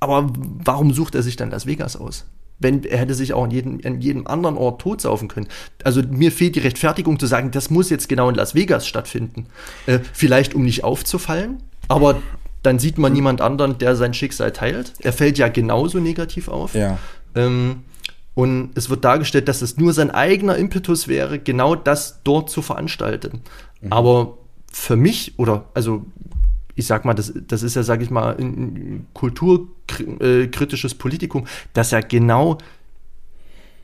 Aber 0.00 0.30
warum 0.34 0.92
sucht 0.92 1.14
er 1.14 1.22
sich 1.22 1.36
dann 1.36 1.50
Las 1.50 1.66
Vegas 1.66 1.96
aus? 1.96 2.26
Wenn 2.58 2.84
er 2.84 2.98
hätte 2.98 3.14
sich 3.14 3.32
auch 3.32 3.44
an 3.44 3.50
jedem, 3.50 3.80
an 3.84 4.00
jedem 4.00 4.26
anderen 4.26 4.56
Ort 4.56 4.80
totsaufen 4.80 5.28
können. 5.28 5.48
Also 5.84 6.02
mir 6.02 6.30
fehlt 6.30 6.54
die 6.54 6.60
Rechtfertigung 6.60 7.18
zu 7.18 7.26
sagen, 7.26 7.50
das 7.50 7.70
muss 7.70 7.90
jetzt 7.90 8.08
genau 8.08 8.28
in 8.28 8.34
Las 8.34 8.54
Vegas 8.54 8.86
stattfinden. 8.86 9.46
Äh, 9.86 9.98
vielleicht 10.12 10.54
um 10.54 10.64
nicht 10.64 10.84
aufzufallen, 10.84 11.58
aber 11.88 12.22
dann 12.62 12.78
sieht 12.78 12.98
man 12.98 13.12
niemand 13.12 13.40
anderen, 13.40 13.78
der 13.78 13.96
sein 13.96 14.14
Schicksal 14.14 14.52
teilt. 14.52 14.92
Er 15.00 15.12
fällt 15.12 15.38
ja 15.38 15.48
genauso 15.48 15.98
negativ 15.98 16.48
auf. 16.48 16.74
Ja. 16.74 16.98
Ähm, 17.34 17.84
und 18.34 18.70
es 18.76 18.88
wird 18.88 19.04
dargestellt, 19.04 19.48
dass 19.48 19.60
es 19.62 19.76
nur 19.76 19.92
sein 19.92 20.10
eigener 20.10 20.56
Impetus 20.56 21.06
wäre, 21.06 21.38
genau 21.38 21.74
das 21.74 22.20
dort 22.24 22.48
zu 22.48 22.62
veranstalten. 22.62 23.42
Mhm. 23.80 23.92
Aber 23.92 24.38
für 24.72 24.96
mich, 24.96 25.38
oder 25.38 25.66
also 25.74 26.06
ich 26.74 26.86
sag 26.86 27.04
mal, 27.04 27.14
das, 27.14 27.32
das 27.46 27.62
ist 27.62 27.76
ja, 27.76 27.82
sag 27.82 28.02
ich 28.02 28.10
mal, 28.10 28.36
ein 28.38 29.06
kulturkritisches 29.14 30.94
Politikum, 30.94 31.46
das 31.72 31.90
ja 31.90 32.00
genau 32.00 32.58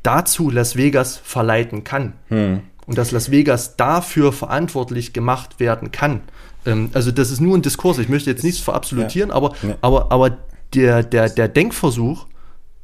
dazu 0.03 0.51
Las 0.51 0.77
Vegas 0.77 1.17
verleiten 1.17 1.85
kann. 1.85 2.15
Hm. 2.29 2.61
Und 2.87 2.97
dass 2.97 3.11
Las 3.11 3.31
Vegas 3.31 3.77
dafür 3.77 4.33
verantwortlich 4.33 5.13
gemacht 5.13 5.61
werden 5.61 5.91
kann. 5.91 6.23
Ähm, 6.65 6.91
also 6.95 7.11
das 7.11 7.31
ist 7.31 7.41
nur 7.41 7.57
ein 7.57 7.63
Diskurs. 7.63 7.99
Ich 7.99 8.09
möchte 8.09 8.31
jetzt 8.31 8.45
nichts 8.45 8.61
verabsolutieren, 8.61 9.31
ja. 9.31 9.37
aber, 9.37 9.55
ja. 9.63 9.77
aber, 9.83 10.11
aber 10.11 10.39
der, 10.75 11.03
der, 11.03 11.29
der 11.29 11.49
Denkversuch 11.49 12.27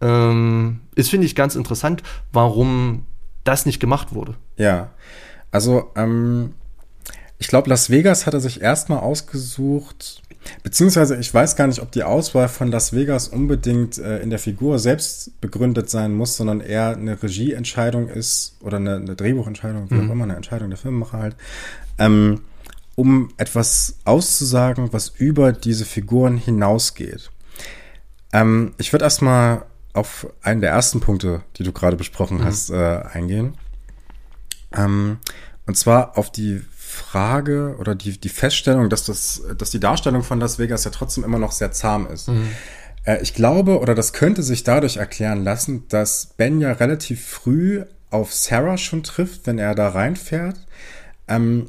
ähm, 0.00 0.80
ist, 0.94 1.08
finde 1.08 1.26
ich, 1.26 1.34
ganz 1.34 1.54
interessant, 1.54 2.02
warum 2.32 3.06
das 3.44 3.66
nicht 3.66 3.80
gemacht 3.80 4.14
wurde. 4.14 4.34
Ja, 4.56 4.90
also 5.50 5.90
ähm, 5.96 6.54
ich 7.38 7.48
glaube, 7.48 7.68
Las 7.68 7.90
Vegas 7.90 8.26
hat 8.26 8.34
er 8.34 8.40
sich 8.40 8.60
erstmal 8.60 9.00
ausgesucht, 9.00 10.22
beziehungsweise 10.62 11.16
ich 11.16 11.32
weiß 11.32 11.56
gar 11.56 11.66
nicht, 11.66 11.80
ob 11.80 11.90
die 11.92 12.02
Auswahl 12.02 12.48
von 12.48 12.70
Las 12.70 12.92
Vegas 12.92 13.28
unbedingt 13.28 13.98
äh, 13.98 14.20
in 14.20 14.30
der 14.30 14.38
Figur 14.38 14.78
selbst 14.78 15.40
begründet 15.40 15.90
sein 15.90 16.14
muss, 16.14 16.36
sondern 16.36 16.60
eher 16.60 16.90
eine 16.90 17.22
Regieentscheidung 17.22 18.08
ist 18.08 18.56
oder 18.60 18.76
eine, 18.76 18.96
eine 18.96 19.16
Drehbuchentscheidung, 19.16 19.90
wie 19.90 19.94
mhm. 19.94 20.08
auch 20.08 20.12
immer, 20.12 20.24
eine 20.24 20.36
Entscheidung 20.36 20.70
der 20.70 20.78
Filmemacher 20.78 21.18
halt, 21.18 21.36
ähm, 21.98 22.42
um 22.94 23.30
etwas 23.36 23.96
auszusagen, 24.04 24.92
was 24.92 25.08
über 25.08 25.52
diese 25.52 25.84
Figuren 25.84 26.36
hinausgeht. 26.36 27.30
Ähm, 28.32 28.74
ich 28.78 28.92
würde 28.92 29.04
erstmal 29.04 29.64
auf 29.92 30.26
einen 30.42 30.60
der 30.60 30.70
ersten 30.70 31.00
Punkte, 31.00 31.42
die 31.56 31.62
du 31.62 31.72
gerade 31.72 31.96
besprochen 31.96 32.38
mhm. 32.38 32.44
hast, 32.44 32.70
äh, 32.70 33.00
eingehen. 33.12 33.54
Ähm, 34.76 35.18
und 35.66 35.76
zwar 35.76 36.18
auf 36.18 36.30
die 36.30 36.62
Frage 36.94 37.76
oder 37.78 37.94
die, 37.94 38.18
die 38.18 38.28
Feststellung, 38.28 38.88
dass, 38.88 39.04
das, 39.04 39.42
dass 39.58 39.70
die 39.70 39.80
Darstellung 39.80 40.22
von 40.22 40.40
Las 40.40 40.58
Vegas 40.58 40.84
ja 40.84 40.90
trotzdem 40.90 41.24
immer 41.24 41.38
noch 41.38 41.52
sehr 41.52 41.72
zahm 41.72 42.06
ist. 42.06 42.28
Mhm. 42.28 42.48
Äh, 43.04 43.22
ich 43.22 43.34
glaube, 43.34 43.80
oder 43.80 43.94
das 43.94 44.12
könnte 44.12 44.42
sich 44.42 44.64
dadurch 44.64 44.96
erklären 44.96 45.44
lassen, 45.44 45.84
dass 45.88 46.34
Ben 46.36 46.60
ja 46.60 46.72
relativ 46.72 47.26
früh 47.26 47.84
auf 48.10 48.32
Sarah 48.32 48.78
schon 48.78 49.02
trifft, 49.02 49.46
wenn 49.46 49.58
er 49.58 49.74
da 49.74 49.88
reinfährt. 49.88 50.56
Ähm, 51.28 51.66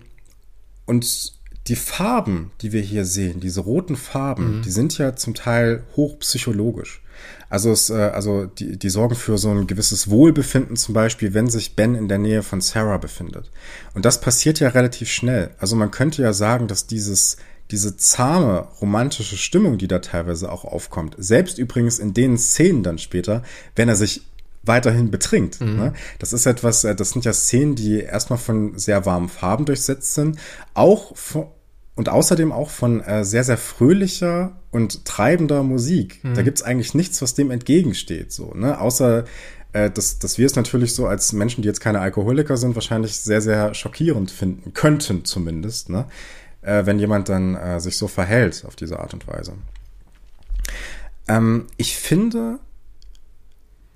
und 0.86 1.35
die 1.68 1.76
Farben, 1.76 2.52
die 2.62 2.72
wir 2.72 2.82
hier 2.82 3.06
sehen, 3.06 3.40
diese 3.40 3.62
roten 3.62 3.96
Farben, 3.96 4.58
mhm. 4.58 4.62
die 4.62 4.72
sind 4.72 4.98
ja 4.98 5.16
zum 5.16 5.34
Teil 5.34 5.84
hochpsychologisch. 5.96 7.02
Also, 7.50 7.72
es, 7.72 7.90
äh, 7.90 7.94
also 7.94 8.46
die, 8.46 8.78
die 8.78 8.90
sorgen 8.90 9.16
für 9.16 9.38
so 9.38 9.50
ein 9.50 9.68
gewisses 9.68 10.10
Wohlbefinden 10.10 10.76
zum 10.76 10.94
Beispiel, 10.94 11.34
wenn 11.34 11.50
sich 11.50 11.76
Ben 11.76 11.96
in 11.96 12.08
der 12.08 12.18
Nähe 12.18 12.44
von 12.44 12.62
Sarah 12.62 12.98
befindet. 12.98 13.52
Und 13.94 14.06
das 14.06 14.22
passiert 14.22 14.60
ja 14.60 14.70
relativ 14.70 15.10
schnell. 15.10 15.52
Also 15.58 15.76
man 15.76 15.92
könnte 15.92 16.22
ja 16.22 16.34
sagen, 16.34 16.68
dass 16.68 16.88
dieses, 16.88 17.38
diese 17.72 17.98
zahme 17.98 18.68
romantische 18.82 19.38
Stimmung, 19.38 19.78
die 19.78 19.88
da 19.88 20.00
teilweise 20.00 20.52
auch 20.52 20.66
aufkommt, 20.66 21.16
selbst 21.18 21.58
übrigens 21.58 22.00
in 22.00 22.14
den 22.14 22.38
Szenen 22.38 22.84
dann 22.84 22.98
später, 22.98 23.44
wenn 23.76 23.90
er 23.90 23.96
sich 23.96 24.24
weiterhin 24.64 25.12
betrinkt. 25.12 25.62
Mhm. 25.62 25.76
Ne? 25.76 25.94
Das 26.20 26.34
ist 26.34 26.46
etwas, 26.46 26.84
äh, 26.84 26.96
das 26.96 27.12
sind 27.12 27.26
ja 27.26 27.34
Szenen, 27.34 27.76
die 27.76 28.02
erstmal 28.02 28.40
von 28.40 28.78
sehr 28.78 29.06
warmen 29.06 29.30
Farben 29.30 29.66
durchsetzt 29.66 30.14
sind, 30.14 30.38
auch 30.74 31.16
von, 31.16 31.48
und 31.96 32.10
außerdem 32.10 32.52
auch 32.52 32.70
von 32.70 33.02
äh, 33.02 33.24
sehr, 33.24 33.44
sehr 33.44 33.58
fröhlicher 33.58 34.60
und 34.72 35.06
treibender 35.06 35.64
Musik. 35.64 36.24
Mhm. 36.24 36.36
Da 36.36 36.42
gibt's 36.42 36.62
eigentlich 36.62 36.94
nichts, 36.94 37.22
was 37.22 37.34
dem 37.34 37.52
entgegensteht, 37.52 38.32
so, 38.32 38.54
ne? 38.54 38.80
Außer 38.80 39.26
äh, 39.76 39.92
dass, 39.92 40.20
dass 40.20 40.38
wir 40.38 40.46
es 40.46 40.56
natürlich 40.56 40.94
so 40.94 41.06
als 41.06 41.34
Menschen, 41.34 41.62
die 41.62 41.68
jetzt 41.68 41.82
keine 41.82 42.00
Alkoholiker 42.00 42.56
sind, 42.56 42.76
wahrscheinlich 42.76 43.18
sehr, 43.18 43.42
sehr 43.42 43.74
schockierend 43.74 44.32
finden, 44.32 44.74
könnten 44.74 45.26
zumindest, 45.26 45.90
ne? 45.90 46.06
Äh, 46.62 46.86
wenn 46.86 46.98
jemand 46.98 47.30
dann 47.30 47.56
äh, 47.56 47.80
sich 47.80 47.98
so 47.98 48.08
verhält 48.08 48.64
auf 48.66 48.76
diese 48.76 49.00
Art 49.00 49.14
und 49.14 49.28
Weise. 49.28 49.54
Ähm, 51.28 51.68
ich 51.78 51.98
finde, 51.98 52.60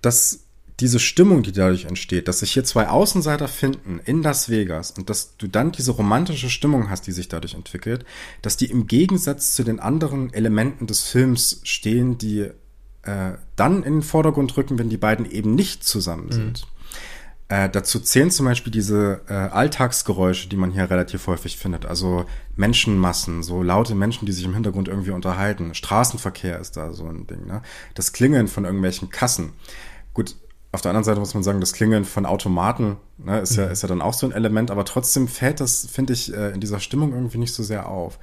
dass 0.02 0.42
diese 0.80 1.00
Stimmung, 1.00 1.44
die 1.44 1.52
dadurch 1.52 1.86
entsteht, 1.86 2.28
dass 2.28 2.40
sich 2.40 2.52
hier 2.52 2.64
zwei 2.64 2.88
Außenseiter 2.88 3.48
finden 3.48 4.00
in 4.06 4.24
Las 4.24 4.50
Vegas 4.50 4.92
und 4.92 5.10
dass 5.10 5.36
du 5.38 5.48
dann 5.48 5.72
diese 5.72 5.92
romantische 5.92 6.50
Stimmung 6.50 6.90
hast, 6.90 7.08
die 7.08 7.12
sich 7.12 7.28
dadurch 7.28 7.54
entwickelt, 7.54 8.06
dass 8.42 8.58
die 8.58 8.68
im 8.68 8.88
Gegensatz 8.88 9.54
zu 9.54 9.64
den 9.64 9.80
anderen 9.80 10.34
Elementen 10.34 10.88
des 10.88 11.04
Films 11.04 11.62
stehen, 11.64 12.18
die 12.18 12.50
äh, 13.04 13.32
dann 13.56 13.84
in 13.84 13.94
den 13.94 14.02
Vordergrund 14.02 14.56
rücken, 14.56 14.80
wenn 14.80 14.90
die 14.90 14.98
beiden 14.98 15.30
eben 15.30 15.56
nicht 15.56 15.84
zusammen 15.84 16.28
mhm. 16.28 16.32
sind. 16.32 16.62
Mhm. 16.62 16.80
Äh, 17.50 17.68
dazu 17.68 18.00
zählen 18.00 18.30
zum 18.30 18.46
Beispiel 18.46 18.72
diese 18.72 19.22
äh, 19.28 19.34
Alltagsgeräusche, 19.34 20.50
die 20.50 20.56
man 20.56 20.72
hier 20.72 20.90
relativ 20.90 21.26
häufig 21.26 21.58
findet. 21.58 21.86
Also 21.88 22.26
Menschenmassen, 22.56 23.42
so 23.42 23.64
laute 23.64 23.96
Menschen, 23.96 24.28
die 24.28 24.32
sich 24.32 24.46
im 24.46 24.54
Hintergrund 24.54 24.88
irgendwie 24.88 25.12
unterhalten. 25.12 25.74
Straßenverkehr 25.74 26.60
ist 26.60 26.78
da 26.78 26.94
so 26.94 27.06
ein 27.06 27.26
Ding. 27.26 27.48
Ne? 27.48 27.64
Das 27.96 28.14
Klingeln 28.14 28.48
von 28.48 28.66
irgendwelchen 28.66 29.10
Kassen. 29.10 29.54
Gut, 30.14 30.36
auf 30.72 30.82
der 30.82 30.92
anderen 30.92 31.04
Seite 31.04 31.20
muss 31.20 31.34
man 31.34 31.44
sagen, 31.44 31.60
das 31.60 31.74
Klingeln 31.74 32.06
von 32.06 32.26
Automaten 32.26 32.98
ne, 33.18 33.40
ist, 33.40 33.56
ja, 33.56 33.66
mhm. 33.66 33.72
ist 33.72 33.82
ja 33.82 33.88
dann 33.88 34.02
auch 34.02 34.14
so 34.14 34.28
ein 34.28 34.32
Element, 34.32 34.70
aber 34.70 34.86
trotzdem 34.86 35.28
fällt 35.28 35.60
das, 35.60 35.88
finde 35.92 36.14
ich, 36.14 36.34
äh, 36.34 36.52
in 36.52 36.62
dieser 36.62 36.80
Stimmung 36.80 37.14
irgendwie 37.14 37.40
nicht 37.40 37.54
so 37.54 37.64
sehr 37.64 37.88
auf. 37.88 38.20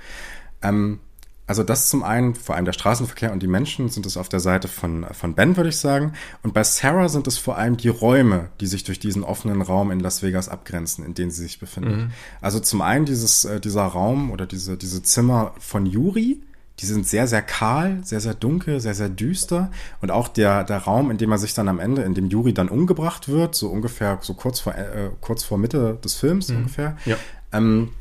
Ähm, 0.62 1.00
also 1.48 1.62
das 1.62 1.88
zum 1.88 2.02
einen, 2.02 2.34
vor 2.34 2.56
allem 2.56 2.64
der 2.64 2.72
Straßenverkehr 2.72 3.32
und 3.32 3.40
die 3.40 3.46
Menschen 3.46 3.88
sind 3.88 4.04
es 4.04 4.16
auf 4.16 4.28
der 4.28 4.40
Seite 4.40 4.66
von, 4.66 5.06
von 5.12 5.34
Ben, 5.34 5.56
würde 5.56 5.68
ich 5.68 5.76
sagen. 5.76 6.12
Und 6.42 6.54
bei 6.54 6.64
Sarah 6.64 7.08
sind 7.08 7.28
es 7.28 7.38
vor 7.38 7.56
allem 7.56 7.76
die 7.76 7.88
Räume, 7.88 8.48
die 8.60 8.66
sich 8.66 8.82
durch 8.82 8.98
diesen 8.98 9.22
offenen 9.22 9.62
Raum 9.62 9.92
in 9.92 10.00
Las 10.00 10.22
Vegas 10.22 10.48
abgrenzen, 10.48 11.04
in 11.04 11.14
denen 11.14 11.30
sie 11.30 11.42
sich 11.42 11.60
befindet. 11.60 11.96
Mhm. 11.96 12.10
Also 12.40 12.58
zum 12.58 12.80
einen 12.80 13.04
dieses, 13.04 13.44
äh, 13.44 13.60
dieser 13.60 13.84
Raum 13.84 14.32
oder 14.32 14.46
diese, 14.46 14.76
diese 14.76 15.02
Zimmer 15.02 15.52
von 15.60 15.86
Yuri, 15.86 16.42
die 16.80 16.86
sind 16.86 17.06
sehr, 17.06 17.26
sehr 17.26 17.42
kahl, 17.42 18.00
sehr, 18.02 18.20
sehr 18.20 18.34
dunkel, 18.34 18.80
sehr, 18.80 18.94
sehr 18.94 19.08
düster. 19.08 19.70
Und 20.02 20.10
auch 20.10 20.28
der, 20.28 20.64
der 20.64 20.78
Raum, 20.78 21.10
in 21.10 21.16
dem 21.16 21.32
er 21.32 21.38
sich 21.38 21.54
dann 21.54 21.68
am 21.68 21.78
Ende, 21.78 22.02
in 22.02 22.14
dem 22.14 22.28
Yuri 22.28 22.52
dann 22.52 22.68
umgebracht 22.68 23.28
wird, 23.28 23.54
so 23.54 23.68
ungefähr, 23.68 24.18
so 24.20 24.34
kurz 24.34 24.60
vor, 24.60 24.74
äh, 24.74 25.10
kurz 25.20 25.42
vor 25.42 25.56
Mitte 25.58 25.98
des 26.04 26.14
Films 26.14 26.48
mhm. 26.48 26.56
ungefähr. 26.58 26.96
Ja. 27.06 27.16
Ähm, 27.52 27.92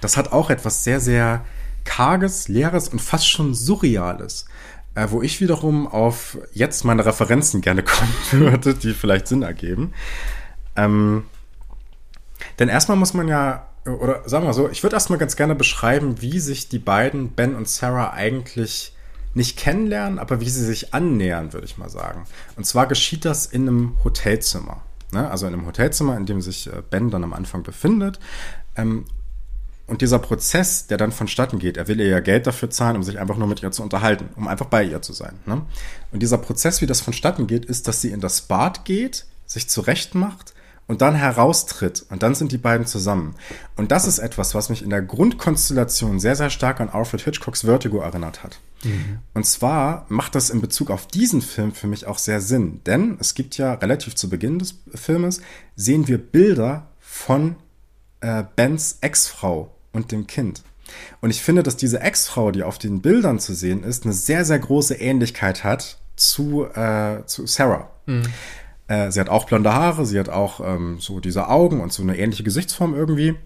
das 0.00 0.16
hat 0.16 0.32
auch 0.32 0.50
etwas 0.50 0.84
sehr, 0.84 1.00
sehr 1.00 1.44
karges, 1.84 2.48
leeres 2.48 2.88
und 2.88 3.00
fast 3.00 3.28
schon 3.28 3.54
surreales. 3.54 4.44
Äh, 4.94 5.06
wo 5.10 5.22
ich 5.22 5.40
wiederum 5.40 5.86
auf 5.86 6.36
jetzt 6.52 6.84
meine 6.84 7.06
Referenzen 7.06 7.60
gerne 7.60 7.82
kommen 7.84 8.14
würde, 8.32 8.74
die 8.74 8.92
vielleicht 8.92 9.28
Sinn 9.28 9.42
ergeben. 9.42 9.94
Ähm, 10.76 11.24
denn 12.58 12.68
erstmal 12.68 12.96
muss 12.96 13.14
man 13.14 13.28
ja 13.28 13.69
oder 13.86 14.28
sagen 14.28 14.46
wir 14.46 14.52
so, 14.52 14.68
ich 14.68 14.82
würde 14.82 14.96
erstmal 14.96 15.18
ganz 15.18 15.36
gerne 15.36 15.54
beschreiben, 15.54 16.20
wie 16.20 16.38
sich 16.38 16.68
die 16.68 16.78
beiden, 16.78 17.30
Ben 17.30 17.54
und 17.54 17.68
Sarah, 17.68 18.12
eigentlich 18.12 18.94
nicht 19.32 19.56
kennenlernen, 19.56 20.18
aber 20.18 20.40
wie 20.40 20.48
sie 20.50 20.64
sich 20.64 20.92
annähern, 20.92 21.52
würde 21.52 21.66
ich 21.66 21.78
mal 21.78 21.88
sagen. 21.88 22.24
Und 22.56 22.66
zwar 22.66 22.86
geschieht 22.86 23.24
das 23.24 23.46
in 23.46 23.68
einem 23.68 23.96
Hotelzimmer. 24.04 24.82
Ne? 25.12 25.30
Also 25.30 25.46
in 25.46 25.54
einem 25.54 25.66
Hotelzimmer, 25.66 26.16
in 26.16 26.26
dem 26.26 26.40
sich 26.40 26.66
äh, 26.66 26.82
Ben 26.88 27.10
dann 27.10 27.24
am 27.24 27.32
Anfang 27.32 27.62
befindet. 27.62 28.18
Ähm, 28.76 29.04
und 29.86 30.02
dieser 30.02 30.18
Prozess, 30.18 30.86
der 30.86 30.98
dann 30.98 31.10
vonstatten 31.10 31.58
geht, 31.58 31.76
er 31.76 31.88
will 31.88 32.00
ihr 32.00 32.06
ja 32.06 32.20
Geld 32.20 32.46
dafür 32.46 32.70
zahlen, 32.70 32.96
um 32.96 33.02
sich 33.02 33.18
einfach 33.18 33.36
nur 33.36 33.48
mit 33.48 33.62
ihr 33.62 33.72
zu 33.72 33.82
unterhalten, 33.82 34.28
um 34.36 34.46
einfach 34.46 34.66
bei 34.66 34.84
ihr 34.84 35.02
zu 35.02 35.12
sein. 35.12 35.38
Ne? 35.46 35.62
Und 36.12 36.20
dieser 36.20 36.38
Prozess, 36.38 36.80
wie 36.80 36.86
das 36.86 37.00
vonstatten 37.00 37.46
geht, 37.46 37.64
ist, 37.64 37.88
dass 37.88 38.00
sie 38.00 38.10
in 38.10 38.20
das 38.20 38.42
Bad 38.42 38.84
geht, 38.84 39.26
sich 39.46 39.68
zurechtmacht 39.68 40.54
und 40.90 41.02
dann 41.02 41.14
heraustritt 41.14 42.04
und 42.10 42.24
dann 42.24 42.34
sind 42.34 42.50
die 42.50 42.58
beiden 42.58 42.84
zusammen. 42.84 43.36
Und 43.76 43.92
das 43.92 44.08
ist 44.08 44.18
etwas, 44.18 44.56
was 44.56 44.70
mich 44.70 44.82
in 44.82 44.90
der 44.90 45.02
Grundkonstellation 45.02 46.18
sehr, 46.18 46.34
sehr 46.34 46.50
stark 46.50 46.80
an 46.80 46.88
Alfred 46.88 47.20
Hitchcocks 47.20 47.60
Vertigo 47.60 48.00
erinnert 48.00 48.42
hat. 48.42 48.58
Mhm. 48.82 49.20
Und 49.32 49.46
zwar 49.46 50.04
macht 50.08 50.34
das 50.34 50.50
in 50.50 50.60
Bezug 50.60 50.90
auf 50.90 51.06
diesen 51.06 51.42
Film 51.42 51.72
für 51.74 51.86
mich 51.86 52.08
auch 52.08 52.18
sehr 52.18 52.40
Sinn, 52.40 52.80
denn 52.86 53.18
es 53.20 53.34
gibt 53.34 53.56
ja 53.56 53.74
relativ 53.74 54.16
zu 54.16 54.28
Beginn 54.28 54.58
des 54.58 54.80
Filmes, 54.92 55.40
sehen 55.76 56.08
wir 56.08 56.18
Bilder 56.18 56.88
von 56.98 57.54
äh, 58.20 58.42
Bens 58.56 58.98
Ex-Frau 59.00 59.72
und 59.92 60.10
dem 60.10 60.26
Kind. 60.26 60.64
Und 61.20 61.30
ich 61.30 61.40
finde, 61.40 61.62
dass 61.62 61.76
diese 61.76 62.00
Ex-Frau, 62.00 62.50
die 62.50 62.64
auf 62.64 62.78
den 62.78 63.00
Bildern 63.00 63.38
zu 63.38 63.54
sehen 63.54 63.84
ist, 63.84 64.06
eine 64.06 64.12
sehr, 64.12 64.44
sehr 64.44 64.58
große 64.58 64.96
Ähnlichkeit 64.96 65.62
hat 65.62 65.98
zu, 66.16 66.64
äh, 66.64 67.24
zu 67.26 67.46
Sarah. 67.46 67.92
Mhm. 68.06 68.24
Äh, 68.90 69.12
sie 69.12 69.20
hat 69.20 69.28
auch 69.28 69.44
blonde 69.44 69.72
Haare, 69.72 70.04
sie 70.04 70.18
hat 70.18 70.28
auch 70.28 70.60
ähm, 70.60 70.96
so 70.98 71.20
diese 71.20 71.48
Augen 71.48 71.80
und 71.80 71.92
so 71.92 72.02
eine 72.02 72.18
ähnliche 72.18 72.42
Gesichtsform 72.42 72.92
irgendwie. 72.92 73.36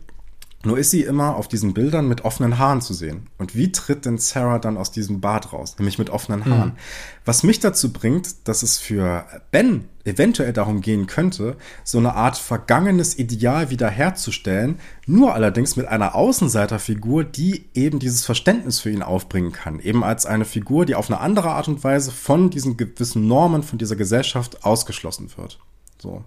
Nur 0.65 0.79
ist 0.79 0.91
sie 0.91 1.03
immer 1.03 1.37
auf 1.37 1.49
diesen 1.49 1.75
Bildern 1.75 2.09
mit 2.09 2.25
offenen 2.25 2.59
Haaren 2.59 2.81
zu 2.81 2.95
sehen. 2.95 3.29
Und 3.39 3.55
wie 3.55 3.73
tritt 3.73 4.07
denn 4.07 4.19
Sarah 4.19 4.59
dann 4.59 4.77
aus 4.77 4.91
diesem 4.91 5.21
Bad 5.21 5.53
raus? 5.53 5.77
Nämlich 5.79 5.99
mit 5.99 6.11
offenen 6.11 6.45
Haaren. 6.45 6.71
Mhm. 6.71 6.79
Was 7.25 7.43
mich 7.43 7.61
dazu 7.61 7.93
bringt, 7.93 8.49
dass 8.49 8.63
es 8.63 8.79
für 8.79 9.27
Ben 9.51 9.89
eventuell 10.05 10.53
darum 10.53 10.81
gehen 10.81 11.07
könnte, 11.07 11.57
so 11.83 11.99
eine 11.99 12.15
Art 12.15 12.37
vergangenes 12.37 13.19
Ideal 13.19 13.71
wiederherzustellen, 13.71 14.79
nur 15.07 15.35
allerdings 15.35 15.77
mit 15.77 15.87
einer 15.87 16.15
Außenseiterfigur, 16.15 17.25
die 17.25 17.65
eben 17.75 17.99
dieses 17.99 18.25
Verständnis 18.25 18.81
für 18.81 18.91
ihn 18.91 19.03
aufbringen 19.03 19.53
kann. 19.53 19.81
Eben 19.81 20.05
als 20.05 20.27
eine 20.27 20.45
Figur, 20.45 20.85
die 20.87 20.95
auf 20.95 21.11
eine 21.11 21.21
andere 21.21 21.51
Art 21.51 21.69
und 21.69 21.83
Weise 21.85 22.11
von 22.11 22.51
diesen 22.51 22.77
gewissen 22.77 23.27
Normen, 23.27 23.63
von 23.63 23.79
dieser 23.79 23.97
Gesellschaft 23.97 24.65
ausgeschlossen 24.65 25.31
wird. 25.37 25.59
So. 25.99 26.23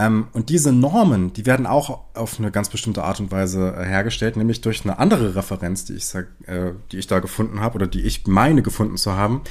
Ähm, 0.00 0.28
und 0.32 0.48
diese 0.48 0.72
Normen, 0.72 1.34
die 1.34 1.44
werden 1.44 1.66
auch 1.66 2.00
auf 2.14 2.38
eine 2.38 2.50
ganz 2.50 2.70
bestimmte 2.70 3.04
Art 3.04 3.20
und 3.20 3.30
Weise 3.30 3.74
äh, 3.76 3.84
hergestellt, 3.84 4.36
nämlich 4.36 4.62
durch 4.62 4.82
eine 4.84 4.98
andere 4.98 5.34
Referenz, 5.34 5.84
die 5.84 5.92
ich, 5.92 6.06
sag, 6.06 6.28
äh, 6.46 6.72
die 6.90 6.98
ich 6.98 7.06
da 7.06 7.18
gefunden 7.18 7.60
habe 7.60 7.74
oder 7.74 7.86
die 7.86 8.00
ich 8.00 8.26
meine 8.26 8.62
gefunden 8.62 8.96
zu 8.96 9.12
haben, 9.12 9.42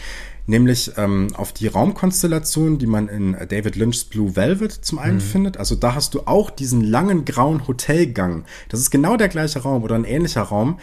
nämlich 0.48 0.94
ähm, 0.98 1.28
auf 1.36 1.54
die 1.54 1.68
Raumkonstellation, 1.68 2.80
die 2.80 2.88
man 2.88 3.08
in 3.10 3.34
David 3.34 3.76
Lynch's 3.76 4.06
Blue 4.06 4.36
Velvet 4.36 4.72
zum 4.72 4.98
einen 4.98 5.18
mhm. 5.18 5.22
findet. 5.22 5.58
Also 5.58 5.76
da 5.76 5.94
hast 5.94 6.16
du 6.16 6.22
auch 6.26 6.50
diesen 6.50 6.82
langen 6.82 7.26
grauen 7.26 7.68
Hotelgang. 7.68 8.44
Das 8.70 8.80
ist 8.80 8.90
genau 8.90 9.18
der 9.18 9.30
gleiche 9.30 9.60
Raum 9.60 9.84
oder 9.84 9.94
ein 9.94 10.04
ähnlicher 10.04 10.42
Raum, 10.42 10.80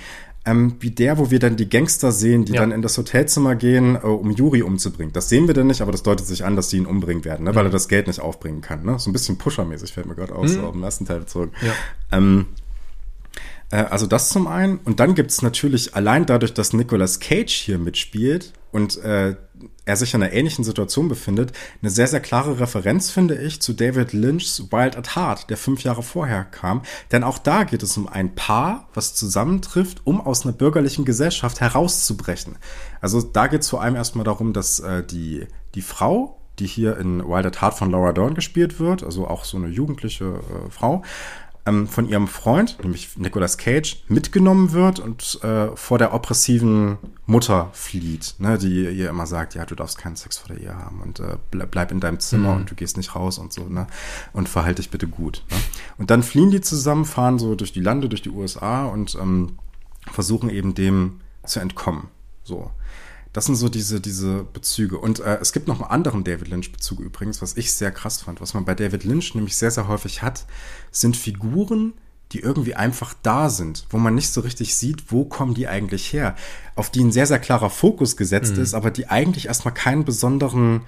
ähm, 0.46 0.76
wie 0.78 0.90
der, 0.90 1.18
wo 1.18 1.30
wir 1.30 1.40
dann 1.40 1.56
die 1.56 1.68
Gangster 1.68 2.12
sehen, 2.12 2.44
die 2.44 2.52
ja. 2.52 2.60
dann 2.60 2.70
in 2.70 2.80
das 2.80 2.96
Hotelzimmer 2.96 3.56
gehen, 3.56 3.96
äh, 3.96 3.98
um 3.98 4.30
Yuri 4.30 4.62
umzubringen. 4.62 5.12
Das 5.12 5.28
sehen 5.28 5.48
wir 5.48 5.54
dann 5.54 5.66
nicht, 5.66 5.80
aber 5.82 5.92
das 5.92 6.04
deutet 6.04 6.26
sich 6.26 6.44
an, 6.44 6.54
dass 6.54 6.70
sie 6.70 6.78
ihn 6.78 6.86
umbringen 6.86 7.24
werden, 7.24 7.44
ne? 7.44 7.50
Mhm. 7.50 7.56
weil 7.56 7.66
er 7.66 7.70
das 7.70 7.88
Geld 7.88 8.06
nicht 8.06 8.20
aufbringen 8.20 8.60
kann. 8.60 8.84
Ne? 8.84 8.98
So 8.98 9.10
ein 9.10 9.12
bisschen 9.12 9.38
Pusher-mäßig 9.38 9.92
fällt 9.92 10.06
mir 10.06 10.14
gerade 10.14 10.34
aus, 10.34 10.52
mhm. 10.52 10.54
so 10.54 10.66
auf 10.68 10.72
dem 10.72 10.84
ersten 10.84 11.04
Teil 11.04 11.26
zurück. 11.26 11.50
Ja. 11.60 11.72
Ähm, 12.16 12.46
äh, 13.70 13.76
also 13.76 14.06
das 14.06 14.28
zum 14.28 14.46
einen. 14.46 14.78
Und 14.84 15.00
dann 15.00 15.16
gibt's 15.16 15.42
natürlich 15.42 15.96
allein 15.96 16.26
dadurch, 16.26 16.54
dass 16.54 16.72
Nicolas 16.72 17.18
Cage 17.18 17.52
hier 17.52 17.78
mitspielt 17.78 18.52
und 18.70 19.02
äh, 19.02 19.34
er 19.86 19.96
sich 19.96 20.12
in 20.12 20.22
einer 20.22 20.32
ähnlichen 20.32 20.64
Situation 20.64 21.08
befindet, 21.08 21.52
eine 21.80 21.90
sehr, 21.90 22.08
sehr 22.08 22.20
klare 22.20 22.60
Referenz, 22.60 23.10
finde 23.10 23.36
ich, 23.36 23.62
zu 23.62 23.72
David 23.72 24.12
Lynch's 24.12 24.70
Wild 24.70 24.96
at 24.96 25.16
Heart, 25.16 25.48
der 25.48 25.56
fünf 25.56 25.84
Jahre 25.84 26.02
vorher 26.02 26.44
kam. 26.44 26.82
Denn 27.12 27.22
auch 27.22 27.38
da 27.38 27.64
geht 27.64 27.82
es 27.82 27.96
um 27.96 28.08
ein 28.08 28.34
Paar, 28.34 28.88
was 28.92 29.14
zusammentrifft, 29.14 30.02
um 30.04 30.20
aus 30.20 30.44
einer 30.44 30.52
bürgerlichen 30.52 31.04
Gesellschaft 31.04 31.60
herauszubrechen. 31.60 32.56
Also 33.00 33.22
da 33.22 33.46
geht 33.46 33.62
es 33.62 33.70
vor 33.70 33.80
allem 33.80 33.94
erstmal 33.94 34.24
darum, 34.24 34.52
dass 34.52 34.80
äh, 34.80 35.04
die, 35.04 35.46
die 35.76 35.82
Frau, 35.82 36.40
die 36.58 36.66
hier 36.66 36.98
in 36.98 37.24
Wild 37.24 37.46
at 37.46 37.62
Heart 37.62 37.74
von 37.74 37.90
Laura 37.90 38.12
Dern 38.12 38.34
gespielt 38.34 38.80
wird, 38.80 39.04
also 39.04 39.28
auch 39.28 39.44
so 39.44 39.56
eine 39.56 39.68
jugendliche 39.68 40.24
äh, 40.24 40.70
Frau, 40.70 41.02
ähm, 41.66 41.88
von 41.88 42.08
ihrem 42.08 42.28
Freund, 42.28 42.78
nämlich 42.82 43.16
Nicolas 43.16 43.58
Cage, 43.58 44.04
mitgenommen 44.08 44.72
wird 44.72 44.98
und 45.00 45.40
äh, 45.42 45.74
vor 45.76 45.98
der 45.98 46.14
oppressiven 46.14 46.98
Mutter 47.26 47.70
flieht, 47.72 48.36
ne, 48.38 48.56
die 48.56 48.84
ihr 48.84 49.10
immer 49.10 49.26
sagt, 49.26 49.54
ja, 49.54 49.66
du 49.66 49.74
darfst 49.74 49.98
keinen 49.98 50.16
Sex 50.16 50.38
vor 50.38 50.54
der 50.54 50.64
Ehe 50.64 50.74
haben 50.74 51.00
und 51.00 51.20
äh, 51.20 51.36
bleib 51.50 51.90
in 51.90 52.00
deinem 52.00 52.20
Zimmer 52.20 52.52
mhm. 52.52 52.60
und 52.60 52.70
du 52.70 52.74
gehst 52.74 52.96
nicht 52.96 53.14
raus 53.14 53.38
und 53.38 53.52
so, 53.52 53.64
ne? 53.64 53.86
Und 54.32 54.48
verhalte 54.48 54.80
dich 54.82 54.90
bitte 54.90 55.08
gut. 55.08 55.44
Ne? 55.50 55.56
Und 55.98 56.10
dann 56.10 56.22
fliehen 56.22 56.50
die 56.50 56.60
zusammen, 56.60 57.04
fahren 57.04 57.38
so 57.38 57.54
durch 57.54 57.72
die 57.72 57.80
Lande, 57.80 58.08
durch 58.08 58.22
die 58.22 58.30
USA 58.30 58.86
und 58.86 59.16
ähm, 59.20 59.58
versuchen 60.10 60.50
eben 60.50 60.74
dem 60.74 61.20
zu 61.44 61.60
entkommen. 61.60 62.08
So. 62.44 62.70
Das 63.36 63.44
sind 63.44 63.56
so 63.56 63.68
diese, 63.68 64.00
diese 64.00 64.44
Bezüge. 64.44 64.96
Und 64.96 65.20
äh, 65.20 65.36
es 65.42 65.52
gibt 65.52 65.68
noch 65.68 65.82
einen 65.82 65.90
anderen 65.90 66.24
David 66.24 66.48
Lynch-Bezug 66.48 67.00
übrigens, 67.00 67.42
was 67.42 67.54
ich 67.58 67.70
sehr 67.70 67.90
krass 67.90 68.22
fand. 68.22 68.40
Was 68.40 68.54
man 68.54 68.64
bei 68.64 68.74
David 68.74 69.04
Lynch 69.04 69.34
nämlich 69.34 69.56
sehr, 69.56 69.70
sehr 69.70 69.88
häufig 69.88 70.22
hat, 70.22 70.46
sind 70.90 71.18
Figuren, 71.18 71.92
die 72.32 72.40
irgendwie 72.40 72.76
einfach 72.76 73.12
da 73.22 73.50
sind, 73.50 73.84
wo 73.90 73.98
man 73.98 74.14
nicht 74.14 74.30
so 74.30 74.40
richtig 74.40 74.74
sieht, 74.74 75.12
wo 75.12 75.26
kommen 75.26 75.52
die 75.52 75.68
eigentlich 75.68 76.14
her, 76.14 76.34
auf 76.76 76.88
die 76.88 77.04
ein 77.04 77.12
sehr, 77.12 77.26
sehr 77.26 77.38
klarer 77.38 77.68
Fokus 77.68 78.16
gesetzt 78.16 78.56
mhm. 78.56 78.62
ist, 78.62 78.72
aber 78.72 78.90
die 78.90 79.08
eigentlich 79.08 79.48
erstmal 79.48 79.74
keinen 79.74 80.06
besonderen 80.06 80.80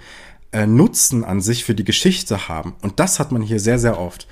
äh, 0.51 0.66
Nutzen 0.66 1.25
an 1.25 1.43
sich 1.43 1.66
für 1.66 1.75
die 1.75 1.85
Geschichte 1.85 2.49
haben. 2.49 2.77
Und 2.81 2.99
das 2.99 3.20
hat 3.20 3.31
man 3.31 3.43
hier 3.43 3.61
sehr, 3.61 3.79
sehr 3.79 4.01
oft. 4.01 4.27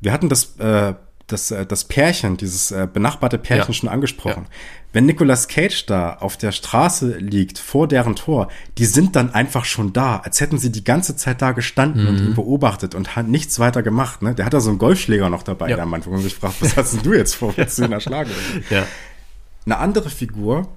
Wir 0.00 0.12
hatten 0.12 0.28
das, 0.28 0.56
äh, 0.58 0.94
das, 1.26 1.50
äh, 1.50 1.66
das 1.66 1.84
Pärchen, 1.84 2.36
dieses 2.36 2.70
äh, 2.70 2.88
benachbarte 2.92 3.38
Pärchen 3.38 3.72
ja. 3.72 3.72
schon 3.72 3.88
angesprochen. 3.88 4.44
Ja. 4.44 4.56
Wenn 4.92 5.06
Nicolas 5.06 5.48
Cage 5.48 5.86
da 5.86 6.14
auf 6.14 6.36
der 6.36 6.52
Straße 6.52 7.18
liegt, 7.18 7.58
vor 7.58 7.88
deren 7.88 8.16
Tor, 8.16 8.48
die 8.78 8.86
sind 8.86 9.16
dann 9.16 9.34
einfach 9.34 9.64
schon 9.64 9.92
da, 9.92 10.18
als 10.18 10.40
hätten 10.40 10.58
sie 10.58 10.72
die 10.72 10.84
ganze 10.84 11.16
Zeit 11.16 11.42
da 11.42 11.52
gestanden 11.52 12.04
mhm. 12.04 12.08
und 12.08 12.18
ihn 12.18 12.34
beobachtet 12.34 12.94
und 12.94 13.16
hat 13.16 13.28
nichts 13.28 13.58
weiter 13.58 13.82
gemacht. 13.82 14.22
Ne? 14.22 14.34
Der 14.34 14.46
hat 14.46 14.54
da 14.54 14.60
so 14.60 14.70
einen 14.70 14.78
Golfschläger 14.78 15.28
noch 15.28 15.42
dabei, 15.42 15.68
ja. 15.68 15.76
der 15.76 15.82
am 15.82 15.94
Anfang 15.94 16.16
sich 16.18 16.34
fragt, 16.34 16.62
was 16.62 16.76
hast 16.76 16.94
denn 16.94 17.02
du 17.02 17.12
jetzt 17.12 17.34
vor, 17.34 17.56
willst 17.56 17.78
du 17.78 17.84
ihn 17.84 17.92
erschlagen? 17.92 18.30
ja. 18.70 18.86
Eine 19.66 19.78
andere 19.78 20.08
Figur 20.08 20.68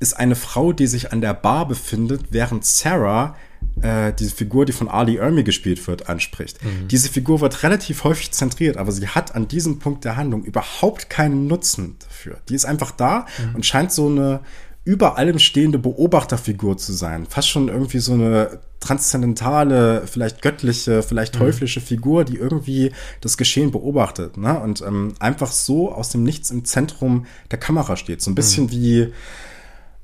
ist 0.00 0.14
eine 0.14 0.34
Frau, 0.34 0.72
die 0.72 0.86
sich 0.86 1.12
an 1.12 1.20
der 1.20 1.34
Bar 1.34 1.68
befindet, 1.68 2.26
während 2.30 2.64
Sarah 2.64 3.36
äh, 3.82 4.12
diese 4.12 4.34
Figur, 4.34 4.64
die 4.64 4.72
von 4.72 4.88
Ali 4.88 5.16
Ermi 5.16 5.44
gespielt 5.44 5.86
wird, 5.86 6.08
anspricht. 6.08 6.62
Mhm. 6.64 6.88
Diese 6.88 7.08
Figur 7.08 7.40
wird 7.40 7.62
relativ 7.62 8.04
häufig 8.04 8.32
zentriert, 8.32 8.76
aber 8.76 8.92
sie 8.92 9.08
hat 9.08 9.34
an 9.34 9.48
diesem 9.48 9.78
Punkt 9.78 10.04
der 10.04 10.16
Handlung 10.16 10.44
überhaupt 10.44 11.10
keinen 11.10 11.46
Nutzen 11.46 11.96
dafür. 11.98 12.38
Die 12.48 12.54
ist 12.54 12.64
einfach 12.64 12.90
da 12.90 13.26
mhm. 13.38 13.56
und 13.56 13.66
scheint 13.66 13.92
so 13.92 14.08
eine 14.08 14.40
über 14.86 15.18
allem 15.18 15.40
stehende 15.40 15.80
Beobachterfigur 15.80 16.78
zu 16.78 16.92
sein. 16.92 17.26
Fast 17.26 17.48
schon 17.48 17.66
irgendwie 17.66 17.98
so 17.98 18.12
eine 18.12 18.60
transzendentale, 18.78 20.06
vielleicht 20.06 20.42
göttliche, 20.42 21.02
vielleicht 21.02 21.34
mhm. 21.34 21.40
teuflische 21.40 21.80
Figur, 21.80 22.24
die 22.24 22.36
irgendwie 22.36 22.92
das 23.20 23.36
Geschehen 23.36 23.72
beobachtet. 23.72 24.36
Ne? 24.36 24.60
Und 24.60 24.82
ähm, 24.82 25.14
einfach 25.18 25.50
so 25.50 25.90
aus 25.90 26.10
dem 26.10 26.22
Nichts 26.22 26.52
im 26.52 26.64
Zentrum 26.64 27.26
der 27.50 27.58
Kamera 27.58 27.96
steht. 27.96 28.22
So 28.22 28.30
ein 28.30 28.36
bisschen 28.36 28.66
mhm. 28.66 28.70
wie 28.70 29.12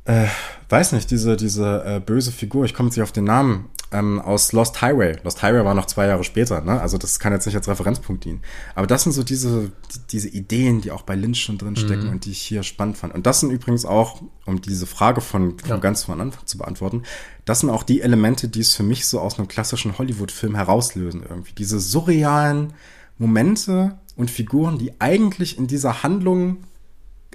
äh, 0.05 0.27
weiß 0.69 0.93
nicht, 0.93 1.11
diese, 1.11 1.37
diese 1.37 1.85
äh, 1.85 2.01
böse 2.01 2.33
Figur, 2.33 2.65
ich 2.65 2.75
komme 2.75 2.89
jetzt 2.89 2.97
nicht 2.97 3.05
auf 3.05 3.13
den 3.13 3.25
Namen, 3.25 3.69
ähm, 3.93 4.21
aus 4.21 4.53
Lost 4.53 4.81
Highway. 4.81 5.17
Lost 5.23 5.43
Highway 5.43 5.65
war 5.65 5.75
noch 5.75 5.87
zwei 5.87 6.07
Jahre 6.07 6.25
später, 6.25 6.61
ne? 6.63 6.81
Also 6.81 6.99
das 6.99 7.21
kann 7.21 7.33
jetzt 7.33 7.47
nicht 7.47 7.57
als 7.57 7.69
Referenzpunkt 7.69 8.25
dienen. 8.25 8.41
Aber 8.75 8.87
das 8.87 9.03
sind 9.03 9.13
so 9.13 9.23
diese, 9.23 9.71
die, 9.93 9.99
diese 10.11 10.29
Ideen, 10.29 10.81
die 10.81 10.91
auch 10.91 11.03
bei 11.03 11.15
Lynch 11.15 11.43
schon 11.43 11.59
drin 11.59 11.77
stecken 11.77 12.07
mhm. 12.07 12.13
und 12.13 12.25
die 12.25 12.31
ich 12.31 12.41
hier 12.41 12.63
spannend 12.63 12.97
fand. 12.97 13.15
Und 13.15 13.27
das 13.27 13.41
sind 13.41 13.51
übrigens 13.51 13.85
auch, 13.85 14.23
um 14.47 14.61
diese 14.61 14.87
Frage 14.87 15.21
von, 15.21 15.59
von 15.59 15.69
ja. 15.69 15.77
ganz 15.77 16.05
von 16.05 16.21
Anfang 16.21 16.47
zu 16.47 16.59
beantworten, 16.59 17.03
das 17.45 17.61
sind 17.61 17.71
auch 17.71 17.83
die 17.83 18.01
Elemente, 18.01 18.49
die 18.49 18.61
es 18.61 18.75
für 18.75 18.83
mich 18.83 19.07
so 19.07 19.21
aus 19.21 19.39
einem 19.39 19.49
klassischen 19.49 19.99
Hollywood-Film 19.99 20.55
herauslösen 20.55 21.23
irgendwie. 21.29 21.53
Diese 21.53 21.79
surrealen 21.79 22.73
Momente 23.19 23.99
und 24.17 24.31
Figuren, 24.31 24.79
die 24.79 25.01
eigentlich 25.01 25.59
in 25.59 25.67
dieser 25.67 26.03
Handlung 26.03 26.59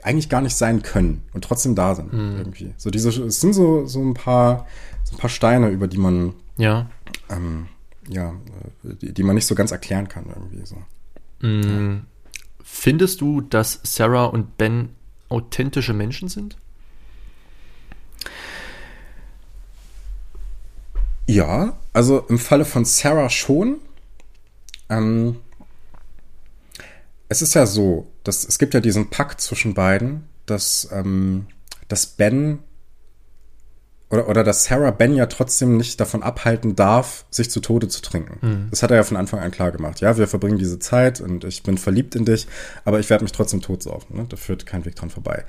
eigentlich 0.07 0.29
gar 0.29 0.41
nicht 0.41 0.55
sein 0.55 0.81
können 0.81 1.21
und 1.33 1.43
trotzdem 1.43 1.75
da 1.75 1.93
sind 1.93 2.13
mhm. 2.13 2.37
irgendwie. 2.37 2.73
So 2.77 2.89
diese, 2.89 3.09
es 3.09 3.41
sind 3.41 3.53
so, 3.53 3.85
so 3.85 4.01
ein 4.01 4.13
paar, 4.13 4.65
so 5.03 5.15
ein 5.15 5.19
paar 5.19 5.29
Steine, 5.29 5.69
über 5.69 5.87
die 5.87 5.97
man, 5.97 6.33
ja, 6.57 6.89
ähm, 7.29 7.67
ja, 8.09 8.33
die, 8.83 9.13
die, 9.13 9.23
man 9.23 9.35
nicht 9.35 9.45
so 9.45 9.53
ganz 9.53 9.71
erklären 9.71 10.07
kann 10.07 10.25
irgendwie 10.27 10.65
so. 10.65 10.77
Mhm. 11.41 12.01
Ja. 12.03 12.25
Findest 12.63 13.21
du, 13.21 13.41
dass 13.41 13.81
Sarah 13.83 14.25
und 14.25 14.57
Ben 14.57 14.89
authentische 15.29 15.93
Menschen 15.93 16.29
sind? 16.29 16.57
Ja, 21.27 21.77
also 21.91 22.19
im 22.29 22.39
Falle 22.39 22.63
von 22.63 22.85
Sarah 22.85 23.29
schon. 23.29 23.79
Ähm, 24.89 25.37
es 27.27 27.41
ist 27.41 27.55
ja 27.55 27.65
so, 27.65 28.07
dass 28.27 28.45
es 28.45 28.59
gibt 28.59 28.73
ja 28.73 28.79
diesen 28.79 29.09
Pakt 29.09 29.41
zwischen 29.41 29.73
beiden, 29.73 30.23
dass, 30.45 30.89
ähm, 30.91 31.47
dass 31.87 32.05
Ben 32.05 32.59
oder, 34.09 34.29
oder 34.29 34.43
dass 34.43 34.65
Sarah 34.65 34.91
Ben 34.91 35.15
ja 35.15 35.25
trotzdem 35.25 35.77
nicht 35.77 35.99
davon 35.99 36.23
abhalten 36.23 36.75
darf, 36.75 37.25
sich 37.29 37.49
zu 37.49 37.59
Tode 37.59 37.89
zu 37.89 38.01
trinken. 38.01 38.37
Mhm. 38.41 38.67
Das 38.69 38.83
hat 38.83 38.91
er 38.91 38.97
ja 38.97 39.03
von 39.03 39.17
Anfang 39.17 39.39
an 39.39 39.51
klar 39.51 39.71
gemacht. 39.71 39.99
Ja, 39.99 40.17
wir 40.17 40.27
verbringen 40.27 40.57
diese 40.57 40.79
Zeit 40.79 41.19
und 41.19 41.43
ich 41.43 41.63
bin 41.63 41.77
verliebt 41.77 42.15
in 42.15 42.23
dich, 42.23 42.47
aber 42.85 42.99
ich 42.99 43.09
werde 43.09 43.25
mich 43.25 43.33
trotzdem 43.33 43.61
totsaufen. 43.61 44.15
Ne? 44.15 44.25
Da 44.29 44.37
führt 44.37 44.65
kein 44.65 44.85
Weg 44.85 44.95
dran 44.95 45.09
vorbei. 45.09 45.43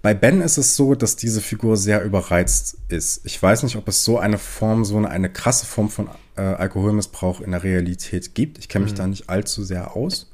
Bei 0.00 0.14
Ben 0.14 0.40
ist 0.40 0.58
es 0.58 0.76
so, 0.76 0.94
dass 0.94 1.16
diese 1.16 1.40
Figur 1.40 1.76
sehr 1.76 2.04
überreizt 2.04 2.76
ist. 2.88 3.22
Ich 3.24 3.42
weiß 3.42 3.64
nicht, 3.64 3.74
ob 3.74 3.88
es 3.88 4.04
so 4.04 4.18
eine 4.18 4.38
Form, 4.38 4.84
so 4.84 4.96
eine, 4.96 5.10
eine 5.10 5.28
krasse 5.28 5.66
Form 5.66 5.90
von 5.90 6.08
äh, 6.36 6.42
Alkoholmissbrauch 6.42 7.40
in 7.40 7.50
der 7.50 7.64
Realität 7.64 8.36
gibt. 8.36 8.58
Ich 8.58 8.68
kenne 8.68 8.84
mich 8.84 8.92
mhm. 8.92 8.98
da 8.98 9.06
nicht 9.08 9.28
allzu 9.28 9.64
sehr 9.64 9.96
aus 9.96 10.30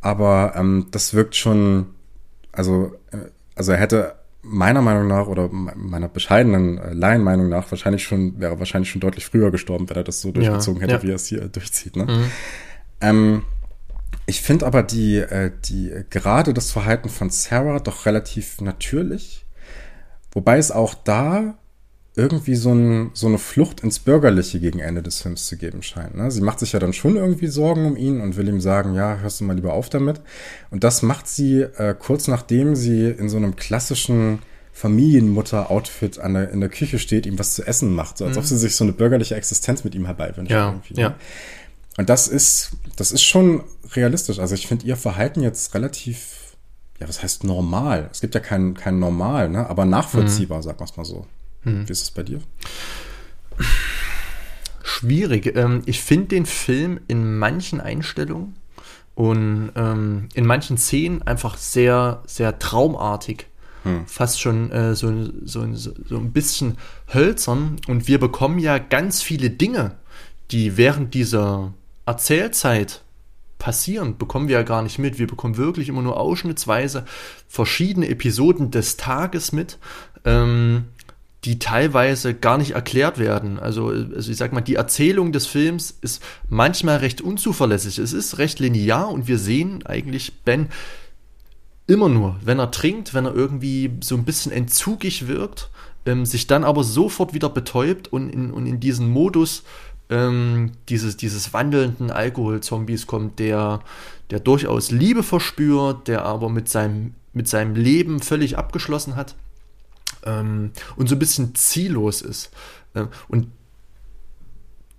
aber 0.00 0.54
ähm, 0.56 0.86
das 0.90 1.14
wirkt 1.14 1.36
schon, 1.36 1.94
also, 2.52 2.92
äh, 3.12 3.18
also 3.54 3.72
er 3.72 3.78
hätte 3.78 4.14
meiner 4.42 4.80
Meinung 4.80 5.06
nach 5.06 5.26
oder 5.26 5.48
meiner 5.50 6.08
bescheidenen 6.08 6.78
äh, 6.78 6.92
Laienmeinung 6.92 7.48
nach 7.48 7.70
wahrscheinlich 7.70 8.04
schon, 8.04 8.40
wäre 8.40 8.58
wahrscheinlich 8.58 8.90
schon 8.90 9.00
deutlich 9.00 9.26
früher 9.26 9.50
gestorben, 9.50 9.88
wenn 9.88 9.96
er 9.96 10.04
das 10.04 10.20
so 10.20 10.32
durchgezogen 10.32 10.80
ja, 10.80 10.86
hätte, 10.86 10.94
ja. 10.94 11.02
wie 11.02 11.12
er 11.12 11.16
es 11.16 11.26
hier 11.26 11.48
durchzieht. 11.48 11.96
Ne? 11.96 12.04
Mhm. 12.04 12.30
Ähm, 13.00 13.42
ich 14.26 14.42
finde 14.42 14.66
aber 14.66 14.82
die, 14.82 15.18
äh, 15.18 15.50
die, 15.64 15.92
gerade 16.08 16.54
das 16.54 16.70
Verhalten 16.70 17.08
von 17.08 17.30
Sarah 17.30 17.80
doch 17.80 18.06
relativ 18.06 18.60
natürlich. 18.60 19.44
Wobei 20.32 20.58
es 20.58 20.70
auch 20.70 20.94
da 20.94 21.58
irgendwie 22.16 22.56
so, 22.56 22.72
ein, 22.72 23.10
so 23.14 23.28
eine 23.28 23.38
Flucht 23.38 23.80
ins 23.82 24.00
Bürgerliche 24.00 24.58
gegen 24.58 24.80
Ende 24.80 25.02
des 25.02 25.22
Films 25.22 25.46
zu 25.46 25.56
geben 25.56 25.82
scheint. 25.82 26.16
Ne? 26.16 26.30
Sie 26.30 26.40
macht 26.40 26.58
sich 26.58 26.72
ja 26.72 26.80
dann 26.80 26.92
schon 26.92 27.16
irgendwie 27.16 27.46
Sorgen 27.46 27.86
um 27.86 27.96
ihn 27.96 28.20
und 28.20 28.36
will 28.36 28.48
ihm 28.48 28.60
sagen, 28.60 28.94
ja, 28.94 29.18
hörst 29.18 29.40
du 29.40 29.44
mal 29.44 29.54
lieber 29.54 29.72
auf 29.72 29.88
damit. 29.88 30.20
Und 30.70 30.82
das 30.82 31.02
macht 31.02 31.28
sie 31.28 31.60
äh, 31.62 31.94
kurz 31.98 32.26
nachdem 32.26 32.74
sie 32.74 33.06
in 33.06 33.28
so 33.28 33.36
einem 33.36 33.54
klassischen 33.54 34.40
Familienmutter-Outfit 34.72 36.16
der, 36.16 36.50
in 36.50 36.60
der 36.60 36.68
Küche 36.68 36.98
steht, 36.98 37.26
ihm 37.26 37.38
was 37.38 37.54
zu 37.54 37.66
essen 37.66 37.94
macht, 37.94 38.18
so 38.18 38.24
als 38.24 38.34
mhm. 38.34 38.40
ob 38.40 38.46
sie 38.46 38.58
sich 38.58 38.74
so 38.74 38.84
eine 38.84 38.92
bürgerliche 38.92 39.36
Existenz 39.36 39.84
mit 39.84 39.94
ihm 39.94 40.06
herbeiwünscht. 40.06 40.50
Ja, 40.50 40.68
irgendwie, 40.68 40.94
ne? 40.94 41.00
ja. 41.00 41.16
Und 41.96 42.08
das 42.08 42.28
ist, 42.28 42.72
das 42.96 43.12
ist 43.12 43.22
schon 43.22 43.62
realistisch. 43.92 44.38
Also 44.38 44.54
ich 44.54 44.66
finde 44.66 44.86
ihr 44.86 44.96
Verhalten 44.96 45.42
jetzt 45.42 45.74
relativ, 45.74 46.56
ja, 46.98 47.08
was 47.08 47.22
heißt 47.22 47.44
normal? 47.44 48.08
Es 48.10 48.20
gibt 48.20 48.34
ja 48.34 48.40
kein, 48.40 48.74
kein 48.74 48.98
Normal, 48.98 49.48
ne? 49.48 49.68
aber 49.68 49.84
nachvollziehbar, 49.84 50.58
mhm. 50.58 50.62
sagen 50.62 50.78
wir 50.80 50.84
es 50.84 50.96
mal 50.96 51.04
so. 51.04 51.26
Hm. 51.62 51.88
Wie 51.88 51.92
ist 51.92 52.02
es 52.02 52.10
bei 52.10 52.22
dir? 52.22 52.40
Schwierig. 54.82 55.54
Ähm, 55.56 55.82
ich 55.86 56.00
finde 56.00 56.28
den 56.28 56.46
Film 56.46 57.00
in 57.08 57.38
manchen 57.38 57.80
Einstellungen 57.80 58.56
und 59.14 59.72
ähm, 59.76 60.28
in 60.34 60.46
manchen 60.46 60.78
Szenen 60.78 61.22
einfach 61.22 61.56
sehr, 61.56 62.22
sehr 62.26 62.58
traumartig. 62.58 63.46
Hm. 63.82 64.06
Fast 64.06 64.40
schon 64.40 64.70
äh, 64.72 64.94
so, 64.94 65.12
so, 65.44 65.66
so 65.74 66.16
ein 66.16 66.32
bisschen 66.32 66.76
hölzern. 67.12 67.76
Und 67.86 68.08
wir 68.08 68.20
bekommen 68.20 68.58
ja 68.58 68.78
ganz 68.78 69.22
viele 69.22 69.50
Dinge, 69.50 69.96
die 70.50 70.76
während 70.76 71.14
dieser 71.14 71.72
Erzählzeit 72.06 73.02
passieren, 73.58 74.18
bekommen 74.18 74.48
wir 74.48 74.56
ja 74.56 74.62
gar 74.64 74.82
nicht 74.82 74.98
mit. 74.98 75.18
Wir 75.18 75.26
bekommen 75.26 75.56
wirklich 75.56 75.88
immer 75.88 76.02
nur 76.02 76.18
ausschnittsweise 76.18 77.04
verschiedene 77.46 78.08
Episoden 78.08 78.70
des 78.70 78.96
Tages 78.96 79.52
mit. 79.52 79.78
Ähm, 80.24 80.86
die 81.44 81.58
teilweise 81.58 82.34
gar 82.34 82.58
nicht 82.58 82.72
erklärt 82.72 83.18
werden. 83.18 83.58
Also, 83.58 83.88
also 83.88 84.30
ich 84.30 84.36
sag 84.36 84.52
mal, 84.52 84.60
die 84.60 84.74
Erzählung 84.74 85.32
des 85.32 85.46
Films 85.46 85.96
ist 86.02 86.22
manchmal 86.48 86.98
recht 86.98 87.22
unzuverlässig. 87.22 87.98
Es 87.98 88.12
ist 88.12 88.38
recht 88.38 88.58
linear 88.58 89.10
und 89.10 89.26
wir 89.26 89.38
sehen 89.38 89.84
eigentlich 89.86 90.42
Ben 90.44 90.68
immer 91.86 92.08
nur, 92.08 92.36
wenn 92.44 92.58
er 92.58 92.70
trinkt, 92.70 93.14
wenn 93.14 93.24
er 93.24 93.34
irgendwie 93.34 93.90
so 94.00 94.16
ein 94.16 94.24
bisschen 94.24 94.52
entzugig 94.52 95.28
wirkt, 95.28 95.70
ähm, 96.06 96.26
sich 96.26 96.46
dann 96.46 96.62
aber 96.62 96.84
sofort 96.84 97.32
wieder 97.32 97.48
betäubt 97.48 98.12
und 98.12 98.30
in, 98.30 98.50
und 98.50 98.66
in 98.66 98.78
diesen 98.78 99.08
Modus 99.08 99.64
ähm, 100.10 100.72
dieses, 100.88 101.16
dieses 101.16 101.52
wandelnden 101.52 102.10
Alkoholzombies 102.10 103.06
kommt, 103.06 103.38
der, 103.38 103.80
der 104.30 104.40
durchaus 104.40 104.90
Liebe 104.90 105.22
verspürt, 105.22 106.06
der 106.06 106.24
aber 106.24 106.50
mit 106.50 106.68
seinem, 106.68 107.14
mit 107.32 107.48
seinem 107.48 107.74
Leben 107.74 108.20
völlig 108.20 108.58
abgeschlossen 108.58 109.16
hat 109.16 109.34
ähm, 110.24 110.72
und 110.96 111.08
so 111.08 111.14
ein 111.14 111.18
bisschen 111.18 111.54
ziellos 111.54 112.22
ist. 112.22 112.50
Ähm, 112.94 113.08
und 113.28 113.48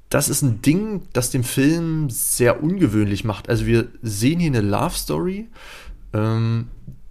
das 0.10 0.28
ist 0.28 0.42
ein 0.42 0.62
Ding, 0.62 1.04
das 1.14 1.30
den 1.30 1.44
Film 1.44 2.10
sehr 2.10 2.62
ungewöhnlich 2.62 3.24
macht. 3.24 3.50
Also 3.50 3.66
wir 3.66 3.88
sehen 4.02 4.40
hier 4.40 4.52
eine 4.52 4.62
Love 4.62 4.96
Story, 4.96 5.48
ähm, 6.14 6.68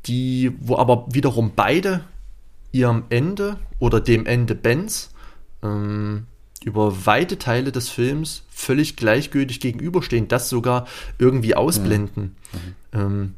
die, 0.06 0.52
wo 0.60 0.76
aber 0.76 1.06
wiederum 1.10 1.52
beide 1.56 2.04
ihrem 2.72 3.04
Ende 3.08 3.56
oder 3.78 4.00
dem 4.00 4.26
Ende 4.26 4.54
Bens 4.54 5.10
ähm, 5.62 6.26
über 6.62 7.06
weite 7.06 7.38
Teile 7.38 7.72
des 7.72 7.88
Films 7.88 8.42
völlig 8.50 8.96
gleichgültig 8.96 9.60
gegenüberstehen, 9.60 10.28
das 10.28 10.50
sogar 10.50 10.86
irgendwie 11.18 11.54
ausblenden. 11.54 12.36
Mhm. 12.92 13.00
Mhm. 13.00 13.00
Ähm, 13.00 13.34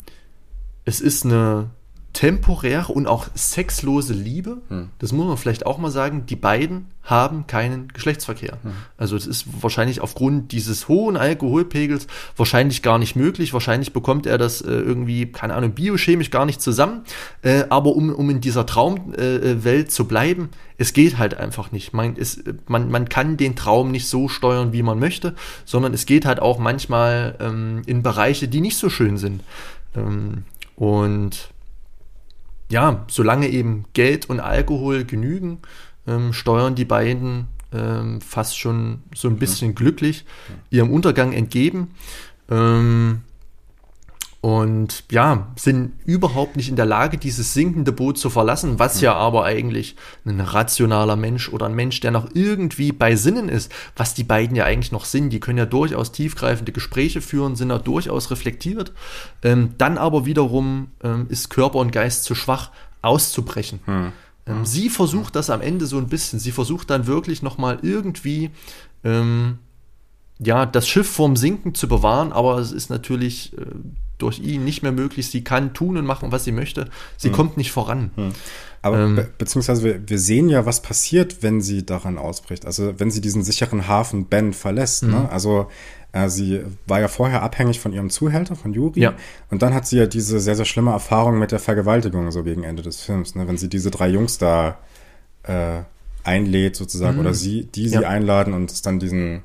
es 0.84 1.00
ist 1.00 1.24
eine 1.24 1.70
temporäre 2.12 2.92
und 2.92 3.06
auch 3.06 3.26
sexlose 3.34 4.12
Liebe. 4.12 4.58
Hm. 4.68 4.90
Das 4.98 5.12
muss 5.12 5.26
man 5.26 5.36
vielleicht 5.36 5.64
auch 5.64 5.78
mal 5.78 5.90
sagen. 5.90 6.26
Die 6.26 6.36
beiden 6.36 6.86
haben 7.02 7.46
keinen 7.46 7.88
Geschlechtsverkehr. 7.88 8.58
Hm. 8.62 8.72
Also 8.96 9.16
es 9.16 9.26
ist 9.26 9.46
wahrscheinlich 9.62 10.00
aufgrund 10.00 10.52
dieses 10.52 10.88
hohen 10.88 11.16
Alkoholpegels 11.16 12.06
wahrscheinlich 12.36 12.82
gar 12.82 12.98
nicht 12.98 13.16
möglich. 13.16 13.52
Wahrscheinlich 13.52 13.92
bekommt 13.92 14.26
er 14.26 14.36
das 14.36 14.60
äh, 14.60 14.70
irgendwie, 14.70 15.32
keine 15.32 15.54
Ahnung, 15.54 15.72
biochemisch 15.72 16.30
gar 16.30 16.44
nicht 16.44 16.60
zusammen. 16.60 17.02
Äh, 17.42 17.64
aber 17.70 17.96
um, 17.96 18.14
um 18.14 18.28
in 18.28 18.40
dieser 18.40 18.66
Traumwelt 18.66 19.86
äh, 19.86 19.88
zu 19.88 20.06
bleiben, 20.06 20.50
es 20.76 20.92
geht 20.92 21.16
halt 21.16 21.34
einfach 21.34 21.72
nicht. 21.72 21.94
Man, 21.94 22.16
ist, 22.16 22.42
man, 22.68 22.90
man 22.90 23.08
kann 23.08 23.36
den 23.36 23.56
Traum 23.56 23.90
nicht 23.90 24.06
so 24.06 24.28
steuern, 24.28 24.72
wie 24.72 24.82
man 24.82 24.98
möchte, 24.98 25.34
sondern 25.64 25.94
es 25.94 26.04
geht 26.06 26.26
halt 26.26 26.40
auch 26.40 26.58
manchmal 26.58 27.36
ähm, 27.40 27.82
in 27.86 28.02
Bereiche, 28.02 28.48
die 28.48 28.60
nicht 28.60 28.76
so 28.76 28.90
schön 28.90 29.16
sind. 29.16 29.42
Ähm, 29.96 30.44
und 30.76 31.51
ja, 32.72 33.04
solange 33.08 33.48
eben 33.48 33.84
Geld 33.92 34.30
und 34.30 34.40
Alkohol 34.40 35.04
genügen, 35.04 35.58
ähm, 36.06 36.32
steuern 36.32 36.74
die 36.74 36.86
beiden 36.86 37.48
ähm, 37.70 38.22
fast 38.22 38.58
schon 38.58 39.02
so 39.14 39.28
ein 39.28 39.36
bisschen 39.36 39.68
mhm. 39.68 39.74
glücklich 39.74 40.24
ihrem 40.70 40.90
Untergang 40.90 41.34
entgegen. 41.34 41.90
Ähm, 42.50 43.20
und 44.42 45.04
ja, 45.12 45.52
sind 45.54 45.92
überhaupt 46.04 46.56
nicht 46.56 46.68
in 46.68 46.74
der 46.74 46.84
Lage, 46.84 47.16
dieses 47.16 47.54
sinkende 47.54 47.92
Boot 47.92 48.18
zu 48.18 48.28
verlassen, 48.28 48.80
was 48.80 49.00
ja 49.00 49.14
aber 49.14 49.44
eigentlich 49.44 49.94
ein 50.24 50.40
rationaler 50.40 51.14
Mensch 51.14 51.48
oder 51.48 51.66
ein 51.66 51.76
Mensch, 51.76 52.00
der 52.00 52.10
noch 52.10 52.28
irgendwie 52.34 52.90
bei 52.90 53.14
Sinnen 53.14 53.48
ist, 53.48 53.70
was 53.94 54.14
die 54.14 54.24
beiden 54.24 54.56
ja 54.56 54.64
eigentlich 54.64 54.90
noch 54.90 55.04
sind. 55.04 55.30
Die 55.30 55.38
können 55.38 55.58
ja 55.58 55.64
durchaus 55.64 56.10
tiefgreifende 56.10 56.72
Gespräche 56.72 57.20
führen, 57.20 57.54
sind 57.54 57.70
ja 57.70 57.78
durchaus 57.78 58.32
reflektiert. 58.32 58.90
Ähm, 59.44 59.74
dann 59.78 59.96
aber 59.96 60.26
wiederum 60.26 60.88
ähm, 61.04 61.26
ist 61.28 61.48
Körper 61.48 61.78
und 61.78 61.92
Geist 61.92 62.24
zu 62.24 62.34
schwach, 62.34 62.72
auszubrechen. 63.00 63.78
Hm. 63.84 64.12
Ähm, 64.46 64.66
sie 64.66 64.88
versucht 64.88 65.36
das 65.36 65.50
am 65.50 65.60
Ende 65.60 65.86
so 65.86 65.98
ein 65.98 66.08
bisschen. 66.08 66.40
Sie 66.40 66.50
versucht 66.50 66.90
dann 66.90 67.06
wirklich 67.06 67.42
nochmal 67.42 67.78
irgendwie 67.82 68.50
ähm, 69.04 69.60
ja, 70.40 70.66
das 70.66 70.88
Schiff 70.88 71.08
vorm 71.08 71.36
Sinken 71.36 71.74
zu 71.74 71.86
bewahren, 71.86 72.32
aber 72.32 72.58
es 72.58 72.72
ist 72.72 72.90
natürlich 72.90 73.56
äh, 73.56 73.66
durch 74.22 74.38
ihn 74.38 74.64
nicht 74.64 74.82
mehr 74.82 74.92
möglich. 74.92 75.28
Sie 75.28 75.44
kann 75.44 75.74
tun 75.74 75.96
und 75.96 76.06
machen, 76.06 76.32
was 76.32 76.44
sie 76.44 76.52
möchte. 76.52 76.88
Sie 77.16 77.28
hm. 77.28 77.34
kommt 77.34 77.56
nicht 77.56 77.72
voran. 77.72 78.10
Hm. 78.14 78.32
Aber 78.80 78.98
ähm, 78.98 79.16
be 79.16 79.28
beziehungsweise 79.38 79.84
wir, 79.84 80.08
wir, 80.08 80.18
sehen 80.18 80.48
ja, 80.48 80.66
was 80.66 80.82
passiert, 80.82 81.42
wenn 81.42 81.60
sie 81.60 81.84
daran 81.84 82.18
ausbricht. 82.18 82.66
Also 82.66 82.98
wenn 82.98 83.10
sie 83.10 83.20
diesen 83.20 83.44
sicheren 83.44 83.86
Hafen 83.86 84.26
Ben 84.26 84.52
verlässt. 84.52 85.04
Ne? 85.04 85.24
Hm. 85.24 85.26
Also 85.30 85.68
äh, 86.12 86.28
sie 86.28 86.62
war 86.86 87.00
ja 87.00 87.08
vorher 87.08 87.42
abhängig 87.42 87.80
von 87.80 87.92
ihrem 87.92 88.10
Zuhälter, 88.10 88.56
von 88.56 88.72
Yuri. 88.72 89.00
Ja. 89.00 89.14
Und 89.50 89.62
dann 89.62 89.74
hat 89.74 89.86
sie 89.86 89.98
ja 89.98 90.06
diese 90.06 90.40
sehr, 90.40 90.56
sehr 90.56 90.64
schlimme 90.64 90.92
Erfahrung 90.92 91.38
mit 91.38 91.52
der 91.52 91.58
Vergewaltigung 91.58 92.30
so 92.30 92.42
gegen 92.42 92.64
Ende 92.64 92.82
des 92.82 93.00
Films. 93.00 93.34
Ne? 93.34 93.48
Wenn 93.48 93.56
sie 93.56 93.68
diese 93.68 93.90
drei 93.90 94.08
Jungs 94.08 94.38
da 94.38 94.78
äh, 95.42 95.82
einlädt 96.24 96.76
sozusagen 96.76 97.14
mhm. 97.14 97.20
oder 97.20 97.34
sie, 97.34 97.64
die 97.64 97.88
sie 97.88 98.02
ja. 98.02 98.08
einladen 98.08 98.54
und 98.54 98.70
es 98.70 98.82
dann 98.82 98.98
diesen 98.98 99.42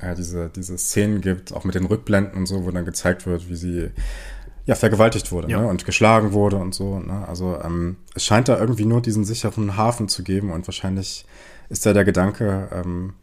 äh, 0.00 0.14
diese, 0.14 0.50
diese 0.50 0.78
Szenen 0.78 1.20
gibt, 1.20 1.52
auch 1.52 1.64
mit 1.64 1.74
den 1.74 1.86
Rückblenden 1.86 2.36
und 2.36 2.46
so, 2.46 2.64
wo 2.64 2.70
dann 2.70 2.84
gezeigt 2.84 3.26
wird, 3.26 3.48
wie 3.48 3.56
sie 3.56 3.90
ja 4.66 4.74
vergewaltigt 4.74 5.32
wurde 5.32 5.50
ja. 5.50 5.62
Ne? 5.62 5.66
und 5.66 5.86
geschlagen 5.86 6.32
wurde 6.32 6.56
und 6.56 6.74
so. 6.74 6.98
Ne? 6.98 7.26
Also 7.26 7.58
ähm, 7.64 7.96
es 8.14 8.24
scheint 8.24 8.48
da 8.48 8.58
irgendwie 8.58 8.84
nur 8.84 9.00
diesen 9.00 9.24
sicheren 9.24 9.76
Hafen 9.76 10.08
zu 10.08 10.22
geben 10.22 10.50
und 10.52 10.66
wahrscheinlich 10.68 11.24
ist 11.70 11.86
da 11.86 11.92
der 11.92 12.04
Gedanke, 12.04 12.68
ähm, 12.72 13.14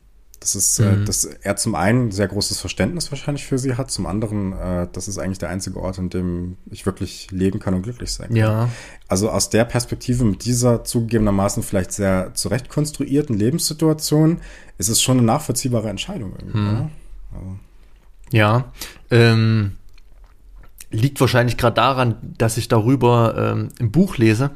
das 0.46 0.54
ist, 0.54 0.78
äh, 0.78 0.84
mhm. 0.84 1.02
äh, 1.02 1.06
dass 1.06 1.24
er 1.26 1.56
zum 1.56 1.74
einen 1.74 2.12
sehr 2.12 2.28
großes 2.28 2.60
Verständnis 2.60 3.12
wahrscheinlich 3.12 3.46
für 3.46 3.58
sie 3.58 3.76
hat, 3.76 3.90
zum 3.90 4.06
anderen, 4.06 4.54
äh, 4.54 4.88
das 4.92 5.08
ist 5.08 5.18
eigentlich 5.18 5.40
der 5.40 5.50
einzige 5.50 5.80
Ort, 5.82 5.98
in 5.98 6.10
dem 6.10 6.58
ich 6.70 6.86
wirklich 6.86 7.32
leben 7.32 7.60
kann 7.60 7.74
und 7.74 7.82
glücklich 7.82 8.12
sein 8.12 8.28
kann. 8.28 8.38
Ja. 8.38 8.70
Also 9.08 9.32
aus 9.32 9.50
der 9.50 9.66
Perspektive 9.66 10.24
mit 10.24 10.46
dieser 10.46 10.84
zugegebenermaßen 10.84 11.64
vielleicht 11.64 11.94
sehr 11.94 12.36
zurecht 12.36 12.70
konstruierten 12.70 13.36
Lebenssituation 13.36 14.42
ist 14.78 14.90
es 14.90 15.02
schon 15.02 15.18
eine 15.18 15.26
nachvollziehbare 15.26 15.90
Entscheidung 15.90 16.34
irgendwie. 16.38 16.58
Mhm. 16.58 16.90
Also. 17.34 17.60
Ja. 18.32 18.72
Ähm 19.10 19.72
liegt 20.96 21.20
wahrscheinlich 21.22 21.58
gerade 21.58 21.76
daran, 21.76 22.16
dass 22.38 22.58
ich 22.58 22.68
darüber 22.68 23.54
ähm, 23.54 23.70
im 23.80 23.92
Buch 23.92 24.18
lese. 24.18 24.52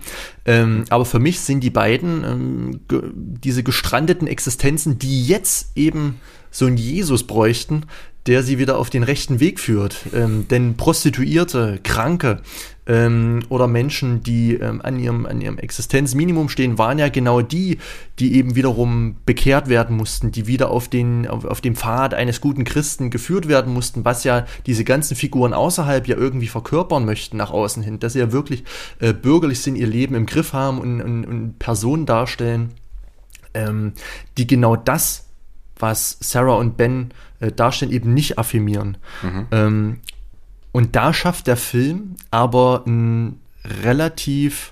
Ähm, 0.46 0.86
aber 0.90 1.06
für 1.06 1.20
mich 1.20 1.40
sind 1.42 1.62
die 1.62 1.70
beiden 1.70 2.24
ähm, 2.24 2.80
ge 2.88 3.02
diese 3.14 3.64
gestrandeten 3.64 4.28
Existenzen, 4.28 5.00
die 5.00 5.26
jetzt 5.26 5.78
eben 5.78 6.20
so 6.52 6.66
einen 6.66 6.78
Jesus 6.78 7.24
bräuchten, 7.24 7.86
der 8.26 8.44
sie 8.44 8.58
wieder 8.60 8.78
auf 8.78 8.90
den 8.90 9.04
rechten 9.04 9.40
Weg 9.40 9.60
führt. 9.60 9.98
Ähm, 10.14 10.48
denn 10.50 10.76
Prostituierte, 10.76 11.80
Kranke 11.84 12.42
ähm, 12.90 13.44
oder 13.50 13.68
Menschen, 13.68 14.24
die 14.24 14.56
ähm, 14.56 14.82
an, 14.82 15.00
ihrem, 15.00 15.28
an 15.28 15.40
ihrem 15.40 15.60
Existenzminimum 15.60 16.50
stehen, 16.50 16.80
waren 16.80 16.98
ja 16.98 17.08
genau 17.10 17.42
die, 17.42 17.78
die 18.18 18.36
eben 18.36 18.56
wiederum 18.56 19.18
bekehrt 19.28 19.70
werden 19.70 19.96
mussten, 19.96 20.32
die 20.32 20.48
wieder 20.48 20.72
auf 20.72 20.88
den, 20.88 21.28
auf, 21.28 21.46
auf 21.46 21.62
dem 21.62 21.76
Pfad 21.76 22.16
eines 22.16 22.42
guten 22.42 22.64
Christen 22.64 23.12
geführt 23.12 23.48
werden 23.48 23.72
mussten, 23.72 24.06
was 24.06 24.24
ja 24.24 24.46
diese 24.66 24.84
ganzen 24.84 25.16
Figuren 25.16 25.54
außerhalb 25.54 26.08
ja 26.08 26.18
irgendwie 26.18 26.48
verkörpern 26.48 27.06
möchten 27.06 27.38
nach 27.38 27.52
außen 27.52 27.84
hin, 27.84 28.00
dass 28.00 28.14
sie 28.14 28.20
ja 28.20 28.32
wirklich 28.32 28.64
äh, 29.00 29.14
bürgerlich 29.14 29.62
sind, 29.62 29.76
ihr 29.76 29.88
Leben 29.88 30.16
im 30.16 30.26
Griff 30.26 30.54
haben 30.54 30.80
und, 30.80 31.00
und, 31.00 31.26
und 31.26 31.60
Personen 31.60 32.08
darstellen, 32.08 32.72
ähm, 33.54 33.94
die 34.38 34.48
genau 34.48 34.76
das 34.76 35.28
was 35.82 36.18
Sarah 36.20 36.56
und 36.56 36.76
Ben 36.76 37.12
äh, 37.40 37.54
darstellen, 37.54 37.94
eben 37.94 38.14
nicht 38.14 38.38
affirmieren. 38.38 38.98
Mhm. 39.24 39.48
Ähm, 39.52 40.00
und 40.80 40.96
da 40.96 41.14
schafft 41.14 41.48
der 41.48 41.58
Film 41.58 42.16
aber 42.32 42.86
ein 42.88 43.42
relativ, 43.84 44.72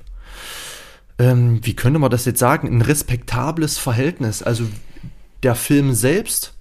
ähm, 1.19 1.59
wie 1.63 1.75
könnte 1.75 1.99
man 1.99 2.09
das 2.09 2.23
jetzt 2.23 2.39
sagen, 2.39 2.69
ein 2.69 2.81
respektables 2.81 3.77
Verhältnis. 3.77 4.41
Also 4.41 4.63
der 5.43 5.53
Film 5.53 5.93
selbst 5.93 6.53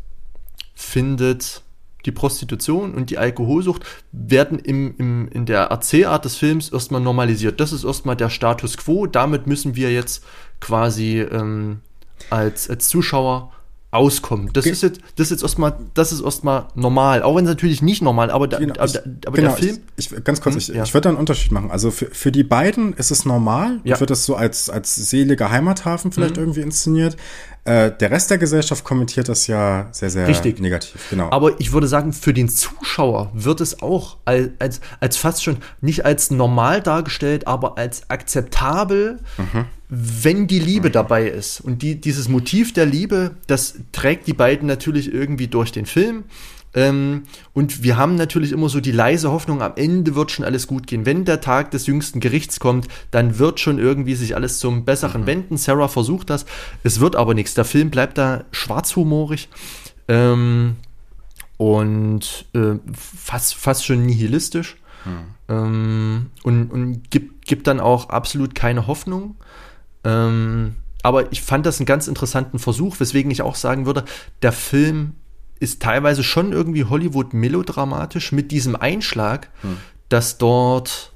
findet 0.74 1.62
die 2.06 2.10
Prostitution 2.10 2.92
und 2.92 3.10
die 3.10 3.18
Alkoholsucht 3.18 3.86
werden 4.10 4.58
im, 4.58 4.96
im, 4.98 5.28
in 5.28 5.46
der 5.46 5.66
Erzählart 5.66 6.24
des 6.24 6.34
Films 6.34 6.70
erstmal 6.70 7.00
normalisiert. 7.00 7.60
Das 7.60 7.70
ist 7.70 7.84
erstmal 7.84 8.16
der 8.16 8.30
Status 8.30 8.76
quo. 8.76 9.06
Damit 9.06 9.46
müssen 9.46 9.76
wir 9.76 9.92
jetzt 9.92 10.24
quasi 10.58 11.20
ähm, 11.20 11.82
als, 12.30 12.68
als 12.68 12.88
Zuschauer 12.88 13.52
auskommen. 13.96 14.50
Das, 14.52 14.64
Ge 14.64 14.72
ist 14.72 14.82
jetzt, 14.82 15.00
das 15.16 15.26
ist 15.26 15.30
jetzt 15.30 15.42
erstmal, 15.42 15.76
das 15.94 16.12
ist 16.12 16.20
erstmal 16.20 16.66
normal. 16.74 17.22
Auch 17.22 17.36
wenn 17.36 17.44
es 17.44 17.48
natürlich 17.48 17.82
nicht 17.82 18.02
normal, 18.02 18.30
aber, 18.30 18.48
da, 18.48 18.58
genau, 18.58 18.74
aber, 18.74 18.84
ich, 18.86 18.98
aber 19.26 19.36
genau, 19.36 19.48
der 19.48 19.56
Film. 19.56 19.78
Ich, 19.96 20.12
ich, 20.12 20.24
ganz 20.24 20.40
kurz, 20.40 20.54
hm, 20.54 20.58
ich, 20.58 20.68
ja. 20.68 20.84
ich 20.84 20.94
würde 20.94 21.02
da 21.02 21.08
einen 21.10 21.18
Unterschied 21.18 21.52
machen. 21.52 21.70
Also 21.70 21.90
für, 21.90 22.06
für 22.06 22.32
die 22.32 22.44
beiden 22.44 22.92
ist 22.92 23.10
es 23.10 23.24
normal. 23.24 23.80
Ja. 23.84 23.98
wird 24.00 24.10
das 24.10 24.24
so 24.24 24.36
als, 24.36 24.70
als 24.70 24.94
seliger 24.94 25.50
Heimathafen 25.50 26.12
vielleicht 26.12 26.36
mhm. 26.36 26.42
irgendwie 26.42 26.60
inszeniert. 26.60 27.16
Äh, 27.66 27.96
der 27.98 28.12
Rest 28.12 28.30
der 28.30 28.38
Gesellschaft 28.38 28.84
kommentiert 28.84 29.28
das 29.28 29.48
ja 29.48 29.88
sehr, 29.90 30.08
sehr 30.08 30.28
Richtig. 30.28 30.60
negativ. 30.60 31.10
Genau. 31.10 31.30
Aber 31.30 31.60
ich 31.60 31.72
würde 31.72 31.88
sagen, 31.88 32.12
für 32.12 32.32
den 32.32 32.48
Zuschauer 32.48 33.30
wird 33.34 33.60
es 33.60 33.82
auch 33.82 34.18
als, 34.24 34.50
als, 34.60 34.80
als 35.00 35.16
fast 35.16 35.42
schon 35.42 35.56
nicht 35.80 36.04
als 36.04 36.30
normal 36.30 36.80
dargestellt, 36.80 37.48
aber 37.48 37.76
als 37.76 38.08
akzeptabel, 38.08 39.18
mhm. 39.36 39.64
wenn 39.88 40.46
die 40.46 40.60
Liebe 40.60 40.88
mhm. 40.88 40.92
dabei 40.92 41.26
ist. 41.26 41.60
Und 41.60 41.82
die, 41.82 42.00
dieses 42.00 42.28
Motiv 42.28 42.72
der 42.72 42.86
Liebe, 42.86 43.32
das 43.48 43.74
trägt 43.90 44.28
die 44.28 44.32
beiden 44.32 44.68
natürlich 44.68 45.12
irgendwie 45.12 45.48
durch 45.48 45.72
den 45.72 45.86
Film. 45.86 46.22
Ähm, 46.76 47.22
und 47.54 47.82
wir 47.82 47.96
haben 47.96 48.16
natürlich 48.16 48.52
immer 48.52 48.68
so 48.68 48.80
die 48.80 48.92
leise 48.92 49.32
Hoffnung, 49.32 49.62
am 49.62 49.72
Ende 49.76 50.14
wird 50.14 50.30
schon 50.30 50.44
alles 50.44 50.66
gut 50.66 50.86
gehen. 50.86 51.06
Wenn 51.06 51.24
der 51.24 51.40
Tag 51.40 51.70
des 51.70 51.86
jüngsten 51.86 52.20
Gerichts 52.20 52.60
kommt, 52.60 52.86
dann 53.10 53.38
wird 53.38 53.60
schon 53.60 53.78
irgendwie 53.78 54.14
sich 54.14 54.36
alles 54.36 54.58
zum 54.58 54.84
Besseren 54.84 55.22
mhm. 55.22 55.26
wenden. 55.26 55.56
Sarah 55.56 55.88
versucht 55.88 56.28
das. 56.28 56.44
Es 56.84 57.00
wird 57.00 57.16
aber 57.16 57.32
nichts. 57.32 57.54
Der 57.54 57.64
Film 57.64 57.90
bleibt 57.90 58.18
da 58.18 58.44
schwarzhumorig. 58.52 59.48
Ähm, 60.06 60.76
und 61.56 62.44
äh, 62.52 62.74
fast, 62.92 63.54
fast 63.54 63.86
schon 63.86 64.04
nihilistisch. 64.04 64.76
Mhm. 65.06 65.10
Ähm, 65.48 66.26
und 66.42 66.70
und 66.70 67.10
gibt, 67.10 67.46
gibt 67.46 67.66
dann 67.68 67.80
auch 67.80 68.10
absolut 68.10 68.54
keine 68.54 68.86
Hoffnung. 68.86 69.36
Ähm, 70.04 70.74
aber 71.02 71.32
ich 71.32 71.40
fand 71.40 71.64
das 71.64 71.80
einen 71.80 71.86
ganz 71.86 72.06
interessanten 72.06 72.58
Versuch, 72.58 73.00
weswegen 73.00 73.30
ich 73.30 73.40
auch 73.40 73.54
sagen 73.54 73.86
würde, 73.86 74.04
der 74.42 74.52
Film 74.52 75.14
ist 75.58 75.82
teilweise 75.82 76.22
schon 76.22 76.52
irgendwie 76.52 76.84
Hollywood 76.84 77.34
melodramatisch 77.34 78.32
mit 78.32 78.50
diesem 78.50 78.76
Einschlag, 78.76 79.50
hm. 79.62 79.78
dass 80.08 80.38
dort 80.38 81.12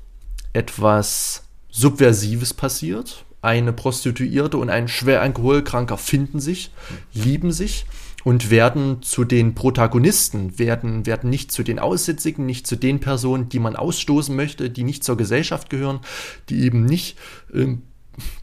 etwas 0.53 1.45
Subversives 1.71 2.55
passiert. 2.55 3.25
Eine 3.43 3.73
Prostituierte 3.73 4.59
und 4.59 4.69
ein 4.69 4.89
schwer 4.89 5.23
alkoholkranker 5.23 5.97
finden 5.97 6.41
sich, 6.41 6.71
hm. 7.13 7.23
lieben 7.23 7.53
sich 7.53 7.87
und 8.25 8.51
werden 8.51 9.03
zu 9.03 9.25
den 9.25 9.55
Protagonisten, 9.55 10.59
werden, 10.59 11.07
werden 11.07 11.31
nicht 11.31 11.53
zu 11.53 11.63
den 11.63 11.79
Aussätzigen, 11.79 12.45
nicht 12.45 12.67
zu 12.67 12.77
den 12.77 13.01
Personen, 13.01 13.49
die 13.49 13.59
man 13.59 13.77
ausstoßen 13.77 14.35
möchte, 14.35 14.71
die 14.71 14.85
nicht 14.85 15.05
zur 15.05 15.17
Gesellschaft 15.17 15.71
gehören, 15.71 16.01
die 16.49 16.63
eben 16.63 16.85
nicht 16.85 17.19
äh, 17.55 17.77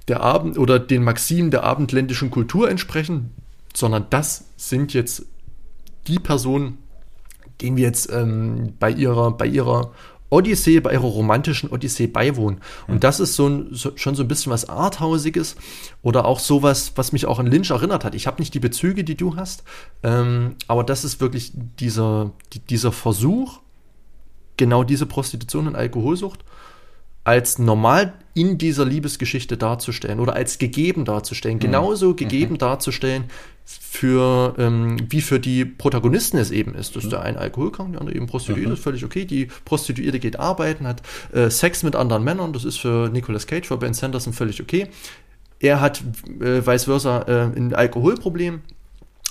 der 0.08 0.22
Abend 0.22 0.58
oder 0.58 0.80
den 0.80 1.04
Maximen 1.04 1.52
der 1.52 1.64
abendländischen 1.64 2.32
Kultur 2.32 2.70
entsprechen, 2.70 3.32
sondern 3.74 4.08
das 4.10 4.46
sind 4.58 4.94
jetzt 4.94 5.26
die 6.08 6.20
Person, 6.20 6.78
denen 7.62 7.78
wir 7.78 7.86
jetzt 7.86 8.12
ähm, 8.12 8.74
bei 8.80 8.92
ihrer, 8.92 9.32
bei 9.32 9.46
ihrer 9.46 9.92
Odyssee, 10.30 10.80
bei 10.82 10.92
ihrer 10.92 11.04
romantischen 11.04 11.70
Odyssee 11.70 12.08
beiwohnen. 12.08 12.60
Und 12.88 13.04
das 13.04 13.20
ist 13.20 13.36
so, 13.36 13.48
ein, 13.48 13.70
so 13.72 13.92
schon 13.96 14.16
so 14.16 14.24
ein 14.24 14.28
bisschen 14.28 14.52
was 14.52 14.68
Arthausiges 14.68 15.56
oder 16.02 16.26
auch 16.26 16.40
sowas, 16.40 16.94
was 16.96 17.14
mich 17.14 17.26
auch 17.26 17.40
an 17.40 17.48
Lynch 17.48 17.72
erinnert 17.72 18.04
hat. 18.04 18.14
Ich 18.14 18.28
habe 18.28 18.42
nicht 18.42 18.54
die 18.54 18.60
Bezüge, 18.60 19.04
die 19.04 19.16
du 19.16 19.38
hast, 19.38 19.64
ähm, 20.04 20.56
aber 20.68 20.84
das 20.84 21.06
ist 21.06 21.22
wirklich 21.22 21.54
dieser, 21.56 22.32
die, 22.54 22.60
dieser 22.60 22.92
Versuch, 22.92 23.60
genau 24.58 24.84
diese 24.84 25.06
Prostitution 25.06 25.68
und 25.68 25.76
Alkoholsucht 25.76 26.44
als 27.24 27.60
normal 27.60 28.14
in 28.34 28.58
dieser 28.58 28.86
Liebesgeschichte 28.86 29.58
darzustellen 29.58 30.22
oder 30.22 30.34
als 30.34 30.60
gegeben 30.60 31.04
darzustellen, 31.04 31.60
genauso 31.60 32.16
gegeben 32.16 32.54
mhm. 32.54 32.60
darzustellen 32.60 33.26
für 33.68 34.56
ähm, 34.58 34.98
wie 35.10 35.22
für 35.22 35.42
die 35.42 35.66
Protagonisten 35.66 36.38
es 36.38 36.52
eben 36.52 36.74
ist. 36.74 36.96
Das 36.96 37.04
ist 37.04 37.12
der 37.12 37.22
eine 37.22 37.38
alkoholkrank, 37.38 37.92
der 37.92 38.02
andere 38.02 38.16
eben 38.16 38.26
prostituiert, 38.26 38.68
mhm. 38.68 38.74
ist 38.74 38.84
völlig 38.84 39.04
okay. 39.04 39.26
Die 39.26 39.50
Prostituierte 39.66 40.20
geht 40.20 40.40
arbeiten, 40.40 40.88
hat 40.88 41.02
äh, 41.34 41.50
Sex 41.50 41.84
mit 41.84 41.96
anderen 41.96 42.24
Männern, 42.24 42.54
das 42.54 42.64
ist 42.64 42.78
für 42.78 43.10
Nicolas 43.10 43.46
Cage, 43.46 43.68
für 43.68 43.78
Ben 43.78 43.94
Sanderson 43.94 44.32
völlig 44.32 44.62
okay. 44.62 44.88
Er 45.60 45.82
hat 45.82 46.02
äh, 46.40 46.66
vice 46.66 46.86
versa 46.86 47.24
äh, 47.24 47.58
ein 47.58 47.74
Alkoholproblem, 47.74 48.62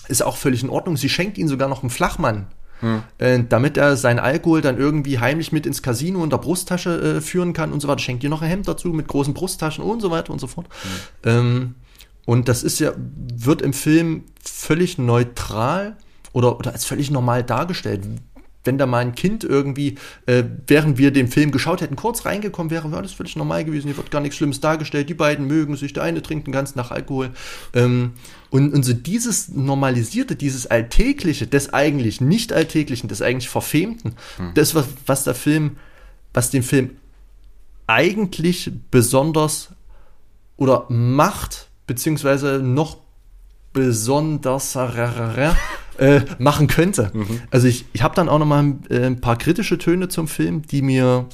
ist 0.09 0.23
auch 0.23 0.37
völlig 0.37 0.63
in 0.63 0.69
Ordnung. 0.69 0.99
Sie 0.99 1.09
schenkt 1.09 1.39
ihn 1.39 1.49
sogar 1.49 1.69
noch 1.69 1.83
einen 1.83 1.91
Flachmann 1.91 2.49
hm. 2.81 3.03
Äh, 3.17 3.43
damit 3.49 3.79
er 3.79 3.97
seinen 3.97 4.19
Alkohol 4.19 4.61
dann 4.61 4.77
irgendwie 4.77 5.19
heimlich 5.19 5.51
mit 5.51 5.65
ins 5.65 5.83
Casino 5.83 6.23
in 6.23 6.29
der 6.29 6.37
Brusttasche 6.37 7.17
äh, 7.17 7.21
führen 7.23 7.55
kann 7.55 7.73
und 7.73 7.81
so 7.81 7.89
weiter. 7.89 8.01
Schenkt 8.01 8.23
ihr 8.23 8.29
noch 8.29 8.43
ein 8.43 8.49
Hemd 8.49 8.69
dazu 8.69 8.89
mit 8.89 9.09
großen 9.09 9.33
Brusttaschen 9.33 9.83
und 9.83 10.01
so 10.01 10.11
weiter 10.11 10.31
und 10.31 10.41
so 10.41 10.47
fort. 10.47 10.67
Hm. 11.23 11.31
Ähm, 11.33 11.75
und 12.27 12.49
das 12.49 12.63
ist 12.63 12.79
ja, 12.79 12.93
wird 12.97 13.63
im 13.63 13.73
Film 13.73 14.25
völlig 14.43 14.99
neutral 14.99 15.97
oder, 16.33 16.59
oder 16.59 16.73
als 16.73 16.85
völlig 16.85 17.11
normal 17.11 17.43
dargestellt 17.43 18.03
wenn 18.67 18.79
da 18.79 18.87
mal 18.87 18.99
ein 18.99 19.15
Kind 19.15 19.45
irgendwie, 19.45 19.95
äh, 20.27 20.45
während 20.67 20.99
wir 20.99 21.13
den 21.13 21.29
Film 21.29 21.53
geschaut 21.53 21.81
hätten, 21.81 21.97
kurz 21.97 22.27
reingekommen 22.27 22.71
wäre, 22.71 22.91
wäre 22.91 23.03
das 23.03 23.13
völlig 23.13 23.37
normal 23.37 23.65
gewesen. 23.65 23.87
Hier 23.87 23.97
wird 23.97 24.11
gar 24.11 24.21
nichts 24.21 24.37
Schlimmes 24.37 24.61
dargestellt. 24.61 25.09
Die 25.09 25.15
beiden 25.15 25.47
mögen 25.47 25.77
sich, 25.77 25.93
der 25.93 26.03
eine 26.03 26.23
trinkt 26.23 26.47
den 26.47 26.53
ganzen 26.53 26.77
Tag 26.77 26.91
Alkohol. 26.91 27.31
Ähm, 27.73 28.13
und, 28.51 28.75
und 28.75 28.83
so 28.83 28.93
dieses 28.93 29.49
Normalisierte, 29.49 30.37
dieses 30.37 30.67
Alltägliche, 30.67 31.47
des 31.47 31.73
eigentlich 31.73 32.21
nicht 32.21 32.53
Alltäglichen, 32.53 33.09
des 33.09 33.23
eigentlich 33.23 33.49
Verfemten, 33.49 34.17
hm. 34.37 34.53
das, 34.55 34.75
was, 34.75 34.87
was 35.07 35.25
der 35.25 35.35
Film, 35.35 35.77
was 36.35 36.51
den 36.51 36.63
Film 36.63 36.91
eigentlich 37.87 38.73
besonders 38.91 39.71
oder 40.57 40.87
macht, 40.89 41.66
beziehungsweise 41.87 42.61
noch 42.63 42.99
besonders 43.73 44.77
äh, 45.99 46.21
machen 46.39 46.67
könnte. 46.67 47.11
Mhm. 47.13 47.43
Also 47.51 47.69
ich, 47.69 47.85
ich 47.93 48.03
habe 48.03 48.15
dann 48.15 48.29
auch 48.29 48.39
noch 48.39 48.47
mal 48.47 48.63
ein, 48.63 48.83
äh, 48.91 49.07
ein 49.07 49.21
paar 49.21 49.37
kritische 49.37 49.79
Töne 49.79 50.09
zum 50.09 50.29
Film, 50.29 50.63
die 50.63 50.83
mir 50.83 51.27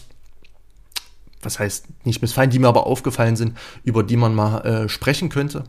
was 1.43 1.59
heißt 1.59 1.87
nicht 2.05 2.23
missfallen, 2.23 2.51
die 2.51 2.59
mir 2.59 2.69
aber 2.69 2.87
aufgefallen 2.87 3.37
sind, 3.37 3.59
über 3.85 4.03
die 4.03 4.17
man 4.17 4.35
mal 4.35 4.61
äh, 4.61 4.89
sprechen 4.89 5.29
könnte. 5.29 5.65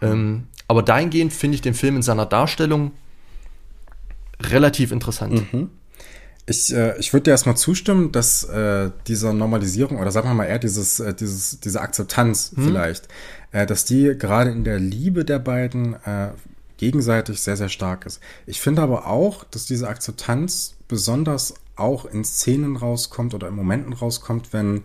Ähm, 0.00 0.44
aber 0.68 0.82
dahingehend 0.82 1.32
finde 1.32 1.56
ich 1.56 1.60
den 1.60 1.74
Film 1.74 1.96
in 1.96 2.02
seiner 2.02 2.26
Darstellung 2.26 2.92
relativ 4.40 4.92
interessant. 4.92 5.52
Mhm. 5.52 5.70
Ich, 6.46 6.72
äh, 6.72 6.98
ich 6.98 7.12
würde 7.12 7.24
dir 7.24 7.30
erstmal 7.32 7.56
zustimmen, 7.56 8.12
dass 8.12 8.44
äh, 8.44 8.90
diese 9.06 9.34
Normalisierung 9.34 9.98
oder 9.98 10.10
sagen 10.10 10.28
wir 10.28 10.34
mal 10.34 10.46
eher 10.46 10.58
dieses, 10.58 11.00
äh, 11.00 11.14
dieses, 11.14 11.60
diese 11.60 11.80
Akzeptanz 11.80 12.52
mhm. 12.52 12.64
vielleicht, 12.64 13.08
äh, 13.52 13.66
dass 13.66 13.84
die 13.84 14.16
gerade 14.18 14.50
in 14.50 14.64
der 14.64 14.78
Liebe 14.78 15.24
der 15.24 15.38
beiden 15.38 15.94
äh, 16.04 16.30
gegenseitig 16.76 17.40
sehr, 17.40 17.56
sehr 17.56 17.68
stark 17.68 18.06
ist. 18.06 18.20
Ich 18.46 18.60
finde 18.60 18.82
aber 18.82 19.06
auch, 19.06 19.44
dass 19.44 19.66
diese 19.66 19.88
Akzeptanz 19.88 20.76
besonders 20.88 21.54
auch 21.76 22.04
in 22.04 22.24
Szenen 22.24 22.76
rauskommt 22.76 23.34
oder 23.34 23.48
in 23.48 23.54
Momenten 23.54 23.92
rauskommt, 23.92 24.52
wenn 24.52 24.84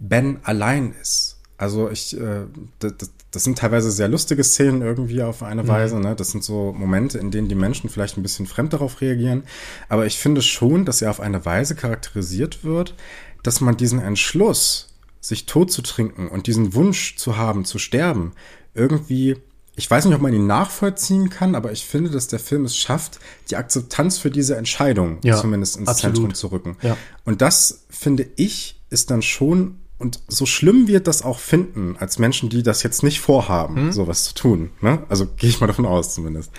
Ben 0.00 0.38
allein 0.42 0.94
ist. 1.00 1.38
Also 1.56 1.90
ich, 1.90 2.18
äh, 2.18 2.46
das, 2.78 3.10
das 3.30 3.44
sind 3.44 3.58
teilweise 3.58 3.90
sehr 3.90 4.08
lustige 4.08 4.44
Szenen 4.44 4.82
irgendwie 4.82 5.22
auf 5.22 5.42
eine 5.42 5.62
mhm. 5.62 5.68
Weise. 5.68 6.00
Ne? 6.00 6.14
Das 6.14 6.30
sind 6.30 6.44
so 6.44 6.72
Momente, 6.72 7.18
in 7.18 7.30
denen 7.30 7.48
die 7.48 7.54
Menschen 7.54 7.90
vielleicht 7.90 8.16
ein 8.16 8.22
bisschen 8.22 8.46
fremd 8.46 8.72
darauf 8.72 9.00
reagieren. 9.00 9.44
Aber 9.88 10.06
ich 10.06 10.18
finde 10.18 10.42
schon, 10.42 10.84
dass 10.84 11.02
er 11.02 11.10
auf 11.10 11.20
eine 11.20 11.44
Weise 11.44 11.74
charakterisiert 11.74 12.64
wird, 12.64 12.94
dass 13.42 13.60
man 13.60 13.76
diesen 13.76 14.00
Entschluss, 14.00 14.93
sich 15.24 15.46
tot 15.46 15.72
zu 15.72 15.80
trinken 15.80 16.28
und 16.28 16.46
diesen 16.46 16.74
Wunsch 16.74 17.16
zu 17.16 17.38
haben, 17.38 17.64
zu 17.64 17.78
sterben, 17.78 18.32
irgendwie 18.74 19.36
ich 19.76 19.90
weiß 19.90 20.04
nicht, 20.04 20.14
ob 20.14 20.20
man 20.20 20.32
ihn 20.32 20.46
nachvollziehen 20.46 21.30
kann, 21.30 21.56
aber 21.56 21.72
ich 21.72 21.84
finde, 21.84 22.10
dass 22.10 22.28
der 22.28 22.38
Film 22.38 22.64
es 22.64 22.76
schafft, 22.76 23.18
die 23.50 23.56
Akzeptanz 23.56 24.18
für 24.18 24.30
diese 24.30 24.56
Entscheidung 24.56 25.18
ja, 25.24 25.36
zumindest 25.36 25.76
ins 25.76 25.88
absolut. 25.88 26.14
Zentrum 26.14 26.34
zu 26.34 26.46
rücken. 26.48 26.76
Ja. 26.82 26.96
Und 27.24 27.40
das, 27.40 27.84
finde 27.90 28.24
ich, 28.36 28.80
ist 28.90 29.10
dann 29.10 29.20
schon, 29.20 29.80
und 29.98 30.20
so 30.28 30.46
schlimm 30.46 30.86
wir 30.86 31.00
das 31.00 31.22
auch 31.22 31.40
finden, 31.40 31.96
als 31.98 32.20
Menschen, 32.20 32.50
die 32.50 32.62
das 32.62 32.84
jetzt 32.84 33.02
nicht 33.02 33.20
vorhaben, 33.20 33.86
mhm. 33.86 33.92
sowas 33.92 34.22
zu 34.22 34.34
tun, 34.34 34.70
ne? 34.80 35.02
also 35.08 35.26
gehe 35.26 35.50
ich 35.50 35.60
mal 35.60 35.66
davon 35.66 35.86
aus 35.86 36.14
zumindest, 36.14 36.52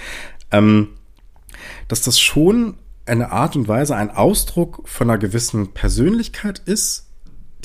ähm, 0.52 0.90
dass 1.88 2.02
das 2.02 2.20
schon 2.20 2.76
eine 3.06 3.32
Art 3.32 3.56
und 3.56 3.70
Weise, 3.70 3.96
ein 3.96 4.12
Ausdruck 4.12 4.82
von 4.90 5.10
einer 5.10 5.20
gewissen 5.20 5.72
Persönlichkeit 5.72 6.60
ist, 6.66 7.06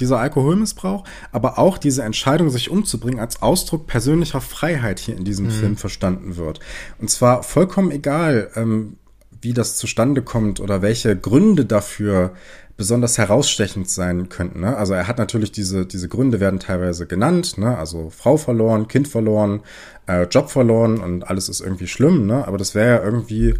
dieser 0.01 0.19
Alkoholmissbrauch, 0.19 1.05
aber 1.33 1.59
auch 1.59 1.79
diese 1.79 2.03
Entscheidung, 2.03 2.51
sich 2.51 2.71
umzubringen, 2.71 3.21
als 3.21 3.43
Ausdruck 3.43 3.87
persönlicher 3.87 4.41
Freiheit 4.41 4.99
hier 4.99 5.17
in 5.17 5.25
diesem 5.25 5.47
mhm. 5.47 5.51
Film 5.51 5.77
verstanden 5.77 6.37
wird. 6.37 6.61
Und 6.99 7.11
zwar 7.11 7.43
vollkommen 7.43 7.91
egal, 7.91 8.51
ähm, 8.57 8.97
wie 9.43 9.53
das 9.53 9.77
zustande 9.77 10.23
kommt 10.23 10.61
oder 10.61 10.83
welche 10.83 11.17
Gründe 11.17 11.65
dafür 11.65 12.33
besonders 12.77 13.19
herausstechend 13.19 13.91
sein 13.91 14.31
könnten. 14.31 14.61
Ne? 14.61 14.75
Also 14.75 14.95
er 14.95 15.07
hat 15.07 15.19
natürlich 15.19 15.53
diese, 15.53 15.85
diese 15.85 16.09
Gründe 16.09 16.41
werden 16.41 16.61
teilweise 16.61 17.07
genannt, 17.07 17.59
ne? 17.59 17.77
also 17.77 18.09
Frau 18.09 18.39
verloren, 18.39 18.89
Kind 18.89 19.07
verloren, 19.07 19.61
äh, 20.07 20.23
Job 20.25 20.51
verloren 20.51 20.99
und 20.99 21.29
alles 21.29 21.51
ist 21.51 21.61
irgendwie 21.61 21.87
schlimm, 21.87 22.27
ne? 22.27 22.47
aber 22.49 22.57
das 22.57 22.75
wäre 22.75 22.97
ja 22.97 23.05
irgendwie 23.05 23.55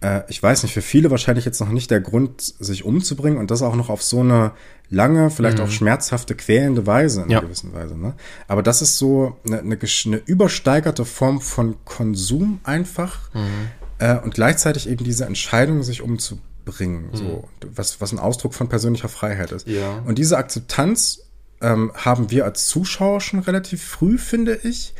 äh, 0.00 0.22
ich 0.28 0.42
weiß 0.42 0.62
nicht, 0.62 0.72
für 0.72 0.82
viele 0.82 1.10
wahrscheinlich 1.10 1.44
jetzt 1.44 1.60
noch 1.60 1.68
nicht 1.68 1.90
der 1.90 2.00
Grund, 2.00 2.40
sich 2.40 2.84
umzubringen 2.84 3.38
und 3.38 3.50
das 3.50 3.62
auch 3.62 3.76
noch 3.76 3.88
auf 3.88 4.02
so 4.02 4.20
eine 4.20 4.52
lange, 4.88 5.30
vielleicht 5.30 5.58
mhm. 5.58 5.64
auch 5.64 5.70
schmerzhafte, 5.70 6.34
quälende 6.34 6.86
Weise 6.86 7.22
in 7.22 7.30
ja. 7.30 7.38
einer 7.38 7.46
gewissen 7.46 7.72
Weise. 7.72 7.96
Ne? 7.96 8.14
Aber 8.46 8.62
das 8.62 8.82
ist 8.82 8.98
so 8.98 9.36
eine, 9.46 9.60
eine, 9.60 9.78
eine 9.78 10.16
übersteigerte 10.16 11.04
Form 11.04 11.40
von 11.40 11.76
Konsum 11.84 12.60
einfach 12.62 13.32
mhm. 13.34 13.68
äh, 13.98 14.18
und 14.18 14.34
gleichzeitig 14.34 14.88
eben 14.88 15.04
diese 15.04 15.24
Entscheidung, 15.24 15.82
sich 15.82 16.02
umzubringen, 16.02 17.10
mhm. 17.12 17.16
so 17.16 17.48
was, 17.74 18.00
was 18.00 18.12
ein 18.12 18.18
Ausdruck 18.18 18.54
von 18.54 18.68
persönlicher 18.68 19.08
Freiheit 19.08 19.52
ist. 19.52 19.66
Ja. 19.66 20.02
Und 20.04 20.18
diese 20.18 20.36
Akzeptanz 20.36 21.22
ähm, 21.60 21.90
haben 21.94 22.30
wir 22.30 22.44
als 22.44 22.66
Zuschauer 22.66 23.20
schon 23.20 23.40
relativ 23.40 23.82
früh, 23.82 24.18
finde 24.18 24.60
ich. 24.62 24.94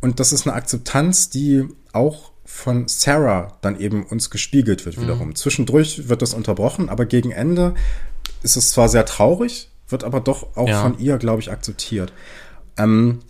Und 0.00 0.18
das 0.18 0.32
ist 0.32 0.46
eine 0.46 0.56
Akzeptanz, 0.56 1.30
die 1.30 1.68
auch 1.92 2.29
von 2.52 2.88
Sarah 2.88 3.56
dann 3.62 3.80
eben 3.80 4.04
uns 4.04 4.28
gespiegelt 4.28 4.84
wird 4.84 5.00
wiederum. 5.00 5.28
Mhm. 5.28 5.34
Zwischendurch 5.36 6.08
wird 6.08 6.20
das 6.20 6.34
unterbrochen, 6.34 6.88
aber 6.88 7.06
gegen 7.06 7.30
Ende 7.30 7.74
ist 8.42 8.56
es 8.56 8.72
zwar 8.72 8.88
sehr 8.88 9.06
traurig, 9.06 9.70
wird 9.88 10.04
aber 10.04 10.20
doch 10.20 10.56
auch 10.56 10.68
ja. 10.68 10.82
von 10.82 10.98
ihr, 10.98 11.16
glaube 11.16 11.40
ich, 11.40 11.50
akzeptiert. 11.50 12.12
Ähm, 12.76 13.20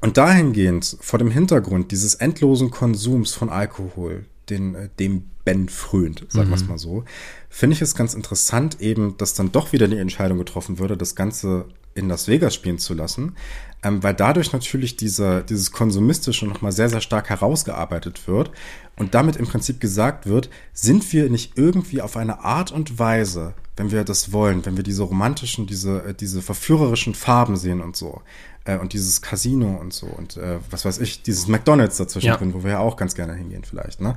und 0.00 0.16
dahingehend, 0.16 0.96
vor 1.00 1.18
dem 1.18 1.30
Hintergrund 1.30 1.90
dieses 1.90 2.14
endlosen 2.14 2.70
Konsums 2.70 3.34
von 3.34 3.50
Alkohol, 3.50 4.24
den, 4.48 4.74
äh, 4.74 4.88
dem 4.98 5.24
Ben 5.44 5.68
frönt, 5.68 6.24
sagen 6.28 6.48
wir 6.48 6.56
es 6.56 6.62
mhm. 6.62 6.68
mal 6.70 6.78
so, 6.78 7.04
finde 7.50 7.74
ich 7.74 7.82
es 7.82 7.94
ganz 7.94 8.14
interessant 8.14 8.80
eben, 8.80 9.16
dass 9.18 9.34
dann 9.34 9.52
doch 9.52 9.72
wieder 9.72 9.88
die 9.88 9.98
Entscheidung 9.98 10.38
getroffen 10.38 10.78
würde, 10.78 10.96
das 10.96 11.14
Ganze 11.14 11.66
in 11.94 12.08
Las 12.08 12.28
Vegas 12.28 12.54
spielen 12.54 12.78
zu 12.78 12.94
lassen, 12.94 13.36
ähm, 13.82 14.02
weil 14.02 14.14
dadurch 14.14 14.52
natürlich 14.52 14.96
diese, 14.96 15.44
dieses 15.44 15.72
Konsumistische 15.72 16.46
nochmal 16.46 16.72
sehr, 16.72 16.88
sehr 16.88 17.00
stark 17.00 17.28
herausgearbeitet 17.28 18.26
wird 18.26 18.50
und 18.96 19.14
damit 19.14 19.36
im 19.36 19.46
Prinzip 19.46 19.80
gesagt 19.80 20.26
wird, 20.26 20.50
sind 20.72 21.12
wir 21.12 21.30
nicht 21.30 21.56
irgendwie 21.56 22.00
auf 22.00 22.16
eine 22.16 22.44
Art 22.44 22.72
und 22.72 22.98
Weise, 22.98 23.54
wenn 23.76 23.90
wir 23.90 24.04
das 24.04 24.32
wollen, 24.32 24.64
wenn 24.64 24.76
wir 24.76 24.84
diese 24.84 25.02
romantischen, 25.02 25.66
diese, 25.66 26.04
äh, 26.04 26.14
diese 26.14 26.42
verführerischen 26.42 27.14
Farben 27.14 27.56
sehen 27.56 27.80
und 27.80 27.96
so, 27.96 28.22
äh, 28.64 28.78
und 28.78 28.92
dieses 28.92 29.20
Casino 29.22 29.76
und 29.76 29.92
so 29.92 30.06
und 30.06 30.36
äh, 30.36 30.58
was 30.70 30.84
weiß 30.84 30.98
ich, 30.98 31.22
dieses 31.22 31.48
McDonalds 31.48 31.96
dazwischen 31.96 32.28
ja. 32.28 32.36
drin, 32.36 32.54
wo 32.54 32.64
wir 32.64 32.72
ja 32.72 32.78
auch 32.78 32.96
ganz 32.96 33.14
gerne 33.14 33.34
hingehen 33.34 33.64
vielleicht, 33.64 34.00
ne? 34.00 34.16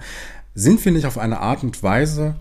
Sind 0.55 0.83
wir 0.85 0.91
nicht 0.91 1.05
auf 1.05 1.19
eine 1.19 1.39
Art 1.39 1.63
und 1.63 1.83
Weise 1.83 2.35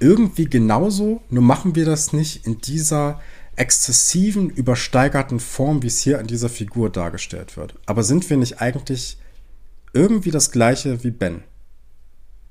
irgendwie 0.00 0.46
genauso, 0.46 1.22
nur 1.30 1.42
machen 1.42 1.74
wir 1.74 1.84
das 1.84 2.12
nicht 2.12 2.46
in 2.46 2.60
dieser 2.60 3.20
exzessiven, 3.58 4.50
übersteigerten 4.50 5.40
Form, 5.40 5.82
wie 5.82 5.88
es 5.88 6.00
hier 6.00 6.18
an 6.18 6.26
dieser 6.26 6.48
Figur 6.48 6.90
dargestellt 6.90 7.56
wird. 7.56 7.74
Aber 7.86 8.02
sind 8.02 8.28
wir 8.30 8.36
nicht 8.36 8.60
eigentlich 8.60 9.18
irgendwie 9.92 10.30
das 10.30 10.50
gleiche 10.50 11.02
wie 11.04 11.10
Ben? 11.10 11.42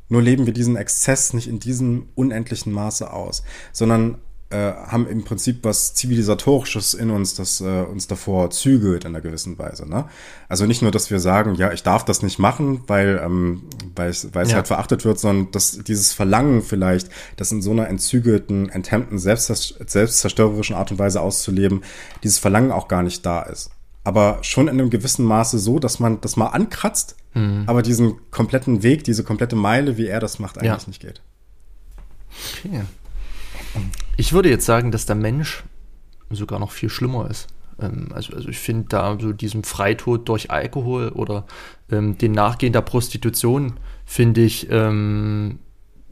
Nur 0.10 0.22
leben 0.22 0.46
wir 0.46 0.54
diesen 0.54 0.76
Exzess 0.76 1.34
nicht 1.34 1.48
in 1.48 1.60
diesem 1.60 2.10
unendlichen 2.16 2.72
Maße 2.72 3.12
aus, 3.12 3.44
sondern 3.74 4.20
äh, 4.50 4.72
haben 4.72 5.08
im 5.08 5.26
Prinzip 5.26 5.64
was 5.64 5.94
Zivilisatorisches 5.94 6.94
in 6.94 7.10
uns, 7.10 7.36
das 7.36 7.60
äh, 7.60 7.82
uns 7.82 8.08
davor 8.08 8.50
zügelt 8.50 9.04
in 9.04 9.10
einer 9.10 9.22
gewissen 9.22 9.60
Weise. 9.60 9.90
Ne? 9.90 10.06
Also 10.48 10.66
nicht 10.66 10.82
nur, 10.82 10.92
dass 10.92 11.12
wir 11.12 11.20
sagen, 11.20 11.56
ja, 11.56 11.74
ich 11.74 11.84
darf 11.84 12.06
das 12.06 12.22
nicht 12.22 12.40
machen, 12.40 12.82
weil, 12.88 13.22
ähm, 13.22 13.64
weil 13.96 14.10
es, 14.10 14.24
ja. 14.24 14.56
halt 14.56 14.68
verachtet 14.68 15.04
wird, 15.04 15.20
sondern 15.20 15.52
dass 15.52 15.80
dieses 15.80 16.14
Verlangen 16.14 16.62
vielleicht, 16.62 17.10
das 17.36 17.52
in 17.52 17.62
so 17.62 17.72
einer 17.72 17.90
entzügelten, 17.90 18.70
enthemmten, 18.70 19.20
selbstzerstörerischen 19.20 20.78
Art 20.78 20.92
und 20.92 21.00
Weise 21.00 21.20
auszuleben, 21.20 21.84
dieses 22.24 22.40
Verlangen 22.40 22.72
auch 22.72 22.88
gar 22.88 23.04
nicht 23.04 23.26
da 23.26 23.42
ist. 23.42 23.72
Aber 24.06 24.40
schon 24.44 24.70
in 24.70 24.80
einem 24.80 24.90
gewissen 24.90 25.26
Maße 25.26 25.60
so, 25.60 25.80
dass 25.80 26.00
man 26.00 26.22
das 26.22 26.38
mal 26.38 26.48
ankratzt, 26.48 27.18
mhm. 27.34 27.64
aber 27.68 27.82
diesen 27.82 28.16
kompletten 28.32 28.82
Weg, 28.82 29.04
diese 29.04 29.26
komplette 29.26 29.58
Meile, 29.58 29.98
wie 29.98 30.08
er 30.08 30.22
das 30.22 30.40
macht, 30.40 30.58
eigentlich 30.58 30.84
ja. 30.84 30.88
nicht 30.88 31.02
geht. 31.02 31.22
Okay. 32.64 32.82
Ich 34.18 34.34
würde 34.34 34.50
jetzt 34.50 34.66
sagen, 34.66 34.92
dass 34.92 35.06
der 35.06 35.16
Mensch 35.16 35.64
sogar 36.30 36.60
noch 36.60 36.72
viel 36.72 36.90
schlimmer 36.90 37.30
ist. 37.30 37.48
Ähm, 37.80 38.10
also, 38.14 38.34
also 38.36 38.50
ich 38.50 38.60
finde 38.60 38.88
da 38.90 39.18
so 39.20 39.34
diesen 39.34 39.64
Freitod 39.64 40.28
durch 40.30 40.52
Alkohol 40.52 41.10
oder 41.10 41.46
ähm, 41.92 42.18
den 42.18 42.32
Nachgehen 42.32 42.74
der 42.74 42.82
Prostitution 42.82 43.74
finde 44.06 44.42
ich 44.42 44.68
ähm, 44.72 45.60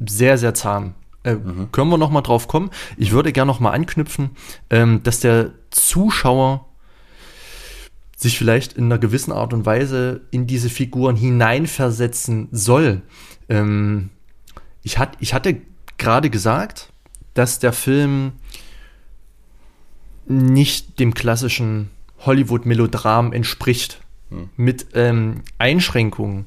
sehr, 0.05 0.37
sehr 0.37 0.53
zahm. 0.53 0.93
Äh, 1.23 1.35
mhm. 1.35 1.71
Können 1.71 1.89
wir 1.89 1.97
noch 1.97 2.11
mal 2.11 2.21
drauf 2.21 2.47
kommen? 2.47 2.69
Ich 2.97 3.11
würde 3.11 3.31
gerne 3.31 3.47
noch 3.47 3.59
mal 3.59 3.71
anknüpfen, 3.71 4.31
ähm, 4.69 5.01
dass 5.03 5.19
der 5.19 5.51
Zuschauer 5.71 6.65
sich 8.15 8.37
vielleicht 8.37 8.73
in 8.73 8.85
einer 8.85 8.97
gewissen 8.97 9.31
Art 9.31 9.53
und 9.53 9.65
Weise 9.65 10.21
in 10.31 10.47
diese 10.47 10.69
Figuren 10.69 11.15
hineinversetzen 11.15 12.47
soll. 12.51 13.01
Ähm, 13.49 14.09
ich, 14.83 14.97
hat, 14.97 15.17
ich 15.19 15.33
hatte 15.33 15.61
gerade 15.97 16.29
gesagt, 16.29 16.93
dass 17.35 17.59
der 17.59 17.71
Film 17.71 18.31
nicht 20.27 20.99
dem 20.99 21.13
klassischen 21.13 21.91
Hollywood-Melodram 22.25 23.31
entspricht, 23.31 24.01
hm. 24.29 24.49
mit 24.57 24.87
ähm, 24.95 25.43
Einschränkungen. 25.59 26.45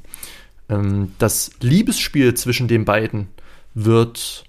Ähm, 0.68 1.12
das 1.18 1.52
Liebesspiel 1.60 2.34
zwischen 2.34 2.66
den 2.66 2.84
beiden 2.84 3.28
wird 3.74 4.44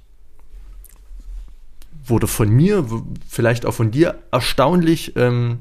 wurde 2.10 2.28
von 2.28 2.50
mir, 2.50 2.86
vielleicht 3.28 3.68
auch 3.68 3.74
von 3.74 3.92
dir, 3.92 4.18
erstaunlich 4.32 5.16
ähm, 5.16 5.60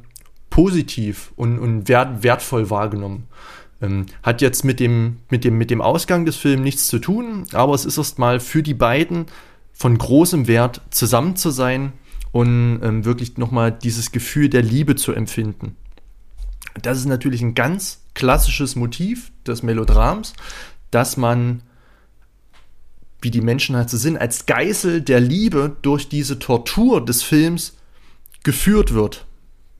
positiv 0.48 1.32
und, 1.36 1.58
und 1.58 1.88
wert, 1.88 2.22
wertvoll 2.22 2.70
wahrgenommen. 2.70 3.28
Ähm, 3.82 4.06
hat 4.22 4.40
jetzt 4.40 4.64
mit 4.64 4.80
dem, 4.80 5.18
mit, 5.28 5.44
dem, 5.44 5.58
mit 5.58 5.70
dem 5.70 5.80
Ausgang 5.80 6.24
des 6.24 6.36
Films 6.36 6.62
nichts 6.62 6.86
zu 6.88 6.98
tun, 6.98 7.44
aber 7.52 7.74
es 7.74 7.84
ist 7.84 7.98
erstmal 7.98 8.40
für 8.40 8.62
die 8.62 8.74
beiden 8.74 9.26
von 9.78 9.96
großem 9.96 10.48
Wert, 10.48 10.82
zusammen 10.90 11.36
zu 11.36 11.50
sein 11.50 11.92
und 12.32 12.80
ähm, 12.82 13.04
wirklich 13.04 13.38
nochmal 13.38 13.70
dieses 13.70 14.10
Gefühl 14.10 14.48
der 14.48 14.62
Liebe 14.62 14.96
zu 14.96 15.12
empfinden. 15.12 15.76
Das 16.82 16.98
ist 16.98 17.06
natürlich 17.06 17.40
ein 17.42 17.54
ganz 17.54 18.02
klassisches 18.14 18.74
Motiv 18.74 19.30
des 19.46 19.62
Melodrams, 19.62 20.32
dass 20.90 21.16
man, 21.16 21.62
wie 23.22 23.30
die 23.30 23.40
Menschen 23.40 23.76
halt 23.76 23.88
so 23.88 23.96
sind, 23.96 24.18
als 24.18 24.46
Geißel 24.46 25.00
der 25.00 25.20
Liebe 25.20 25.76
durch 25.82 26.08
diese 26.08 26.40
Tortur 26.40 27.04
des 27.04 27.22
Films 27.22 27.76
geführt 28.42 28.92
wird. 28.92 29.26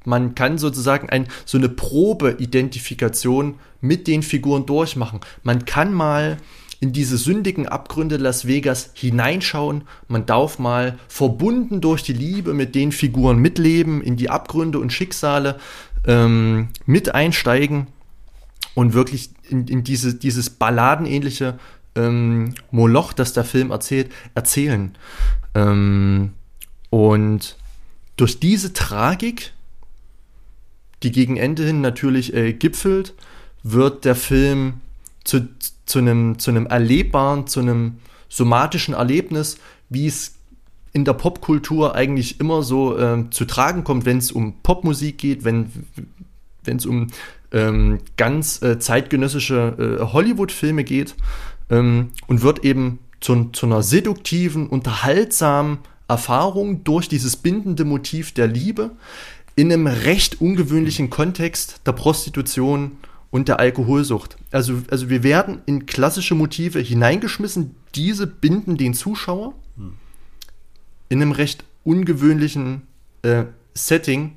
Man 0.05 0.37
kann 0.37 0.59
sozusagen 0.59 1.11
ein, 1.11 1.27
so 1.45 1.59
eine 1.59 1.69
Probeidentifikation 1.69 3.57
mit 3.81 4.07
den 4.07 4.23
Figuren 4.23 4.65
durchmachen. 4.65 5.21
Man 5.43 5.65
kann 5.65 5.93
mal 5.93 6.39
in 6.81 6.93
diese 6.93 7.19
sündigen 7.19 7.67
Abgründe 7.67 8.17
Las 8.17 8.47
Vegas 8.47 8.91
hineinschauen. 8.95 9.83
Man 10.07 10.27
darf 10.27 10.59
mal 10.59 10.99
verbunden 11.09 11.81
durch 11.81 12.03
die 12.03 12.13
Liebe 12.13 12.55
mit 12.55 12.75
den 12.75 12.93
Figuren 12.93 13.39
mitleben, 13.39 14.01
in 14.01 14.17
die 14.17 14.31
Abgründe 14.31 14.79
und 14.79 14.93
Schicksale 14.93 15.59
ähm, 16.07 16.69
mit 16.87 17.15
einsteigen 17.15 17.89
und 18.75 18.95
wirklich 18.95 19.31
in, 19.49 19.67
in 19.67 19.83
diese, 19.83 20.15
dieses 20.15 20.51
balladenähnliche 20.51 21.59
ähm, 21.97 22.55
Moloch, 22.71 23.13
das 23.13 23.33
der 23.33 23.45
Film 23.45 23.71
erzählt, 23.73 24.13
erzählen. 24.35 24.97
Ähm, 25.55 26.33
und 26.91 27.57
durch 28.17 28.39
diese 28.39 28.73
Tragik, 28.73 29.53
die 31.03 31.11
gegen 31.11 31.37
Ende 31.37 31.65
hin 31.65 31.81
natürlich 31.81 32.35
äh, 32.35 32.53
gipfelt, 32.53 33.15
wird 33.63 34.05
der 34.05 34.15
Film 34.15 34.81
zu, 35.25 35.49
zu 35.89 35.99
einem, 35.99 36.39
zu 36.39 36.51
einem 36.51 36.67
erlebbaren, 36.67 37.47
zu 37.47 37.61
einem 37.61 37.99
somatischen 38.29 38.95
Erlebnis, 38.95 39.59
wie 39.89 40.07
es 40.07 40.35
in 40.93 41.05
der 41.05 41.15
Popkultur 41.15 41.95
eigentlich 41.95 42.41
immer 42.41 42.63
so 42.63 42.99
äh, 42.99 43.25
zu 43.31 43.45
tragen 43.45 43.85
kommt, 43.85 44.05
wenn 44.05 44.19
es 44.19 44.33
um 44.33 44.55
Popmusik 44.63 45.19
geht, 45.19 45.45
wenn 45.45 45.71
es 46.65 46.87
um 46.87 47.09
ähm, 47.53 48.01
ganz 48.17 48.63
äh, 48.63 48.79
zeitgenössische 48.79 49.99
äh, 50.01 50.05
Hollywood-Filme 50.05 50.85
geht 50.85 51.15
ähm, 51.71 52.11
und 52.27 52.43
wird 52.43 52.65
eben 52.65 52.99
zu, 53.21 53.45
zu 53.53 53.67
einer 53.67 53.83
seduktiven, 53.83 54.67
unterhaltsamen 54.67 55.79
Erfahrung 56.09 56.85
durch 56.85 57.09
dieses 57.09 57.37
bindende 57.37 57.85
Motiv 57.85 58.33
der 58.33 58.47
Liebe 58.47 58.91
in 59.57 59.73
einem 59.73 59.87
recht 59.87 60.41
ungewöhnlichen 60.41 61.11
Kontext 61.11 61.81
der 61.87 61.93
Prostitution 61.93 62.93
und 63.31 63.49
der 63.49 63.61
Alkoholsucht. 63.61 64.37
Also, 64.51 64.83
also 64.91 65.11
wir 65.11 65.23
werden 65.23 65.61
in 65.67 65.87
klassische 65.87 66.35
Motive 66.35 66.81
hineingeschmissen, 66.81 67.75
diese 67.95 68.27
binden 68.27 68.77
den 68.77 68.95
Zuschauer 68.95 69.55
hm. 69.77 69.95
in 71.09 71.23
einem 71.23 71.33
recht 71.33 71.65
ungewöhnlichen 71.85 72.83
äh, 73.23 73.45
Setting, 73.75 74.37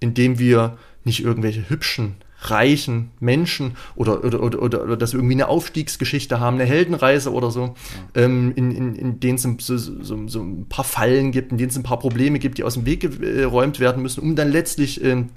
in 0.00 0.14
dem 0.14 0.38
wir 0.38 0.78
nicht 1.04 1.22
irgendwelche 1.22 1.68
hübschen, 1.68 2.16
reichen 2.42 3.10
Menschen 3.18 3.76
oder, 3.94 4.22
oder, 4.24 4.42
oder, 4.42 4.62
oder, 4.62 4.82
oder 4.82 4.96
dass 4.96 5.12
wir 5.12 5.18
irgendwie 5.18 5.34
eine 5.34 5.48
Aufstiegsgeschichte 5.48 6.38
haben, 6.38 6.56
eine 6.56 6.64
Heldenreise 6.64 7.32
oder 7.32 7.50
so, 7.50 7.74
ja. 8.14 8.22
ähm, 8.22 8.52
in, 8.56 8.70
in, 8.70 8.94
in 8.94 9.20
denen 9.20 9.36
es 9.36 9.42
so, 9.42 9.76
so, 9.78 10.28
so, 10.28 10.42
ein 10.42 10.66
paar 10.68 10.84
Fallen 10.84 11.32
gibt, 11.32 11.52
in 11.52 11.58
denen 11.58 11.70
es 11.70 11.76
ein 11.76 11.82
paar 11.82 11.98
Probleme 11.98 12.38
gibt, 12.38 12.58
die 12.58 12.64
aus 12.64 12.74
dem 12.74 12.86
Weg 12.86 13.00
geräumt 13.00 13.80
werden 13.80 14.02
müssen, 14.02 14.20
um 14.20 14.36
dann 14.36 14.50
letztlich 14.50 15.02
ähm, 15.02 15.30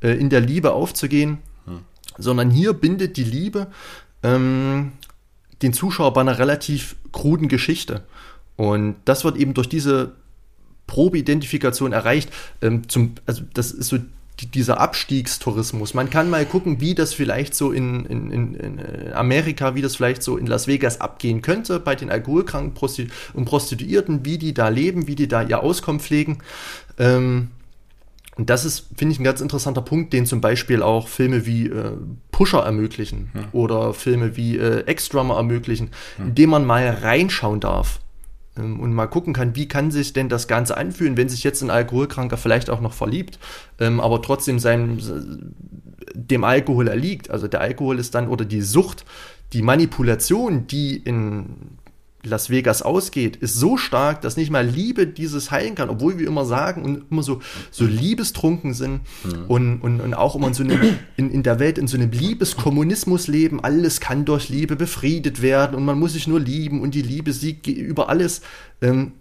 äh, 0.00 0.12
in 0.12 0.30
der 0.30 0.40
Liebe 0.40 0.72
aufzugehen 0.72 1.38
sondern 2.18 2.50
hier 2.50 2.72
bindet 2.72 3.16
die 3.16 3.24
Liebe 3.24 3.68
ähm, 4.22 4.92
den 5.62 5.72
Zuschauer 5.72 6.12
bei 6.12 6.20
einer 6.20 6.38
relativ 6.38 6.96
kruden 7.12 7.48
Geschichte. 7.48 8.02
Und 8.56 8.96
das 9.04 9.24
wird 9.24 9.36
eben 9.36 9.54
durch 9.54 9.68
diese 9.68 10.12
Probeidentifikation 10.86 11.92
erreicht. 11.92 12.30
Ähm, 12.62 12.88
zum, 12.88 13.14
also 13.26 13.42
das 13.54 13.72
ist 13.72 13.88
so 13.88 13.98
dieser 14.44 14.80
Abstiegstourismus. 14.80 15.94
Man 15.94 16.10
kann 16.10 16.28
mal 16.28 16.44
gucken, 16.44 16.80
wie 16.80 16.94
das 16.94 17.14
vielleicht 17.14 17.54
so 17.54 17.72
in, 17.72 18.04
in, 18.04 18.30
in, 18.30 18.78
äh, 18.78 19.12
Amerika, 19.14 19.74
wie 19.74 19.82
das 19.82 19.96
vielleicht 19.96 20.22
so 20.22 20.36
in 20.36 20.46
Las 20.46 20.66
Vegas 20.66 21.00
abgehen 21.00 21.40
könnte 21.40 21.80
bei 21.80 21.94
den 21.94 22.10
alkoholkranken 22.10 22.74
Prostitu 22.74 23.12
und 23.32 23.46
Prostituierten, 23.46 24.24
wie 24.26 24.36
die 24.36 24.52
da 24.52 24.68
leben, 24.68 25.06
wie 25.06 25.14
die 25.14 25.28
da 25.28 25.42
ihr 25.42 25.62
Auskommen 25.62 26.00
pflegen. 26.00 26.38
Ähm, 26.98 27.48
und 28.36 28.50
das 28.50 28.66
ist, 28.66 28.88
finde 28.96 29.12
ich, 29.12 29.18
ein 29.18 29.24
ganz 29.24 29.40
interessanter 29.40 29.80
Punkt, 29.80 30.12
den 30.12 30.26
zum 30.26 30.42
Beispiel 30.42 30.82
auch 30.82 31.08
Filme 31.08 31.46
wie 31.46 31.68
äh, 31.68 31.92
Pusher 32.30 32.60
ermöglichen 32.60 33.30
ja. 33.34 33.48
oder 33.52 33.94
Filme 33.94 34.36
wie 34.36 34.58
äh, 34.58 34.84
Ex-Drummer 34.84 35.36
ermöglichen, 35.36 35.90
ja. 36.18 36.24
indem 36.26 36.50
man 36.50 36.66
mal 36.66 36.86
reinschauen 36.86 37.60
darf 37.60 38.00
ähm, 38.58 38.78
und 38.78 38.92
mal 38.92 39.06
gucken 39.06 39.32
kann, 39.32 39.56
wie 39.56 39.68
kann 39.68 39.90
sich 39.90 40.12
denn 40.12 40.28
das 40.28 40.48
Ganze 40.48 40.76
anfühlen, 40.76 41.16
wenn 41.16 41.30
sich 41.30 41.44
jetzt 41.44 41.62
ein 41.62 41.70
Alkoholkranker 41.70 42.36
vielleicht 42.36 42.68
auch 42.68 42.82
noch 42.82 42.92
verliebt, 42.92 43.38
ähm, 43.80 44.00
aber 44.00 44.20
trotzdem 44.20 44.58
seinem, 44.58 44.98
dem 46.12 46.44
Alkohol 46.44 46.88
erliegt. 46.88 47.30
Also 47.30 47.48
der 47.48 47.62
Alkohol 47.62 47.98
ist 47.98 48.14
dann 48.14 48.28
oder 48.28 48.44
die 48.44 48.60
Sucht, 48.60 49.06
die 49.54 49.62
Manipulation, 49.62 50.66
die 50.66 50.98
in 50.98 51.78
Las 52.26 52.50
Vegas 52.50 52.82
ausgeht, 52.82 53.36
ist 53.36 53.54
so 53.54 53.76
stark, 53.76 54.20
dass 54.20 54.36
nicht 54.36 54.50
mal 54.50 54.66
Liebe 54.66 55.06
dieses 55.06 55.50
heilen 55.50 55.74
kann, 55.74 55.88
obwohl 55.88 56.18
wir 56.18 56.26
immer 56.26 56.44
sagen 56.44 56.84
und 56.84 57.10
immer 57.10 57.22
so, 57.22 57.40
so 57.70 57.84
liebestrunken 57.84 58.74
sind 58.74 59.00
mhm. 59.24 59.44
und, 59.48 59.80
und, 59.80 60.00
und 60.00 60.14
auch 60.14 60.34
immer 60.34 60.48
in, 60.48 60.54
so 60.54 60.64
einem, 60.64 60.96
in, 61.16 61.30
in 61.30 61.42
der 61.42 61.58
Welt 61.58 61.78
in 61.78 61.86
so 61.86 61.96
einem 61.96 62.10
Liebeskommunismus 62.10 63.28
leben. 63.28 63.62
Alles 63.62 64.00
kann 64.00 64.24
durch 64.24 64.48
Liebe 64.48 64.76
befriedet 64.76 65.42
werden 65.42 65.76
und 65.76 65.84
man 65.84 65.98
muss 65.98 66.12
sich 66.12 66.26
nur 66.26 66.40
lieben 66.40 66.80
und 66.80 66.94
die 66.94 67.02
Liebe 67.02 67.32
siegt 67.32 67.66
über 67.66 68.08
alles. 68.08 68.42
Ähm, 68.82 69.12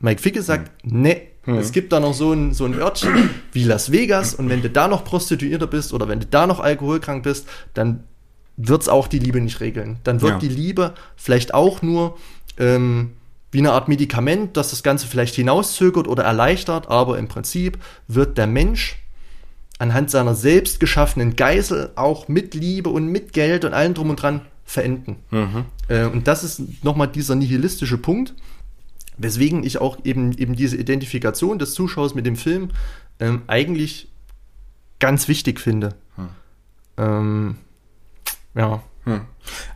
Mike 0.00 0.20
Ficke 0.20 0.42
sagt, 0.42 0.84
mhm. 0.84 1.02
nee, 1.02 1.28
mhm. 1.46 1.58
es 1.58 1.72
gibt 1.72 1.92
da 1.92 2.00
noch 2.00 2.14
so 2.14 2.32
ein, 2.32 2.54
so 2.54 2.64
ein 2.64 2.74
Örtchen 2.74 3.30
wie 3.52 3.64
Las 3.64 3.92
Vegas 3.92 4.34
und 4.34 4.48
wenn 4.48 4.62
du 4.62 4.70
da 4.70 4.88
noch 4.88 5.04
Prostituierter 5.04 5.66
bist 5.66 5.92
oder 5.92 6.08
wenn 6.08 6.20
du 6.20 6.26
da 6.26 6.46
noch 6.46 6.60
alkoholkrank 6.60 7.22
bist, 7.22 7.46
dann 7.74 8.04
wird 8.56 8.82
es 8.82 8.88
auch 8.88 9.08
die 9.08 9.18
Liebe 9.18 9.40
nicht 9.40 9.60
regeln. 9.60 9.98
Dann 10.04 10.20
wird 10.20 10.32
ja. 10.32 10.38
die 10.38 10.48
Liebe 10.48 10.94
vielleicht 11.16 11.54
auch 11.54 11.82
nur 11.82 12.18
ähm, 12.58 13.12
wie 13.50 13.58
eine 13.58 13.72
Art 13.72 13.88
Medikament, 13.88 14.56
das 14.56 14.70
das 14.70 14.82
Ganze 14.82 15.06
vielleicht 15.06 15.34
hinauszögert 15.34 16.08
oder 16.08 16.24
erleichtert, 16.24 16.88
aber 16.88 17.18
im 17.18 17.28
Prinzip 17.28 17.78
wird 18.08 18.38
der 18.38 18.46
Mensch 18.46 18.98
anhand 19.78 20.10
seiner 20.10 20.34
selbst 20.34 20.80
geschaffenen 20.80 21.36
Geißel 21.36 21.90
auch 21.96 22.28
mit 22.28 22.54
Liebe 22.54 22.88
und 22.88 23.08
mit 23.08 23.32
Geld 23.32 23.64
und 23.64 23.74
allem 23.74 23.94
drum 23.94 24.10
und 24.10 24.22
dran 24.22 24.42
verenden. 24.64 25.16
Mhm. 25.30 25.64
Äh, 25.88 26.04
und 26.06 26.26
das 26.28 26.44
ist 26.44 26.84
nochmal 26.84 27.08
dieser 27.08 27.34
nihilistische 27.34 27.98
Punkt. 27.98 28.34
weswegen 29.18 29.62
ich 29.62 29.78
auch 29.78 29.98
eben, 30.04 30.32
eben 30.38 30.56
diese 30.56 30.76
Identifikation 30.76 31.58
des 31.58 31.74
Zuschauers 31.74 32.14
mit 32.14 32.24
dem 32.24 32.36
Film 32.36 32.70
ähm, 33.20 33.42
eigentlich 33.46 34.08
ganz 34.98 35.28
wichtig 35.28 35.60
finde. 35.60 35.94
Hm. 36.16 36.28
Ähm, 36.96 37.56
ja. 38.54 38.82
Hm. 39.04 39.22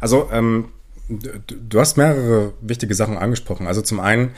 Also, 0.00 0.28
ähm, 0.32 0.68
du, 1.08 1.80
hast 1.80 1.96
mehrere 1.96 2.52
wichtige 2.60 2.94
Sachen 2.94 3.16
angesprochen. 3.16 3.66
Also 3.66 3.82
zum 3.82 4.00
einen 4.00 4.32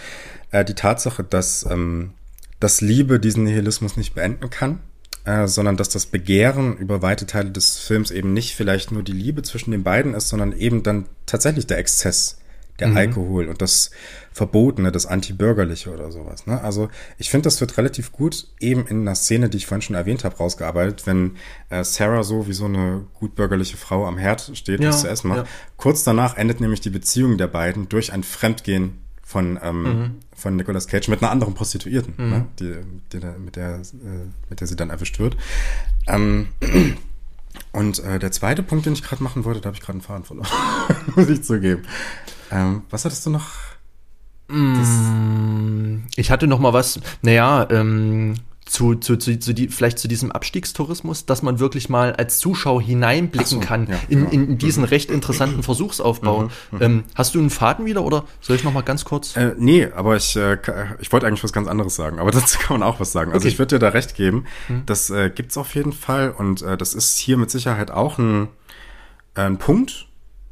äh, 0.51 0.65
die 0.65 0.75
Tatsache, 0.75 1.25
dass, 1.25 1.67
ähm, 1.71 2.13
dass 2.61 2.81
Liebe 2.81 3.21
diesen 3.21 3.45
Nihilismus 3.45 3.97
nicht 3.97 4.15
beenden 4.15 4.51
kann. 4.51 4.81
Äh, 5.29 5.47
sondern 5.47 5.77
dass 5.77 5.91
das 5.91 6.07
Begehren 6.07 6.79
über 6.79 7.03
weite 7.03 7.27
Teile 7.27 7.51
des 7.51 7.77
Films 7.77 8.11
eben 8.11 8.33
nicht 8.33 8.55
vielleicht 8.55 8.93
nur 8.93 9.03
die 9.03 9.13
Liebe 9.13 9.43
zwischen 9.43 9.73
den 9.73 9.83
beiden 9.83 10.15
ist, 10.15 10.31
sondern 10.31 10.53
eben 10.53 10.83
dann 10.83 11.05
tatsächlich 11.27 11.67
der 11.67 11.77
Exzess, 11.77 12.38
der 12.81 12.89
mhm. 12.89 12.97
Alkohol 12.97 13.49
und 13.49 13.61
das 13.61 13.91
Verbotene, 14.33 14.93
das 14.93 15.07
Antibürgerliche 15.07 15.93
oder 15.93 16.13
sowas. 16.13 16.47
Ne? 16.47 16.61
Also 16.63 16.89
ich 17.19 17.31
finde, 17.31 17.45
das 17.45 17.61
wird 17.61 17.77
relativ 17.77 18.13
gut 18.13 18.47
eben 18.61 18.87
in 18.87 19.01
einer 19.01 19.17
Szene, 19.17 19.49
die 19.49 19.57
ich 19.57 19.67
vorhin 19.67 19.83
schon 19.83 19.97
erwähnt 19.97 20.25
habe, 20.25 20.37
rausgearbeitet, 20.37 21.07
wenn 21.07 21.37
äh, 21.71 21.83
Sarah 21.83 22.23
so 22.23 22.47
wie 22.47 22.53
so 22.53 22.67
eine 22.67 23.05
gutbürgerliche 23.15 23.77
Frau 23.77 24.07
am 24.07 24.17
Herd 24.17 24.53
steht, 24.55 24.81
ja, 24.81 24.91
was 24.91 25.01
zu 25.01 25.09
essen 25.09 25.29
macht. 25.29 25.39
Ja. 25.41 25.47
Kurz 25.77 26.05
danach 26.05 26.37
endet 26.37 26.61
nämlich 26.61 26.81
die 26.81 26.91
Beziehung 26.91 27.37
der 27.37 27.49
beiden 27.49 27.89
durch 27.89 28.13
ein 28.13 28.23
Fremdgehen 28.23 28.99
von, 29.25 29.59
ähm, 29.63 29.83
mhm. 29.83 30.11
von 30.35 30.57
Nicolas 30.57 30.87
Cage 30.87 31.09
mit 31.09 31.21
einer 31.21 31.31
anderen 31.31 31.55
Prostituierten, 31.55 32.15
mhm. 32.17 32.31
ne? 32.31 32.47
die, 32.61 32.77
die, 33.13 33.27
mit, 33.39 33.57
der, 33.57 33.75
äh, 33.75 33.81
mit 34.49 34.61
der 34.61 34.67
sie 34.67 34.77
dann 34.77 34.91
erwischt 34.91 35.19
wird. 35.19 35.37
Ähm, 36.07 36.49
und 37.73 37.99
äh, 37.99 38.19
der 38.19 38.33
zweite 38.33 38.63
Punkt, 38.63 38.87
den 38.87 38.95
ich 38.95 39.03
gerade 39.03 39.23
machen 39.23 39.45
wollte, 39.45 39.61
da 39.61 39.67
habe 39.67 39.77
ich 39.77 39.83
gerade 39.83 39.97
einen 39.97 40.03
Faden 40.03 40.25
verloren, 40.25 40.49
muss 41.17 41.29
ich 41.29 41.43
zugeben. 41.43 41.83
Ähm, 42.51 42.83
was 42.91 43.05
hattest 43.05 43.27
du 43.27 43.31
noch? 43.31 43.47
Mm, 44.49 46.05
ich 46.17 46.31
hatte 46.31 46.47
noch 46.47 46.59
mal 46.59 46.73
was, 46.73 47.01
naja, 47.23 47.69
ähm, 47.71 48.37
zu, 48.69 48.95
zu, 48.95 49.17
zu, 49.17 49.39
zu 49.39 49.55
die, 49.55 49.69
vielleicht 49.69 49.99
zu 49.99 50.09
diesem 50.09 50.31
Abstiegstourismus, 50.31 51.27
dass 51.27 51.43
man 51.43 51.59
wirklich 51.59 51.89
mal 51.89 52.15
als 52.15 52.39
Zuschauer 52.39 52.83
hineinblicken 52.83 53.47
so, 53.47 53.61
kann 53.61 53.87
ja, 53.87 53.99
in, 54.09 54.25
ja. 54.25 54.31
in 54.31 54.59
diesen 54.59 54.83
mhm. 54.83 54.89
recht 54.89 55.11
interessanten 55.11 55.63
Versuchsaufbau. 55.63 56.43
Mhm, 56.43 56.51
mhm, 56.71 56.83
ähm, 56.83 57.05
hast 57.15 57.35
du 57.35 57.41
einen 57.41 57.51
Faden 57.51 57.87
wieder 57.87 58.05
oder 58.05 58.25
soll 58.41 58.57
ich 58.57 58.65
noch 58.65 58.73
mal 58.73 58.83
ganz 58.83 59.05
kurz? 59.05 59.37
Äh, 59.37 59.55
nee, 59.59 59.87
aber 59.87 60.17
ich, 60.17 60.37
äh, 60.37 60.59
ich 61.01 61.11
wollte 61.13 61.27
eigentlich 61.27 61.45
was 61.45 61.53
ganz 61.53 61.67
anderes 61.67 61.97
sagen, 61.97 62.19
aber 62.19 62.31
dazu 62.33 62.59
kann 62.59 62.79
man 62.79 62.89
auch 62.89 63.01
was 63.01 63.13
sagen. 63.13 63.33
Also 63.33 63.45
okay. 63.45 63.53
ich 63.53 63.59
würde 63.59 63.77
dir 63.77 63.81
da 63.81 63.89
recht 63.89 64.15
geben, 64.15 64.45
das 64.87 65.11
äh, 65.11 65.31
gibt's 65.31 65.57
auf 65.57 65.75
jeden 65.75 65.93
Fall 65.93 66.31
und 66.31 66.63
äh, 66.63 66.77
das 66.77 66.95
ist 66.95 67.19
hier 67.19 67.37
mit 67.37 67.51
Sicherheit 67.51 67.91
auch 67.91 68.19
ein, 68.19 68.49
äh, 69.35 69.43
ein 69.43 69.59
Punkt. 69.59 70.08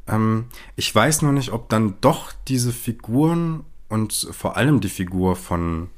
Ähm, 0.07 0.45
ich 0.75 0.93
weiß 0.93 1.21
nur 1.21 1.31
nicht, 1.31 1.51
ob 1.51 1.69
dann 1.69 1.95
doch 2.01 2.31
diese 2.47 2.71
Figuren 2.71 3.63
und 3.89 4.27
vor 4.31 4.57
allem 4.57 4.79
die 4.79 4.89
Figur 4.89 5.35
von 5.35 5.89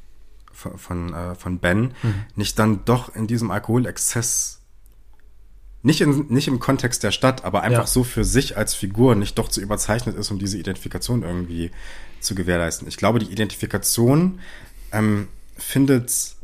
von, 0.52 0.78
von, 0.78 1.14
äh, 1.14 1.36
von 1.36 1.60
Ben 1.60 1.94
mhm. 2.04 2.26
nicht 2.36 2.60
dann 2.60 2.84
doch 2.84 3.16
in 3.16 3.28
diesem 3.28 3.50
Alkoholexzess 3.50 4.60
nicht, 5.82 6.02
in, 6.02 6.28
nicht 6.28 6.48
im 6.48 6.60
Kontext 6.60 7.04
der 7.04 7.12
Stadt, 7.12 7.46
aber 7.46 7.62
einfach 7.62 7.84
ja. 7.84 7.88
so 7.88 8.04
für 8.04 8.26
sich 8.26 8.58
als 8.58 8.74
Figur 8.74 9.16
nicht 9.16 9.38
doch 9.38 9.48
zu 9.48 9.62
überzeichnet 9.62 10.18
ist, 10.18 10.30
um 10.30 10.38
diese 10.38 10.58
Identifikation 10.58 11.24
irgendwie 11.24 11.72
zu 12.20 12.36
gewährleisten. 12.36 12.88
Ich 12.88 12.98
glaube, 12.98 13.20
die 13.20 13.32
Identifikation 13.32 14.40
ähm, 14.92 15.30
findet 15.58 16.36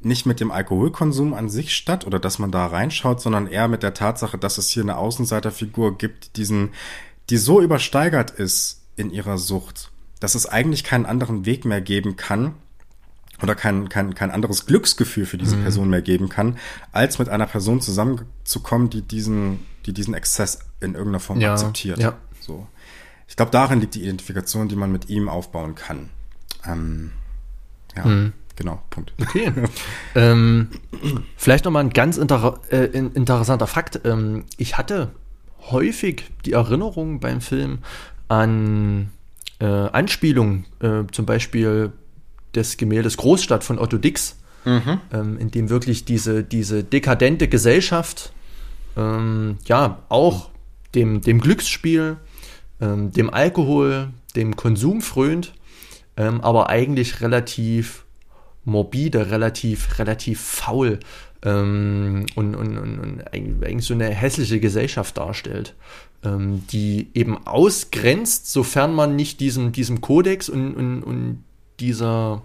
nicht 0.00 0.26
mit 0.26 0.40
dem 0.40 0.50
Alkoholkonsum 0.50 1.34
an 1.34 1.48
sich 1.48 1.74
statt 1.74 2.06
oder 2.06 2.18
dass 2.18 2.38
man 2.38 2.50
da 2.50 2.66
reinschaut, 2.66 3.20
sondern 3.20 3.46
eher 3.46 3.68
mit 3.68 3.82
der 3.82 3.94
Tatsache, 3.94 4.38
dass 4.38 4.58
es 4.58 4.70
hier 4.70 4.82
eine 4.82 4.96
Außenseiterfigur 4.96 5.98
gibt, 5.98 6.36
diesen, 6.36 6.70
die 7.28 7.36
so 7.36 7.60
übersteigert 7.60 8.30
ist 8.30 8.82
in 8.96 9.10
ihrer 9.10 9.36
Sucht, 9.38 9.90
dass 10.18 10.34
es 10.34 10.46
eigentlich 10.46 10.84
keinen 10.84 11.06
anderen 11.06 11.44
Weg 11.44 11.64
mehr 11.64 11.80
geben 11.80 12.16
kann, 12.16 12.54
oder 13.42 13.54
kein, 13.54 13.88
kein, 13.88 14.14
kein 14.14 14.30
anderes 14.30 14.66
Glücksgefühl 14.66 15.26
für 15.26 15.38
diese 15.38 15.56
mhm. 15.56 15.62
Person 15.62 15.90
mehr 15.90 16.02
geben 16.02 16.28
kann, 16.28 16.58
als 16.92 17.18
mit 17.18 17.28
einer 17.28 17.46
Person 17.46 17.80
zusammenzukommen, 17.80 18.90
die 18.90 19.02
diesen, 19.02 19.66
die 19.86 19.92
diesen 19.92 20.14
Exzess 20.14 20.60
in 20.80 20.94
irgendeiner 20.94 21.20
Form 21.20 21.40
ja, 21.40 21.52
akzeptiert. 21.52 21.98
Ja. 21.98 22.16
So. 22.40 22.66
Ich 23.28 23.36
glaube, 23.36 23.50
darin 23.50 23.80
liegt 23.80 23.94
die 23.94 24.02
Identifikation, 24.02 24.68
die 24.68 24.76
man 24.76 24.92
mit 24.92 25.08
ihm 25.08 25.28
aufbauen 25.28 25.74
kann. 25.74 26.10
Ähm, 26.66 27.12
ja, 27.96 28.04
mhm. 28.04 28.32
Genau, 28.60 28.82
Punkt. 28.90 29.12
Okay. 29.20 29.52
ähm, 30.14 30.68
vielleicht 31.36 31.64
nochmal 31.64 31.82
ein 31.82 31.90
ganz 31.90 32.18
inter 32.18 32.60
äh, 32.70 32.84
interessanter 32.84 33.66
Fakt. 33.66 34.02
Ähm, 34.04 34.44
ich 34.58 34.76
hatte 34.76 35.10
häufig 35.70 36.24
die 36.44 36.52
Erinnerung 36.52 37.20
beim 37.20 37.40
Film 37.40 37.78
an 38.28 39.10
äh, 39.60 39.64
Anspielungen, 39.64 40.66
äh, 40.80 41.04
zum 41.10 41.26
Beispiel 41.26 41.92
des 42.54 42.76
Gemäldes 42.76 43.16
Großstadt 43.16 43.64
von 43.64 43.78
Otto 43.78 43.96
Dix, 43.96 44.36
mhm. 44.64 45.00
ähm, 45.12 45.38
in 45.38 45.50
dem 45.50 45.70
wirklich 45.70 46.04
diese, 46.04 46.44
diese 46.44 46.84
dekadente 46.84 47.48
Gesellschaft 47.48 48.32
ähm, 48.96 49.56
ja 49.64 50.02
auch 50.10 50.50
dem, 50.94 51.22
dem 51.22 51.40
Glücksspiel, 51.40 52.18
ähm, 52.80 53.10
dem 53.12 53.30
Alkohol, 53.30 54.10
dem 54.36 54.56
Konsum 54.56 55.00
frönt, 55.00 55.54
ähm, 56.16 56.40
aber 56.42 56.68
eigentlich 56.68 57.20
relativ 57.20 58.04
morbide, 58.64 59.30
relativ, 59.30 59.98
relativ 59.98 60.40
faul 60.40 61.00
ähm, 61.42 62.26
und, 62.34 62.54
und, 62.54 62.78
und, 62.78 62.98
und, 62.98 63.32
eigentlich 63.32 63.86
so 63.86 63.94
eine 63.94 64.08
hässliche 64.08 64.60
Gesellschaft 64.60 65.16
darstellt, 65.16 65.74
ähm, 66.24 66.64
die 66.70 67.08
eben 67.14 67.46
ausgrenzt, 67.46 68.52
sofern 68.52 68.94
man 68.94 69.16
nicht 69.16 69.40
diesem, 69.40 69.72
diesem 69.72 70.00
Kodex 70.00 70.48
und, 70.48 70.74
und, 70.74 71.02
und 71.02 71.44
dieser, 71.80 72.42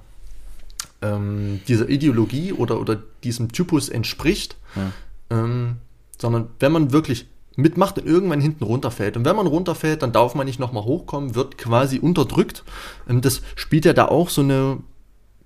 ähm, 1.02 1.60
dieser 1.68 1.90
Ideologie 1.90 2.54
oder, 2.54 2.80
oder 2.80 3.02
diesem 3.24 3.52
Typus 3.52 3.90
entspricht, 3.90 4.56
ja. 4.76 4.92
ähm, 5.30 5.78
sondern 6.18 6.48
wenn 6.60 6.72
man 6.72 6.94
wirklich 6.94 7.28
mitmacht 7.58 7.98
und 7.98 8.06
irgendwann 8.06 8.42
hinten 8.42 8.64
runterfällt. 8.64 9.16
Und 9.18 9.26
wenn 9.26 9.36
man 9.36 9.48
runterfällt, 9.48 10.02
dann 10.02 10.12
darf 10.12 10.36
man 10.36 10.46
nicht 10.46 10.60
nochmal 10.60 10.84
hochkommen, 10.84 11.36
wird 11.36 11.58
quasi 11.58 12.00
unterdrückt. 12.00 12.64
Ähm, 13.10 13.22
das 13.22 13.42
spielt 13.56 13.86
ja 13.86 13.94
da 13.94 14.06
auch 14.06 14.30
so 14.30 14.42
eine 14.42 14.80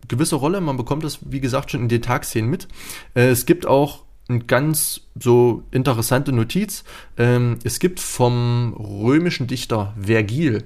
gewisse 0.10 0.36
Rolle. 0.36 0.60
Man 0.60 0.76
bekommt 0.76 1.06
das, 1.06 1.20
wie 1.22 1.40
gesagt, 1.40 1.72
schon 1.72 1.82
in 1.82 1.90
den 1.90 2.02
Tagszenen 2.02 2.50
mit. 2.50 2.68
Äh, 3.16 3.30
es 3.30 3.46
gibt 3.46 3.66
auch 3.66 4.04
eine 4.28 4.40
ganz 4.40 5.02
so 5.18 5.64
interessante 5.72 6.34
Notiz. 6.34 6.84
Ähm, 7.18 7.58
es 7.64 7.80
gibt 7.80 8.00
vom 8.02 8.74
römischen 8.78 9.48
Dichter 9.48 9.96
Vergil, 10.00 10.66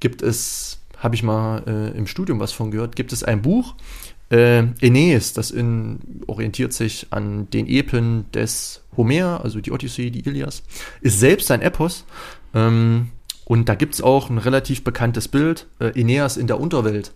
gibt 0.00 0.22
es 0.22 0.80
habe 0.98 1.14
ich 1.14 1.22
mal 1.22 1.62
äh, 1.66 1.96
im 1.96 2.06
Studium 2.06 2.40
was 2.40 2.52
von 2.52 2.70
gehört, 2.70 2.94
gibt 2.94 3.12
es 3.12 3.24
ein 3.24 3.42
Buch, 3.42 3.74
äh, 4.30 4.64
Aeneas, 4.82 5.32
das 5.32 5.50
in, 5.50 5.98
orientiert 6.26 6.72
sich 6.72 7.08
an 7.10 7.50
den 7.50 7.66
Epen 7.66 8.30
des 8.32 8.82
Homer, 8.96 9.40
also 9.42 9.60
die 9.60 9.72
Odyssee, 9.72 10.10
die 10.10 10.20
Ilias, 10.20 10.62
ist 11.00 11.18
selbst 11.18 11.50
ein 11.50 11.62
Epos. 11.62 12.04
Ähm, 12.54 13.10
und 13.44 13.68
da 13.68 13.74
gibt 13.74 13.94
es 13.94 14.00
auch 14.00 14.30
ein 14.30 14.38
relativ 14.38 14.84
bekanntes 14.84 15.26
Bild, 15.26 15.66
äh, 15.80 15.98
Aeneas 15.98 16.36
in 16.36 16.46
der 16.46 16.60
Unterwelt. 16.60 17.12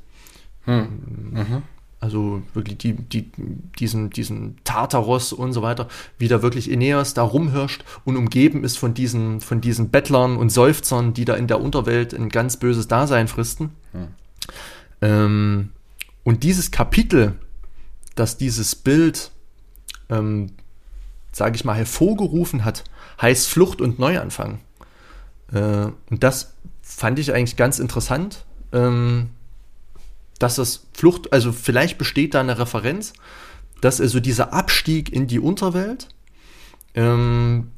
Hm. 0.64 0.88
Mhm. 1.32 1.62
Also 2.00 2.42
wirklich 2.52 2.76
die, 2.76 2.92
die, 2.92 3.30
diesen, 3.78 4.10
diesen 4.10 4.56
Tartaros 4.64 5.32
und 5.32 5.54
so 5.54 5.62
weiter, 5.62 5.88
wie 6.18 6.28
da 6.28 6.42
wirklich 6.42 6.70
Aeneas 6.70 7.14
da 7.14 7.22
rumhirscht 7.22 7.82
und 8.04 8.18
umgeben 8.18 8.62
ist 8.62 8.76
von 8.76 8.92
diesen, 8.92 9.40
von 9.40 9.62
diesen 9.62 9.88
Bettlern 9.88 10.36
und 10.36 10.50
Seufzern, 10.50 11.14
die 11.14 11.24
da 11.24 11.34
in 11.34 11.46
der 11.46 11.62
Unterwelt 11.62 12.12
ein 12.12 12.28
ganz 12.28 12.58
böses 12.58 12.88
Dasein 12.88 13.26
fristen. 13.26 13.70
Hm. 13.92 14.08
Ähm, 15.00 15.70
und 16.24 16.42
dieses 16.42 16.70
Kapitel, 16.70 17.36
das 18.14 18.36
dieses 18.36 18.74
Bild, 18.74 19.30
ähm, 20.10 20.50
sage 21.32 21.56
ich 21.56 21.64
mal, 21.64 21.74
hervorgerufen 21.74 22.64
hat, 22.64 22.84
heißt 23.20 23.48
Flucht 23.48 23.80
und 23.80 23.98
Neuanfang. 23.98 24.60
Äh, 25.52 25.86
und 26.10 26.22
das 26.22 26.54
fand 26.82 27.18
ich 27.18 27.32
eigentlich 27.32 27.56
ganz 27.56 27.78
interessant. 27.78 28.44
Ähm, 28.72 29.30
dass 30.38 30.56
das 30.56 30.86
Flucht, 30.92 31.32
also 31.32 31.52
vielleicht 31.52 31.98
besteht 31.98 32.34
da 32.34 32.40
eine 32.40 32.58
Referenz, 32.58 33.12
dass 33.80 34.00
also 34.00 34.20
dieser 34.20 34.52
Abstieg 34.52 35.12
in 35.12 35.26
die 35.26 35.38
Unterwelt 35.38 36.08
ähm, 36.94 37.70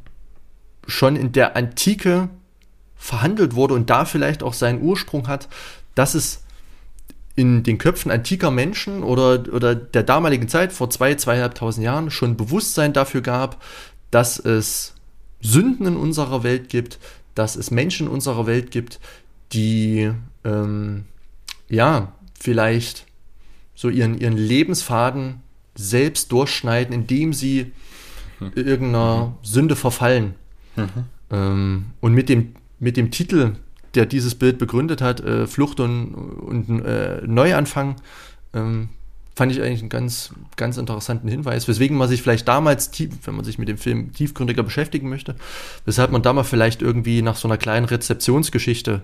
schon 0.86 1.16
in 1.16 1.32
der 1.32 1.56
Antike 1.56 2.28
verhandelt 2.94 3.54
wurde 3.54 3.74
und 3.74 3.90
da 3.90 4.04
vielleicht 4.04 4.42
auch 4.42 4.54
seinen 4.54 4.82
Ursprung 4.82 5.28
hat, 5.28 5.48
dass 5.94 6.14
es 6.14 6.42
in 7.34 7.62
den 7.62 7.76
Köpfen 7.76 8.10
antiker 8.10 8.50
Menschen 8.50 9.02
oder, 9.02 9.52
oder 9.52 9.74
der 9.74 10.02
damaligen 10.02 10.48
Zeit 10.48 10.72
vor 10.72 10.88
zwei, 10.88 11.14
zweieinhalbtausend 11.14 11.84
Jahren 11.84 12.10
schon 12.10 12.36
Bewusstsein 12.36 12.94
dafür 12.94 13.20
gab, 13.20 13.62
dass 14.10 14.38
es 14.38 14.94
Sünden 15.42 15.86
in 15.86 15.96
unserer 15.96 16.42
Welt 16.42 16.70
gibt, 16.70 16.98
dass 17.34 17.56
es 17.56 17.70
Menschen 17.70 18.06
in 18.06 18.12
unserer 18.12 18.46
Welt 18.46 18.70
gibt, 18.70 18.98
die 19.52 20.10
ähm, 20.44 21.04
ja 21.68 22.12
vielleicht 22.46 23.06
so 23.74 23.88
ihren, 23.88 24.16
ihren 24.18 24.36
Lebensfaden 24.36 25.42
selbst 25.74 26.30
durchschneiden, 26.30 26.94
indem 26.94 27.32
sie 27.32 27.72
mhm. 28.38 28.52
irgendeiner 28.54 29.26
mhm. 29.26 29.32
Sünde 29.42 29.74
verfallen. 29.74 30.34
Mhm. 30.76 30.88
Ähm, 31.32 31.84
und 32.00 32.14
mit 32.14 32.28
dem, 32.28 32.54
mit 32.78 32.96
dem 32.96 33.10
Titel 33.10 33.56
der 33.96 34.06
dieses 34.06 34.36
Bild 34.36 34.58
begründet 34.58 35.00
hat, 35.00 35.20
äh, 35.20 35.48
Flucht 35.48 35.80
und, 35.80 36.14
und 36.14 36.84
äh, 36.84 37.22
Neuanfang, 37.26 37.96
ähm, 38.54 38.90
fand 39.34 39.50
ich 39.50 39.60
eigentlich 39.60 39.80
einen 39.80 39.88
ganz, 39.88 40.32
ganz 40.54 40.76
interessanten 40.76 41.28
Hinweis, 41.28 41.66
weswegen 41.66 41.96
man 41.96 42.08
sich 42.08 42.22
vielleicht 42.22 42.46
damals, 42.46 42.92
tief, 42.92 43.10
wenn 43.24 43.34
man 43.34 43.44
sich 43.44 43.58
mit 43.58 43.68
dem 43.68 43.78
Film 43.78 44.12
tiefgründiger 44.12 44.62
beschäftigen 44.62 45.08
möchte, 45.08 45.34
weshalb 45.84 46.12
man 46.12 46.22
damals 46.22 46.48
vielleicht 46.48 46.80
irgendwie 46.80 47.22
nach 47.22 47.36
so 47.36 47.48
einer 47.48 47.58
kleinen 47.58 47.86
Rezeptionsgeschichte 47.86 49.02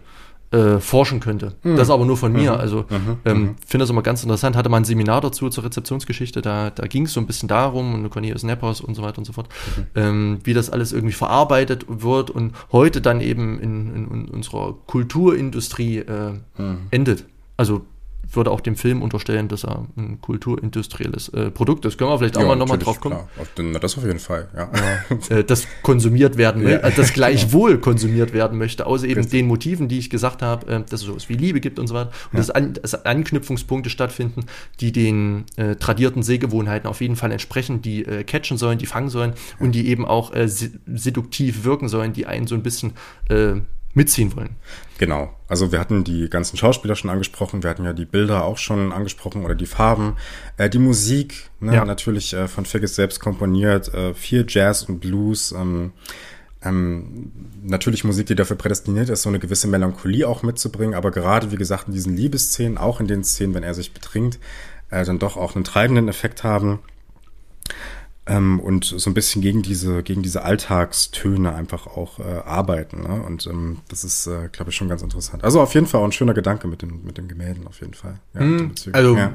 äh, 0.52 0.78
forschen 0.78 1.20
könnte. 1.20 1.54
Mhm. 1.62 1.76
Das 1.76 1.90
aber 1.90 2.04
nur 2.04 2.16
von 2.16 2.32
mir. 2.32 2.52
Mhm. 2.52 2.60
Also 2.60 2.84
mhm. 2.88 3.16
ähm, 3.24 3.38
mhm. 3.38 3.54
finde 3.66 3.82
das 3.82 3.90
immer 3.90 4.02
ganz 4.02 4.22
interessant. 4.22 4.56
Hatte 4.56 4.68
mal 4.68 4.78
ein 4.78 4.84
Seminar 4.84 5.20
dazu 5.20 5.48
zur 5.48 5.64
Rezeptionsgeschichte. 5.64 6.42
Da, 6.42 6.70
da 6.70 6.86
ging 6.86 7.06
es 7.06 7.12
so 7.12 7.20
ein 7.20 7.26
bisschen 7.26 7.48
darum 7.48 7.94
und 7.94 8.10
Cornelius 8.10 8.42
Nepos 8.42 8.80
und 8.80 8.94
so 8.94 9.02
weiter 9.02 9.18
und 9.18 9.24
so 9.24 9.32
fort, 9.32 9.48
mhm. 9.76 9.84
ähm, 9.94 10.38
wie 10.44 10.54
das 10.54 10.70
alles 10.70 10.92
irgendwie 10.92 11.14
verarbeitet 11.14 11.86
wird 11.88 12.30
und 12.30 12.52
heute 12.70 13.00
dann 13.00 13.20
eben 13.20 13.58
in, 13.60 13.94
in, 13.94 14.10
in 14.10 14.24
unserer 14.28 14.74
Kulturindustrie 14.86 15.98
äh, 15.98 16.32
endet. 16.90 17.24
Also 17.56 17.82
würde 18.34 18.50
auch 18.50 18.60
dem 18.60 18.76
Film 18.76 19.02
unterstellen, 19.02 19.48
dass 19.48 19.64
er 19.64 19.86
ein 19.96 20.20
kulturindustrielles 20.20 21.28
äh, 21.30 21.50
Produkt 21.50 21.84
ist. 21.84 21.98
Können 21.98 22.10
wir 22.10 22.18
vielleicht 22.18 22.36
auch 22.36 22.42
ja, 22.42 22.48
mal 22.48 22.56
nochmal 22.56 22.78
drauf 22.78 23.00
kommen? 23.00 23.16
Klar. 23.54 23.80
Das 23.80 23.96
auf 23.98 24.04
jeden 24.04 24.18
Fall, 24.18 24.48
ja. 24.56 24.70
ja 25.30 25.36
äh, 25.38 25.44
das 25.44 25.66
konsumiert 25.82 26.36
werden, 26.36 26.66
ja. 26.66 26.78
äh, 26.78 26.92
das 26.92 27.12
gleichwohl 27.12 27.78
konsumiert 27.80 28.32
werden 28.32 28.59
möchte, 28.59 28.86
außer 28.86 29.04
eben 29.04 29.20
Richtig. 29.20 29.40
den 29.40 29.46
Motiven, 29.46 29.88
die 29.88 29.98
ich 29.98 30.10
gesagt 30.10 30.42
habe, 30.42 30.66
äh, 30.66 30.82
dass 30.88 31.00
es 31.00 31.06
sowas 31.06 31.28
wie 31.28 31.34
Liebe 31.34 31.60
gibt 31.60 31.78
und 31.78 31.86
so 31.86 31.94
weiter. 31.94 32.10
Und 32.32 32.38
dass, 32.38 32.50
an, 32.50 32.74
dass 32.74 33.04
Anknüpfungspunkte 33.04 33.90
stattfinden, 33.90 34.46
die 34.80 34.92
den 34.92 35.44
äh, 35.56 35.76
tradierten 35.76 36.22
Sehgewohnheiten 36.22 36.88
auf 36.88 37.00
jeden 37.00 37.16
Fall 37.16 37.32
entsprechen, 37.32 37.82
die 37.82 38.04
äh, 38.04 38.24
catchen 38.24 38.56
sollen, 38.56 38.78
die 38.78 38.86
fangen 38.86 39.09
sollen 39.09 39.34
und 39.59 39.72
die 39.72 39.88
eben 39.88 40.06
auch 40.06 40.32
äh, 40.34 40.48
seduktiv 40.48 41.64
wirken 41.64 41.88
sollen, 41.88 42.12
die 42.12 42.26
einen 42.26 42.46
so 42.46 42.54
ein 42.54 42.62
bisschen 42.62 42.92
mitziehen 43.94 44.35
wollen. 44.36 44.56
Genau. 44.98 45.35
Also 45.48 45.73
wir 45.73 45.81
hatten 45.81 46.05
die 46.05 46.31
ganzen 46.31 46.56
Schauspieler 46.56 46.97
schon 46.97 47.10
angesprochen, 47.10 47.62
wir 47.62 47.70
hatten 47.70 47.85
ja 47.85 47.93
die 47.93 48.05
Bilder 48.05 48.44
auch 48.44 48.59
schon 48.59 48.93
angesprochen 48.93 49.44
oder 49.44 49.55
die 49.55 49.66
Farben, 49.66 50.16
äh, 50.56 50.70
die 50.70 50.78
Musik, 50.78 51.51
ne, 51.60 51.74
ja. 51.74 51.85
natürlich 51.85 52.32
äh, 52.32 52.48
von 52.48 52.64
Figgis 52.64 52.94
selbst 52.94 53.20
komponiert, 53.20 53.93
äh, 53.93 54.14
viel 54.14 54.47
Jazz 54.48 54.85
und 54.85 55.01
Blues. 55.01 55.52
Ähm, 55.52 55.93
ähm, 56.64 57.32
natürlich 57.62 58.05
Musik, 58.05 58.27
die 58.27 58.36
dafür 58.36 58.56
prädestiniert 58.56 59.09
ist, 59.09 59.23
so 59.23 59.28
eine 59.28 59.40
gewisse 59.40 59.66
Melancholie 59.66 60.27
auch 60.27 60.43
mitzubringen, 60.43 60.94
aber 60.94 61.10
gerade, 61.10 61.51
wie 61.51 61.56
gesagt, 61.56 61.89
in 61.89 61.94
diesen 61.94 62.16
Liebesszenen, 62.16 62.78
auch 62.78 63.01
in 63.01 63.09
den 63.09 63.24
Szenen, 63.24 63.55
wenn 63.55 63.64
er 63.64 63.74
sich 63.74 63.93
betrinkt, 63.93 64.39
äh, 64.90 65.05
dann 65.05 65.19
doch 65.19 65.36
auch 65.36 65.56
einen 65.56 65.64
treibenden 65.64 66.09
Effekt 66.09 66.44
haben 66.44 66.78
ähm, 68.26 68.60
und 68.60 68.84
so 68.84 69.10
ein 69.10 69.14
bisschen 69.14 69.42
gegen 69.42 69.62
diese, 69.62 70.02
gegen 70.02 70.22
diese 70.22 70.44
Alltagstöne 70.44 71.54
einfach 71.54 71.86
auch 71.88 72.20
äh, 72.20 72.22
arbeiten. 72.44 73.02
Ne? 73.02 73.22
Und 73.22 73.46
ähm, 73.48 73.78
das 73.88 74.04
ist, 74.04 74.26
äh, 74.28 74.48
glaube 74.52 74.70
ich, 74.70 74.76
schon 74.76 74.88
ganz 74.88 75.02
interessant. 75.02 75.42
Also 75.42 75.60
auf 75.60 75.74
jeden 75.74 75.86
Fall 75.86 76.00
auch 76.00 76.04
ein 76.04 76.12
schöner 76.12 76.34
Gedanke 76.34 76.68
mit 76.68 76.82
den, 76.82 77.04
mit 77.04 77.18
den 77.18 77.26
Gemälden, 77.26 77.66
auf 77.66 77.80
jeden 77.80 77.94
Fall. 77.94 78.20
Ja, 78.34 78.40
hm, 78.40 78.72
also 78.92 79.16
ja. 79.16 79.32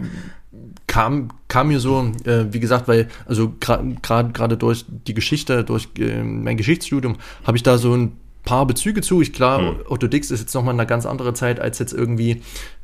kam, 0.88 1.30
kam 1.49 1.68
mir 1.68 1.81
so, 1.81 2.11
äh, 2.23 2.45
wie 2.51 2.61
gesagt, 2.61 2.88
weil, 2.88 3.09
also 3.26 3.53
gerade 3.59 4.31
gerade 4.31 4.55
durch 4.55 4.85
die 4.88 5.14
Geschichte, 5.14 5.65
durch 5.65 5.89
äh, 5.97 6.23
mein 6.23 6.55
Geschichtsstudium, 6.55 7.18
habe 7.43 7.57
ich 7.57 7.64
da 7.64 7.77
so 7.77 7.93
ein 7.93 8.14
paar 8.48 8.65
Bezüge 8.65 9.02
zu. 9.02 9.22
Ich 9.22 9.34
klar, 9.34 9.60
hm. 9.60 9.76
Otto 9.90 10.07
Dix 10.07 10.32
ist 10.32 10.40
jetzt 10.40 10.56
nochmal 10.56 10.74
eine 10.74 10.88
ganz 10.88 11.06
andere 11.06 11.34
Zeit 11.34 11.60
als 11.60 11.80
jetzt 11.80 11.91
irgendwie 11.91 12.41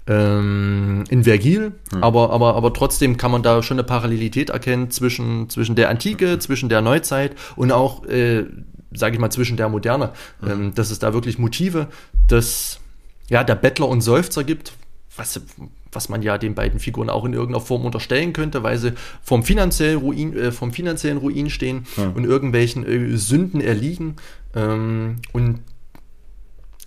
ähm, 0.07 1.05
in 1.09 1.23
Vergil, 1.23 1.71
hm. 1.91 2.03
aber, 2.03 2.31
aber, 2.31 2.55
aber 2.55 2.73
trotzdem 2.73 3.15
kann 3.15 3.31
man 3.31 3.43
da 3.43 3.63
schon 3.63 3.75
eine 3.75 3.85
Parallelität 3.85 4.49
erkennen 4.49 4.91
zwischen, 4.91 5.49
zwischen 5.49 5.75
der 5.75 5.89
Antike, 5.89 6.37
zwischen 6.39 6.67
der 6.67 6.81
Neuzeit 6.81 7.35
und 7.55 7.71
auch, 7.71 8.05
äh, 8.05 8.43
sage 8.91 9.15
ich 9.15 9.21
mal, 9.21 9.29
zwischen 9.29 9.55
der 9.55 9.69
Moderne. 9.69 10.11
Hm. 10.41 10.51
Ähm, 10.51 10.75
dass 10.75 10.91
es 10.91 10.99
da 10.99 11.13
wirklich 11.13 11.39
Motive 11.39 11.87
des, 12.29 12.81
ja, 13.29 13.45
der 13.45 13.55
Bettler 13.55 13.87
und 13.87 14.01
Seufzer 14.01 14.43
gibt, 14.43 14.73
was, 15.15 15.39
was 15.95 16.09
man 16.09 16.21
ja 16.21 16.37
den 16.37 16.55
beiden 16.55 16.79
Figuren 16.79 17.09
auch 17.09 17.25
in 17.25 17.33
irgendeiner 17.33 17.63
Form 17.63 17.85
unterstellen 17.85 18.33
könnte, 18.33 18.63
weil 18.63 18.77
sie 18.77 18.93
vom 19.21 19.43
finanziellen 19.43 19.99
Ruin, 19.99 20.35
äh, 20.37 20.51
vom 20.51 20.73
finanziellen 20.73 21.17
Ruin 21.17 21.49
stehen 21.49 21.85
hm. 21.95 22.13
und 22.13 22.25
irgendwelchen 22.25 22.85
äh, 22.85 23.17
Sünden 23.17 23.61
erliegen. 23.61 24.15
Ähm, 24.55 25.17
und 25.31 25.59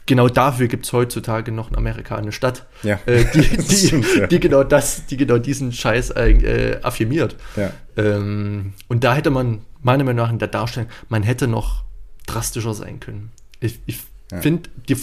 genau 0.07 0.29
dafür 0.29 0.69
gibt 0.69 0.87
es 0.87 0.93
heutzutage 0.93 1.53
noch 1.53 1.71
in 1.71 1.77
Amerika 1.77 2.17
eine 2.17 2.33
Stadt, 2.33 2.67
ja. 2.83 2.99
äh, 3.07 3.25
die, 3.35 3.41
die, 3.57 3.75
stimmt, 3.75 4.07
ja. 4.17 4.27
die, 4.27 4.41
genau 4.41 4.65
das, 4.65 5.07
die 5.07 5.17
genau 5.17 5.39
diesen 5.39 5.73
Scheiß 5.73 6.11
äh, 6.11 6.79
affirmiert. 6.83 7.37
Ja. 7.57 7.73
Ähm, 7.97 8.73
und 8.89 9.05
da 9.05 9.15
hätte 9.15 9.31
man 9.31 9.61
meiner 9.83 10.05
Meinung 10.05 10.25
nach 10.25 10.33
in 10.33 10.39
der 10.39 10.49
Darstellung, 10.49 10.89
man 11.09 11.23
hätte 11.23 11.49
noch 11.49 11.85
drastischer 12.27 12.75
sein 12.75 13.01
können. 13.01 13.31
Ich, 13.61 13.81
ich 13.87 13.99
finde 14.41 14.69
die, 14.89 14.97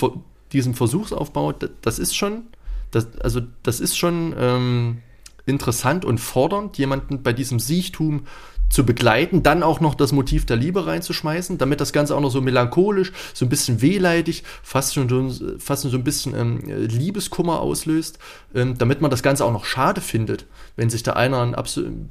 diesen 0.52 0.74
Versuchsaufbau, 0.74 1.54
das 1.82 2.00
ist 2.00 2.16
schon, 2.16 2.44
das, 2.96 3.08
also 3.20 3.42
das 3.64 3.80
ist 3.80 3.98
schon 3.98 4.34
ähm, 4.38 4.98
interessant 5.46 6.06
und 6.06 6.20
fordernd, 6.20 6.78
jemanden 6.78 7.24
bei 7.24 7.34
diesem 7.34 7.60
Siechtum 7.60 8.26
zu 8.70 8.86
begleiten, 8.86 9.44
dann 9.44 9.62
auch 9.62 9.82
noch 9.82 9.94
das 9.94 10.14
Motiv 10.14 10.48
der 10.48 10.58
Liebe 10.58 10.88
reinzuschmeißen, 10.88 11.60
damit 11.60 11.80
das 11.80 11.94
Ganze 11.94 12.16
auch 12.16 12.22
noch 12.22 12.32
so 12.32 12.42
melancholisch, 12.42 13.12
so 13.34 13.46
ein 13.46 13.50
bisschen 13.50 13.82
wehleidig, 13.82 14.44
fast 14.64 14.96
schon 14.96 15.30
so, 15.30 15.60
fast 15.60 15.84
so 15.84 15.96
ein 15.96 16.04
bisschen 16.04 16.34
ähm, 16.34 16.62
Liebeskummer 16.66 17.60
auslöst, 17.60 18.18
ähm, 18.56 18.76
damit 18.78 19.00
man 19.00 19.12
das 19.12 19.22
Ganze 19.22 19.46
auch 19.46 19.52
noch 19.52 19.66
schade 19.66 20.02
findet, 20.02 20.48
wenn 20.76 20.90
sich 20.90 21.04
da 21.04 21.14
einer 21.14 21.52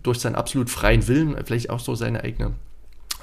durch 0.04 0.20
seinen 0.20 0.36
absolut 0.36 0.70
freien 0.70 1.09
Willen, 1.09 1.36
vielleicht 1.44 1.68
auch 1.70 1.80
so 1.80 1.96
seine 1.96 2.22
eigene 2.22 2.52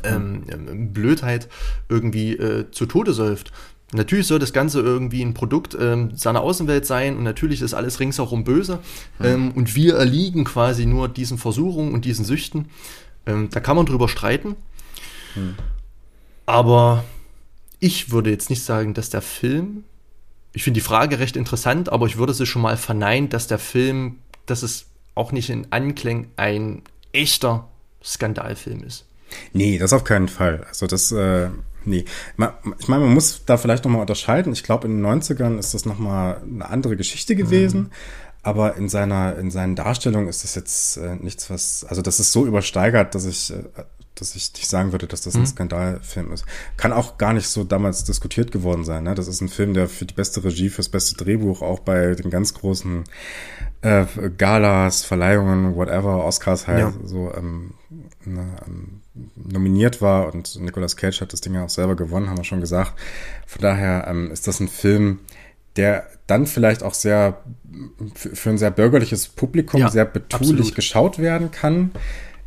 ähm, 0.03 0.43
ähm, 0.51 0.91
Blödheit 0.91 1.47
irgendwie 1.87 2.33
äh, 2.33 2.69
zu 2.71 2.87
Tode 2.87 3.13
säuft. 3.13 3.51
Natürlich 3.91 4.27
soll 4.27 4.37
das 4.37 4.53
Ganze 4.53 4.81
irgendwie 4.81 5.23
ein 5.23 5.33
Produkt 5.33 5.75
ähm, 5.79 6.15
seiner 6.15 6.41
Außenwelt 6.41 6.85
sein 6.85 7.17
und 7.17 7.23
natürlich 7.23 7.61
ist 7.61 7.73
alles 7.73 7.99
ringsherum 7.99 8.43
böse 8.43 8.79
mhm. 9.17 9.25
ähm, 9.25 9.51
und 9.51 9.75
wir 9.75 9.95
erliegen 9.95 10.43
quasi 10.43 10.85
nur 10.85 11.09
diesen 11.09 11.39
Versuchungen 11.39 11.93
und 11.93 12.05
diesen 12.05 12.23
Süchten. 12.23 12.69
Ähm, 13.25 13.49
da 13.51 13.59
kann 13.59 13.75
man 13.75 13.85
drüber 13.85 14.07
streiten. 14.07 14.55
Hm. 15.33 15.55
Aber 16.45 17.03
ich 17.79 18.11
würde 18.11 18.29
jetzt 18.29 18.49
nicht 18.49 18.63
sagen, 18.63 18.93
dass 18.93 19.09
der 19.09 19.21
Film, 19.21 19.83
ich 20.53 20.63
finde 20.63 20.79
die 20.79 20.85
Frage 20.85 21.19
recht 21.19 21.35
interessant, 21.35 21.91
aber 21.91 22.05
ich 22.05 22.17
würde 22.17 22.33
sie 22.33 22.45
schon 22.45 22.61
mal 22.61 22.77
verneinen, 22.77 23.29
dass 23.29 23.47
der 23.47 23.59
Film, 23.59 24.17
dass 24.45 24.63
es 24.63 24.85
auch 25.15 25.31
nicht 25.31 25.49
in 25.49 25.67
Anklang 25.71 26.27
ein 26.37 26.83
echter 27.11 27.67
Skandalfilm 28.03 28.83
ist. 28.83 29.05
Nee, 29.53 29.77
das 29.77 29.93
auf 29.93 30.03
keinen 30.03 30.27
Fall. 30.27 30.65
Also 30.67 30.87
das, 30.87 31.11
äh, 31.11 31.49
nee. 31.85 32.05
Ich 32.79 32.87
meine, 32.87 33.05
man 33.05 33.13
muss 33.13 33.45
da 33.45 33.57
vielleicht 33.57 33.85
nochmal 33.85 34.01
unterscheiden. 34.01 34.53
Ich 34.53 34.63
glaube, 34.63 34.87
in 34.87 35.01
den 35.01 35.05
90ern 35.05 35.57
ist 35.57 35.73
das 35.73 35.85
nochmal 35.85 36.41
eine 36.43 36.69
andere 36.69 36.95
Geschichte 36.95 37.35
gewesen. 37.35 37.81
Mhm. 37.81 37.91
Aber 38.41 38.77
in 38.77 38.87
seiner, 38.87 39.37
in 39.37 39.51
seinen 39.51 39.75
Darstellungen 39.75 40.29
ist 40.29 40.43
das 40.43 40.55
jetzt 40.55 40.97
äh, 40.97 41.15
nichts, 41.15 41.49
was, 41.49 41.83
also 41.83 42.01
das 42.01 42.19
ist 42.19 42.31
so 42.31 42.45
übersteigert, 42.45 43.13
dass 43.13 43.25
ich, 43.25 43.51
äh, 43.51 43.63
dass 44.15 44.33
ich 44.35 44.53
nicht 44.53 44.69
sagen 44.69 44.93
würde, 44.93 45.07
dass 45.07 45.21
das 45.21 45.35
ein 45.35 45.41
mhm. 45.41 45.47
Skandalfilm 45.47 46.31
ist. 46.31 46.45
Kann 46.77 46.93
auch 46.93 47.17
gar 47.17 47.33
nicht 47.33 47.49
so 47.49 47.65
damals 47.65 48.05
diskutiert 48.05 48.51
geworden 48.51 48.85
sein. 48.85 49.03
Ne? 49.03 49.13
Das 49.13 49.27
ist 49.27 49.41
ein 49.41 49.49
Film, 49.49 49.73
der 49.73 49.89
für 49.89 50.05
die 50.05 50.13
beste 50.13 50.43
Regie, 50.43 50.69
fürs 50.69 50.87
beste 50.87 51.15
Drehbuch, 51.15 51.61
auch 51.61 51.79
bei 51.79 52.15
den 52.15 52.29
ganz 52.29 52.53
großen 52.53 53.03
äh, 53.81 54.05
Galas, 54.37 55.03
Verleihungen, 55.03 55.75
whatever, 55.75 56.23
Oscars 56.23 56.67
halt 56.67 56.79
ja. 56.79 56.93
so 57.03 57.33
ähm, 57.35 57.73
ne, 58.25 58.55
ähm, 58.65 58.98
nominiert 59.35 60.01
war. 60.01 60.33
Und 60.33 60.59
Nicolas 60.59 60.97
Cage 60.97 61.21
hat 61.21 61.33
das 61.33 61.41
Ding 61.41 61.53
ja 61.53 61.65
auch 61.65 61.69
selber 61.69 61.95
gewonnen, 61.95 62.29
haben 62.29 62.37
wir 62.37 62.43
schon 62.43 62.61
gesagt. 62.61 62.93
Von 63.47 63.61
daher 63.61 64.07
ähm, 64.07 64.31
ist 64.31 64.47
das 64.47 64.59
ein 64.59 64.67
Film, 64.67 65.19
der 65.75 66.07
dann 66.27 66.45
vielleicht 66.45 66.83
auch 66.83 66.93
sehr 66.93 67.41
für 68.13 68.49
ein 68.49 68.57
sehr 68.57 68.71
bürgerliches 68.71 69.27
Publikum 69.27 69.79
ja, 69.79 69.89
sehr 69.89 70.05
betulich 70.05 70.49
absolut. 70.49 70.75
geschaut 70.75 71.19
werden 71.19 71.51
kann. 71.51 71.91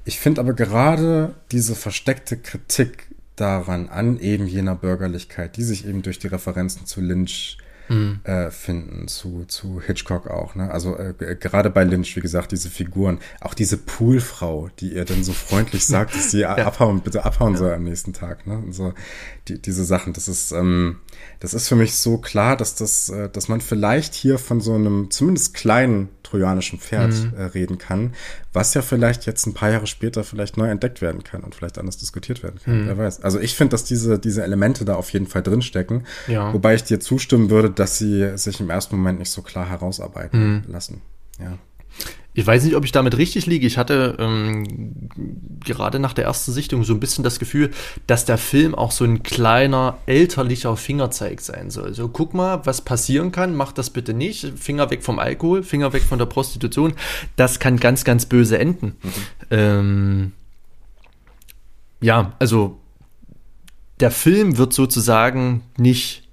Ich 0.04 0.18
finde 0.18 0.40
aber 0.40 0.52
gerade 0.52 1.34
diese 1.52 1.74
versteckte 1.74 2.36
Kritik 2.36 3.06
daran 3.36 3.88
an 3.88 4.18
eben 4.18 4.46
jener 4.46 4.74
Bürgerlichkeit, 4.74 5.56
die 5.56 5.62
sich 5.62 5.86
eben 5.86 6.02
durch 6.02 6.18
die 6.18 6.26
Referenzen 6.26 6.86
zu 6.86 7.00
Lynch 7.00 7.58
mhm. 7.92 8.20
äh, 8.24 8.50
finden, 8.50 9.08
zu, 9.08 9.44
zu 9.46 9.80
Hitchcock 9.80 10.28
auch. 10.28 10.54
Ne? 10.54 10.70
Also 10.70 10.96
äh, 10.96 11.14
gerade 11.38 11.70
bei 11.70 11.84
Lynch, 11.84 12.16
wie 12.16 12.20
gesagt, 12.20 12.52
diese 12.52 12.70
Figuren, 12.70 13.18
auch 13.40 13.54
diese 13.54 13.76
Poolfrau, 13.76 14.70
die 14.80 14.94
ihr 14.94 15.04
dann 15.04 15.24
so 15.24 15.32
freundlich 15.32 15.86
sagt, 15.86 16.14
dass 16.14 16.30
sie 16.30 16.40
ja. 16.40 16.54
abhauen, 16.54 17.00
bitte 17.00 17.24
abhauen 17.24 17.54
ja. 17.54 17.58
soll 17.58 17.74
am 17.74 17.84
nächsten 17.84 18.12
Tag. 18.12 18.46
Ne? 18.46 18.56
Und 18.56 18.72
so 18.72 18.92
die, 19.48 19.60
diese 19.60 19.84
Sachen, 19.84 20.12
das 20.12 20.28
ist, 20.28 20.52
ähm, 20.52 21.00
das 21.40 21.54
ist 21.54 21.68
für 21.68 21.76
mich 21.76 21.94
so 21.94 22.18
klar, 22.18 22.56
dass 22.56 22.74
das, 22.74 23.08
äh, 23.08 23.28
dass 23.28 23.48
man 23.48 23.60
vielleicht 23.60 24.14
hier 24.14 24.38
von 24.38 24.60
so 24.60 24.74
einem 24.74 25.10
zumindest 25.10 25.54
kleinen 25.54 26.08
trojanischen 26.32 26.78
Pferd 26.78 27.12
mhm. 27.12 27.34
äh, 27.36 27.42
reden 27.44 27.78
kann, 27.78 28.14
was 28.52 28.72
ja 28.74 28.82
vielleicht 28.82 29.26
jetzt 29.26 29.46
ein 29.46 29.54
paar 29.54 29.70
Jahre 29.70 29.86
später 29.86 30.24
vielleicht 30.24 30.56
neu 30.56 30.68
entdeckt 30.68 31.02
werden 31.02 31.22
kann 31.22 31.42
und 31.42 31.54
vielleicht 31.54 31.78
anders 31.78 31.98
diskutiert 31.98 32.42
werden 32.42 32.58
kann. 32.64 32.82
Mhm. 32.82 32.86
Wer 32.88 32.98
weiß. 32.98 33.22
Also 33.22 33.38
ich 33.38 33.54
finde, 33.54 33.72
dass 33.72 33.84
diese, 33.84 34.18
diese 34.18 34.42
Elemente 34.42 34.84
da 34.84 34.94
auf 34.94 35.10
jeden 35.10 35.26
Fall 35.26 35.42
drinstecken. 35.42 36.06
Ja. 36.26 36.52
Wobei 36.52 36.74
ich 36.74 36.84
dir 36.84 37.00
zustimmen 37.00 37.50
würde, 37.50 37.70
dass 37.70 37.98
sie 37.98 38.36
sich 38.36 38.60
im 38.60 38.70
ersten 38.70 38.96
Moment 38.96 39.18
nicht 39.18 39.30
so 39.30 39.42
klar 39.42 39.68
herausarbeiten 39.68 40.64
mhm. 40.66 40.72
lassen. 40.72 41.02
Ja. 41.38 41.58
Ich 42.34 42.46
weiß 42.46 42.64
nicht, 42.64 42.76
ob 42.76 42.84
ich 42.84 42.92
damit 42.92 43.18
richtig 43.18 43.44
liege. 43.46 43.66
Ich 43.66 43.76
hatte 43.76 44.16
ähm, 44.18 45.08
gerade 45.64 45.98
nach 45.98 46.14
der 46.14 46.24
ersten 46.24 46.52
Sichtung 46.52 46.82
so 46.82 46.94
ein 46.94 47.00
bisschen 47.00 47.24
das 47.24 47.38
Gefühl, 47.38 47.70
dass 48.06 48.24
der 48.24 48.38
Film 48.38 48.74
auch 48.74 48.90
so 48.90 49.04
ein 49.04 49.22
kleiner 49.22 49.98
elterlicher 50.06 50.76
Fingerzeig 50.76 51.42
sein 51.42 51.70
soll. 51.70 51.92
So, 51.92 52.08
guck 52.08 52.32
mal, 52.32 52.64
was 52.64 52.80
passieren 52.80 53.32
kann, 53.32 53.54
mach 53.54 53.72
das 53.72 53.90
bitte 53.90 54.14
nicht. 54.14 54.58
Finger 54.58 54.90
weg 54.90 55.02
vom 55.02 55.18
Alkohol, 55.18 55.62
Finger 55.62 55.92
weg 55.92 56.02
von 56.02 56.18
der 56.18 56.26
Prostitution. 56.26 56.94
Das 57.36 57.58
kann 57.58 57.76
ganz, 57.76 58.04
ganz 58.04 58.24
böse 58.24 58.58
enden. 58.58 58.96
Mhm. 59.02 59.12
Ähm, 59.50 60.32
ja, 62.00 62.32
also 62.38 62.78
der 64.00 64.10
Film 64.10 64.56
wird 64.56 64.72
sozusagen 64.72 65.62
nicht 65.76 66.28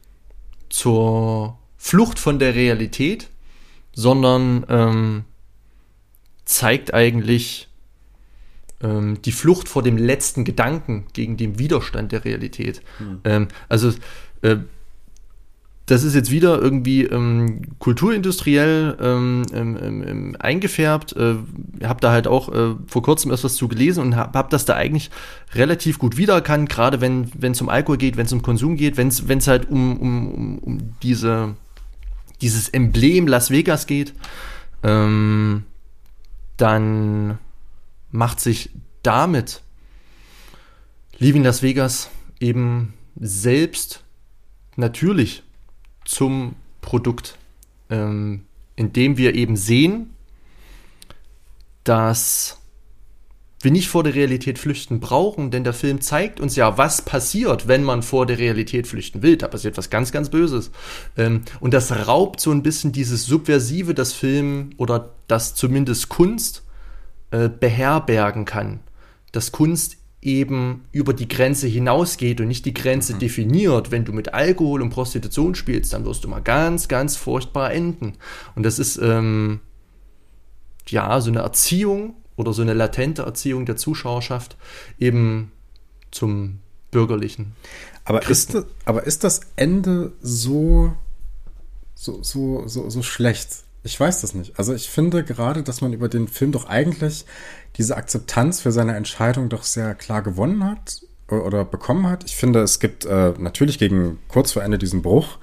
zur 0.69 1.57
Flucht 1.77 2.19
von 2.19 2.39
der 2.39 2.55
Realität, 2.55 3.29
sondern 3.93 4.65
ähm, 4.69 5.25
zeigt 6.49 6.95
eigentlich 6.95 7.67
ähm, 8.81 9.21
die 9.21 9.31
Flucht 9.31 9.69
vor 9.69 9.83
dem 9.83 9.97
letzten 9.97 10.45
Gedanken 10.45 11.05
gegen 11.13 11.37
den 11.37 11.59
Widerstand 11.59 12.11
der 12.11 12.25
Realität. 12.25 12.81
Hm. 12.97 13.21
Ähm, 13.23 13.47
also 13.67 13.93
äh, 14.41 14.57
das 15.85 16.03
ist 16.03 16.15
jetzt 16.15 16.31
wieder 16.31 16.59
irgendwie 16.59 17.03
ähm, 17.03 17.61
kulturindustriell 17.77 18.97
ähm, 18.99 19.43
ähm, 19.53 20.03
ähm 20.07 20.35
eingefärbt. 20.39 21.15
Äh, 21.15 21.35
habe 21.83 22.01
da 22.01 22.11
halt 22.11 22.27
auch 22.27 22.49
äh, 22.49 22.75
vor 22.87 23.03
kurzem 23.03 23.31
etwas 23.31 23.55
zu 23.55 23.67
gelesen 23.67 24.01
und 24.01 24.15
habe 24.15 24.37
hab 24.37 24.49
das 24.49 24.65
da 24.65 24.73
eigentlich 24.73 25.11
relativ 25.53 25.99
gut 25.99 26.17
wiedererkannt, 26.17 26.67
gerade 26.67 26.99
wenn 26.99 27.29
es 27.41 27.61
um 27.61 27.69
Alkohol 27.69 27.97
geht, 27.97 28.17
wenn 28.17 28.25
es 28.25 28.33
um 28.33 28.41
Konsum 28.41 28.75
geht, 28.75 28.97
wenn 28.97 29.07
es 29.07 29.47
halt 29.47 29.69
um, 29.69 29.97
um, 29.97 30.33
um, 30.33 30.59
um 30.59 30.77
diese, 31.03 31.55
dieses 32.41 32.69
Emblem 32.69 33.27
Las 33.27 33.51
Vegas 33.51 33.85
geht. 33.85 34.13
Ähm, 34.81 35.63
dann 36.59 37.39
macht 38.11 38.39
sich 38.39 38.69
damit 39.01 39.61
Leaving 41.17 41.43
Las 41.43 41.63
Vegas 41.63 42.09
eben 42.39 42.93
selbst 43.19 44.03
natürlich 44.75 45.43
zum 46.05 46.55
Produkt, 46.81 47.37
ähm, 47.89 48.45
indem 48.75 49.17
wir 49.17 49.35
eben 49.35 49.55
sehen, 49.55 50.15
dass 51.83 52.58
wir 53.61 53.71
nicht 53.71 53.89
vor 53.89 54.03
der 54.03 54.15
Realität 54.15 54.57
flüchten 54.57 54.99
brauchen, 54.99 55.51
denn 55.51 55.63
der 55.63 55.73
Film 55.73 55.99
zeigt 55.99 56.39
uns 56.39 56.55
ja, 56.55 56.77
was 56.77 57.01
passiert, 57.01 57.67
wenn 57.67 57.83
man 57.83 58.03
vor 58.03 58.25
der 58.25 58.37
Realität 58.37 58.87
flüchten 58.87 59.21
will. 59.21 59.35
Da 59.35 59.47
passiert 59.47 59.77
was 59.77 59.89
ganz, 59.89 60.11
ganz 60.11 60.29
Böses. 60.29 60.71
Ähm, 61.17 61.41
und 61.59 61.73
das 61.73 62.07
raubt 62.07 62.39
so 62.39 62.51
ein 62.51 62.63
bisschen 62.63 62.91
dieses 62.91 63.25
Subversive, 63.25 63.93
das 63.93 64.13
Film 64.13 64.71
oder 64.77 65.13
das 65.27 65.55
zumindest 65.55 66.07
Kunst 66.09 66.63
äh, 67.31 67.49
beherbergen 67.49 68.45
kann. 68.45 68.79
Dass 69.33 69.51
Kunst 69.51 69.97
eben 70.21 70.85
über 70.91 71.13
die 71.13 71.27
Grenze 71.27 71.67
hinausgeht 71.67 72.41
und 72.41 72.47
nicht 72.47 72.65
die 72.65 72.73
Grenze 72.73 73.15
mhm. 73.15 73.19
definiert. 73.19 73.91
Wenn 73.91 74.05
du 74.05 74.13
mit 74.13 74.33
Alkohol 74.33 74.81
und 74.81 74.89
Prostitution 74.89 75.55
spielst, 75.55 75.93
dann 75.93 76.05
wirst 76.05 76.23
du 76.23 76.27
mal 76.29 76.41
ganz, 76.41 76.87
ganz 76.87 77.17
furchtbar 77.17 77.73
enden. 77.73 78.13
Und 78.55 78.63
das 78.65 78.79
ist 78.79 78.97
ähm, 79.01 79.59
ja 80.87 81.19
so 81.21 81.29
eine 81.29 81.39
Erziehung 81.39 82.15
oder 82.39 82.53
so 82.53 82.61
eine 82.61 82.73
latente 82.73 83.23
Erziehung 83.23 83.65
der 83.65 83.75
Zuschauerschaft 83.75 84.55
eben 84.97 85.51
zum 86.09 86.59
Bürgerlichen. 86.89 87.53
Aber 88.05 88.27
ist, 88.29 88.53
das, 88.53 88.65
aber 88.85 89.03
ist 89.03 89.25
das 89.25 89.41
Ende 89.57 90.13
so, 90.21 90.95
so, 91.95 92.23
so, 92.23 92.65
so, 92.65 92.89
so 92.89 93.03
schlecht? 93.03 93.49
Ich 93.83 93.99
weiß 93.99 94.21
das 94.21 94.33
nicht. 94.33 94.57
Also 94.57 94.73
ich 94.73 94.89
finde 94.89 95.25
gerade, 95.25 95.63
dass 95.63 95.81
man 95.81 95.91
über 95.91 96.07
den 96.07 96.29
Film 96.29 96.53
doch 96.53 96.69
eigentlich 96.69 97.25
diese 97.75 97.97
Akzeptanz 97.97 98.61
für 98.61 98.71
seine 98.71 98.95
Entscheidung 98.95 99.49
doch 99.49 99.63
sehr 99.63 99.93
klar 99.93 100.21
gewonnen 100.21 100.63
hat 100.63 101.01
oder 101.27 101.65
bekommen 101.65 102.07
hat. 102.07 102.23
Ich 102.23 102.37
finde, 102.37 102.61
es 102.61 102.79
gibt 102.79 103.03
äh, 103.03 103.33
natürlich 103.37 103.79
gegen 103.79 104.17
kurz 104.29 104.53
vor 104.53 104.63
Ende 104.63 104.77
diesen 104.77 105.01
Bruch 105.01 105.39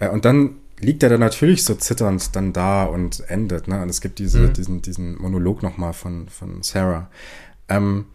äh, 0.00 0.08
und 0.08 0.24
dann 0.24 0.56
liegt 0.80 1.02
er 1.02 1.08
da 1.08 1.18
natürlich 1.18 1.64
so 1.64 1.74
zitternd 1.74 2.34
dann 2.34 2.52
da 2.52 2.84
und 2.84 3.20
endet. 3.28 3.68
Ne? 3.68 3.82
Und 3.82 3.88
es 3.88 4.00
gibt 4.00 4.18
diese, 4.18 4.40
mhm. 4.40 4.52
diesen, 4.52 4.82
diesen 4.82 5.20
Monolog 5.20 5.62
nochmal 5.62 5.92
von, 5.92 6.28
von 6.28 6.62
Sarah. 6.62 7.10
Ähm, 7.68 8.06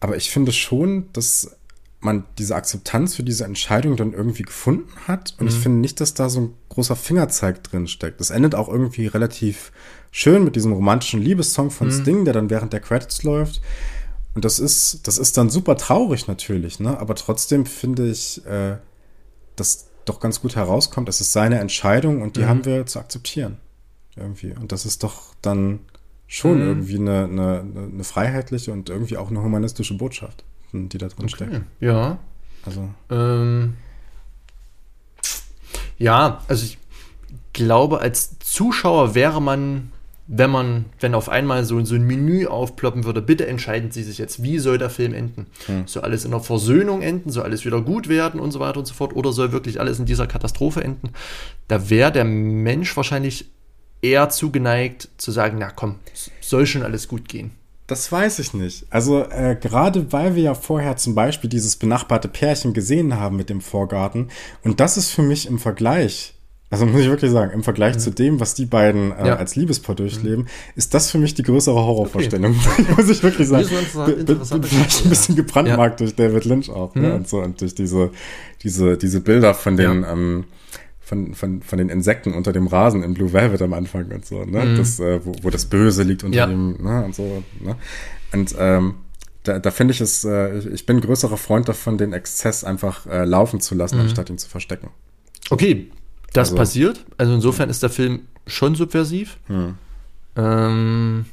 aber 0.00 0.16
ich 0.16 0.30
finde 0.30 0.52
schon, 0.52 1.08
dass 1.12 1.56
man 2.00 2.24
diese 2.38 2.56
Akzeptanz 2.56 3.14
für 3.14 3.22
diese 3.22 3.44
Entscheidung 3.44 3.96
dann 3.96 4.12
irgendwie 4.12 4.42
gefunden 4.42 4.90
hat. 5.06 5.34
Und 5.38 5.46
mhm. 5.46 5.52
ich 5.52 5.58
finde 5.58 5.78
nicht, 5.78 6.00
dass 6.00 6.14
da 6.14 6.28
so 6.28 6.40
ein 6.40 6.54
großer 6.68 6.96
Fingerzeig 6.96 7.62
drin 7.62 7.86
steckt. 7.86 8.20
Das 8.20 8.30
endet 8.30 8.54
auch 8.54 8.68
irgendwie 8.68 9.06
relativ 9.06 9.72
schön 10.10 10.44
mit 10.44 10.56
diesem 10.56 10.72
romantischen 10.72 11.22
Liebessong 11.22 11.70
von 11.70 11.88
mhm. 11.88 12.02
Sting, 12.02 12.24
der 12.24 12.34
dann 12.34 12.50
während 12.50 12.72
der 12.72 12.80
Credits 12.80 13.22
läuft. 13.22 13.60
Und 14.34 14.44
das 14.44 14.58
ist, 14.58 15.06
das 15.06 15.18
ist 15.18 15.36
dann 15.36 15.50
super 15.50 15.76
traurig 15.76 16.26
natürlich, 16.26 16.80
ne? 16.80 16.98
Aber 16.98 17.14
trotzdem 17.14 17.66
finde 17.66 18.10
ich, 18.10 18.44
äh, 18.46 18.78
dass 19.56 19.88
doch 20.04 20.20
ganz 20.20 20.40
gut 20.40 20.56
herauskommt, 20.56 21.08
es 21.08 21.20
ist 21.20 21.32
seine 21.32 21.58
Entscheidung 21.58 22.22
und 22.22 22.36
die 22.36 22.42
mhm. 22.42 22.48
haben 22.48 22.64
wir 22.64 22.86
zu 22.86 22.98
akzeptieren. 22.98 23.58
Irgendwie. 24.16 24.54
Und 24.54 24.72
das 24.72 24.84
ist 24.84 25.02
doch 25.02 25.34
dann 25.40 25.80
schon 26.26 26.60
mhm. 26.60 26.68
irgendwie 26.68 26.96
eine, 26.96 27.24
eine, 27.24 27.64
eine 27.92 28.04
freiheitliche 28.04 28.72
und 28.72 28.90
irgendwie 28.90 29.16
auch 29.16 29.30
eine 29.30 29.42
humanistische 29.42 29.94
Botschaft, 29.96 30.44
die 30.72 30.98
da 30.98 31.08
drin 31.08 31.24
okay. 31.24 31.34
steckt. 31.34 31.60
Ja. 31.80 32.18
Also. 32.64 32.88
Ähm, 33.10 33.74
ja, 35.98 36.42
also 36.48 36.64
ich 36.64 36.78
glaube, 37.52 38.00
als 38.00 38.38
Zuschauer 38.38 39.14
wäre 39.14 39.40
man 39.40 39.91
wenn 40.26 40.50
man, 40.50 40.84
wenn 41.00 41.14
auf 41.14 41.28
einmal 41.28 41.64
so, 41.64 41.84
so 41.84 41.94
ein 41.94 42.06
Menü 42.06 42.46
aufploppen 42.46 43.04
würde, 43.04 43.20
bitte 43.20 43.46
entscheiden 43.46 43.90
Sie 43.90 44.02
sich 44.02 44.18
jetzt, 44.18 44.42
wie 44.42 44.58
soll 44.58 44.78
der 44.78 44.90
Film 44.90 45.14
enden? 45.14 45.46
Hm. 45.66 45.86
Soll 45.86 46.04
alles 46.04 46.24
in 46.24 46.30
der 46.30 46.40
Versöhnung 46.40 47.02
enden? 47.02 47.30
Soll 47.30 47.44
alles 47.44 47.64
wieder 47.64 47.80
gut 47.80 48.08
werden 48.08 48.40
und 48.40 48.52
so 48.52 48.60
weiter 48.60 48.78
und 48.78 48.86
so 48.86 48.94
fort? 48.94 49.14
Oder 49.14 49.32
soll 49.32 49.52
wirklich 49.52 49.80
alles 49.80 49.98
in 49.98 50.06
dieser 50.06 50.26
Katastrophe 50.26 50.82
enden? 50.82 51.10
Da 51.68 51.90
wäre 51.90 52.12
der 52.12 52.24
Mensch 52.24 52.96
wahrscheinlich 52.96 53.50
eher 54.00 54.28
zugeneigt 54.28 55.08
zu 55.16 55.30
sagen, 55.30 55.58
na 55.58 55.70
komm, 55.70 55.96
soll 56.40 56.66
schon 56.66 56.82
alles 56.82 57.08
gut 57.08 57.28
gehen. 57.28 57.52
Das 57.86 58.10
weiß 58.10 58.38
ich 58.38 58.54
nicht. 58.54 58.86
Also 58.90 59.24
äh, 59.24 59.56
gerade 59.60 60.12
weil 60.12 60.34
wir 60.34 60.42
ja 60.42 60.54
vorher 60.54 60.96
zum 60.96 61.14
Beispiel 61.14 61.50
dieses 61.50 61.76
benachbarte 61.76 62.28
Pärchen 62.28 62.72
gesehen 62.72 63.16
haben 63.16 63.36
mit 63.36 63.50
dem 63.50 63.60
Vorgarten 63.60 64.28
und 64.62 64.80
das 64.80 64.96
ist 64.96 65.10
für 65.10 65.22
mich 65.22 65.46
im 65.46 65.58
Vergleich 65.58 66.34
also 66.72 66.86
muss 66.86 67.02
ich 67.02 67.08
wirklich 67.08 67.30
sagen, 67.30 67.52
im 67.52 67.62
Vergleich 67.62 67.96
mhm. 67.96 67.98
zu 67.98 68.10
dem, 68.10 68.40
was 68.40 68.54
die 68.54 68.64
beiden 68.64 69.12
äh, 69.12 69.26
ja. 69.26 69.36
als 69.36 69.56
Liebespaar 69.56 69.94
durchleben, 69.94 70.44
mhm. 70.44 70.48
ist 70.74 70.94
das 70.94 71.10
für 71.10 71.18
mich 71.18 71.34
die 71.34 71.42
größere 71.42 71.74
Horrorvorstellung. 71.74 72.56
Okay. 72.58 72.86
muss 72.96 73.10
ich 73.10 73.22
wirklich 73.22 73.46
sagen. 73.46 73.68
Bin 73.68 74.40
vielleicht 74.42 75.04
ein 75.04 75.10
bisschen 75.10 75.36
gebrandmarkt 75.36 76.00
ja. 76.00 76.06
durch 76.06 76.16
David 76.16 76.46
Lynch 76.46 76.70
auch. 76.70 76.94
Ne, 76.94 77.02
mhm. 77.02 77.08
Ne? 77.08 77.14
Und 77.16 77.28
so 77.28 77.42
und 77.42 77.60
durch 77.60 77.74
diese, 77.74 78.10
diese, 78.62 78.96
diese 78.96 79.20
Bilder 79.20 79.52
von 79.52 79.76
den, 79.76 80.00
ja. 80.00 80.12
ähm, 80.12 80.44
von, 81.02 81.34
von, 81.34 81.60
von 81.60 81.76
den 81.76 81.90
Insekten 81.90 82.32
unter 82.32 82.54
dem 82.54 82.66
Rasen 82.66 83.02
in 83.02 83.12
Blue 83.12 83.34
Velvet 83.34 83.60
am 83.60 83.74
Anfang 83.74 84.10
und 84.10 84.24
so, 84.24 84.42
ne? 84.46 84.64
Mhm. 84.64 84.76
Das, 84.78 84.98
äh, 84.98 85.20
wo, 85.22 85.34
wo 85.42 85.50
das 85.50 85.66
Böse 85.66 86.04
liegt 86.04 86.24
unter 86.24 86.46
dem, 86.46 86.82
ne? 86.82 87.04
Und 87.04 87.14
so, 87.14 87.42
ne? 87.60 87.76
Und 88.32 88.54
ähm, 88.58 88.94
da, 89.42 89.58
da 89.58 89.70
finde 89.70 89.92
ich 89.92 90.00
es, 90.00 90.24
äh, 90.24 90.56
ich 90.72 90.86
bin 90.86 91.02
größerer 91.02 91.36
Freund 91.36 91.68
davon, 91.68 91.98
den 91.98 92.14
Exzess 92.14 92.64
einfach 92.64 93.06
äh, 93.06 93.26
laufen 93.26 93.60
zu 93.60 93.74
lassen, 93.74 93.96
mhm. 93.96 94.02
anstatt 94.04 94.30
ihn 94.30 94.38
zu 94.38 94.48
verstecken. 94.48 94.88
Okay, 95.50 95.90
das 96.32 96.48
also, 96.48 96.56
passiert. 96.56 97.04
Also 97.18 97.34
insofern 97.34 97.70
ist 97.70 97.82
der 97.82 97.90
Film 97.90 98.26
schon 98.46 98.74
subversiv. 98.74 99.38
Hm. 99.46 99.74
Ähm, 100.36 101.26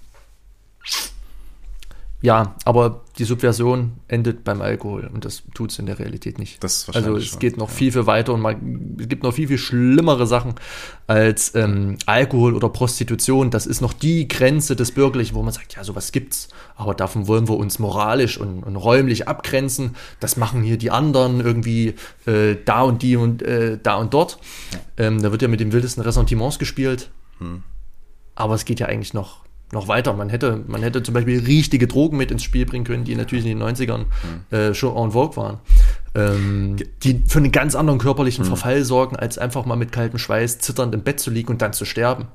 ja, 2.21 2.55
aber 2.65 3.05
die 3.17 3.23
Subversion 3.23 3.93
endet 4.09 4.43
beim 4.43 4.61
Alkohol 4.61 5.09
und 5.13 5.23
das 5.23 5.43
tut 5.53 5.71
es 5.71 5.79
in 5.79 5.85
der 5.85 5.99
Realität 5.99 6.37
nicht. 6.37 6.61
also 6.93 7.15
es 7.15 7.27
schon, 7.27 7.39
geht 7.39 7.57
noch 7.57 7.69
ja. 7.69 7.73
viel, 7.73 7.91
viel 7.93 8.07
weiter 8.07 8.33
und 8.33 8.41
man, 8.41 8.97
es 8.99 9.07
gibt 9.07 9.23
noch 9.23 9.33
viel, 9.33 9.47
viel 9.47 9.57
schlimmere 9.57 10.27
Sachen 10.27 10.55
als 11.07 11.55
ähm, 11.55 11.97
Alkohol 12.05 12.55
oder 12.55 12.67
Prostitution. 12.67 13.51
Das 13.51 13.65
ist 13.65 13.79
noch 13.79 13.93
die 13.93 14.27
Grenze 14.27 14.75
des 14.75 14.91
Bürgerlichen, 14.91 15.33
wo 15.33 15.43
man 15.43 15.53
sagt, 15.53 15.75
ja, 15.77 15.83
sowas 15.85 16.11
gibt's, 16.11 16.49
aber 16.75 16.93
davon 16.93 17.27
wollen 17.27 17.47
wir 17.47 17.55
uns 17.55 17.79
moralisch 17.79 18.37
und, 18.37 18.63
und 18.63 18.75
räumlich 18.75 19.29
abgrenzen. 19.29 19.95
Das 20.19 20.35
machen 20.35 20.61
hier 20.61 20.77
die 20.77 20.91
anderen 20.91 21.39
irgendwie 21.39 21.95
äh, 22.25 22.57
da 22.65 22.81
und 22.81 23.01
die 23.01 23.15
und 23.15 23.41
äh, 23.43 23.79
da 23.81 23.95
und 23.95 24.13
dort. 24.13 24.39
Ähm, 24.97 25.21
da 25.21 25.31
wird 25.31 25.41
ja 25.41 25.47
mit 25.47 25.61
den 25.61 25.71
wildesten 25.71 26.03
Ressentiments 26.03 26.59
gespielt. 26.59 27.11
Hm. 27.37 27.63
Aber 28.35 28.55
es 28.55 28.65
geht 28.65 28.81
ja 28.81 28.87
eigentlich 28.87 29.13
noch 29.13 29.45
noch 29.71 29.87
weiter. 29.87 30.13
Man 30.13 30.29
hätte, 30.29 30.63
man 30.67 30.81
hätte 30.81 31.03
zum 31.03 31.13
Beispiel 31.13 31.39
richtige 31.39 31.87
Drogen 31.87 32.17
mit 32.17 32.31
ins 32.31 32.43
Spiel 32.43 32.65
bringen 32.65 32.85
können, 32.85 33.03
die 33.03 33.15
natürlich 33.15 33.45
in 33.45 33.59
den 33.59 33.67
90ern 33.67 33.99
mhm. 33.99 34.55
äh, 34.55 34.73
schon 34.73 34.95
en 34.95 35.11
vogue 35.11 35.37
waren. 35.37 35.59
Ähm, 36.15 36.77
die 37.03 37.21
für 37.27 37.39
einen 37.39 37.51
ganz 37.51 37.75
anderen 37.75 37.99
körperlichen 37.99 38.45
mhm. 38.45 38.49
Verfall 38.49 38.83
sorgen, 38.83 39.15
als 39.15 39.37
einfach 39.37 39.65
mal 39.65 39.75
mit 39.75 39.91
kaltem 39.91 40.17
Schweiß 40.17 40.59
zitternd 40.59 40.93
im 40.93 41.01
Bett 41.01 41.19
zu 41.19 41.29
liegen 41.29 41.49
und 41.49 41.61
dann 41.61 41.73
zu 41.73 41.85
sterben. 41.85 42.27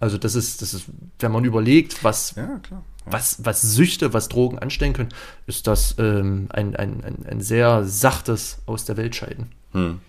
Also 0.00 0.18
das 0.18 0.34
ist, 0.34 0.62
das 0.62 0.74
ist, 0.74 0.86
wenn 1.18 1.30
man 1.30 1.44
überlegt, 1.44 2.02
was, 2.02 2.34
ja, 2.34 2.60
ja. 2.70 2.82
was, 3.04 3.44
was 3.44 3.60
Süchte, 3.60 4.12
was 4.14 4.28
Drogen 4.28 4.58
anstellen 4.58 4.94
können, 4.94 5.10
ist 5.46 5.66
das 5.66 5.94
ähm, 5.98 6.46
ein, 6.50 6.74
ein, 6.74 7.04
ein, 7.04 7.26
ein 7.26 7.40
sehr 7.40 7.84
sachtes 7.84 8.58
aus 8.66 8.86
der 8.86 8.96
Welt 8.96 9.14
scheiden. 9.14 9.52
Mhm. 9.72 10.00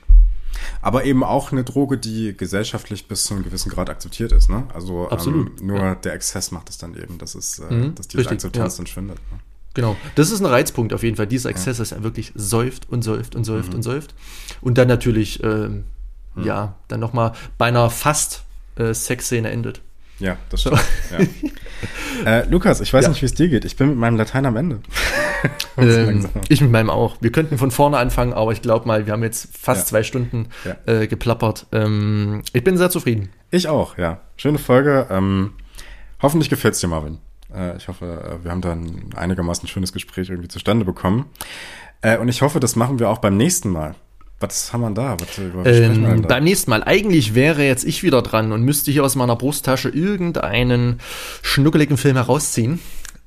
Aber 0.82 1.06
eben 1.06 1.23
auch 1.23 1.52
eine 1.52 1.64
Droge, 1.64 1.98
die 1.98 2.36
gesellschaftlich 2.36 3.07
bis 3.07 3.26
zu 3.26 3.34
einem 3.34 3.44
gewissen 3.44 3.69
Grad 3.69 3.90
akzeptiert 3.90 4.32
ist. 4.32 4.49
Ne? 4.49 4.64
Also 4.73 5.10
Absolut, 5.10 5.60
Ähm, 5.61 5.68
nur 5.68 5.80
ja. 5.80 5.95
der 5.95 6.14
Exzess 6.14 6.52
macht 6.52 6.69
es 6.69 6.78
dann 6.78 6.95
eben, 6.95 7.18
dass, 7.18 7.36
es, 7.36 7.60
äh, 7.60 7.72
Mhm, 7.73 7.95
dass 7.95 8.07
diese 8.07 8.19
richtig, 8.19 8.36
Akzeptanz 8.36 8.73
ja. 8.73 8.78
dann 8.78 8.88
schwindet. 8.88 9.18
Ne? 9.32 9.40
Genau. 9.73 9.95
Das 10.15 10.32
ist 10.32 10.40
ein 10.41 10.45
Reizpunkt 10.45 10.94
auf 10.94 11.02
jeden 11.03 11.15
Fall. 11.15 11.28
Dieser 11.28 11.49
Exzess, 11.49 11.78
dass 11.78 11.91
er 11.94 12.03
wirklich 12.03 12.32
säuft 12.36 12.90
und 12.90 13.03
säuft 13.03 13.36
und 13.36 13.41
Mhm. 13.41 13.45
säuft 13.45 13.73
und 13.73 13.84
säuft. 13.84 14.14
Und 14.60 14.78
dann 14.78 14.88
natürlich, 14.88 15.41
ähm, 15.44 15.86
ja, 16.36 16.76
dann 16.88 16.99
nochmal 16.99 17.34
bei 17.57 17.68
einer 17.68 17.90
fast 17.90 18.44
äh, 18.76 18.94
Sexszene 18.94 19.49
endet. 19.49 19.82
Ja, 20.19 20.38
das 20.49 20.61
stimmt. 20.61 20.80
ja. 21.11 21.19
äh, 22.25 22.45
Lukas, 22.49 22.81
ich 22.81 22.91
weiß 22.93 23.03
Ja. 23.03 23.09
nicht, 23.09 23.21
wie 23.21 23.25
es 23.25 23.33
dir 23.33 23.47
geht. 23.49 23.65
Ich 23.65 23.75
bin 23.75 23.89
mit 23.89 23.97
meinem 23.97 24.17
Latein 24.17 24.45
am 24.45 24.55
Ende. 24.57 24.79
Ähm, 25.77 26.27
ich 26.49 26.61
mit 26.61 26.69
meinem 26.69 26.91
auch. 26.91 27.15
Wir 27.21 27.31
könnten 27.31 27.57
von 27.57 27.71
vorne 27.71 27.97
anfangen, 27.97 28.33
aber 28.33 28.51
ich 28.51 28.61
glaube 28.61 28.85
mal, 28.87 29.07
wir 29.07 29.13
haben 29.13 29.23
jetzt 29.23 29.57
fast 29.57 29.81
Ja. 29.81 29.85
zwei 29.87 30.03
Stunden 30.03 30.49
Ja. 30.65 30.75
äh, 30.85 31.07
geplappert. 31.07 31.65
Ähm, 31.71 32.43
ich 32.53 32.63
bin 32.63 32.77
sehr 32.77 32.91
zufrieden. 32.91 33.29
Ich 33.49 33.67
auch, 33.67 33.97
ja. 33.97 34.19
Schöne 34.37 34.59
Folge. 34.59 35.07
Ähm, 35.09 35.53
hoffentlich 36.21 36.49
gefällt's 36.51 36.79
dir, 36.79 36.87
Marvin. 36.89 37.17
Äh, 37.55 37.75
ich 37.77 37.87
hoffe, 37.87 38.05
äh, 38.05 38.43
wir 38.43 38.51
haben 38.51 38.61
da 38.61 38.73
ein 38.73 39.09
einigermaßen 39.15 39.67
schönes 39.67 39.93
Gespräch 39.93 40.29
irgendwie 40.29 40.49
zustande 40.49 40.85
bekommen. 40.85 41.25
Äh, 42.01 42.17
und 42.19 42.27
ich 42.27 42.43
hoffe, 42.43 42.59
das 42.59 42.75
machen 42.75 42.99
wir 42.99 43.09
auch 43.09 43.17
beim 43.19 43.37
nächsten 43.37 43.69
Mal. 43.69 43.95
Was 44.41 44.73
haben 44.73 44.81
wir 44.81 44.91
da? 44.91 45.13
Was, 45.19 45.27
was 45.30 45.34
sprechen 45.35 45.53
wir 46.01 46.09
Ähm, 46.09 46.22
da? 46.23 46.27
beim 46.27 46.43
nächsten 46.43 46.69
Mal. 46.72 46.84
Eigentlich 46.84 47.35
wäre 47.35 47.63
jetzt 47.63 47.84
ich 47.85 48.03
wieder 48.03 48.22
dran 48.22 48.51
und 48.51 48.63
müsste 48.63 48.91
hier 48.91 49.03
aus 49.05 49.15
meiner 49.15 49.35
Brusttasche 49.35 49.89
irgendeinen 49.89 50.99
schnuckeligen 51.41 51.97
Film 51.97 52.15
herausziehen. 52.15 52.80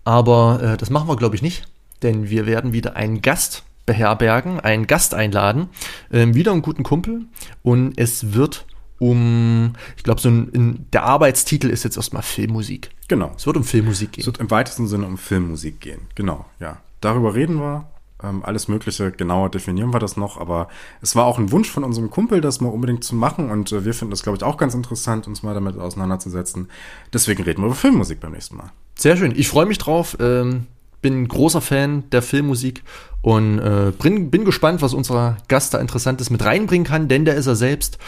Aber 0.05 0.61
äh, 0.63 0.77
das 0.77 0.91
machen 0.91 1.09
wir, 1.09 1.17
glaube 1.17 1.37
ich, 1.37 1.43
nicht. 1.43 1.67
Denn 2.03 2.29
wir 2.29 2.47
werden 2.47 2.73
wieder 2.73 2.97
einen 2.97 3.23
Gast 3.23 3.63
beherbergen, 3.87 4.61
einen 4.61 4.87
Gast 4.87 5.15
einladen. 5.15 5.69
Ähm, 6.13 6.35
wieder 6.35 6.53
einen 6.53 6.63
guten 6.63 6.83
Kumpel. 6.83 7.23
Und 7.63 7.95
es 7.97 8.35
wird 8.35 8.67
um, 8.99 9.73
ich 9.97 10.03
glaube, 10.03 10.21
so 10.21 10.29
ein, 10.29 10.49
in, 10.51 10.87
der 10.93 11.05
Arbeitstitel 11.05 11.69
ist 11.69 11.85
jetzt 11.85 11.97
erstmal 11.97 12.23
Filmmusik. 12.23 12.91
Genau. 13.09 13.33
Es 13.37 13.47
wird 13.47 13.57
um 13.57 13.65
Filmmusik 13.65 14.11
Es 14.11 14.17
gehen. 14.17 14.27
wird 14.27 14.39
im 14.39 14.51
weitesten 14.51 14.87
Sinne 14.87 15.07
um 15.07 15.19
Filmmusik 15.19 15.81
gehen. 15.81 16.01
Genau, 16.15 16.45
ja. 16.61 16.79
Darüber 17.01 17.35
reden 17.35 17.57
wir. 17.61 17.87
Ähm, 18.23 18.45
alles 18.45 18.69
Mögliche, 18.69 19.11
genauer 19.11 19.51
definieren 19.51 19.93
wir 19.93 19.99
das 19.99 20.17
noch. 20.17 20.39
Aber 20.39 20.69
es 21.01 21.17
war 21.17 21.27
auch 21.27 21.39
ein 21.39 21.51
Wunsch 21.51 21.71
von 21.71 21.85
unserem 21.85 22.11
Kumpel, 22.11 22.41
das 22.41 22.61
mal 22.61 22.69
unbedingt 22.69 23.05
zu 23.05 23.15
machen. 23.15 23.51
Und 23.51 23.73
äh, 23.73 23.85
wir 23.85 23.95
finden 23.95 24.11
das, 24.11 24.23
glaube 24.23 24.37
ich, 24.37 24.45
auch 24.45 24.57
ganz 24.57 24.75
interessant, 24.75 25.27
uns 25.27 25.43
mal 25.43 25.55
damit 25.55 25.79
auseinanderzusetzen. 25.79 26.69
Deswegen 27.13 27.43
reden 27.43 27.63
wir 27.63 27.67
über 27.67 27.75
Filmmusik 27.75 28.21
beim 28.21 28.33
nächsten 28.33 28.57
Mal. 28.57 28.71
Sehr 28.97 29.17
schön. 29.17 29.33
Ich 29.37 29.49
freue 29.49 29.67
mich 29.67 29.79
drauf. 29.79 30.17
Ähm, 30.21 30.67
bin 31.05 31.29
großer 31.29 31.61
Fan 31.61 32.05
der 32.13 32.23
Filmmusik 32.23 32.83
und 33.21 33.59
äh, 33.59 33.93
bin, 34.03 34.31
bin 34.31 34.47
gespannt, 34.47 34.81
was 34.81 34.95
unser 34.95 35.37
Gast 35.49 35.75
da 35.75 35.79
Interessantes 35.79 36.31
mit 36.31 36.43
reinbringen 36.43 36.87
kann, 36.87 37.09
denn 37.09 37.27
der 37.27 37.35
ist 37.35 37.47
er 37.47 37.57
selbst 37.57 37.99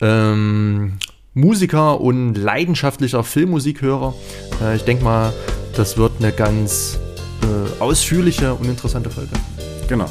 ähm, 0.00 0.98
Musiker 1.34 2.00
und 2.00 2.34
leidenschaftlicher 2.34 3.24
Filmmusikhörer. 3.24 4.14
Äh, 4.62 4.76
ich 4.76 4.84
denke 4.84 5.02
mal, 5.02 5.32
das 5.74 5.98
wird 5.98 6.12
eine 6.20 6.30
ganz 6.30 7.00
äh, 7.44 7.80
ausführliche 7.80 8.54
und 8.54 8.66
interessante 8.66 9.10
Folge. 9.10 9.30
Genau. 9.88 10.08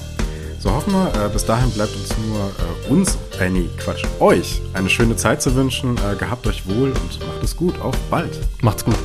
So 0.60 0.72
hoffen 0.72 0.94
wir, 0.94 1.26
äh, 1.26 1.30
bis 1.30 1.46
dahin 1.46 1.70
bleibt 1.72 1.94
uns 1.94 2.10
nur 2.26 2.40
äh, 2.40 2.92
uns, 2.92 3.18
äh, 3.40 3.50
nee, 3.50 3.70
Quatsch, 3.78 4.06
euch 4.20 4.62
eine 4.74 4.90
schöne 4.90 5.16
Zeit 5.18 5.42
zu 5.42 5.54
wünschen. 5.56 5.98
Äh, 5.98 6.16
gehabt 6.16 6.48
euch 6.48 6.66
wohl 6.66 6.90
und 6.90 7.20
macht 7.20 7.44
es 7.44 7.56
gut. 7.56 7.80
Auf 7.82 7.96
bald. 8.10 8.40
Macht's 8.62 8.86
gut. 8.86 8.96